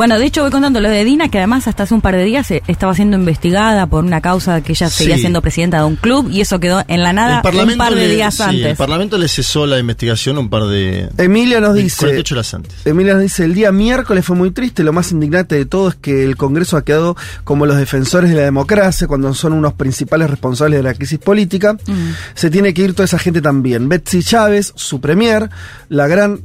[0.00, 2.24] Bueno, de hecho voy contando lo de Dina, que además hasta hace un par de
[2.24, 5.20] días eh, estaba siendo investigada por una causa que ella seguía Sí.
[5.20, 8.14] siendo presidenta de un club y eso quedó en la nada un par de le-
[8.14, 8.64] días sí, antes.
[8.64, 11.10] el Parlamento le cesó la investigación un par de...
[11.18, 11.98] Emilia nos dice.
[11.98, 12.86] 48 horas antes.
[12.86, 15.96] Emilia nos dice, el día miércoles fue muy triste, lo más indignante de todo es
[15.96, 17.14] que el Congreso ha quedado
[17.44, 21.74] como los defensores de la democracia cuando son unos principales responsables de la crisis política.
[21.74, 22.12] Mm.
[22.32, 23.86] Se tiene que ir toda esa gente también.
[23.90, 25.50] Betsy Chávez, su premier,
[25.90, 26.40] la gran...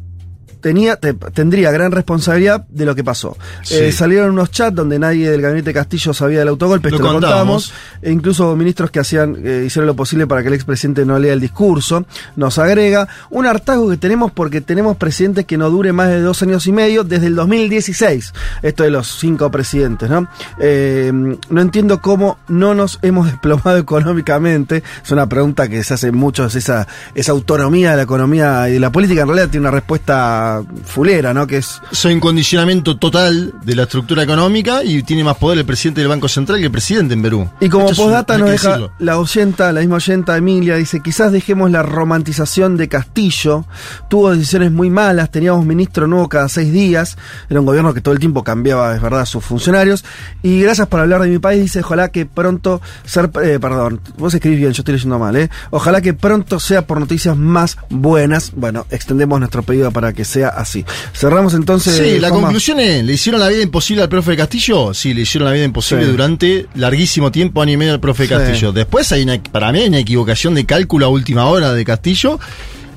[0.66, 3.38] Tenía, te- tendría gran responsabilidad de lo que pasó.
[3.62, 3.76] Sí.
[3.76, 7.14] Eh, salieron unos chats donde nadie del gabinete Castillo sabía del autogolpe, Lo esto lo
[7.14, 7.66] contábamos.
[7.68, 11.20] contábamos, e incluso ministros que hacían eh, hicieron lo posible para que el expresidente no
[11.20, 12.06] lea el discurso.
[12.36, 16.42] Nos agrega un hartazgo que tenemos porque tenemos presidentes que no dure más de dos
[16.42, 18.34] años y medio desde el 2016.
[18.64, 20.28] Esto de los cinco presidentes, ¿no?
[20.60, 24.82] Eh, no entiendo cómo no nos hemos desplomado económicamente.
[25.04, 28.80] Es una pregunta que se hace muchos, esa, esa autonomía de la economía y de
[28.80, 30.55] la política en realidad tiene una respuesta
[30.86, 31.48] fulera, ¿no?
[31.48, 35.66] Que es Soy un condicionamiento total de la estructura económica y tiene más poder el
[35.66, 37.50] presidente del Banco Central que el presidente en Perú.
[37.60, 38.92] Y como Esto es un- postdata nos deja decirlo.
[39.00, 43.66] la oyenta, la misma oyenta Emilia, dice, quizás dejemos la romantización de Castillo,
[44.10, 47.18] tuvo decisiones muy malas, teníamos ministro nuevo cada seis días,
[47.50, 50.04] era un gobierno que todo el tiempo cambiaba, es verdad, a sus funcionarios,
[50.44, 54.34] y gracias por hablar de mi país, dice, ojalá que pronto ser, eh, perdón, vos
[54.34, 55.50] escribís bien, yo estoy leyendo mal, ¿eh?
[55.72, 60.45] Ojalá que pronto sea por noticias más buenas, bueno, extendemos nuestro pedido para que sea
[60.50, 60.86] así.
[61.14, 61.96] Cerramos entonces...
[61.96, 62.48] Sí, la Juanma.
[62.48, 64.94] conclusión es, ¿le hicieron la vida imposible al profe Castillo?
[64.94, 66.12] Sí, le hicieron la vida imposible Sí.
[66.12, 68.30] durante larguísimo tiempo, año y medio al profe Sí.
[68.30, 68.72] Castillo.
[68.72, 72.40] Después hay una, para mí hay una equivocación de cálculo a última hora de Castillo.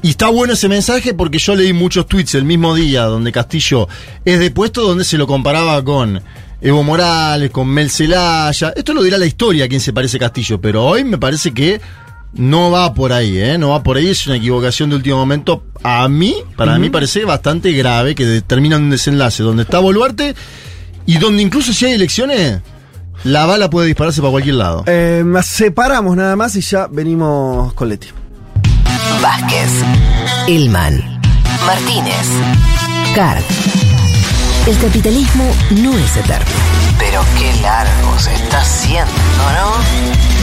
[0.01, 3.89] Y está bueno ese mensaje porque yo leí muchos tweets el mismo día donde Castillo
[4.25, 6.23] es depuesto, donde se lo comparaba con
[6.61, 8.73] Evo Morales, con Mel Zelaya.
[8.77, 11.81] Esto lo dirá la historia a quién se parece Castillo, pero hoy me parece que
[12.35, 13.59] no va por ahí, ¿eh?
[13.59, 15.65] No va por ahí, es una equivocación de último momento.
[15.83, 20.35] A mí, para mí parece bastante grave que determina un desenlace donde está Boluarte
[21.07, 22.61] y donde incluso si hay elecciones,
[23.25, 24.85] La bala puede dispararse para cualquier lado.
[24.87, 28.09] Eh, separamos nada más y ya venimos con Leti.
[29.21, 29.71] Vázquez,
[30.47, 31.21] Elman,
[31.67, 32.29] Martínez,
[33.15, 33.43] Card.
[34.67, 35.45] El capitalismo
[35.83, 36.47] no es eterno.
[36.99, 40.38] Pero qué largo se está haciendo, ¿no?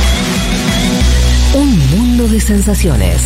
[1.56, 3.22] Un mundo de sensaciones.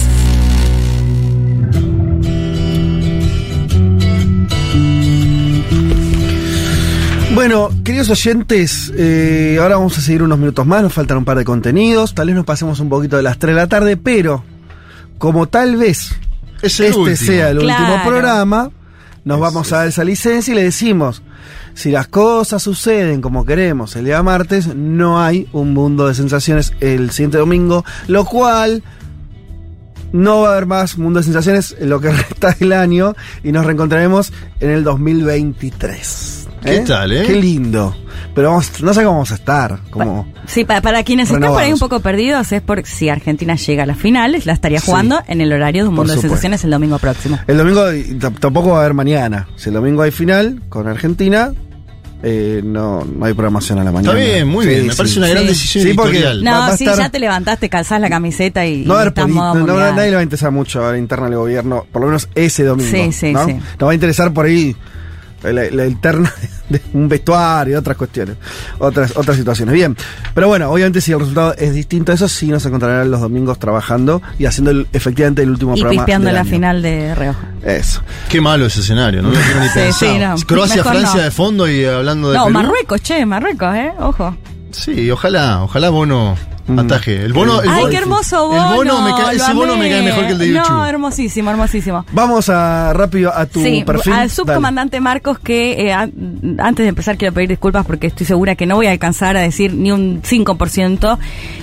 [7.33, 11.37] Bueno, queridos oyentes, eh, ahora vamos a seguir unos minutos más, nos faltan un par
[11.37, 14.43] de contenidos, tal vez nos pasemos un poquito de las 3 de la tarde, pero
[15.17, 16.11] como tal vez
[16.61, 17.15] Es este último.
[17.15, 18.71] sea el último programa,
[19.23, 21.21] nos vamos a dar esa licencia y le decimos,
[21.79, 26.73] si las cosas suceden como queremos el día martes, no hay un mundo de sensaciones
[26.81, 28.83] el siguiente domingo, lo cual
[30.11, 33.51] no va a haber más mundo de sensaciones en lo que resta del año y
[33.51, 36.47] nos reencontraremos en el 2023.
[36.63, 37.23] ¿Qué tal, eh?
[37.25, 37.95] Qué lindo.
[38.35, 39.79] Pero vamos, no sé cómo vamos a estar.
[39.91, 41.73] Como, Sí, pa- para quienes están por ahí Renovados.
[41.73, 44.87] un poco perdidos es porque si Argentina llega a las finales, la estaría Sí.
[44.87, 47.39] jugando en el horario de un mundo de sensaciones el domingo próximo.
[47.47, 47.85] El domingo
[48.39, 49.47] tampoco va a haber mañana.
[49.55, 51.53] Si el domingo hay final con Argentina,
[52.21, 54.13] eh, no, no hay programación a la mañana.
[54.13, 54.87] bien, muy bien.
[54.87, 56.43] Me parece una gran decisión Sí, porque editorial.
[56.43, 59.01] No, va- sí, estar- ya te levantaste, calzás la camiseta y, No, va a y
[59.03, 61.85] haber estás modo no, nadie le va a interesar mucho a la interna del gobierno,
[61.91, 62.89] por lo menos ese domingo.
[62.91, 63.45] Sí, sí, ¿no?
[63.45, 63.53] sí.
[63.53, 64.75] Nos va a interesar por ahí
[65.43, 66.33] la, la interna
[66.69, 68.35] de un vestuario y otras cuestiones,
[68.77, 69.73] otras, otras situaciones.
[69.73, 69.95] Bien,
[70.33, 73.57] pero bueno, obviamente si el resultado es distinto a eso, sí nos encontrarán los domingos
[73.59, 76.05] trabajando y haciendo el- efectivamente el último Y programa.
[76.05, 76.49] pispeando del la año.
[76.49, 77.47] final de Rioja.
[77.63, 78.01] Eso.
[78.29, 79.93] Qué malo ese escenario, no lo quiero ni Sí, pensar.
[80.09, 80.35] sí, no.
[80.47, 81.23] Croacia, Mejor Francia no.
[81.23, 82.53] de fondo y hablando de No, Perú.
[82.53, 83.91] Marruecos, che, Marruecos, ¿eh?
[83.99, 84.35] Ojo.
[84.71, 86.35] Sí, ojalá, ojalá Bono
[86.77, 87.23] ataje.
[87.23, 88.69] El bono, el Ay, bono- qué hermoso bono.
[88.69, 89.89] El bono me cae, lo ese bono me amé.
[89.89, 90.69] cae mejor que el de YouTube.
[90.69, 92.05] No, hermosísimo, hermosísimo.
[92.11, 94.13] Vamos a rápido a tu Sí, perfil.
[94.13, 94.29] al Dale.
[94.29, 96.01] subcomandante Marcos que eh, a-
[96.59, 99.41] antes de empezar quiero pedir disculpas porque estoy segura que no voy a alcanzar a
[99.41, 101.17] decir ni un 5%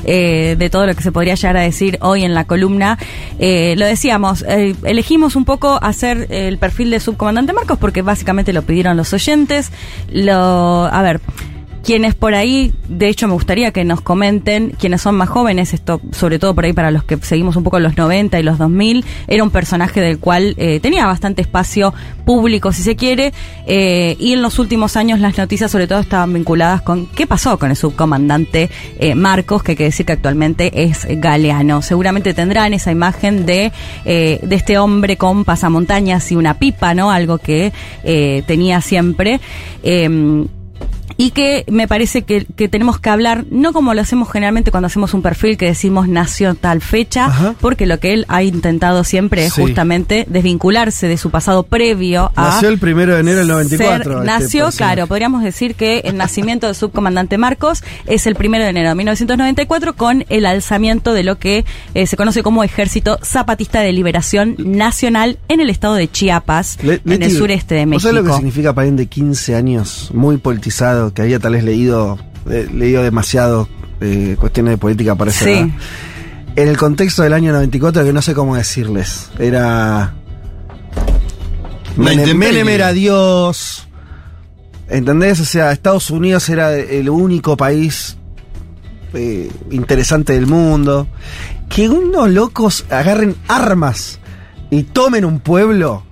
[0.04, 2.98] eh, de todo lo que se podría llegar a decir hoy en la columna.
[3.38, 8.52] Eh, lo decíamos, eh, elegimos un poco hacer el perfil de subcomandante Marcos porque básicamente
[8.52, 9.70] lo pidieron los oyentes.
[10.12, 11.20] Lo, a ver,
[11.86, 16.00] quienes por ahí, de hecho me gustaría que nos comenten, quienes son más jóvenes, esto
[16.10, 19.04] sobre todo por ahí para los que seguimos un poco los 90 y los 2000,
[19.28, 23.32] era un personaje del cual eh, tenía bastante espacio público, si se quiere,
[23.68, 27.56] eh, y en los últimos años las noticias sobre todo estaban vinculadas con qué pasó
[27.56, 31.82] con el subcomandante eh, Marcos, que hay que decir que actualmente es galeano.
[31.82, 33.70] Seguramente tendrán esa imagen de,
[34.04, 37.12] de este hombre con pasamontañas y una pipa, ¿no?
[37.12, 37.72] Algo que
[38.44, 39.40] tenía siempre.
[41.16, 44.86] Y que me parece que, que tenemos que hablar, no como lo hacemos generalmente cuando
[44.86, 49.44] hacemos un perfil que decimos nació tal fecha, porque lo que él ha intentado siempre
[49.46, 52.50] es justamente desvincularse de su pasado previo a...
[52.50, 54.04] Nació el primero de enero del 94.
[54.04, 58.64] ser- este nació, claro, podríamos decir que el nacimiento del subcomandante Marcos es el primero
[58.64, 63.18] de enero de 1994 con el alzamiento de lo que eh, se conoce como Ejército
[63.22, 67.90] Zapatista de Liberación Nacional en el estado de Chiapas, Le- en el sureste de ¿vos
[67.90, 68.08] México.
[68.08, 71.64] sabés lo que significa para alguien de 15 años, muy politizado, que había tal vez
[71.64, 72.18] leído,
[72.50, 73.68] eh, leído demasiado
[74.00, 75.50] eh, cuestiones de política para esa Sí.
[75.52, 75.68] edad?
[76.56, 80.14] En el contexto del año 94, que no sé cómo decirles, era...
[81.96, 82.36] Menem.
[82.36, 83.86] Menem era Dios.
[84.88, 85.40] ¿Entendés?
[85.40, 88.16] O sea, Estados Unidos era el único país
[89.14, 91.08] eh, interesante del mundo.
[91.68, 94.20] Que unos locos agarren armas
[94.70, 96.04] y tomen un pueblo.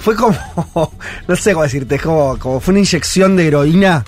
[0.00, 0.36] Fue como,
[1.28, 4.04] no sé cómo decirte, es como, como fue una inyección de heroína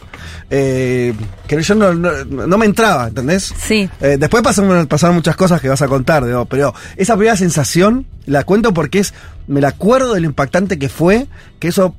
[0.50, 1.14] eh,
[1.46, 3.54] que yo no, no, no me entraba, ¿entendés?
[3.56, 3.88] Sí.
[4.00, 8.06] Eh, después pasaron, pasaron muchas cosas que vas a contar, digo, pero esa primera sensación
[8.26, 9.14] la cuento porque es,
[9.46, 11.26] me la acuerdo de lo impactante que fue
[11.58, 11.94] que eso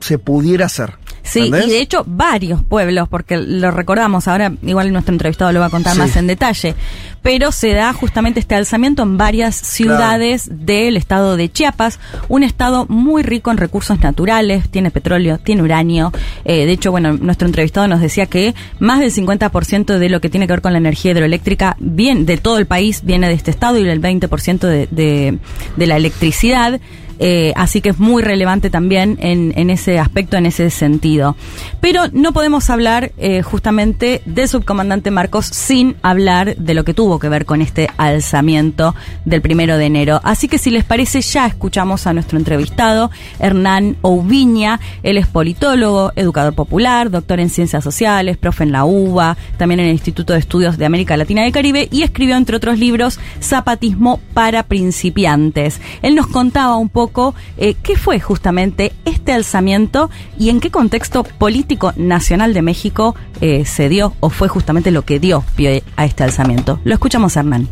[0.00, 0.94] se pudiera hacer.
[1.32, 1.66] Sí, ¿entendés?
[1.68, 5.70] y de hecho varios pueblos, porque lo recordamos, ahora igual nuestro entrevistado lo va a
[5.70, 5.98] contar Sí.
[5.98, 6.74] más en detalle,
[7.22, 12.86] pero se da justamente este alzamiento en varias ciudades del estado de Chiapas, un estado
[12.88, 16.12] muy rico en recursos naturales, tiene petróleo, tiene uranio,
[16.44, 20.28] eh, de hecho, bueno, nuestro entrevistado nos decía que más del 50% de lo que
[20.28, 23.50] tiene que ver con la energía hidroeléctrica bien, de todo el país viene de este
[23.50, 25.38] estado y el 20% de, de,
[25.76, 26.80] de la electricidad.
[27.18, 31.36] Eh, así que es muy relevante también en, ese aspecto, en ese sentido.
[31.80, 37.18] Pero no podemos hablar eh, justamente del subcomandante Marcos sin hablar de lo que tuvo
[37.18, 40.20] que ver con este alzamiento del primero de enero.
[40.24, 44.80] Así que si les parece, ya escuchamos a nuestro entrevistado, Hernán Oubiña.
[45.02, 49.86] Él es politólogo, educador popular, doctor en ciencias sociales, profe en la UBA, también en
[49.86, 53.20] el Instituto de Estudios de América Latina y el Caribe y escribió, entre otros libros,
[53.40, 55.80] Zapatismo para principiantes.
[56.02, 57.11] Él nos contaba un poco
[57.56, 63.64] eh, qué fue justamente este alzamiento y en qué contexto político nacional de México eh,
[63.64, 66.80] se dio o fue justamente lo que dio pie a este alzamiento.
[66.84, 67.68] Lo escuchamos, Hernán.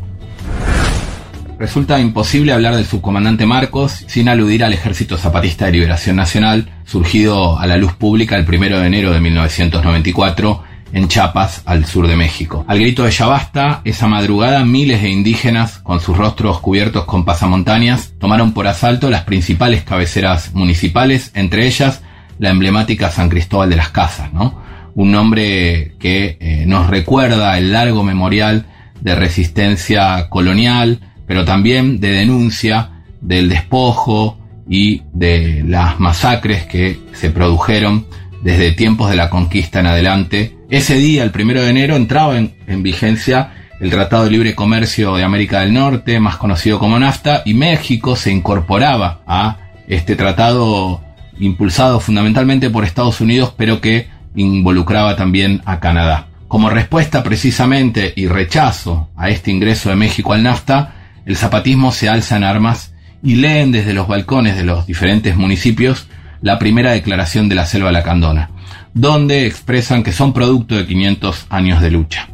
[1.59, 7.59] Resulta imposible hablar del subcomandante Marcos sin aludir al Ejército Zapatista de Liberación Nacional, surgido
[7.59, 12.17] a la luz pública el 1 de enero de 1994 en Chiapas, al sur de
[12.17, 12.65] México.
[12.69, 17.25] Al grito de ya basta, esa madrugada miles de indígenas, con sus rostros cubiertos con
[17.25, 22.03] pasamontañas, tomaron por asalto las principales cabeceras municipales, entre ellas
[22.39, 24.63] la emblemática San Cristóbal de las Casas, ¿no?
[24.95, 28.67] Un nombre que eh, nos recuerda el largo memorial
[29.01, 34.39] de resistencia colonial, pero también de denuncia del despojo
[34.69, 38.07] y de las masacres que se produjeron
[38.43, 40.57] desde tiempos de la conquista en adelante.
[40.71, 45.17] Ese día, el primero de enero, entraba en, en, vigencia el Tratado de Libre Comercio
[45.17, 49.57] de América del Norte, más conocido como NAFTA, y México se incorporaba a
[49.89, 51.03] este tratado
[51.41, 56.29] impulsado fundamentalmente por Estados Unidos, pero que involucraba también a Canadá.
[56.47, 60.95] Como respuesta precisamente y rechazo a este ingreso de México al NAFTA,
[61.27, 66.07] el zapatismo se alza en armas y leen desde los balcones de los diferentes municipios
[66.43, 68.51] la primera declaración de la Selva Lacandona,
[68.95, 72.29] donde expresan que son producto de 500 años de lucha.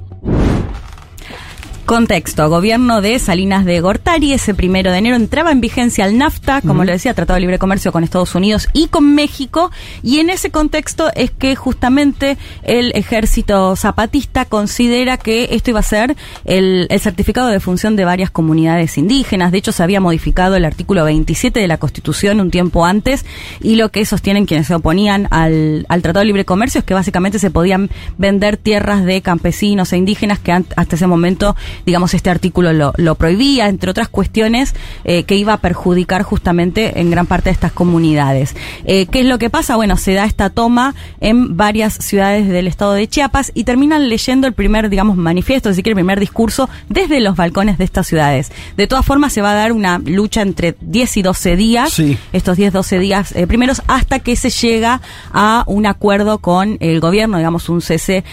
[1.87, 6.61] Contexto, gobierno de Salinas de Gortari, ese primero de enero entraba en vigencia el NAFTA,
[6.61, 6.87] como uh -huh.
[6.87, 9.71] lo decía, Tratado de Libre Comercio con Estados Unidos y con México,
[10.03, 15.85] y en ese contexto es que justamente el ejército zapatista considera que esto iba a
[15.85, 20.57] ser el, el certificado de función de varias comunidades indígenas, de hecho se había modificado
[20.57, 23.25] el artículo 27 de la Constitución un tiempo antes,
[23.61, 26.95] y lo que sostienen quienes se oponían al, al Tratado de Libre Comercio es que
[26.95, 32.31] básicamente se podían vender tierras de campesinos e indígenas que hasta ese momento digamos, este
[32.31, 34.75] artículo lo, lo prohibía, entre otras cuestiones
[35.05, 38.55] eh, que iba a perjudicar justamente en gran parte de estas comunidades.
[38.85, 39.77] Eh, ¿Qué es lo que pasa?
[39.77, 44.47] Bueno, se da esta toma en varias ciudades del estado de Chiapas y terminan leyendo
[44.47, 48.53] el primer, digamos, manifiesto, es decir, el primer discurso desde los balcones de estas ciudades.
[48.77, 52.19] De todas formas, se va a dar una lucha entre 10 y 12 días, sí.
[52.33, 55.01] estos 10, 12 días eh, primeros, hasta que se llega
[55.33, 58.25] a un acuerdo con el gobierno, digamos, un cese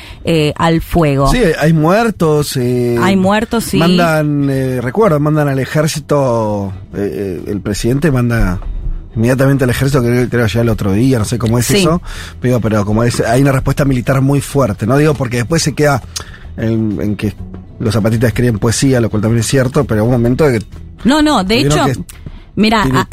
[0.55, 1.27] al fuego.
[1.27, 2.57] Sí, hay muertos.
[2.57, 3.77] Hay muertos muertos, sí.
[3.77, 8.59] Mandan, eh, recuerdo, mandan al ejército, eh, el presidente manda
[9.15, 11.77] inmediatamente al ejército, creo, creo ya el otro día, no sé cómo es sí.
[11.77, 11.99] eso,
[12.39, 14.97] pero, pero como es, hay una respuesta militar muy fuerte, ¿no?
[14.97, 16.01] Digo, porque después se queda
[16.57, 17.33] en, en que
[17.79, 20.65] los zapatistas escriben poesía, lo cual también es cierto, pero hay un momento de que...
[21.03, 21.85] No, no, de hecho...
[21.85, 21.95] Que,
[22.55, 23.07] Mira, a,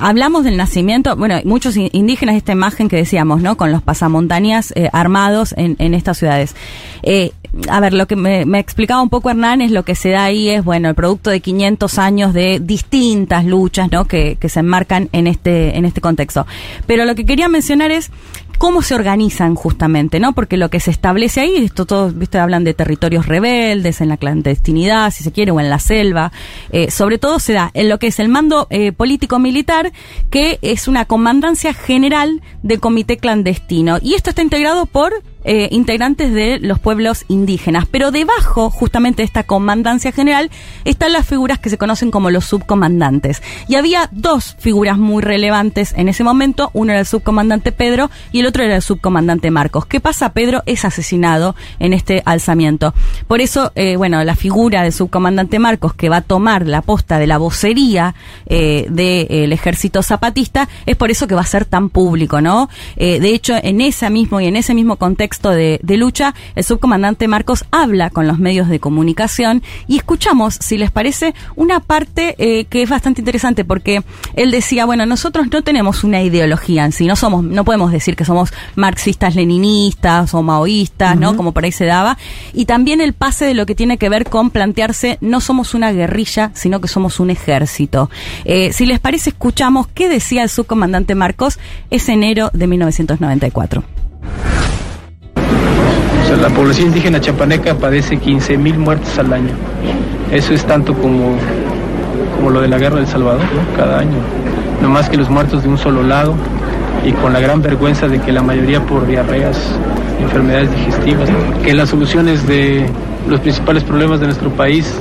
[0.00, 3.56] hablamos del nacimiento, bueno, muchos indígenas, esta imagen que decíamos, ¿no?
[3.56, 6.56] Con los pasamontañas eh, armados en, en, estas ciudades.
[7.02, 7.32] Eh,
[7.68, 10.24] a ver, lo que me, me, explicaba un poco Hernán es lo que se da
[10.24, 14.06] ahí es, bueno, el producto de 500 años de distintas luchas, ¿no?
[14.06, 16.46] Que, que se enmarcan en este, en este contexto.
[16.86, 18.10] Pero lo que quería mencionar es
[18.58, 20.32] cómo se organizan justamente, ¿no?
[20.32, 24.16] Porque lo que se establece ahí, esto todos, viste, hablan de territorios rebeldes, en la
[24.16, 26.32] clandestinidad, si se quiere, o en la selva.
[26.70, 29.92] Eh, sobre todo se da en lo que es el mando eh, político-militar,
[30.30, 33.98] que es una comandancia general del comité clandestino.
[34.00, 35.12] Y esto está integrado por
[35.44, 37.84] eh, integrantes de los pueblos indígenas.
[37.90, 40.50] Pero debajo, justamente de esta comandancia general,
[40.84, 43.42] están las figuras que se conocen como los subcomandantes.
[43.68, 46.70] Y había dos figuras muy relevantes en ese momento.
[46.72, 49.86] Uno era el subcomandante Pedro y el otro era el subcomandante Marcos.
[49.86, 50.32] ¿Qué pasa?
[50.32, 52.94] Pedro es asesinado en este alzamiento.
[53.28, 57.18] Por eso, eh, bueno, la figura del subcomandante Marcos, que va a tomar la posta
[57.18, 58.14] de la vocería
[58.46, 62.68] eh, del ejército zapatista, es por eso que va a ser tan público, ¿no?
[62.96, 64.96] De hecho, en ese mismo y en ese mismo
[65.34, 70.54] contexto de, de, lucha, el subcomandante Marcos habla con los medios de comunicación y escuchamos,
[70.60, 74.02] si les parece, una parte eh, que es bastante interesante porque
[74.34, 78.16] él decía, bueno, nosotros no tenemos una ideología en sí, no somos, no podemos decir
[78.16, 81.20] que somos marxistas, leninistas o maoístas, uh -huh.
[81.20, 81.36] ¿no?
[81.36, 82.16] Como por ahí se daba.
[82.52, 85.92] Y también el pase de lo que tiene que ver con plantearse, no somos una
[85.92, 88.10] guerrilla, sino que somos un ejército.
[88.44, 91.58] Eh, si les parece, escuchamos qué decía el subcomandante Marcos
[91.90, 94.03] ese enero de 1994.
[96.24, 99.50] O sea, la población indígena chapaneca padece 15.000 muertes al año.
[100.30, 101.36] Eso es tanto como,
[102.36, 103.76] como lo de la guerra del Salvador, ¿no?
[103.76, 104.16] cada año.
[104.80, 106.34] No más que los muertos de un solo lado
[107.04, 109.58] y con la gran vergüenza de que la mayoría por diarreas,
[110.20, 111.28] enfermedades digestivas,
[111.62, 112.86] que las soluciones de
[113.28, 114.94] los principales problemas de nuestro país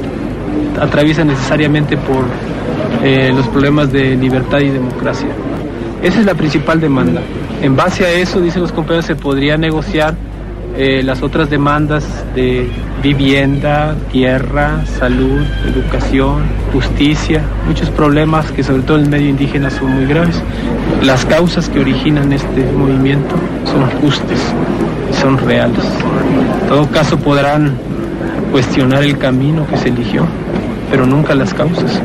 [0.79, 2.25] atraviesan necesariamente por
[3.03, 5.29] eh, los problemas de libertad y democracia.
[6.01, 7.21] Esa es la principal demanda.
[7.61, 10.15] En base a eso, dicen los compañeros, se podría negociar
[10.75, 12.03] eh, las otras demandas
[12.33, 12.67] de
[13.03, 19.91] vivienda, tierra, salud, educación, justicia, muchos problemas que sobre todo en el medio indígena son
[19.91, 20.41] muy graves.
[21.03, 23.35] Las causas que originan este movimiento
[23.65, 24.39] son justas
[25.11, 25.85] y son reales.
[26.61, 27.77] En todo caso podrán
[28.51, 30.25] cuestionar el camino que se eligió,
[30.89, 32.01] pero nunca las causas.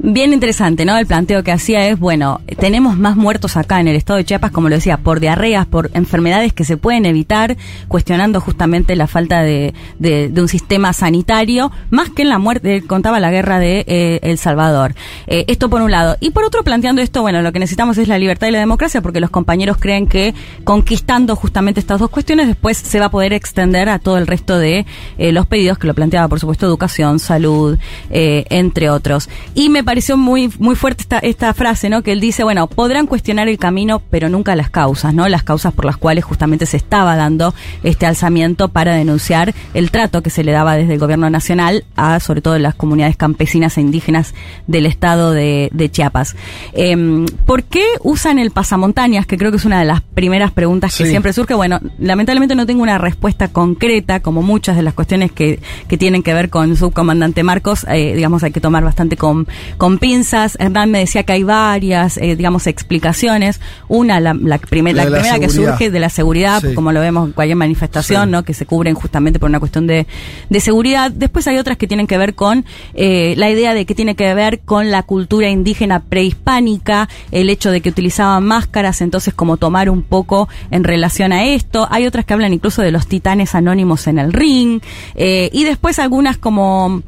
[0.00, 0.96] Bien interesante, ¿no?
[0.96, 4.52] El planteo que hacía es, bueno, tenemos más muertos acá en el estado de Chiapas,
[4.52, 7.56] como lo decía, por diarreas, por enfermedades que se pueden evitar,
[7.88, 13.18] cuestionando justamente la falta de, de, un sistema sanitario, más que en la muerte, contaba
[13.18, 14.94] la guerra de eh, El Salvador.
[15.26, 16.16] Eh, esto por un lado.
[16.20, 19.02] Y por otro, planteando esto, bueno, lo que necesitamos es la libertad y la democracia,
[19.02, 23.32] porque los compañeros creen que conquistando justamente estas dos cuestiones, después se va a poder
[23.32, 24.86] extender a todo el resto de
[25.18, 27.76] eh, los pedidos que lo planteaba, por supuesto, educación, salud,
[28.10, 29.28] entre otros.
[29.56, 32.02] Y me pareció muy, muy fuerte esta, esta frase, ¿no?
[32.02, 35.26] Que él dice, bueno, podrán cuestionar el camino, pero nunca las causas, ¿no?
[35.30, 40.22] Las causas por las cuales justamente se estaba dando este alzamiento para denunciar el trato
[40.22, 43.80] que se le daba desde el gobierno nacional a, sobre todo, las comunidades campesinas e
[43.80, 44.34] indígenas
[44.66, 46.36] del estado de, de Chiapas.
[46.74, 49.24] Eh, ¿Por qué usan el pasamontañas?
[49.24, 51.10] Que creo que es una de las primeras preguntas que Sí.
[51.10, 51.54] siempre surge.
[51.54, 56.22] Bueno, lamentablemente no tengo una respuesta concreta, como muchas de las cuestiones que, que tienen
[56.22, 59.46] que ver con subcomandante Marcos, eh, digamos, hay que tomar bastante con,
[59.78, 60.56] con pinzas.
[60.60, 63.60] Hernán me decía que hay varias, eh, digamos, explicaciones.
[63.88, 66.74] Una, la, la, primer- La primera que surge de la seguridad, Sí.
[66.74, 68.30] como lo vemos en cualquier manifestación, Sí.
[68.32, 68.42] ¿no?
[68.42, 70.06] Que se cubren justamente por una cuestión de,
[70.50, 71.10] de seguridad.
[71.10, 74.34] Después hay otras que tienen que ver con eh, la idea de que tiene que
[74.34, 79.88] ver con la cultura indígena prehispánica, el hecho de que utilizaban máscaras, entonces como tomar
[79.90, 81.86] un poco en relación a esto.
[81.90, 84.80] Hay otras que hablan incluso de los titanes anónimos en el ring.
[85.14, 87.02] eh, y después algunas como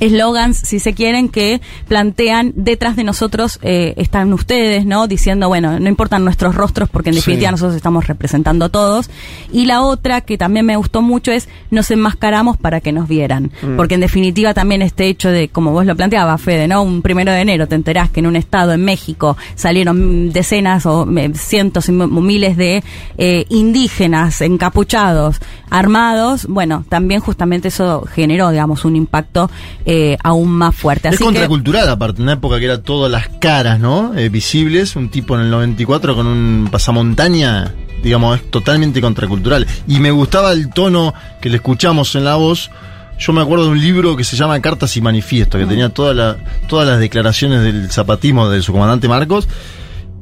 [0.00, 5.06] eslogans, si se quieren, que plantean detrás de nosotros eh, están ustedes, ¿no?
[5.06, 7.20] Diciendo, bueno, no importan nuestros rostros porque en Sí.
[7.20, 9.10] definitiva nosotros estamos representando a todos.
[9.52, 13.50] Y la otra que también me gustó mucho es nos enmascaramos para que nos vieran.
[13.62, 13.76] Mm.
[13.76, 16.82] Porque en definitiva también este hecho de, como vos lo planteabas, Fede, ¿no?
[16.82, 21.06] Un primero de enero te enterás que en un estado en México salieron decenas o
[21.18, 22.82] eh, cientos y miles de
[23.18, 26.46] eh, indígenas encapuchados, armados.
[26.46, 29.50] Bueno, también justamente eso generó, digamos, un impacto
[29.84, 29.89] eh,
[30.22, 31.08] aún más fuerte.
[31.08, 34.14] Es Así que, contracultural, aparte, una época que era todas las caras, ¿no?
[34.16, 39.66] Eh, visibles, un tipo en el 94 con un pasamontaña, digamos, es totalmente contracultural.
[39.86, 42.70] Y me gustaba el tono que le escuchamos en la voz.
[43.18, 45.60] Yo me acuerdo de un libro que se llama Cartas y Manifiesto, Mm.
[45.60, 46.36] que tenía toda la-
[46.68, 49.46] todas las declaraciones del zapatismo de su comandante Marcos.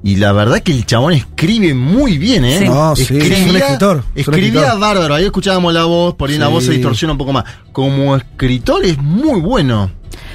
[0.03, 2.59] Y la verdad que el chabón escribe muy bien, ¿eh?
[2.61, 2.65] Sí.
[2.67, 4.81] No, sí, es un escritor, es un Escribía escritor.
[4.81, 5.15] bárbaro.
[5.15, 7.45] Ahí escuchábamos la voz, por ahí la voz se distorsiona un poco más.
[7.73, 9.91] Como escritor es muy bueno.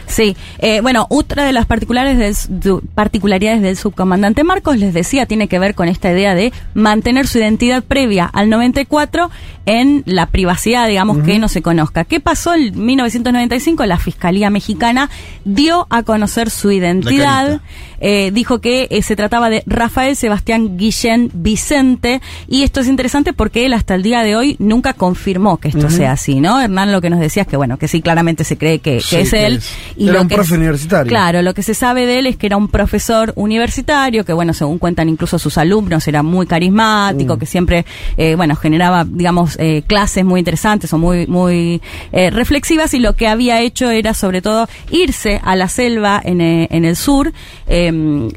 [0.06, 2.18] Sí, eh, bueno, otra de las particulares
[2.50, 7.26] del, particularidades del subcomandante Marcos, les decía, tiene que ver con esta idea de mantener
[7.26, 9.32] su identidad previa al 94
[9.66, 12.04] en la privacidad, digamos, que no se conozca.
[12.04, 13.86] ¿Qué pasó en 1995?
[13.86, 15.10] La Fiscalía Mexicana
[15.46, 17.62] dio a conocer su identidad.
[18.06, 23.32] Eh, dijo que eh, se trataba de Rafael Sebastián Guillén Vicente, y esto es interesante
[23.34, 26.60] porque él hasta el día de hoy nunca confirmó que esto sea así, ¿no?
[26.60, 29.02] Hernán lo que nos decía es que, bueno, que sí, claramente se cree que, que
[29.02, 29.54] Sí, es él.
[29.56, 29.72] es.
[29.96, 31.10] Y Era lo un que profe es- universitario.
[31.10, 34.54] Claro, lo que se sabe de él es que era un profesor universitario, que bueno,
[34.54, 37.40] según cuentan incluso sus alumnos, era muy carismático, Mm.
[37.40, 37.86] que siempre,
[38.18, 43.28] eh, bueno, generaba, digamos, eh, clases muy interesantes o muy, muy reflexivas y lo que
[43.28, 47.32] había hecho era sobre todo irse a la selva en, en el sur
[47.68, 47.92] eh,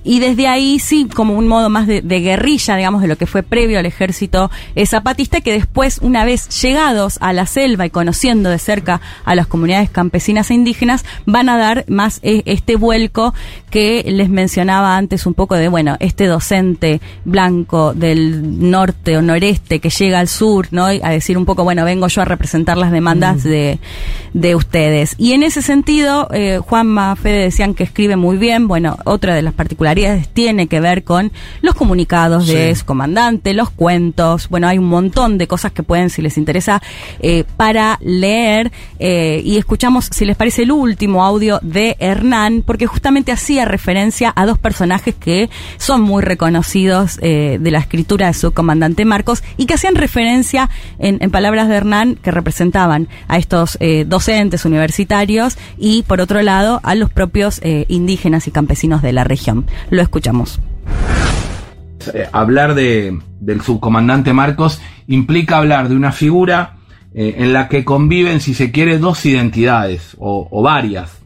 [0.05, 3.27] y desde ahí sí como un modo más de, de guerrilla, digamos, de lo que
[3.27, 4.51] fue previo al ejército
[4.87, 9.47] zapatista, que después, una vez llegados a la selva y conociendo de cerca a las
[9.47, 13.35] comunidades campesinas e indígenas, van a dar más eh, este vuelco
[13.71, 19.81] que les mencionaba antes un poco de, bueno, este docente blanco del norte o noreste
[19.81, 20.93] que llega al sur, ¿no?
[20.93, 23.79] Y a decir un poco, bueno, vengo yo a representar las demandas de,
[24.33, 25.15] de ustedes.
[25.19, 28.69] Y en ese sentido, eh, Juanma, Fede decían que escribe muy bien.
[28.69, 32.81] Bueno, otra de las particularidades tiene que ver con los comunicados de Sí.
[32.81, 34.49] su comandante, los cuentos.
[34.49, 36.83] Bueno, hay un montón de cosas que pueden, si les interesa,
[37.21, 38.71] eh, para leer.
[38.99, 44.33] eh, y escuchamos, si les parece, el último audio de Hernán, porque justamente hacía referencia
[44.35, 49.43] a dos personajes que son muy reconocidos eh, de la escritura de su comandante Marcos
[49.57, 50.69] y que hacían referencia,
[50.99, 56.81] en, en palabras de Hernán, que representaban a estos docentes universitarios y, por otro lado,
[56.83, 59.36] a los propios indígenas y campesinos de la región.
[59.91, 60.61] Lo escuchamos.
[62.15, 66.77] Eh, hablar de, del subcomandante Marcos implica hablar de una figura
[67.15, 71.19] eh, en la que conviven, si se quiere, dos identidades o, varias.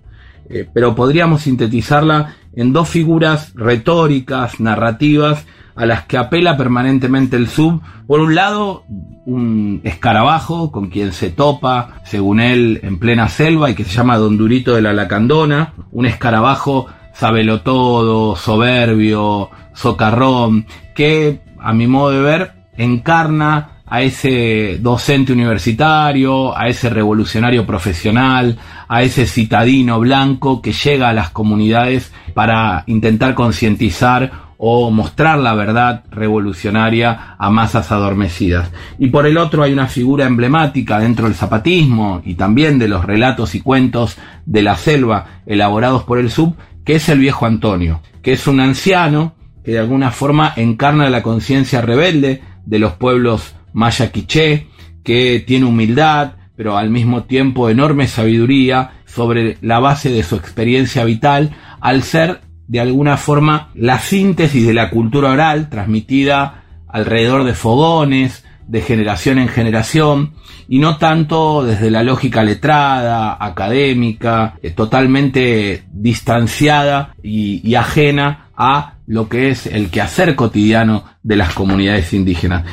[0.49, 7.49] Eh, pero podríamos sintetizarla en dos figuras retóricas, narrativas, a las que apela permanentemente el
[7.49, 7.81] sub.
[8.07, 8.85] Por un lado,
[9.27, 14.17] un escarabajo con quien se topa, según él, en plena selva y que se llama
[14.17, 16.87] Don Durito de la Lacandona, un escarabajo
[17.21, 26.57] sabelo todo, soberbio, socarrón, que a mi modo de ver encarna a ese docente universitario,
[26.57, 28.57] a ese revolucionario profesional,
[28.89, 35.55] a ese citadino blanco que llega a las comunidades para intentar concientizar o mostrar la
[35.55, 38.71] verdad revolucionaria a masas adormecidas.
[38.99, 43.05] Y por el otro hay una figura emblemática dentro del zapatismo y también de los
[43.05, 46.57] relatos y cuentos de la selva elaborados por el sub,
[46.95, 51.81] es el viejo Antonio, que es un anciano que de alguna forma encarna la conciencia
[51.83, 54.69] rebelde de los pueblos maya quiché,
[55.05, 61.05] que tiene humildad, pero al mismo tiempo enorme sabiduría sobre la base de su experiencia
[61.05, 67.55] vital, al ser de alguna forma la síntesis de la cultura oral transmitida alrededor de
[67.55, 70.35] fogones, de generación en generación,
[70.69, 78.95] y no tanto desde la lógica letrada, académica, eh, totalmente distanciada y, y ajena a
[79.09, 82.65] lo que es el quehacer cotidiano de las comunidades indígenas.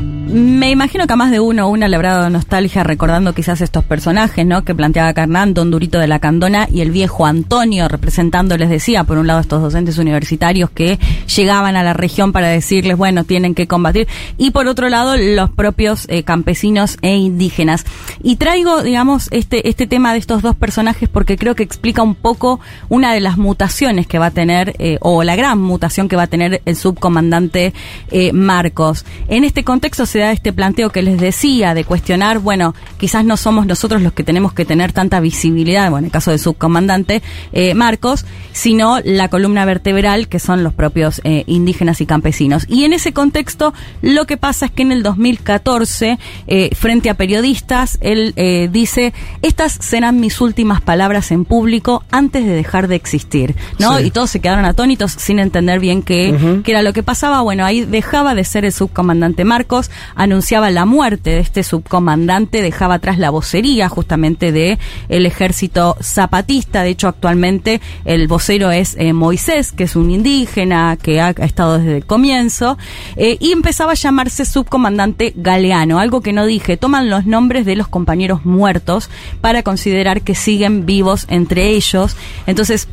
[0.00, 3.84] Me imagino que a más de uno una le habrá dado nostalgia recordando quizás estos
[3.84, 4.64] personajes, ¿no?
[4.64, 9.04] Que planteaba Carnán, Don Durito de la Candona y el viejo Antonio, representando, les decía,
[9.04, 10.98] por un lado estos docentes universitarios que
[11.36, 15.50] llegaban a la región para decirles, bueno, tienen que combatir, y por otro lado los
[15.50, 17.84] propios eh, campesinos e indígenas.
[18.20, 22.16] Y traigo, digamos, este, este tema de estos dos personajes porque creo que explica un
[22.16, 22.58] poco
[22.88, 26.24] una de las mutaciones que va a tener, eh, o la gran mutación que va
[26.24, 27.72] a tener el subcomandante
[28.10, 29.04] eh, Marcos.
[29.28, 33.36] En este contexto se da este planteo que les decía de cuestionar, bueno, quizás no
[33.36, 37.22] somos nosotros los que tenemos que tener tanta visibilidad, bueno, en el caso del subcomandante
[37.52, 42.64] eh, Marcos, sino la columna vertebral que son los propios eh, indígenas y campesinos.
[42.68, 47.14] Y en ese contexto, lo que pasa es que en el 2014, eh, frente a
[47.14, 48.32] periodistas, él
[48.72, 53.98] dice, estas serán mis últimas palabras en público antes de dejar de existir, ¿no?
[53.98, 54.04] Sí.
[54.04, 57.42] Y todos se quedaron atónitos sin entender bien qué, qué era lo que pasaba.
[57.42, 59.73] Bueno, ahí dejaba de ser el subcomandante Marcos,
[60.14, 64.78] anunciaba la muerte de este subcomandante, dejaba atrás la vocería justamente de
[65.08, 66.82] el ejército zapatista.
[66.82, 71.78] De hecho, actualmente el vocero es eh, Moisés, que es un indígena que ha, estado
[71.78, 72.78] desde el comienzo,
[73.16, 76.76] eh, y empezaba a llamarse subcomandante Galeano, algo que no dije.
[76.76, 82.16] Toman los nombres de los compañeros muertos para considerar que siguen vivos entre ellos.
[82.46, 82.88] Entonces,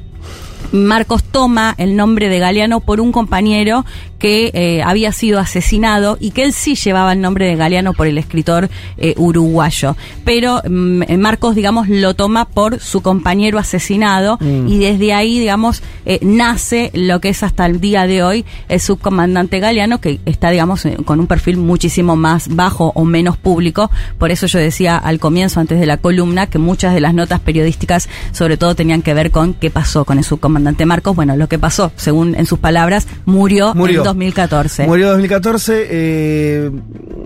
[0.72, 3.86] Marcos toma el nombre de Galeano por un compañero
[4.22, 8.06] que eh, había sido asesinado y que él sí llevaba el nombre de Galeano por
[8.08, 9.98] el escritor eh, uruguayo.
[10.24, 14.68] Pero mm, eh, Marcos, digamos, lo toma por su compañero asesinado Mm.
[14.68, 18.80] y desde ahí, digamos, eh, nace lo que es hasta el día de hoy el
[18.80, 23.90] subcomandante Galeano, que está, digamos, con un perfil muchísimo más bajo o menos público.
[24.20, 27.40] Por eso yo decía al comienzo, antes de la columna, que muchas de las notas
[27.40, 31.16] periodísticas, sobre todo, tenían que ver con qué pasó con el subcomandante Marcos.
[31.16, 34.00] Bueno, lo que pasó, según en sus palabras, murió, Murió.
[34.00, 34.86] en 2014.
[34.86, 35.88] Murió en 2014.
[35.90, 36.72] eh,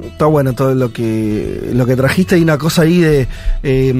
[0.07, 2.35] está bueno todo lo que lo que trajiste.
[2.35, 3.27] Hay una cosa ahí de.
[3.63, 3.93] eh,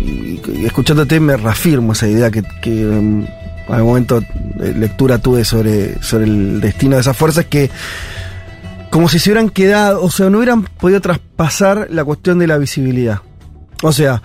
[0.00, 2.42] y- y escuchándote me reafirmo esa idea que.
[2.62, 3.26] que em,
[3.68, 4.22] al momento
[4.58, 7.70] lectura tuve sobre, sobre el destino de esas fuerzas que
[8.90, 12.56] como si se hubieran quedado, o sea, no hubieran podido traspasar la cuestión de la
[12.56, 13.20] visibilidad.
[13.82, 14.22] O sea,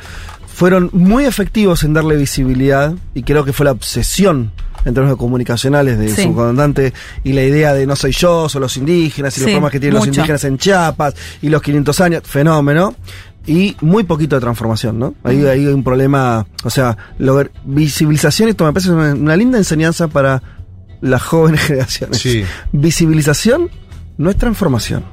[0.48, 4.52] fueron muy efectivos en darle visibilidad y creo que fue la obsesión
[4.86, 6.24] en términos comunicacionales de Sí.
[6.24, 9.52] su comandante y la idea de no soy yo, son los indígenas y los Sí,
[9.54, 12.96] problemas que tienen los indígenas en Chiapas y los 500 años, fenómeno.
[13.46, 15.16] Y muy poquito de transformación, ¿no?
[15.24, 19.58] Ahí ahí hay un problema, o sea, lograr visibilización, esto me parece una, una linda
[19.58, 20.42] enseñanza para
[21.02, 22.20] las jóvenes generaciones.
[22.20, 22.46] Sí.
[22.72, 23.70] Visibilización
[24.18, 25.04] no es transformación.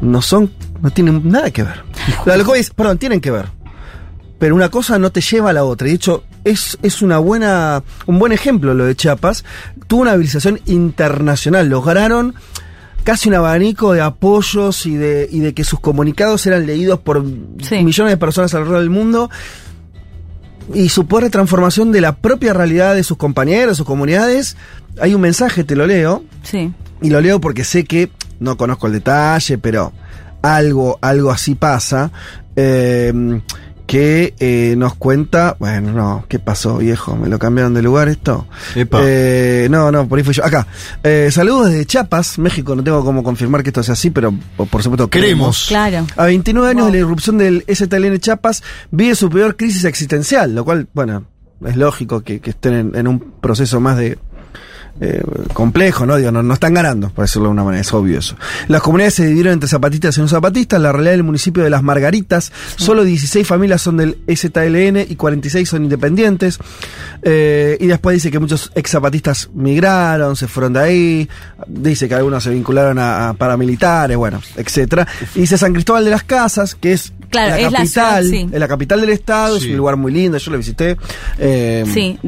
[0.00, 1.82] No son, no tienen nada que ver.
[2.26, 3.46] Lo que es, perdón, tienen que ver.
[4.38, 5.88] Pero una cosa no te lleva a la otra.
[5.88, 9.44] Y de hecho, es, es una buena, un buen ejemplo lo de Chiapas.
[9.88, 11.68] Tuvo una movilización internacional.
[11.68, 12.34] Lograron
[13.02, 17.22] casi un abanico de apoyos y de, y de que sus comunicados eran leídos por
[17.24, 19.28] millones de personas alrededor del mundo.
[20.72, 24.56] Y supone transformación de la propia realidad de sus compañeros, sus comunidades.
[25.00, 26.24] Hay un mensaje, te lo leo.
[26.44, 26.72] Sí.
[27.02, 29.92] Y lo leo porque sé que no conozco el detalle, pero
[30.42, 32.12] algo, algo así pasa.
[32.54, 33.12] eh,
[33.86, 35.56] que eh, nos cuenta.
[35.58, 37.16] Bueno, no, ¿qué pasó, viejo?
[37.16, 38.46] ¿Me lo cambiaron de lugar esto?
[38.74, 39.00] Epa.
[39.04, 40.44] Eh, no, no, por ahí fui yo.
[40.44, 40.66] Acá.
[41.02, 42.74] Eh, saludos desde Chiapas, México.
[42.74, 45.66] No tengo cómo confirmar que esto sea así, pero por, supuesto Queremos.
[45.68, 46.06] Claro.
[46.16, 50.64] A 29 años de la irrupción del STLN Chiapas, vive su peor crisis existencial, lo
[50.64, 51.24] cual, bueno,
[51.64, 54.18] es lógico que, que estén en, en un proceso más de
[55.00, 56.16] eh, complejo, ¿no?
[56.16, 58.36] Digo, no, no están ganando, por decirlo de una manera, es obvio eso.
[58.68, 60.80] Las comunidades se dividieron entre zapatistas y no zapatistas.
[60.80, 65.68] La realidad del municipio de Las Margaritas, solo 16 familias son del ZLN y 46
[65.68, 66.58] son independientes.
[67.22, 71.28] Eh, y después dice que muchos ex zapatistas migraron, se fueron de ahí.
[71.66, 75.06] Dice que algunos se vincularon a, a paramilitares, bueno, etcétera.
[75.34, 78.40] Y dice San Cristóbal de las Casas, que es Claro, la es la capital, ciudad,
[78.40, 78.48] sí.
[78.52, 80.96] es la capital del estado, es un lugar muy lindo, yo lo visité.
[81.38, 82.18] eh, Sí,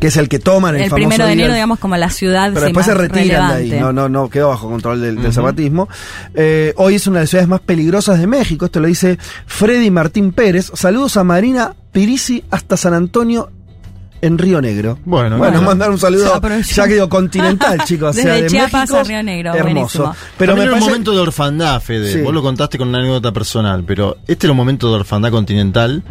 [0.00, 2.08] Que es el que toman el, el famoso primero de día- enero, digamos, como la
[2.10, 5.32] ciudad pero después se retiran de ahí, no, no, no quedó bajo control del, del
[5.32, 5.88] zapatismo.
[6.34, 9.90] Eh, hoy es una de las ciudades más peligrosas de México, esto lo dice Freddy
[9.90, 10.70] Martín Pérez.
[10.74, 13.50] Saludos a Marina Pirisi hasta San Antonio
[14.22, 14.98] en Río Negro.
[15.04, 15.66] Bueno, bueno, claro.
[15.66, 18.10] mandar un saludo, ya que digo continental, chicos.
[18.10, 19.72] o sea, Desde de Chiapas México, a Río Negro, Hermoso.
[20.02, 20.14] buenísimo.
[20.36, 22.12] Pero me También era un momento de orfandad, Fede.
[22.12, 22.20] Sí.
[22.20, 26.02] Vos lo contaste con una anécdota personal, pero este era un momento de orfandad continental.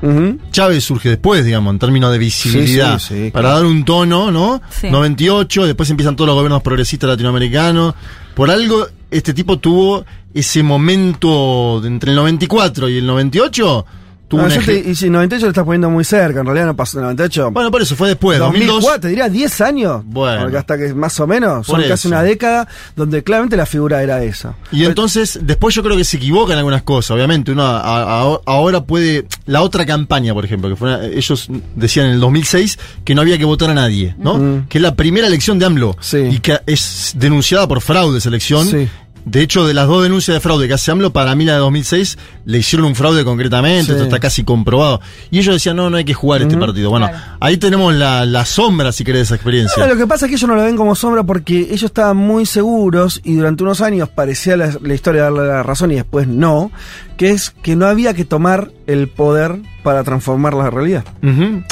[0.51, 2.99] Chávez surge después, digamos, en términos de visibilidad.
[2.99, 3.57] Sí, sí, sí, para claro.
[3.59, 4.61] dar un tono, ¿no?
[4.69, 4.89] Sí.
[4.89, 7.93] 98, después empiezan todos los gobiernos progresistas latinoamericanos.
[8.33, 13.85] Por algo, este tipo tuvo ese momento de entre el 94 y el 98.
[14.29, 16.67] Tuvo No, una yo te- y si 98 lo estás poniendo muy cerca, en realidad
[16.67, 17.49] no pasó en 98.
[17.51, 18.67] Bueno, por eso fue después, 2002.
[18.75, 20.01] 2004, te diría 10 años.
[20.05, 20.41] Bueno.
[20.43, 24.23] Porque hasta que más o menos, son casi una década donde claramente la figura era
[24.23, 24.53] esa.
[24.71, 27.11] Y entonces, después yo creo que se equivocan algunas cosas.
[27.11, 27.79] Obviamente, uno a-
[28.21, 29.25] a- ahora puede.
[29.47, 33.21] La otra campaña, por ejemplo, que fue una- ellos decían en el 2006 que no
[33.21, 34.63] había que votar a nadie, ¿no?
[34.69, 35.97] Que es la primera elección de AMLO.
[36.13, 38.67] Y que es denunciada por fraude esa elección.
[38.67, 38.87] Sí.
[39.25, 41.59] De hecho, de las dos denuncias de fraude que hace AMLO, para mí la de
[41.59, 43.91] 2006 le hicieron un fraude concretamente, Sí.
[43.91, 45.01] esto está casi comprobado.
[45.31, 46.89] Y ellos decían, no, no hay que jugar este partido.
[46.89, 49.83] Bueno, ahí tenemos la, la sombra, si querés, de esa experiencia.
[49.85, 52.17] No, lo que pasa es que ellos no lo ven como sombra porque ellos estaban
[52.17, 56.27] muy seguros y durante unos años parecía la, la historia darle la razón y después
[56.27, 56.71] no,
[57.17, 61.03] que es que no había que tomar el poder para transformar la realidad.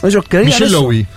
[0.03, 0.81] Ellos creían Michelle eso.
[0.81, 1.07] Lowy.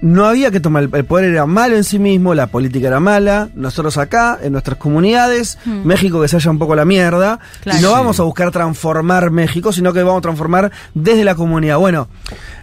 [0.00, 3.48] No había que tomar, el poder era malo en sí mismo, la política era mala,
[3.54, 5.86] nosotros acá, en nuestras comunidades, Hmm.
[5.86, 7.78] México que se haya un poco la mierda, Claro.
[7.78, 11.78] y no vamos a buscar transformar México, sino que vamos a transformar desde la comunidad.
[11.78, 12.08] Bueno,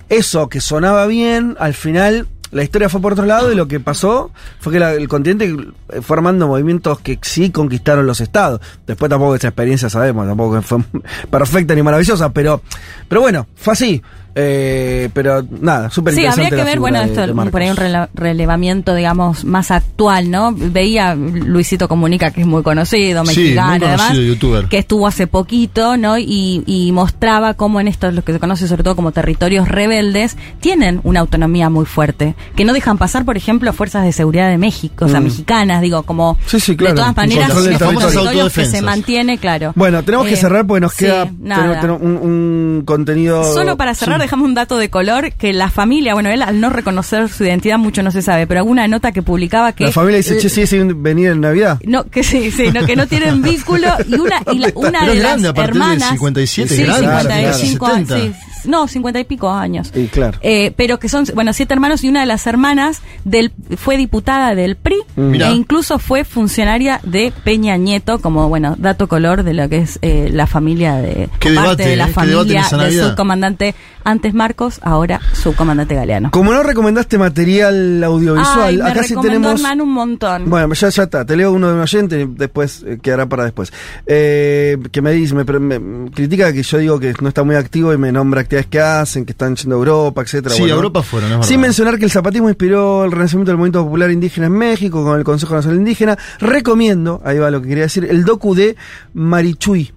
[0.10, 3.80] eso que sonaba bien, al final la historia fue por otro lado y lo que
[3.80, 4.30] pasó
[4.60, 5.56] fue que la- el continente
[6.02, 8.60] fue armando movimientos que sí conquistaron los estados.
[8.86, 10.80] Después tampoco esa experiencia sabemos, tampoco fue
[11.32, 12.62] perfecta ni maravillosa, pero,
[13.08, 14.02] pero bueno, fue así.
[14.34, 16.48] Eh, pero nada, súper Sí, interesante.
[16.48, 20.32] habría que ver, bueno, de- esto de por ahí un rele- relevamiento, digamos, más actual,
[20.32, 20.54] ¿no?
[20.56, 24.66] Veía Luisito Comunica, que es muy conocido, Sí, mexicano, muy conocido además, youtuber.
[24.68, 26.18] que estuvo hace poquito, ¿no?
[26.18, 30.38] Y, y mostraba cómo en estos, lo que se conoce sobre todo como territorios rebeldes,
[30.62, 34.58] tienen una autonomía muy fuerte, que no dejan pasar, por ejemplo, fuerzas de seguridad de
[34.58, 35.24] México, o sea, Mm.
[35.26, 38.00] mexicanas, digo, como Sí, sí, claro, de todas maneras, territorio.
[38.00, 39.74] territorios que se mantiene, claro.
[39.76, 41.62] Bueno, tenemos que Eh, cerrar porque nos sí, queda nada.
[41.82, 42.30] tenemos- tenemos un,
[42.78, 43.44] un contenido.
[43.54, 44.21] Solo para cerrar, Sí.
[44.22, 47.78] Dejamos un dato de color, que la familia, bueno, él al no reconocer su identidad
[47.78, 49.86] mucho no se sabe, pero alguna nota que publicaba que...
[49.86, 51.80] La familia dice, eh, che, sí, sí, venir en Navidad.
[51.86, 55.16] No, que sí, sí, no, que no tienen vínculo y una, y la- una de
[55.16, 56.10] las hermanas...
[56.12, 58.42] 57, sí, grande, 55 claro, años, 70.
[58.62, 59.92] sí, no, 50 y pico años.
[59.96, 60.38] Y claro.
[60.42, 64.54] Eh, pero que son, bueno, siete hermanos y una de las hermanas del, fue diputada
[64.56, 65.30] del PRI Mm.
[65.32, 65.50] Mirá.
[65.50, 69.98] e incluso fue funcionaria de Peña Nieto, como, bueno, dato color de lo que es
[70.04, 73.74] eh, la familia de, Qué o debate, parte de la eh, familia del subcomandante
[74.12, 76.32] antes Marcos, ahora subcomandante Galeano.
[76.32, 79.54] Como no recomendaste material audiovisual, Ay, me acá sí tenemos.
[79.54, 80.50] Hernán un montón.
[80.50, 81.26] Bueno, ya, ya está.
[81.26, 83.72] Te leo uno de un oyente y después eh, quedará para después.
[84.06, 87.94] Eh, que me dice, me, me critica que yo digo que no está muy activo
[87.94, 90.56] y me nombra actividades que hacen, que están yendo a Europa, etcétera.
[90.56, 93.58] Sí, Bueno, a Europa fueron, es Sin mencionar que el zapatismo inspiró el renacimiento del
[93.58, 96.18] movimiento popular indígena en México con el Consejo Nacional Indígena.
[96.40, 98.76] Recomiendo, ahí va lo que quería decir, el docu de
[99.14, 99.94] Marichui.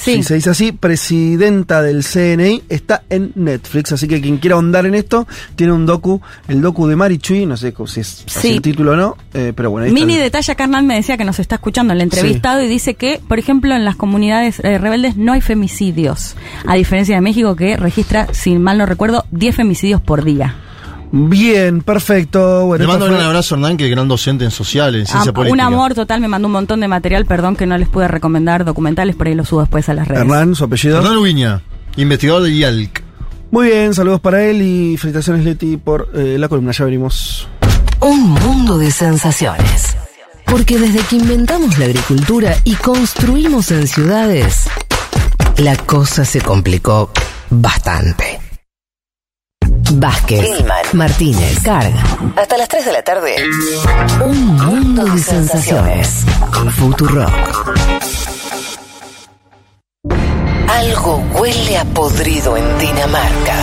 [0.00, 0.14] Sí.
[0.18, 4.86] Si se dice así, presidenta del CNI, está en Netflix, así que quien quiera ahondar
[4.86, 8.48] en esto, tiene un docu, el docu de Marichui, no sé si es Sí.
[8.54, 11.16] el título o no, eh, pero bueno, ahí está Mini el- detalle, Carnal me decía
[11.16, 14.78] que nos está escuchando el entrevistado y dice que, por ejemplo, en las comunidades eh,
[14.78, 16.36] rebeldes no hay femicidios,
[16.66, 20.54] a diferencia de México que registra, si mal no recuerdo, 10 femicidios por día.
[21.10, 22.66] Bien, perfecto.
[22.66, 25.00] Bueno, Le mando esto un fue- abrazo a Hernán, que es gran docente en sociales,
[25.02, 25.54] en ciencia Ah, política.
[25.54, 28.64] un amor total, me mandó un montón de material, perdón que no les pude recomendar
[28.64, 30.20] documentales, por ahí lo subo después a las redes.
[30.22, 30.98] Hernán, su apellido.
[30.98, 31.62] Hernán Ubiña,
[31.96, 33.02] investigador de IALC.
[33.50, 37.48] Muy bien, saludos para él y felicitaciones Leti por eh, la columna, ya venimos.
[38.00, 39.96] Un mundo de sensaciones.
[40.44, 44.64] Porque desde que inventamos la agricultura y construimos en ciudades,
[45.56, 47.10] la cosa se complicó
[47.50, 48.40] bastante.
[49.92, 52.02] Vázquez, Martínez, Carga.
[52.36, 53.36] Hasta las 3 de la tarde.
[54.24, 56.24] Un mundo de sensaciones.
[56.76, 57.76] Futurock.
[60.68, 63.56] Algo huele a podrido en Dinamarca.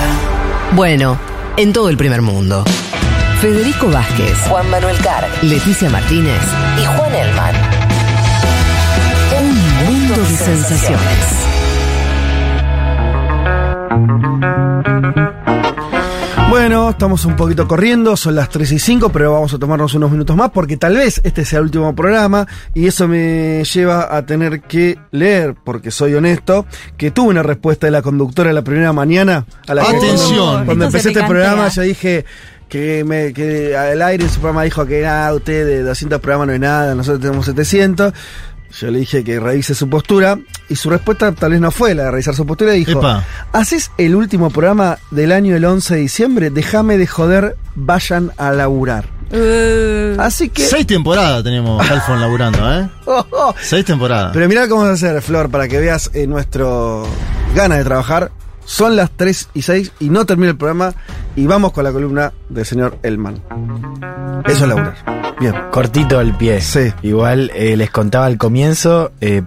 [0.72, 1.18] Bueno,
[1.58, 2.64] en todo el primer mundo.
[3.40, 6.42] Federico Vázquez, Juan Manuel Carr, Leticia Martínez
[6.82, 7.56] y Juan Elman.
[9.40, 11.46] Un mundo de sensaciones.
[16.50, 20.12] Bueno, estamos un poquito corriendo, son las 3 y 5, pero vamos a tomarnos unos
[20.12, 24.26] minutos más porque tal vez este sea el último programa y eso me lleva a
[24.26, 26.66] tener que leer, porque soy honesto,
[26.98, 30.38] que tuve una respuesta de la conductora la primera mañana a la que Atención.
[30.38, 32.26] cuando, cuando empecé este programa yo dije
[32.70, 36.48] que me que al aire en su programa dijo que nada, usted de 200 programas
[36.48, 38.14] no es nada, nosotros tenemos 700.
[38.80, 40.38] Yo le dije que revise su postura
[40.68, 43.24] y su respuesta tal vez no fue la de revisar su postura dijo, Epa.
[43.54, 46.50] ¿haces el último programa del año el 11 de diciembre?
[46.50, 49.06] Déjame de joder, vayan a laburar.
[49.32, 50.66] Uh, Así que...
[50.66, 52.90] Seis temporadas tenemos Halfon laburando, ¿eh?
[53.62, 54.32] Seis temporadas.
[54.34, 57.08] Pero mira cómo vamos a hacer, Flor, para que veas eh, nuestro
[57.56, 58.32] gana de trabajar.
[58.66, 60.94] Son las 3 y 6 y no termina el programa
[61.36, 63.42] y vamos con la columna del señor Elman.
[64.46, 64.96] Eso es laburar.
[65.40, 65.54] Bien.
[65.72, 66.62] Cortito el pie.
[66.62, 66.92] Sí.
[67.04, 69.12] Igual eh, les contaba al comienzo.
[69.22, 69.44] eh,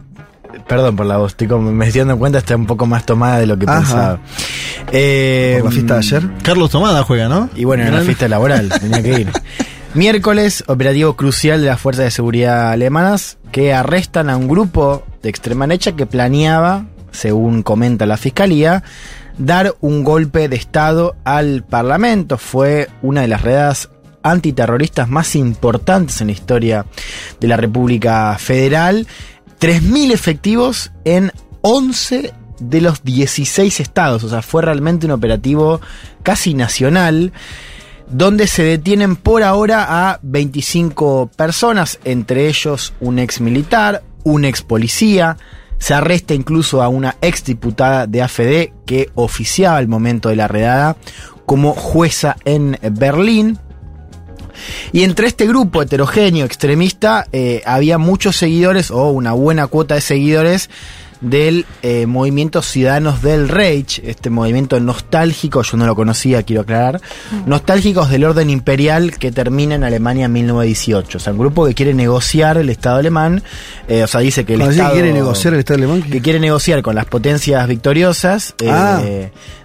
[0.66, 3.38] perdón por la voz, estoy como me estoy dando cuenta, está un poco más tomada
[3.38, 3.78] de lo que Ajá.
[3.80, 4.18] pensaba.
[4.92, 6.22] Eh, Por la fiesta de ayer.
[6.42, 7.48] Carlos Tomada juega, ¿no?
[7.54, 9.28] Y bueno, era una fiesta laboral, tenía que ir.
[9.94, 15.28] Miércoles, operativo crucial de las fuerzas de seguridad alemanas que arrestan a un grupo de
[15.30, 18.82] extrema derecha que planeaba, según comenta la fiscalía,
[19.38, 22.38] dar un golpe de Estado al Parlamento.
[22.38, 23.90] Fue una de las redadas
[24.22, 26.86] antiterroristas más importantes en la historia
[27.40, 29.06] de la República Federal.
[29.60, 34.24] 3.000 efectivos en 11 de los 16 estados.
[34.24, 35.80] O sea, fue realmente un operativo
[36.22, 37.32] casi nacional
[38.10, 44.62] donde se detienen por ahora a 25 personas, entre ellos un ex militar, un ex
[44.62, 45.36] policía.
[45.78, 50.48] Se arresta incluso a una ex diputada de AFD que oficiaba el momento de la
[50.48, 50.96] redada
[51.46, 53.58] como jueza en Berlín.
[54.92, 60.00] Y entre este grupo heterogéneo extremista eh, había muchos seguidores o una buena cuota de
[60.00, 60.68] seguidores
[61.20, 67.00] del eh, movimiento Ciudadanos del Reich, este movimiento nostálgico, yo no lo conocía, quiero aclarar,
[67.46, 71.18] nostálgicos del orden imperial que termina en Alemania en 1918.
[71.18, 73.42] O sea, un grupo que quiere negociar el Estado alemán,
[73.88, 74.92] eh, o sea, dice que el Cuando Estado...
[74.94, 76.02] quiere negociar el Estado alemán.
[76.02, 79.00] que quiere negociar con las potencias victoriosas eh, Ah.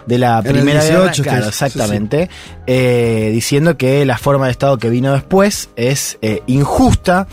[0.06, 1.58] de la primera 18 guerra, claro, sí,
[2.26, 2.63] sí.
[2.66, 7.26] Eh, diciendo que la forma de Estado que vino después es eh, injusta.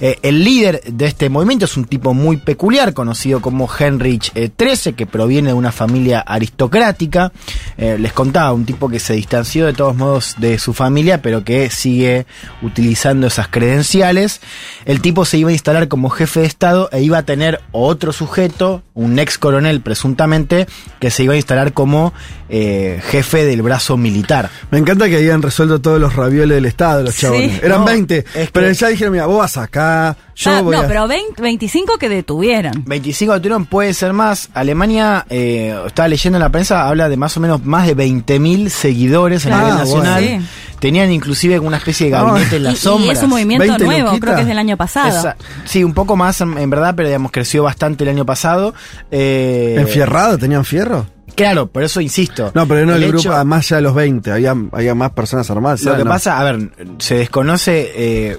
[0.00, 4.50] Eh, el líder de este movimiento es un tipo muy peculiar, conocido como Heinrich eh,
[4.56, 7.32] XIII, que proviene de una familia aristocrática.
[7.80, 11.44] Eh, les contaba, un tipo que se distanció de todos modos de su familia, pero
[11.44, 12.26] que sigue
[12.60, 14.40] utilizando esas credenciales.
[14.84, 18.12] El tipo se iba a instalar como jefe de Estado e iba a tener otro
[18.12, 20.66] sujeto, un ex coronel presuntamente,
[20.98, 22.12] que se iba a instalar como
[22.48, 24.50] eh, jefe del brazo militar.
[24.70, 27.20] Me encanta que habían resuelto todos los ravioles del Estado, los Sí.
[27.22, 27.62] chabones.
[27.62, 30.74] Eran No, 20, es pero que- ya dijeron, mira, vos vas acá, yo ah, voy
[30.76, 30.86] no, a...
[30.88, 32.84] pero 20, 25 que detuvieron.
[32.86, 34.48] 25 de Turón puede ser más.
[34.54, 38.68] Alemania, eh, estaba leyendo en la prensa, habla de más o menos más de 20.000
[38.70, 39.62] seguidores a Claro.
[39.66, 40.24] nivel Ah, nacional.
[40.24, 40.44] bueno.
[40.80, 43.84] Tenían inclusive una especie de No, gabinete en Y, las y es un movimiento 20
[43.84, 45.08] nuevo, creo que es del año pasado.
[45.08, 48.74] Esa- sí, un poco más en, en verdad, pero digamos creció bastante el año pasado.
[49.10, 50.38] Eh, ¿Enfierrado?
[50.38, 51.06] ¿Tenían fierro?
[51.34, 52.50] Claro, por eso insisto.
[52.54, 55.48] No, pero no el, grupo, hecho- más allá de los 20, había, había más personas
[55.50, 55.82] armadas.
[55.82, 56.10] Lo que No.
[56.10, 58.38] pasa, a ver, se desconoce eh,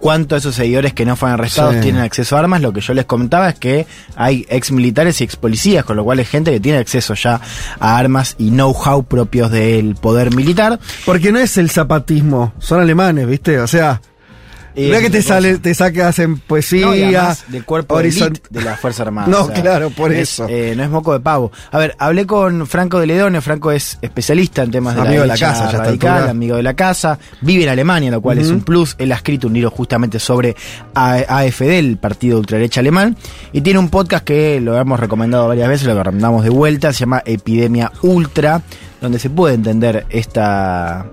[0.00, 1.80] cuánto de esos seguidores que no fueron arrestados Sí.
[1.80, 2.60] tienen acceso a armas.
[2.62, 3.86] Lo que yo les comentaba es que
[4.16, 7.40] hay ex militares y ex policías, con lo cual hay gente que tiene acceso ya
[7.80, 10.78] a armas y know-how propios del poder militar.
[11.04, 13.58] Porque no es el zapatismo, son alemanes, ¿viste?
[13.60, 14.00] O sea,
[14.74, 16.86] Eh, no es que te, sale, te sacas en poesía.
[16.86, 16.92] No,
[17.48, 19.26] del cuerpo de horizon- de la Fuerza Armada.
[19.28, 20.46] No, claro, por es, eso.
[20.48, 21.50] eh, no es moco de pavo.
[21.72, 23.40] A ver, hablé con Franco de Ledone.
[23.40, 26.30] Franco es especialista en temas de Amigo la, de la casa, ya radical, altura.
[26.30, 27.18] amigo de la casa.
[27.40, 28.94] Vive en Alemania, lo cual es un plus.
[28.98, 30.54] Él ha escrito un libro justamente sobre
[30.94, 33.16] AFD, el partido de ultraderecha alemán.
[33.52, 36.92] Y tiene un podcast que lo hemos recomendado varias veces, lo recomendamos de vuelta.
[36.92, 38.62] Se llama Epidemia Ultra,
[39.00, 41.06] donde se puede entender esta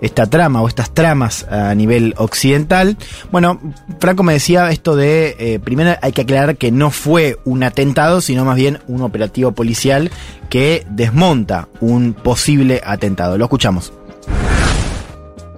[0.00, 2.96] esta trama o estas tramas a nivel occidental.
[3.30, 3.60] Bueno,
[3.98, 8.20] Franco me decía esto de, eh, primero hay que aclarar que no fue un atentado,
[8.20, 10.10] sino más bien un operativo policial
[10.48, 13.38] que desmonta un posible atentado.
[13.38, 13.92] Lo escuchamos.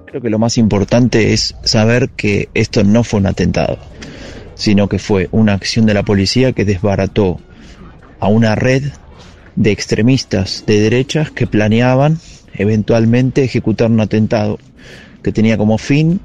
[0.05, 3.77] Creo que lo más importante es saber que esto no fue un atentado,
[4.55, 7.39] sino que fue una acción de la policía que desbarató
[8.19, 8.83] a una red
[9.55, 12.19] de extremistas de derechas que planeaban
[12.53, 14.59] eventualmente ejecutar un atentado
[15.23, 16.19] que tenía como fin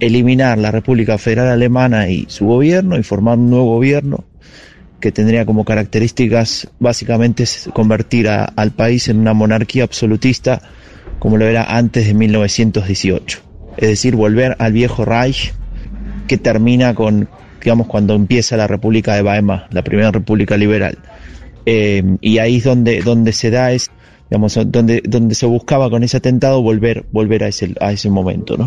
[0.00, 4.24] eliminar la República Federal Alemana y su gobierno y formar un nuevo gobierno
[5.00, 10.62] que tendría como características básicamente convertir al país en una monarquía absolutista
[11.18, 13.40] como lo era antes de 1918.
[13.76, 15.52] Es decir, volver al viejo Reich
[16.26, 17.28] que termina con,
[17.62, 20.98] digamos, cuando empieza la República de Weimar, la primera República Liberal.
[21.66, 23.90] Eh, y ahí es donde, donde se da, es,
[24.30, 28.56] digamos, donde, donde se buscaba con ese atentado volver, volver a ese, a ese momento,
[28.56, 28.66] ¿no?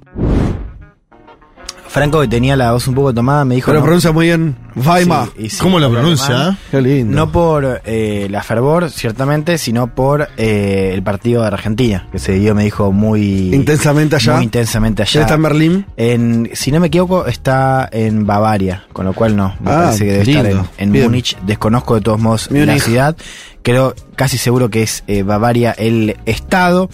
[1.87, 3.67] Franco, que tenía la voz un poco tomada, me dijo.
[3.67, 5.27] Pero no- pronuncia muy bien Weimar.
[5.37, 6.57] Sí, y sí, ¿Cómo lo habla pronuncia, alemán.
[6.71, 7.15] Qué lindo.
[7.15, 12.33] No por eh, la fervor, ciertamente, sino por eh, el partido de Argentina, que se
[12.33, 14.35] dio, me dijo, muy Intensamente allá.
[14.35, 15.11] Muy intensamente allá.
[15.13, 15.85] ¿Ya está en Berlín?
[15.97, 19.55] En, si no me equivoco, está en Bavaria, con lo cual no.
[19.59, 20.41] Me Ah, parece que debe lindo.
[20.61, 20.91] estar en.
[20.91, 21.37] Múnich.
[21.45, 23.15] Desconozco de todos modos la ciudad.
[23.63, 26.89] Creo casi seguro que es eh, Bavaria el estado.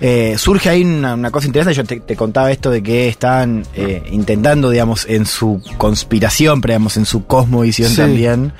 [0.00, 1.76] Eh, surge ahí una, una cosa interesante.
[1.76, 6.72] Yo te, te contaba esto de que estaban eh, intentando, digamos, en su conspiración, pero
[6.72, 7.96] digamos, en su cosmovisión Sí.
[7.96, 8.52] también.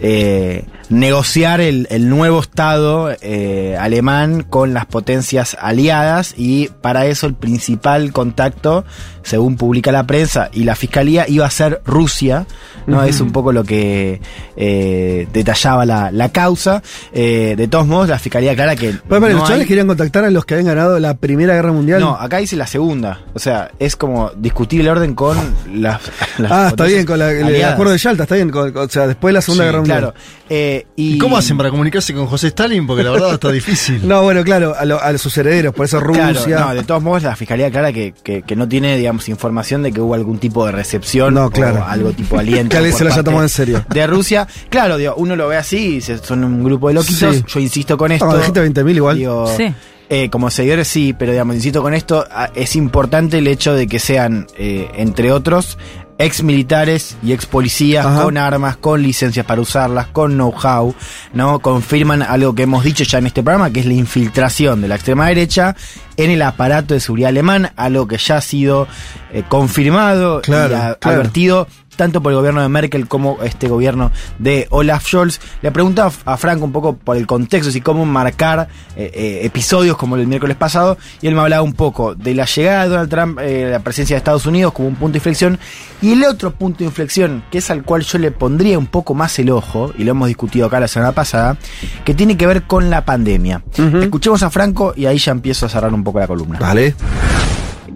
[0.00, 7.26] eh, negociar el, el nuevo Estado eh, alemán con las potencias aliadas y para eso
[7.26, 8.84] el principal contacto,
[9.22, 12.46] según publica la prensa y la fiscalía, iba a ser Rusia.
[12.86, 13.02] ¿no?
[13.04, 14.20] Es un poco lo que
[14.56, 16.82] eh, detallaba la, la causa.
[17.12, 18.90] Eh, de todos modos, la fiscalía aclara que...
[18.90, 21.54] Pero, pero, no los chavales hay- querían contactar a los que habían ganado la Primera
[21.54, 22.00] Guerra Mundial.
[22.00, 23.20] no, acá dice la segunda.
[23.34, 25.36] O sea, es como discutir el orden con
[25.72, 26.00] las.
[26.38, 28.50] las ah, está bien, con la- el acuerdo de Yalta, está bien.
[28.50, 29.98] con- con- o sea, después de la Segunda Sí, Guerra Mundial.
[30.00, 30.14] Claro.
[30.50, 32.86] Eh, y, ¿Y cómo hacen para comunicarse con José Stalin?
[32.86, 34.00] Porque la verdad está difícil.
[34.06, 36.60] No, bueno, claro, a, lo- a sus herederos, por eso Claro, Rusia.
[36.60, 39.92] no, de todos modos, la fiscalía aclara que, que, que no tiene, digamos, información de
[39.92, 41.80] que hubo algún tipo de recepción No, claro.
[41.80, 42.68] o algo tipo aliento.
[42.70, 43.84] Que alguien se lo haya tomado en serio.
[43.88, 44.46] De Rusia.
[44.68, 47.36] Claro, digo, uno lo ve así, y dice, son un grupo de loquitos.
[47.36, 47.44] Sí.
[47.46, 48.26] Yo insisto con esto.
[48.26, 49.16] No, dijiste 20.000 igual.
[49.18, 49.72] Digo, Sí.
[50.08, 53.86] eh, como seguidores sí, pero digamos, insisto con esto, ah, es importante el hecho de
[53.86, 55.78] que sean, eh, entre otros,
[56.24, 58.22] ex militares y ex policías Ajá.
[58.24, 60.94] con armas, con licencias para usarlas, con know-how,
[61.34, 61.58] ¿no?
[61.60, 64.94] Confirman algo que hemos dicho ya en este programa, que es la infiltración de la
[64.96, 65.74] extrema derecha
[66.16, 68.86] en el aparato de seguridad alemán, algo que ya ha sido
[69.32, 71.20] eh, confirmado Claro, y a- claro.
[71.20, 75.40] advertido tanto por el gobierno de Merkel como este gobierno de Olaf Scholz.
[75.62, 79.96] Le preguntaba a Franco un poco por el contexto, y cómo marcar eh, eh, episodios
[79.96, 83.10] como el miércoles pasado, y él me hablaba un poco de la llegada de Donald
[83.10, 85.58] Trump, eh, la presencia de Estados Unidos como un punto de inflexión,
[86.00, 89.14] y el otro punto de inflexión, que es al cual yo le pondría un poco
[89.14, 91.56] más el ojo, y lo hemos discutido acá la semana pasada,
[92.04, 93.62] que tiene que ver con la pandemia.
[94.00, 96.58] Escuchemos a Franco y ahí ya empiezo a cerrar un poco la columna.
[96.58, 96.94] Vale.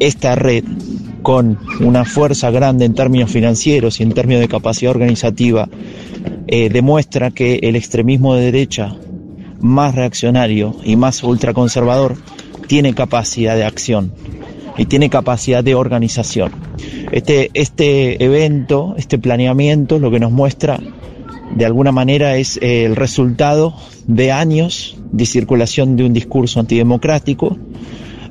[0.00, 0.64] Esta red
[1.22, 5.68] con una fuerza grande en términos financieros y en términos de capacidad organizativa
[6.46, 8.96] eh, demuestra que el extremismo de derecha
[9.60, 12.16] más reaccionario y más ultraconservador
[12.68, 14.12] tiene capacidad de acción
[14.78, 16.52] y tiene capacidad de organización.
[17.12, 20.78] Este, este evento, este planeamiento, lo que nos muestra
[21.54, 23.74] de alguna manera es eh, el resultado
[24.06, 27.56] de años de circulación de un discurso antidemocrático,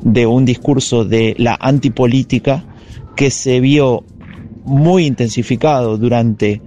[0.05, 2.63] de un discurso de la antipolítica
[3.15, 4.03] que se vio
[4.63, 6.61] muy intensificado durante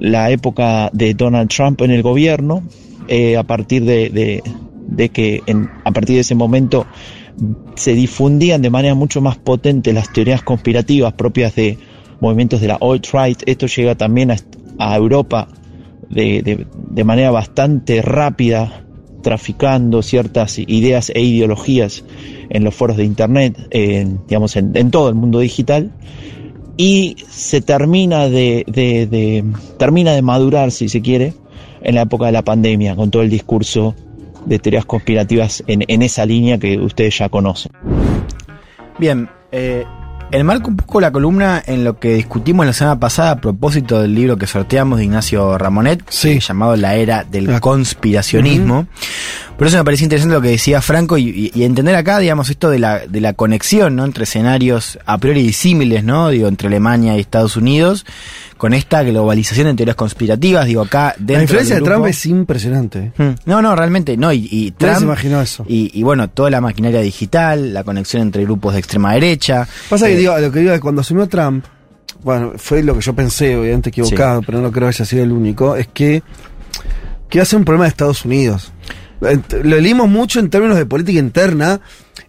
[0.00, 2.62] la época de Donald Trump en el gobierno,
[3.08, 4.42] eh, a partir de, de-
[4.86, 6.86] de que en- a partir de ese momento
[7.74, 11.78] se difundían de manera mucho más potente las teorías conspirativas propias de
[12.20, 13.42] movimientos de la alt-right.
[13.46, 14.36] Esto llega también a,
[14.78, 15.48] a Europa
[16.10, 18.83] de, de- de manera bastante rápida,
[19.24, 22.04] traficando ciertas ideas e ideologías
[22.50, 25.90] en los foros de Internet, en, digamos, en, todo el mundo digital.
[26.76, 29.44] Y se termina de,
[29.78, 31.34] termina de madurar, si se quiere,
[31.82, 33.94] en la época de la pandemia, con todo el discurso
[34.44, 37.72] de teorías conspirativas en, en esa línea que ustedes ya conocen.
[38.98, 39.84] Bien, eh,
[40.30, 44.14] enmarco un poco la columna en lo que discutimos la semana pasada a propósito del
[44.14, 48.86] libro que sorteamos de Ignacio Ramonet, llamado La Era del Conspiracionismo.
[49.56, 52.80] Por eso me parece interesante lo que decía Franco y, entender acá, digamos, esto de
[52.80, 54.04] la, de la conexión, ¿no?
[54.04, 56.28] Entre escenarios a priori disímiles, ¿no?
[56.30, 58.04] Digo, entre Alemania y Estados Unidos,
[58.58, 62.08] con esta globalización de teorías conspirativas, digo, acá dentro La influencia de del Trump grupo-
[62.10, 63.12] es impresionante.
[63.16, 64.32] Mm, No, no, realmente no.
[64.32, 65.64] Y, Trump, se imaginó eso.
[65.68, 69.68] Y, y bueno, toda la maquinaria digital, la conexión entre grupos de extrema derecha.
[69.88, 71.64] Pasa que Eh, digo, lo que digo es que cuando asumió Trump,
[72.24, 75.30] bueno, fue lo que yo pensé, obviamente equivocado, pero no creo que haya sido el
[75.30, 76.24] único, es que,
[77.28, 78.72] que iba a ser un problema de Estados Unidos.
[79.62, 81.80] Lo leímos mucho en términos de política interna,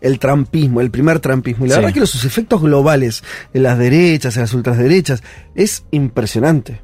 [0.01, 1.65] el trampismo, el primer trampismo.
[1.65, 1.81] Y la Sí.
[1.81, 5.23] verdad que los sus efectos globales en las derechas, en las ultraderechas,
[5.55, 6.81] es impresionante.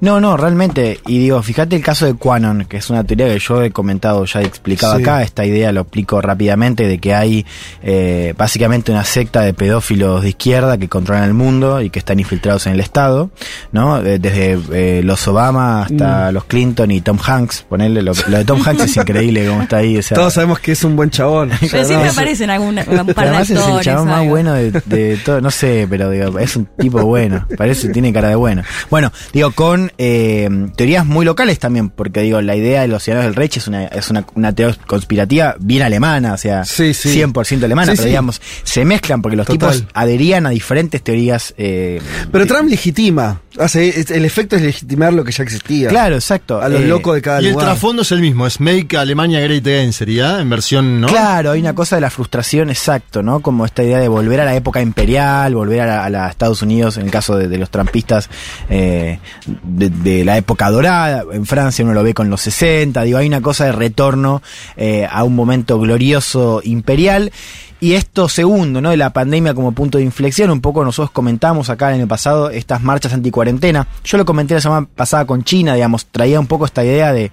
[0.00, 1.00] No, no, realmente.
[1.06, 4.26] Y digo, fíjate el caso de Quanon, que es una teoría que yo he comentado,
[4.26, 5.02] ya he explicado Sí.
[5.02, 5.22] acá.
[5.22, 7.46] Esta idea lo explico rápidamente de que hay
[7.82, 12.20] eh, básicamente una secta de pedófilos de izquierda que controlan el mundo y que están
[12.20, 13.30] infiltrados en el Estado,
[13.72, 13.98] ¿no?
[14.04, 16.34] Eh, Desde eh, los Obama hasta Mm.
[16.34, 17.62] los Clinton y Tom Hanks.
[17.68, 19.96] Ponerle lo, lo de Tom Hanks es increíble cómo está ahí.
[19.96, 21.50] O sea, Todos sabemos que es un buen chabón.
[21.58, 25.16] Pero siempre no, aparecen algún par de además es el chabón más bueno de, de
[25.24, 28.62] todo, no sé, pero digo, es un tipo bueno, parece, tiene cara de bueno.
[28.90, 33.30] Bueno, digo, con eh, teorías muy locales también, porque digo, la idea de los ciudadanos
[33.30, 37.20] del Reich es una, es una, una teoría conspirativa bien alemana, o sea, Sí, sí.
[37.20, 39.72] 100% alemana, Sí, pero digamos, se mezclan porque los Total.
[39.74, 41.54] tipos adherían a diferentes teorías.
[41.58, 42.00] eh,
[42.32, 43.40] Pero Trump legitima.
[43.58, 45.88] Hace, el efecto es legitimar lo que ya existía.
[45.88, 46.60] Claro, exacto.
[46.60, 47.66] A los Eh, locos de cada Y el lugar.
[47.68, 51.06] trasfondo es el mismo, es Make Alemania Great Again, sería en versión, ¿no?
[51.08, 53.40] Claro, hay una cosa de la frustración, exacto, ¿no?
[53.40, 56.62] Como esta idea de volver a la época imperial, volver a la, a la Estados
[56.62, 58.28] Unidos, en el caso de, de los trampistas,
[58.68, 59.18] eh,
[59.64, 61.24] de, de la época dorada.
[61.32, 64.42] En Francia uno lo ve con los 60, digo, hay una cosa de retorno
[64.76, 67.32] eh, a un momento glorioso imperial.
[67.78, 68.88] Y esto segundo, ¿no?
[68.88, 72.48] De la pandemia como punto de inflexión, un poco nosotros comentamos acá en el pasado
[72.48, 73.86] estas marchas anticuarentena.
[74.02, 77.30] Yo lo comenté la semana pasada con China, digamos, traía un poco esta idea de,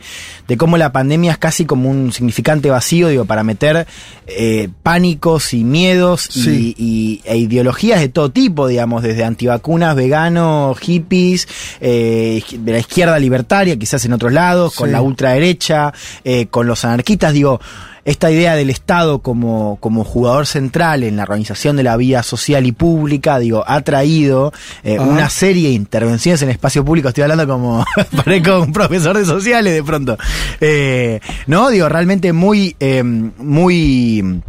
[0.48, 3.88] de cómo la pandemia es casi como un significante vacío, digo, para meter
[4.28, 10.78] eh, pánicos y miedos y- y, e ideologías de todo tipo, digamos, desde antivacunas, veganos,
[10.80, 11.48] hippies,
[11.80, 14.92] eh, de la izquierda libertaria, quizás en otros lados, con Sí.
[14.92, 15.94] la ultraderecha,
[16.26, 17.62] eh, con los anarquistas, digo,
[18.06, 22.66] esta idea del Estado como, como jugador central en la organización de la vida social
[22.66, 24.52] y pública, digo, ha traído
[24.84, 27.08] eh, una serie de intervenciones en el espacio público.
[27.08, 30.18] Estoy hablando como, parezco un profesor de sociales de pronto.
[30.60, 34.42] Eh, no, digo, realmente muy, eh, muy, muy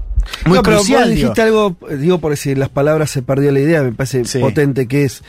[0.57, 1.05] no, pero crucial.
[1.15, 1.29] digo.
[1.29, 4.41] dijiste algo, digo, por si las palabras se perdió la idea, me parece Sí.
[4.41, 5.23] potente, que es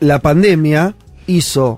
[0.00, 0.94] la pandemia
[1.26, 1.76] hizo,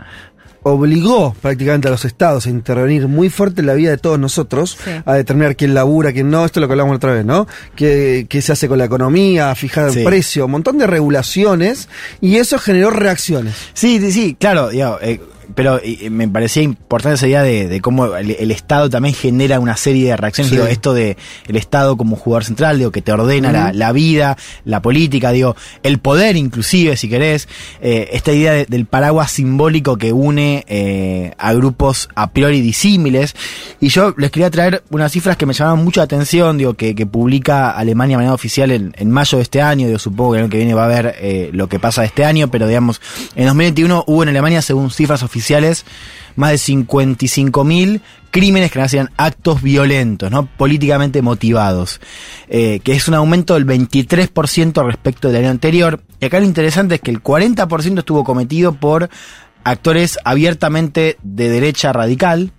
[0.63, 4.77] obligó prácticamente a los estados a intervenir muy fuerte en la vida de todos nosotros,
[4.85, 4.91] Sí.
[5.05, 7.47] a determinar quién labura, quién no, esto es lo que hablamos otra vez, ¿no?
[7.77, 10.01] ¿Qué, qué se hace con la economía, fijar Sí.
[10.01, 11.89] el precio, un montón de regulaciones,
[12.21, 13.55] y eso generó reacciones.
[13.75, 15.21] Sí, sí, sí, claro, eh,
[15.55, 19.77] pero me parecía importante esa idea de, de cómo el, el Estado también genera una
[19.77, 20.51] serie de reacciones.
[20.51, 20.57] Sí.
[20.57, 24.83] Digo, esto de el Estado como jugador central, digo, que te ordena la, vida, la
[24.83, 27.49] política, digo, el poder inclusive, si querés,
[27.81, 33.35] eh, esta idea de- del paraguas simbólico que une eh, a grupos a priori disímiles.
[33.81, 36.95] Y yo les quería traer unas cifras que me llamaban mucho la atención, digo, que,
[36.95, 40.39] que publica Alemania de manera oficial en, en mayo de este año, digo, supongo que
[40.39, 43.01] el año que viene va a ver eh, lo que pasa este año, pero digamos,
[43.35, 45.38] en 2021 hubo en Alemania, según cifras oficiales,
[46.37, 48.01] más de 55.000
[48.31, 50.47] crímenes que hacían actos violentos, ¿no?
[50.47, 52.01] políticamente motivados,
[52.49, 56.03] eh, que es un aumento del 23% respecto del año anterior.
[56.21, 59.09] Y acá lo interesante es que el 40% estuvo cometido por
[59.65, 62.53] actores abiertamente de derecha radical.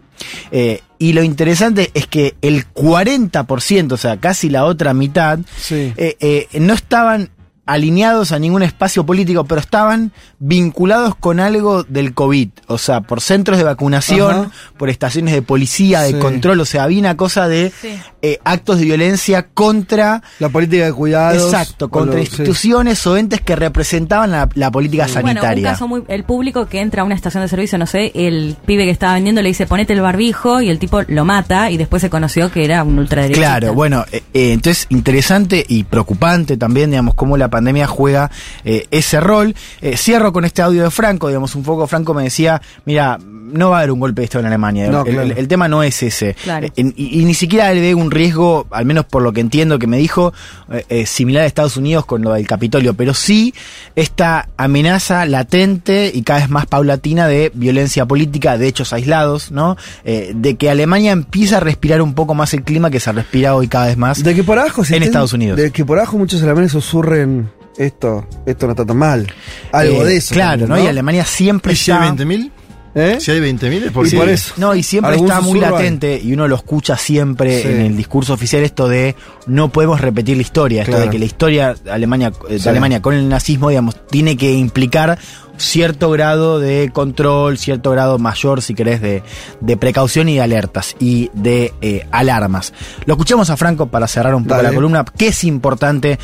[0.51, 5.93] eh, y lo interesante es que el 40%, o sea, casi la otra mitad, Sí.
[5.95, 7.29] eh, no estaban
[7.73, 13.21] alineados a ningún espacio político, pero estaban vinculados con algo del COVID, o sea, por
[13.21, 14.51] centros de vacunación, Ajá.
[14.77, 16.19] por estaciones de policía, de Sí.
[16.19, 17.89] control, o sea, había una cosa de Sí.
[18.21, 21.43] eh, actos de violencia contra, La política de cuidados.
[21.53, 22.27] exacto, con contra sí.
[22.27, 25.71] instituciones o entes que representaban la, la política Bueno, un sanitaria.
[25.71, 26.03] caso muy.
[26.07, 29.13] El público que entra a una estación de servicio, no sé, el pibe que estaba
[29.13, 32.51] vendiendo le dice ponete el barbijo y el tipo lo mata y después se conoció
[32.51, 33.59] que era un ultraderechista.
[33.59, 38.31] Claro, bueno, eh, eh, entonces interesante y preocupante también, digamos, cómo la pandemia juega
[38.65, 39.53] eh, ese rol.
[39.81, 43.71] Eh, cierro con este audio de Franco, digamos, un poco Franco me decía, mira, no
[43.71, 45.21] va a haber un golpe de Estado en Alemania, No, el, claro.
[45.31, 46.35] el- el tema no es ese.
[46.35, 46.67] Claro.
[46.67, 49.41] Eh, en- y, y ni siquiera le ve un riesgo, al menos por lo que
[49.41, 50.33] entiendo que me dijo,
[50.71, 53.53] eh, eh, similar a Estados Unidos con lo del Capitolio, pero sí
[53.95, 59.77] esta amenaza latente y cada vez más paulatina de violencia política, de hechos aislados, ¿no?
[60.05, 63.55] Eh, de que Alemania empieza a respirar un poco más el clima que se respira
[63.55, 65.57] hoy cada vez más De que por abajo se en Estados Unidos.
[65.57, 67.48] De que por abajo muchos alemanes susurren
[67.79, 69.25] esto, esto no está tan mal.
[69.71, 70.33] Algo Eh, de eso.
[70.35, 70.85] Claro, también, ¿no?
[70.85, 72.23] Y Alemania siempre ¿Y si hay está...
[72.23, 72.51] 20.000?
[72.95, 73.17] ¿Eh?
[73.19, 74.17] Si hay 20.000 es Y porque...
[74.17, 74.53] por eso.
[74.57, 75.71] No, y siempre está muy hay.
[75.71, 77.67] latente, y uno lo escucha siempre Sí.
[77.67, 79.15] en el discurso oficial, esto de
[79.47, 81.05] no podemos repetir la historia, esto Claro.
[81.05, 82.67] de que la historia de Alemania, eh, de Sí.
[82.67, 85.19] Alemania con el nazismo, digamos, tiene que implicar
[85.57, 89.23] cierto grado de control, cierto grado mayor, si querés, de,
[89.59, 92.73] de precaución y de alertas y de eh, alarmas.
[93.05, 94.69] Lo escuchamos a Franco para cerrar un poco Dale.
[94.69, 96.17] la columna, que es importante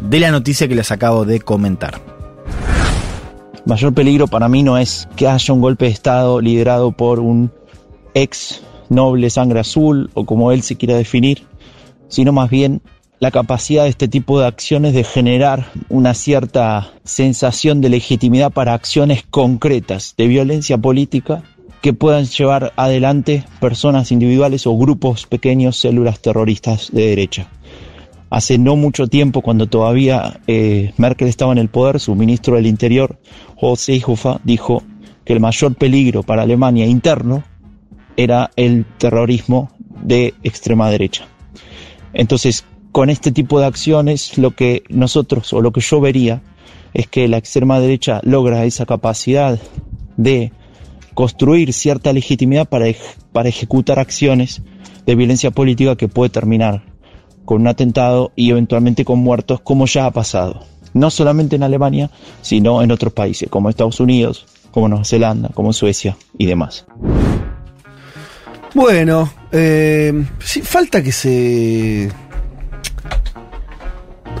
[0.00, 2.00] de la noticia que les acabo de comentar.
[3.64, 7.50] Mayor peligro para mí no es que haya un golpe de Estado liderado por un
[8.14, 11.42] ex noble sangre azul o como él se quiera definir,
[12.08, 12.80] sino más bien
[13.18, 18.74] la capacidad de este tipo de acciones de generar una cierta sensación de legitimidad para
[18.74, 21.42] acciones concretas de violencia política
[21.80, 27.48] que puedan llevar adelante personas individuales o grupos pequeños, células terroristas de derecha.
[28.36, 32.66] Hace no mucho tiempo, cuando todavía eh, Merkel estaba en el poder, su ministro del
[32.66, 33.18] Interior,
[33.58, 34.82] Horst Seehofer, dijo
[35.24, 37.44] que el mayor peligro para Alemania interno
[38.14, 39.70] era el terrorismo
[40.02, 41.26] de extrema derecha.
[42.12, 46.42] Entonces, con este tipo de acciones, lo que nosotros o lo que yo vería
[46.92, 49.58] es que la extrema derecha logra esa capacidad
[50.18, 50.52] de
[51.14, 52.84] construir cierta legitimidad para,
[53.32, 54.60] para ejecutar acciones
[55.06, 56.95] de violencia política que puede terminar
[57.46, 60.66] con un atentado y eventualmente con muertos, como ya ha pasado.
[60.92, 62.10] No solamente en Alemania,
[62.42, 66.84] sino en otros países, como Estados Unidos, como Nueva Zelanda, como Suecia y demás.
[68.74, 72.10] Bueno, eh, sí, falta que se.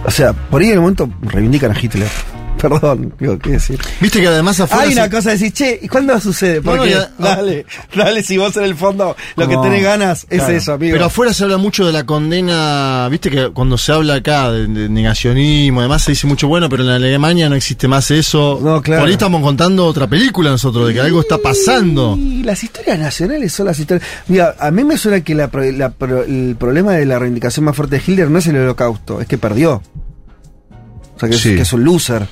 [0.04, 2.08] O sea, por ahí en el momento reivindican a Hitler.
[2.68, 3.78] Perdón, digo, ¿qué decir?
[4.00, 4.82] Viste que además afuera.
[4.84, 6.60] Hay se- una cosa de decir, che, ¿y cuándo sucede?
[6.60, 10.26] No, no, Porque, ya- dale, dale, si vos en el fondo lo que tenés ganas
[10.30, 10.52] es Claro.
[10.56, 10.92] eso, amigo.
[10.94, 14.66] Pero afuera se habla mucho de la condena, viste que cuando se habla acá de,
[14.66, 18.58] de negacionismo, además se dice mucho bueno, pero en Alemania no existe más eso.
[18.62, 19.00] No, claro.
[19.02, 22.16] Por ahí estamos contando otra película nosotros, de que algo está pasando.
[22.18, 24.06] Y las historias nacionales son las historias.
[24.28, 27.64] Mira, a mí me suena que la pro- la pro- el problema de la reivindicación
[27.64, 29.82] más fuerte de Hitler no es el holocausto, es que perdió.
[31.14, 31.54] O sea, que, es, Sí.
[31.56, 32.26] que es un loser.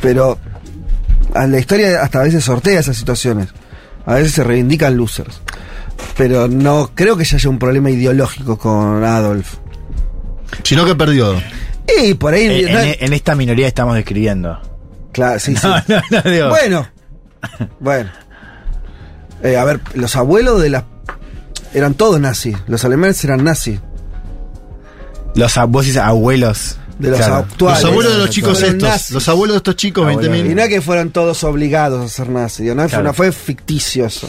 [0.00, 0.38] Pero
[1.34, 3.48] a la historia hasta a veces sortea esas situaciones.
[4.06, 5.40] A veces se reivindican losers.
[6.16, 9.56] Pero no creo que ya haya un problema ideológico con Adolf.
[10.62, 11.34] Sino que perdió.
[12.02, 12.64] Y por ahí.
[12.64, 14.58] En, no- en- en esta minoría estamos describiendo.
[15.12, 15.66] Claro, sí, sí.
[15.66, 16.48] No, no, no, digo.
[16.50, 16.86] Bueno.
[17.80, 18.10] Bueno.
[19.42, 20.84] Eh, a ver, los abuelos de las.
[21.74, 22.56] Eran todos nazis.
[22.66, 23.80] Los alemanes eran nazis.
[25.34, 26.78] Los vos dices abuelos.
[26.98, 27.34] De los Claro.
[27.36, 27.82] actuales.
[27.82, 28.82] Los abuelos de los chicos estos.
[28.82, 29.10] nazis.
[29.14, 30.50] Los abuelos de estos chicos, Abuelos 20.000.
[30.50, 34.06] Y no es que fueron todos obligados a ser nazis, no, fue, no fue ficticio
[34.06, 34.28] eso.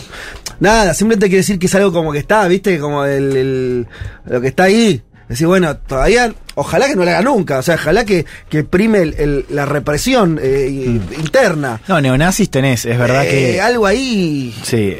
[0.60, 2.78] Nada, simplemente quiere decir que es algo como que está, ¿viste?
[2.80, 3.88] Como el, el-
[4.26, 5.02] lo que está ahí.
[5.30, 9.00] Decir, bueno, todavía, ojalá que no lo haga nunca, o sea, ojalá que, que prime
[9.04, 11.80] el- el- la represión eh, y- interna.
[11.88, 13.62] No, neonazis tenés, es verdad Eh, que.
[13.62, 14.56] Algo ahí.
[14.64, 14.96] Sí.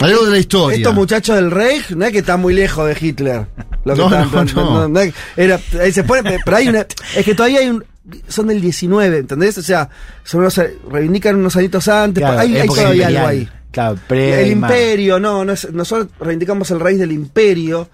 [0.00, 0.76] Algo de la historia.
[0.76, 3.46] Estos muchachos del Reich no es que están muy lejos de Hitler.
[3.84, 5.00] Lo que No, están no, no.
[5.36, 5.58] era,
[5.92, 7.84] se pone, pero hay una, es que todavía hay un,
[8.28, 9.56] son del 19, ¿entendés?
[9.58, 9.88] O sea,
[10.24, 13.16] son unos, reivindican unos añitos antes, Claro, hay, hay todavía imperial.
[13.16, 13.48] algo ahí.
[13.70, 17.88] Claro, el imperio, no, no es- nosotros reivindicamos el raíz del imperio,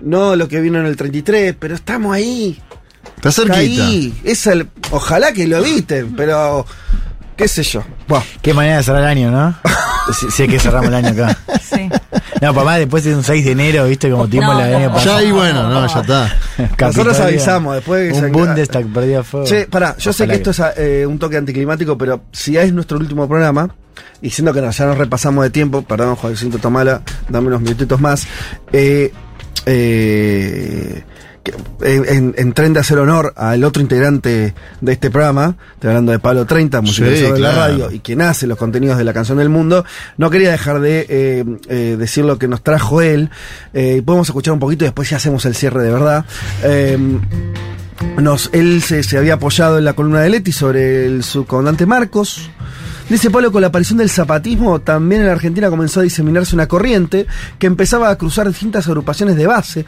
[0.00, 2.60] no lo que vino en el 33, pero estamos ahí.
[3.16, 3.86] Está Está cerquita.
[3.86, 4.14] ahí.
[4.24, 6.64] Es el, ojalá que lo eviten, pero
[7.36, 7.82] qué sé yo.
[8.08, 8.22] Buah.
[8.40, 9.54] Qué manera de cerrar el año, ¿no?
[10.18, 11.36] si, si es que cerramos el año acá.
[11.62, 11.88] Sí.
[12.40, 14.10] No, papá, después de un 6 de enero, ¿viste?
[14.10, 14.94] Como tuvimos No, la año no.
[14.94, 15.12] pasado.
[15.12, 16.36] Ya ahí, bueno, no, ya está.
[16.80, 19.46] Nosotros avisamos después que Un se- Bundestag perdido a fuego.
[19.46, 22.98] Che, pará, yo sé que esto es eh, un toque anticlimático, pero si es nuestro
[22.98, 23.74] último programa,
[24.20, 28.00] y siendo que nos- ya nos repasamos de tiempo, perdón, Joaquín Tomala, dame unos minutitos
[28.00, 28.26] más,
[28.72, 29.12] eh,
[29.66, 31.02] eh,
[31.42, 35.88] que- en, en- en tren de hacer honor al otro integrante de este programa, estoy
[35.90, 39.12] hablando de Pablo 30, musicalizador de la radio y quien hace los contenidos de la
[39.12, 39.84] canción del mundo,
[40.16, 43.30] no quería dejar de eh, eh, decir lo que nos trajo él,
[43.74, 46.24] eh, y podemos escuchar un poquito y después ya hacemos el cierre de verdad.
[46.62, 46.98] Eh,
[48.20, 52.50] nos, él se, se había apoyado en la columna de Leti sobre el subcomandante Marcos.
[53.08, 56.66] Dice Pablo, con la aparición del zapatismo, también en la Argentina comenzó a diseminarse una
[56.68, 57.26] corriente
[57.58, 59.84] que empezaba a cruzar distintas agrupaciones de base,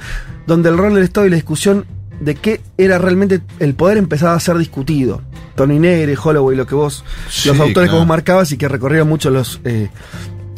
[0.46, 1.86] donde el rol del Estado y la discusión
[2.20, 5.22] de qué era realmente el poder empezaba a ser discutido.
[5.54, 9.08] Tony Negre, Holloway, lo que vos, Sí, los autores que vos marcabas y que recorrieron
[9.08, 9.88] mucho los, eh,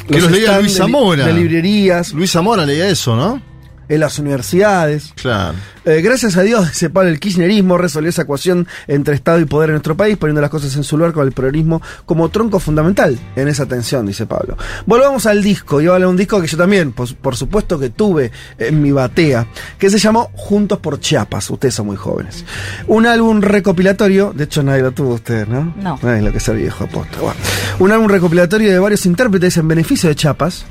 [0.07, 1.25] Que los leía Luis Zamora.
[1.25, 3.41] de librerías, Luis Zamora leía eso, ¿no?
[3.89, 5.13] En las universidades.
[5.15, 5.57] Claro.
[5.85, 9.69] Eh, gracias a Dios, dice Pablo, el kirchnerismo resolvió esa ecuación entre Estado y poder
[9.69, 13.17] en nuestro país, poniendo las cosas en su lugar con el peronismo como tronco fundamental
[13.35, 14.57] en esa tensión, dice Pablo.
[14.85, 17.37] Volvamos al disco, y voy a hablar de un disco que yo también, por, por
[17.37, 21.95] supuesto que tuve en mi batea, que se llamó Juntos por Chiapas, ustedes son muy
[21.95, 22.43] jóvenes.
[22.87, 25.73] Un álbum recopilatorio, de hecho nadie lo tuvo ustedes, ¿no?
[25.77, 25.97] No.
[26.01, 27.17] Nadie lo que es el viejo aposta.
[27.21, 27.39] Bueno.
[27.79, 30.65] Un álbum recopilatorio de varios intérpretes en beneficio de Chiapas.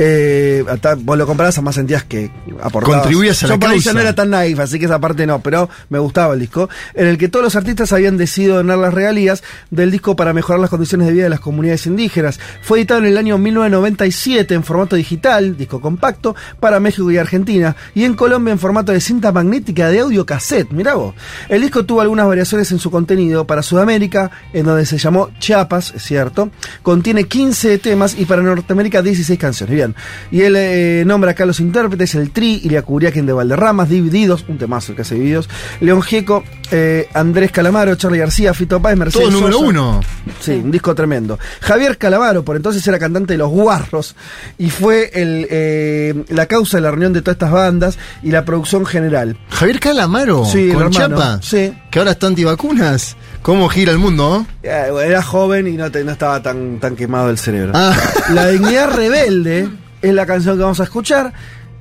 [0.00, 2.30] Eh, hasta vos lo comprabas, además sentías que
[2.62, 3.00] aportabas.
[3.00, 3.92] Contribuías a Yo la ahí ya causa.
[3.94, 6.68] no era tan naive, así que esa parte no, pero me gustaba el disco.
[6.94, 10.60] En el que todos los artistas habían decidido donar las regalías del disco para mejorar
[10.60, 12.38] las condiciones de vida de las comunidades indígenas.
[12.62, 17.74] Fue editado en el año 1997 en formato digital, disco compacto, para México y Argentina,
[17.92, 20.70] y en Colombia en formato de cinta magnética de audio cassette.
[20.70, 21.14] Mirá vos.
[21.48, 25.92] El disco tuvo algunas variaciones en su contenido para Sudamérica, en donde se llamó Chiapas,
[25.96, 26.50] es cierto.
[26.84, 29.74] Contiene 15 temas y para Norteamérica 16 canciones.
[29.74, 29.87] Bien.
[29.92, 29.94] Bien.
[30.30, 34.58] Y él eh, nombra acá los intérpretes, el Tri, Ilia Curiaquín de Valderramas, Divididos, un
[34.58, 35.48] temazo el que hace Divididos,
[35.80, 39.66] León Gieco, eh, Andrés Calamaro, Charlie García, Fito Páez, Mercedes Todo número Sosa.
[39.66, 40.00] uno.
[40.40, 41.38] Sí, un disco tremendo.
[41.60, 44.14] Javier Calamaro, por entonces era cantante de Los Guarros,
[44.58, 48.44] y fue el, eh, la causa de la reunión de todas estas bandas y la
[48.44, 49.36] producción general.
[49.50, 51.16] Javier Calamaro, Sí, el con hermano.
[51.16, 51.72] Chapa, Sí.
[51.90, 53.16] que ahora está antivacunas.
[53.42, 54.44] ¿Cómo gira el mundo?
[54.62, 57.72] Eh, Era joven y no, te- no estaba tan, tan quemado el cerebro.
[57.74, 57.96] Ah.
[58.32, 59.68] La dignidad rebelde
[60.02, 61.32] es la canción que vamos a escuchar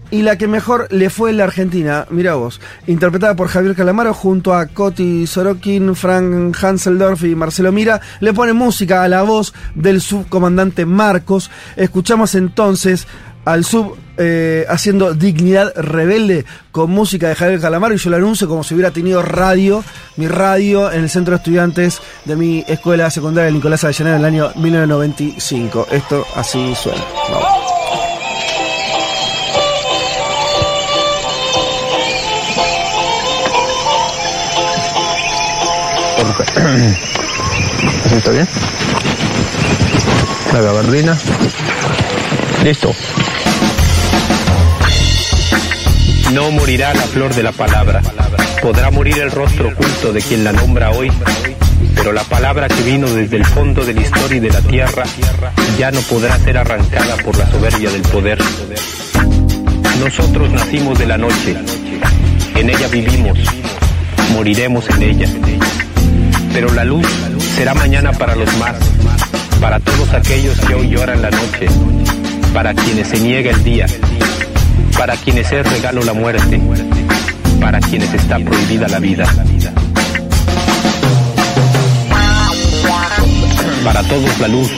[0.10, 2.06] y la que mejor le fue en la Argentina.
[2.10, 8.00] Mira vos, interpretada por Javier Calamaro junto a Coti Sorokin, Frank Hanseldorf y Marcelo Mira.
[8.22, 11.52] Le pone música a la voz del subcomandante Marcos.
[11.76, 13.06] Escuchamos entonces
[13.48, 18.46] al sub eh, haciendo Dignidad Rebelde con música de Javier Calamaro y yo lo anuncio
[18.50, 19.86] como si hubiera tenido radio,
[20.18, 24.26] mi radio en el centro de estudiantes de mi escuela secundaria Nicolás Avellaneda en el
[24.26, 25.88] año 1995.
[25.92, 27.02] Esto así suena.
[27.32, 27.48] Vamos.
[38.06, 38.48] ¿Así está bien?
[40.52, 41.18] La gabardina.
[42.62, 42.94] Listo.
[46.34, 48.02] No morirá la flor de la palabra.
[48.62, 51.12] Podrá morir el rostro oculto de quien la nombra hoy,
[51.96, 55.04] pero la palabra que vino desde el fondo de la historia y de la tierra
[55.78, 58.40] ya no podrá ser arrancada por la soberbia del poder.
[60.00, 61.56] Nosotros nacimos de la noche,
[62.56, 63.40] en ella vivimos,
[64.34, 65.30] moriremos en ella.
[66.52, 67.08] Pero la luz
[67.56, 68.76] será mañana para los más,
[69.62, 71.68] para todos aquellos que hoy lloran la noche,
[72.54, 73.86] para quienes se niega el día,
[74.98, 76.60] para quienes es regalo la muerte,
[77.62, 79.26] para quienes está prohibida la vida.
[83.84, 84.72] Para todos la luz.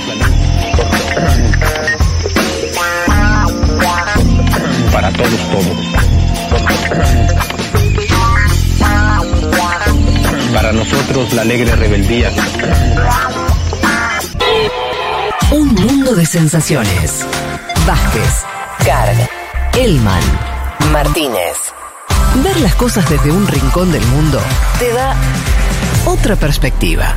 [4.91, 5.89] Para todos todos.
[10.53, 12.31] Para nosotros la alegre rebeldía.
[15.51, 17.25] Un mundo de sensaciones.
[17.87, 18.43] Vázquez,
[18.85, 19.38] Carg,
[19.77, 20.21] Elman,
[20.91, 21.57] Martínez.
[22.43, 24.39] Ver las cosas desde un rincón del mundo
[24.77, 25.15] te da
[26.05, 27.15] otra perspectiva.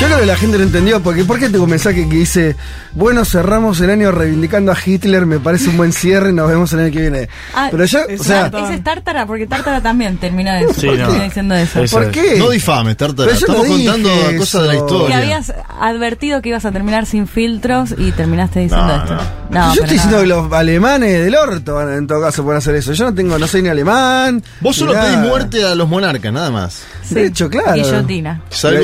[0.00, 2.56] Yo creo que la gente no entendió, porque ¿por qué tengo un mensaje que dice,
[2.92, 6.80] bueno, cerramos el año reivindicando a Hitler, me parece un buen cierre, nos vemos el
[6.80, 7.28] año que viene?
[7.54, 11.06] Ah, Pero yo, o sea, ese es Tártara, porque Tártara también termina, de, Sí, termina
[11.06, 11.22] no.
[11.24, 11.82] diciendo eso.
[11.90, 12.36] ¿por qué?
[12.38, 13.28] No difames, Tartara.
[13.28, 14.86] Pero yo no Estamos contando cosas de la eso.
[14.86, 15.18] Que historia.
[15.18, 19.14] habías advertido que ibas a terminar sin filtros y terminaste diciendo No, esto.
[19.14, 19.20] no.
[19.50, 22.92] No, yo estoy diciendo que los alemanes del orto en todo caso pueden hacer eso.
[22.94, 24.42] Yo no tengo, no soy ni alemán.
[24.60, 26.82] Vos solo pedís muerte a los monarcas, nada más.
[27.14, 27.74] De hecho, claro.
[27.74, 28.42] Guillotina.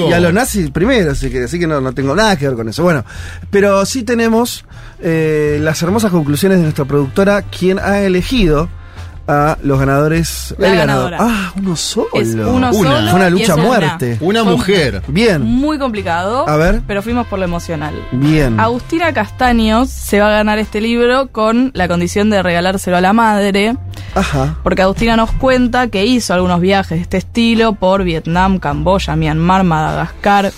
[0.08, 2.56] Y a los nazis primero, así que, así que no, no tengo nada que ver
[2.56, 2.82] con eso.
[2.82, 3.04] Bueno,
[3.50, 4.64] pero sí tenemos
[5.00, 8.68] eh, las hermosas conclusiones de nuestra productora, quien ha elegido
[9.28, 10.54] a los ganadores.
[10.56, 11.10] La el ganador.
[11.10, 11.36] ganadora.
[11.48, 12.06] Ah, uno solo.
[12.14, 12.72] Es uno Una.
[12.72, 12.90] solo.
[13.10, 13.64] Fue una lucha a una.
[13.64, 14.18] muerte.
[14.20, 15.02] Una mujer.
[15.08, 16.48] Bien, Muy complicado.
[16.48, 16.80] A ver.
[16.86, 17.92] Pero fuimos por lo emocional.
[18.12, 18.60] bien.
[18.60, 23.12] Agustina Castaños se va a ganar este libro con la condición de regalárselo a la
[23.12, 23.76] madre,
[24.16, 24.56] Ajá.
[24.62, 29.62] porque Agustina nos cuenta que hizo algunos viajes de este estilo por Vietnam, Camboya, Myanmar,
[29.62, 30.52] Madagascar,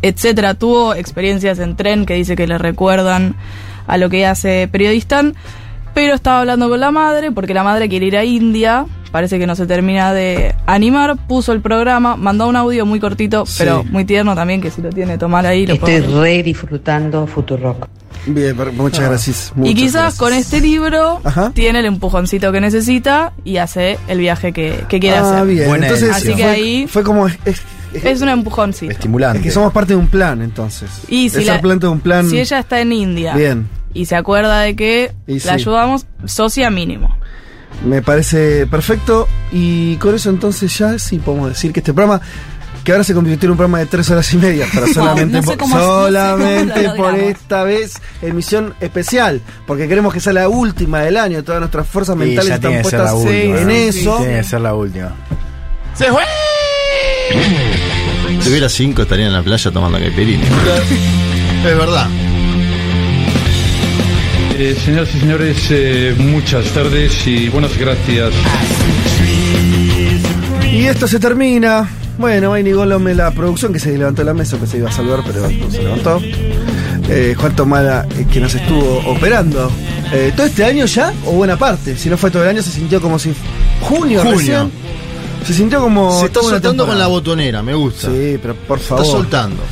[0.00, 0.54] etcétera.
[0.54, 3.34] Tuvo experiencias en tren que dice que le recuerdan
[3.86, 5.22] a lo que hace periodista,
[5.92, 8.86] pero estaba hablando con la madre porque la madre quiere ir a India.
[9.10, 13.46] Parece que no se termina de animar, puso el programa, mandó un audio muy cortito,
[13.46, 13.54] Sí.
[13.58, 17.88] pero muy tierno también, que si lo tiene tomar ahí lo Estoy re disfrutando Futurock.
[18.26, 19.52] Bien, muchas gracias.
[19.56, 20.18] Y muchas quizás gracias.
[20.18, 21.50] con este libro Ajá.
[21.54, 25.46] tiene el empujoncito que necesita y hace el viaje que, que quiere Ah, hacer.
[25.46, 25.68] bien.
[25.68, 27.26] Buena Entonces, Así que fue, ahí- fue como.
[27.28, 28.92] Es, es- Es un empujoncito.
[28.92, 29.38] Estimulante.
[29.38, 30.90] es que somos parte de un plan, entonces.
[31.08, 32.28] Y si, la- de un plan.
[32.28, 33.66] si ella está en India Bien.
[33.94, 35.46] y se acuerda de que Y sí.
[35.46, 37.16] la ayudamos, socia mínimo.
[37.86, 39.28] Me parece perfecto.
[39.52, 42.20] Y con eso entonces ya sí podemos decir que este programa,
[42.84, 45.42] que ahora se convirtió en un programa de tres horas y media, pero solamente, no
[45.42, 50.20] sé por, cómo- no sé cómo solamente por esta vez emisión especial, porque queremos que
[50.20, 51.42] sea la última del año.
[51.44, 53.60] Todas nuestras fuerzas Sí, mentales están puestas última.
[53.60, 54.16] en eso.
[54.18, 55.12] Tiene que ser la última.
[55.94, 56.22] ¡Se fue!
[58.40, 60.44] Si hubiera cinco estaría en la playa tomando caipirinha.
[61.66, 62.06] Es verdad.
[64.60, 68.32] Eh, señoras y señores, eh, muchas tardes y buenas gracias.
[70.72, 71.88] Y esto se termina.
[72.18, 74.92] Bueno, Vaini Golome, la producción que se levantó de la mesa, que se iba a
[74.92, 76.20] saludar, pero no se levantó.
[77.08, 79.70] Eh, Juan Tomala, eh, que nos estuvo operando.
[80.12, 81.12] Eh, ¿Todo este año ya?
[81.24, 81.96] ¿O buena parte?
[81.96, 83.32] Si no fue todo el año, se sintió como si.
[83.80, 84.36] Junio, Junio.
[84.38, 84.70] recién.
[85.46, 86.18] Se sintió como.
[86.18, 88.08] Se está soltando con la botonera, me gusta.
[88.08, 89.06] Sí, pero por Está favor.
[89.06, 89.62] soltando.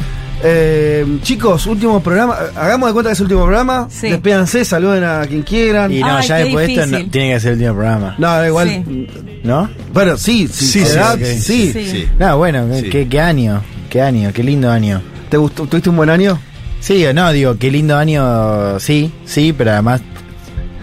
[0.42, 2.36] Eh, chicos, último programa.
[2.54, 3.88] Hagamos de cuenta que es el último programa.
[3.90, 4.10] Sí.
[4.10, 5.90] Despídanse, saluden a quien quieran.
[5.92, 8.14] Y no, Ay, ya qué después de esto no- tiene que ser el último programa.
[8.18, 8.68] No, da igual.
[8.68, 9.06] Sí.
[9.44, 9.70] ¿No?
[9.92, 12.08] Bueno, sí, sí, Sí, sí.
[12.18, 12.90] No, bueno, Sí.
[12.90, 15.00] qué, qué año, qué año, qué lindo año.
[15.30, 15.66] ¿Te gustó?
[15.66, 16.38] ¿Tuviste un buen año?
[16.80, 20.02] Sí no, digo, qué lindo año, sí, sí, pero además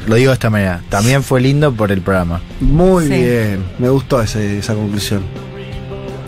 [0.08, 0.82] lo digo de esta manera.
[0.90, 2.42] También fue lindo por el programa.
[2.60, 3.10] Muy Sí.
[3.14, 3.64] bien.
[3.80, 5.24] Me gustó ese- esa conclusión.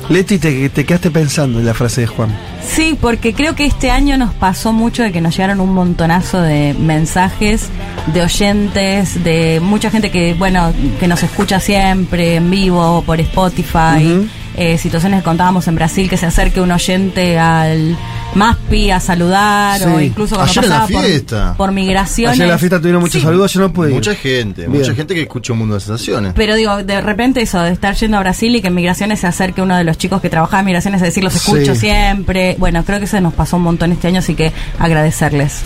[0.09, 2.29] Leti, te, te quedaste pensando en la frase de Juan.
[2.63, 6.41] Sí, porque creo que este año nos pasó mucho de que nos llegaron un montonazo
[6.41, 7.69] de mensajes
[8.13, 14.27] de oyentes, de mucha gente que, bueno, que nos escucha siempre en vivo por Spotify.
[14.57, 17.97] Eh, situaciones que contábamos en Brasil, que se acerque un oyente al
[18.35, 21.53] MASPI a saludar, o incluso cuando Ayer en la pasaba por- fiesta.
[21.57, 22.33] por, migraciones.
[22.33, 23.25] Ayer en la fiesta tuvieron muchos Sí.
[23.27, 23.95] saludos, yo no pude ir.
[23.95, 24.71] Mucha gente, Bien.
[24.81, 26.33] mucha gente que escuchó Mundo de Sensaciones.
[26.35, 29.27] Pero digo, de repente eso, de estar yendo a Brasil y que en Migraciones se
[29.27, 31.81] acerque uno de los chicos que trabajaba en Migraciones a decir los escucho Sí.
[31.81, 32.55] siempre.
[32.59, 35.61] Bueno, creo que eso nos pasó un montón este año, así que agradecerles.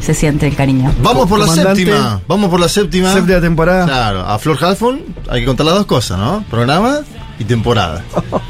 [0.00, 0.92] Se siente el cariño.
[1.02, 2.20] Vamos por la séptima.
[2.28, 3.12] Vamos por la séptima.
[3.12, 3.86] Séptima temporada.
[3.86, 5.00] Claro, a Flor Halfon
[5.30, 6.44] hay que contar las dos cosas, ¿no?
[6.50, 6.98] Programa
[7.38, 8.02] y temporada.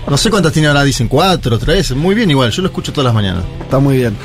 [0.09, 1.95] No sé cuántas tiene ahora, dicen cuatro, tres.
[1.95, 2.51] Muy bien, igual.
[2.51, 3.45] Yo lo escucho todas las mañanas.
[3.63, 4.17] Está muy bien.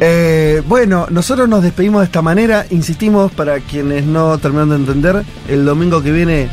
[0.00, 2.66] Eh, bueno, nosotros nos despedimos de esta manera.
[2.70, 5.24] Insistimos para quienes no terminaron de entender.
[5.48, 6.48] El domingo que viene,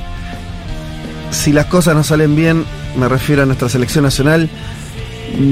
[1.32, 2.66] si las cosas no salen bien,
[2.98, 4.50] me refiero a nuestra selección nacional.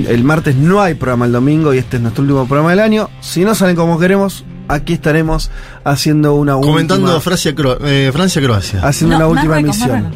[0.07, 3.09] El martes no hay programa el domingo y este es nuestro último programa del año.
[3.19, 5.49] Si no salen como queremos, aquí estaremos
[5.83, 8.81] haciendo una Comentando última, Francia, Cro- eh, Francia-Croacia.
[8.87, 9.79] haciendo No, una última Marruecos.
[9.79, 10.11] Marruecos.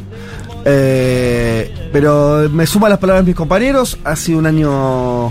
[0.66, 3.98] Eh, pero me suma las palabras de mis compañeros.
[4.04, 5.30] Ha sido un año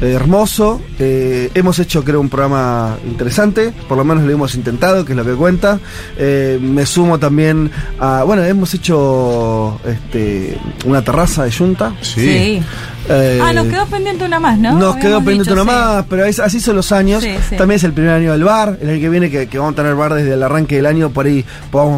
[0.00, 0.80] eh, hermoso.
[0.98, 3.72] Eh, hemos hecho, creo, un programa interesante.
[3.88, 5.80] Por lo menos lo hemos intentado, que es lo que cuenta.
[6.18, 8.22] Eh, me sumo también a.
[8.24, 11.94] Bueno, hemos hecho este, una terraza de Junta.
[12.02, 12.62] Sí.
[13.08, 14.72] Eh, ah, nos quedó pendiente una más, ¿no?
[14.78, 15.76] nos quedó pendiente dicho, una sí.
[15.78, 17.22] más, pero es- así son los años.
[17.22, 17.56] Sí, sí.
[17.56, 18.78] También es el primer año del bar.
[18.80, 21.10] El año que viene, que, que vamos a tener bar desde el arranque del año,
[21.10, 21.44] por ahí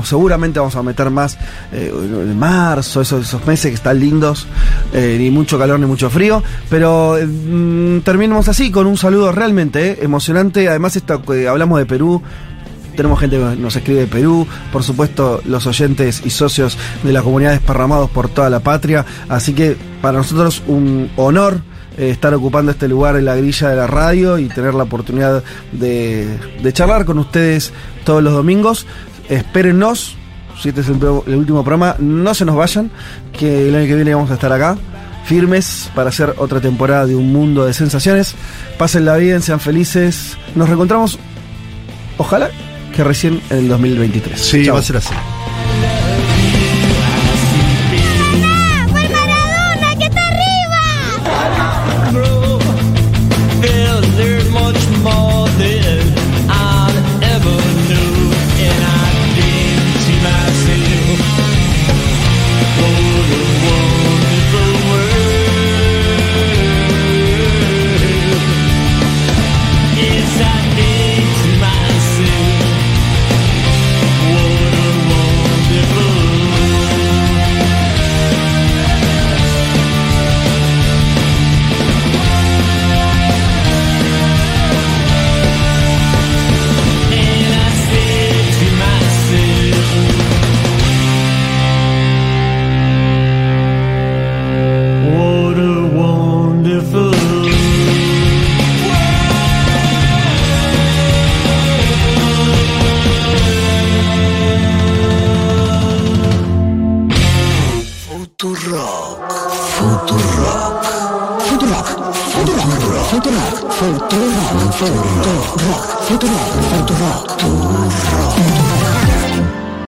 [0.05, 1.39] seguramente vamos a meter más
[1.73, 4.47] eh, en marzo, esos, esos meses que están lindos,
[4.93, 6.43] eh, ni mucho calor ni mucho frío.
[6.69, 10.69] Pero mm, terminemos así, con un saludo realmente emocionante.
[10.69, 12.23] Además, esto que hablamos de Perú.
[12.97, 17.23] Tenemos gente que nos escribe de Perú, por supuesto los oyentes y socios de la
[17.23, 19.05] comunidad desparramados por toda la patria.
[19.29, 21.61] Así que para nosotros un honor
[21.99, 25.43] eh, estar ocupando este lugar en la grilla de la radio y tener la oportunidad
[25.73, 26.39] de,
[26.73, 27.73] charlar con ustedes
[28.05, 28.87] todos los domingos.
[29.29, 30.17] Espérennos,
[30.61, 32.91] si este es el, último programa, no se nos vayan,
[33.33, 34.77] que el año que viene vamos a estar acá.
[35.25, 38.35] Firmes para hacer otra temporada de un mundo de sensaciones.
[38.79, 40.37] Pásenla bien, sean felices.
[40.55, 41.19] Nos reencontramos,
[42.17, 42.51] ojalá
[42.97, 44.41] que recién en el 2023.
[44.41, 44.75] Sí, Chao.
[44.75, 45.13] va a ser así.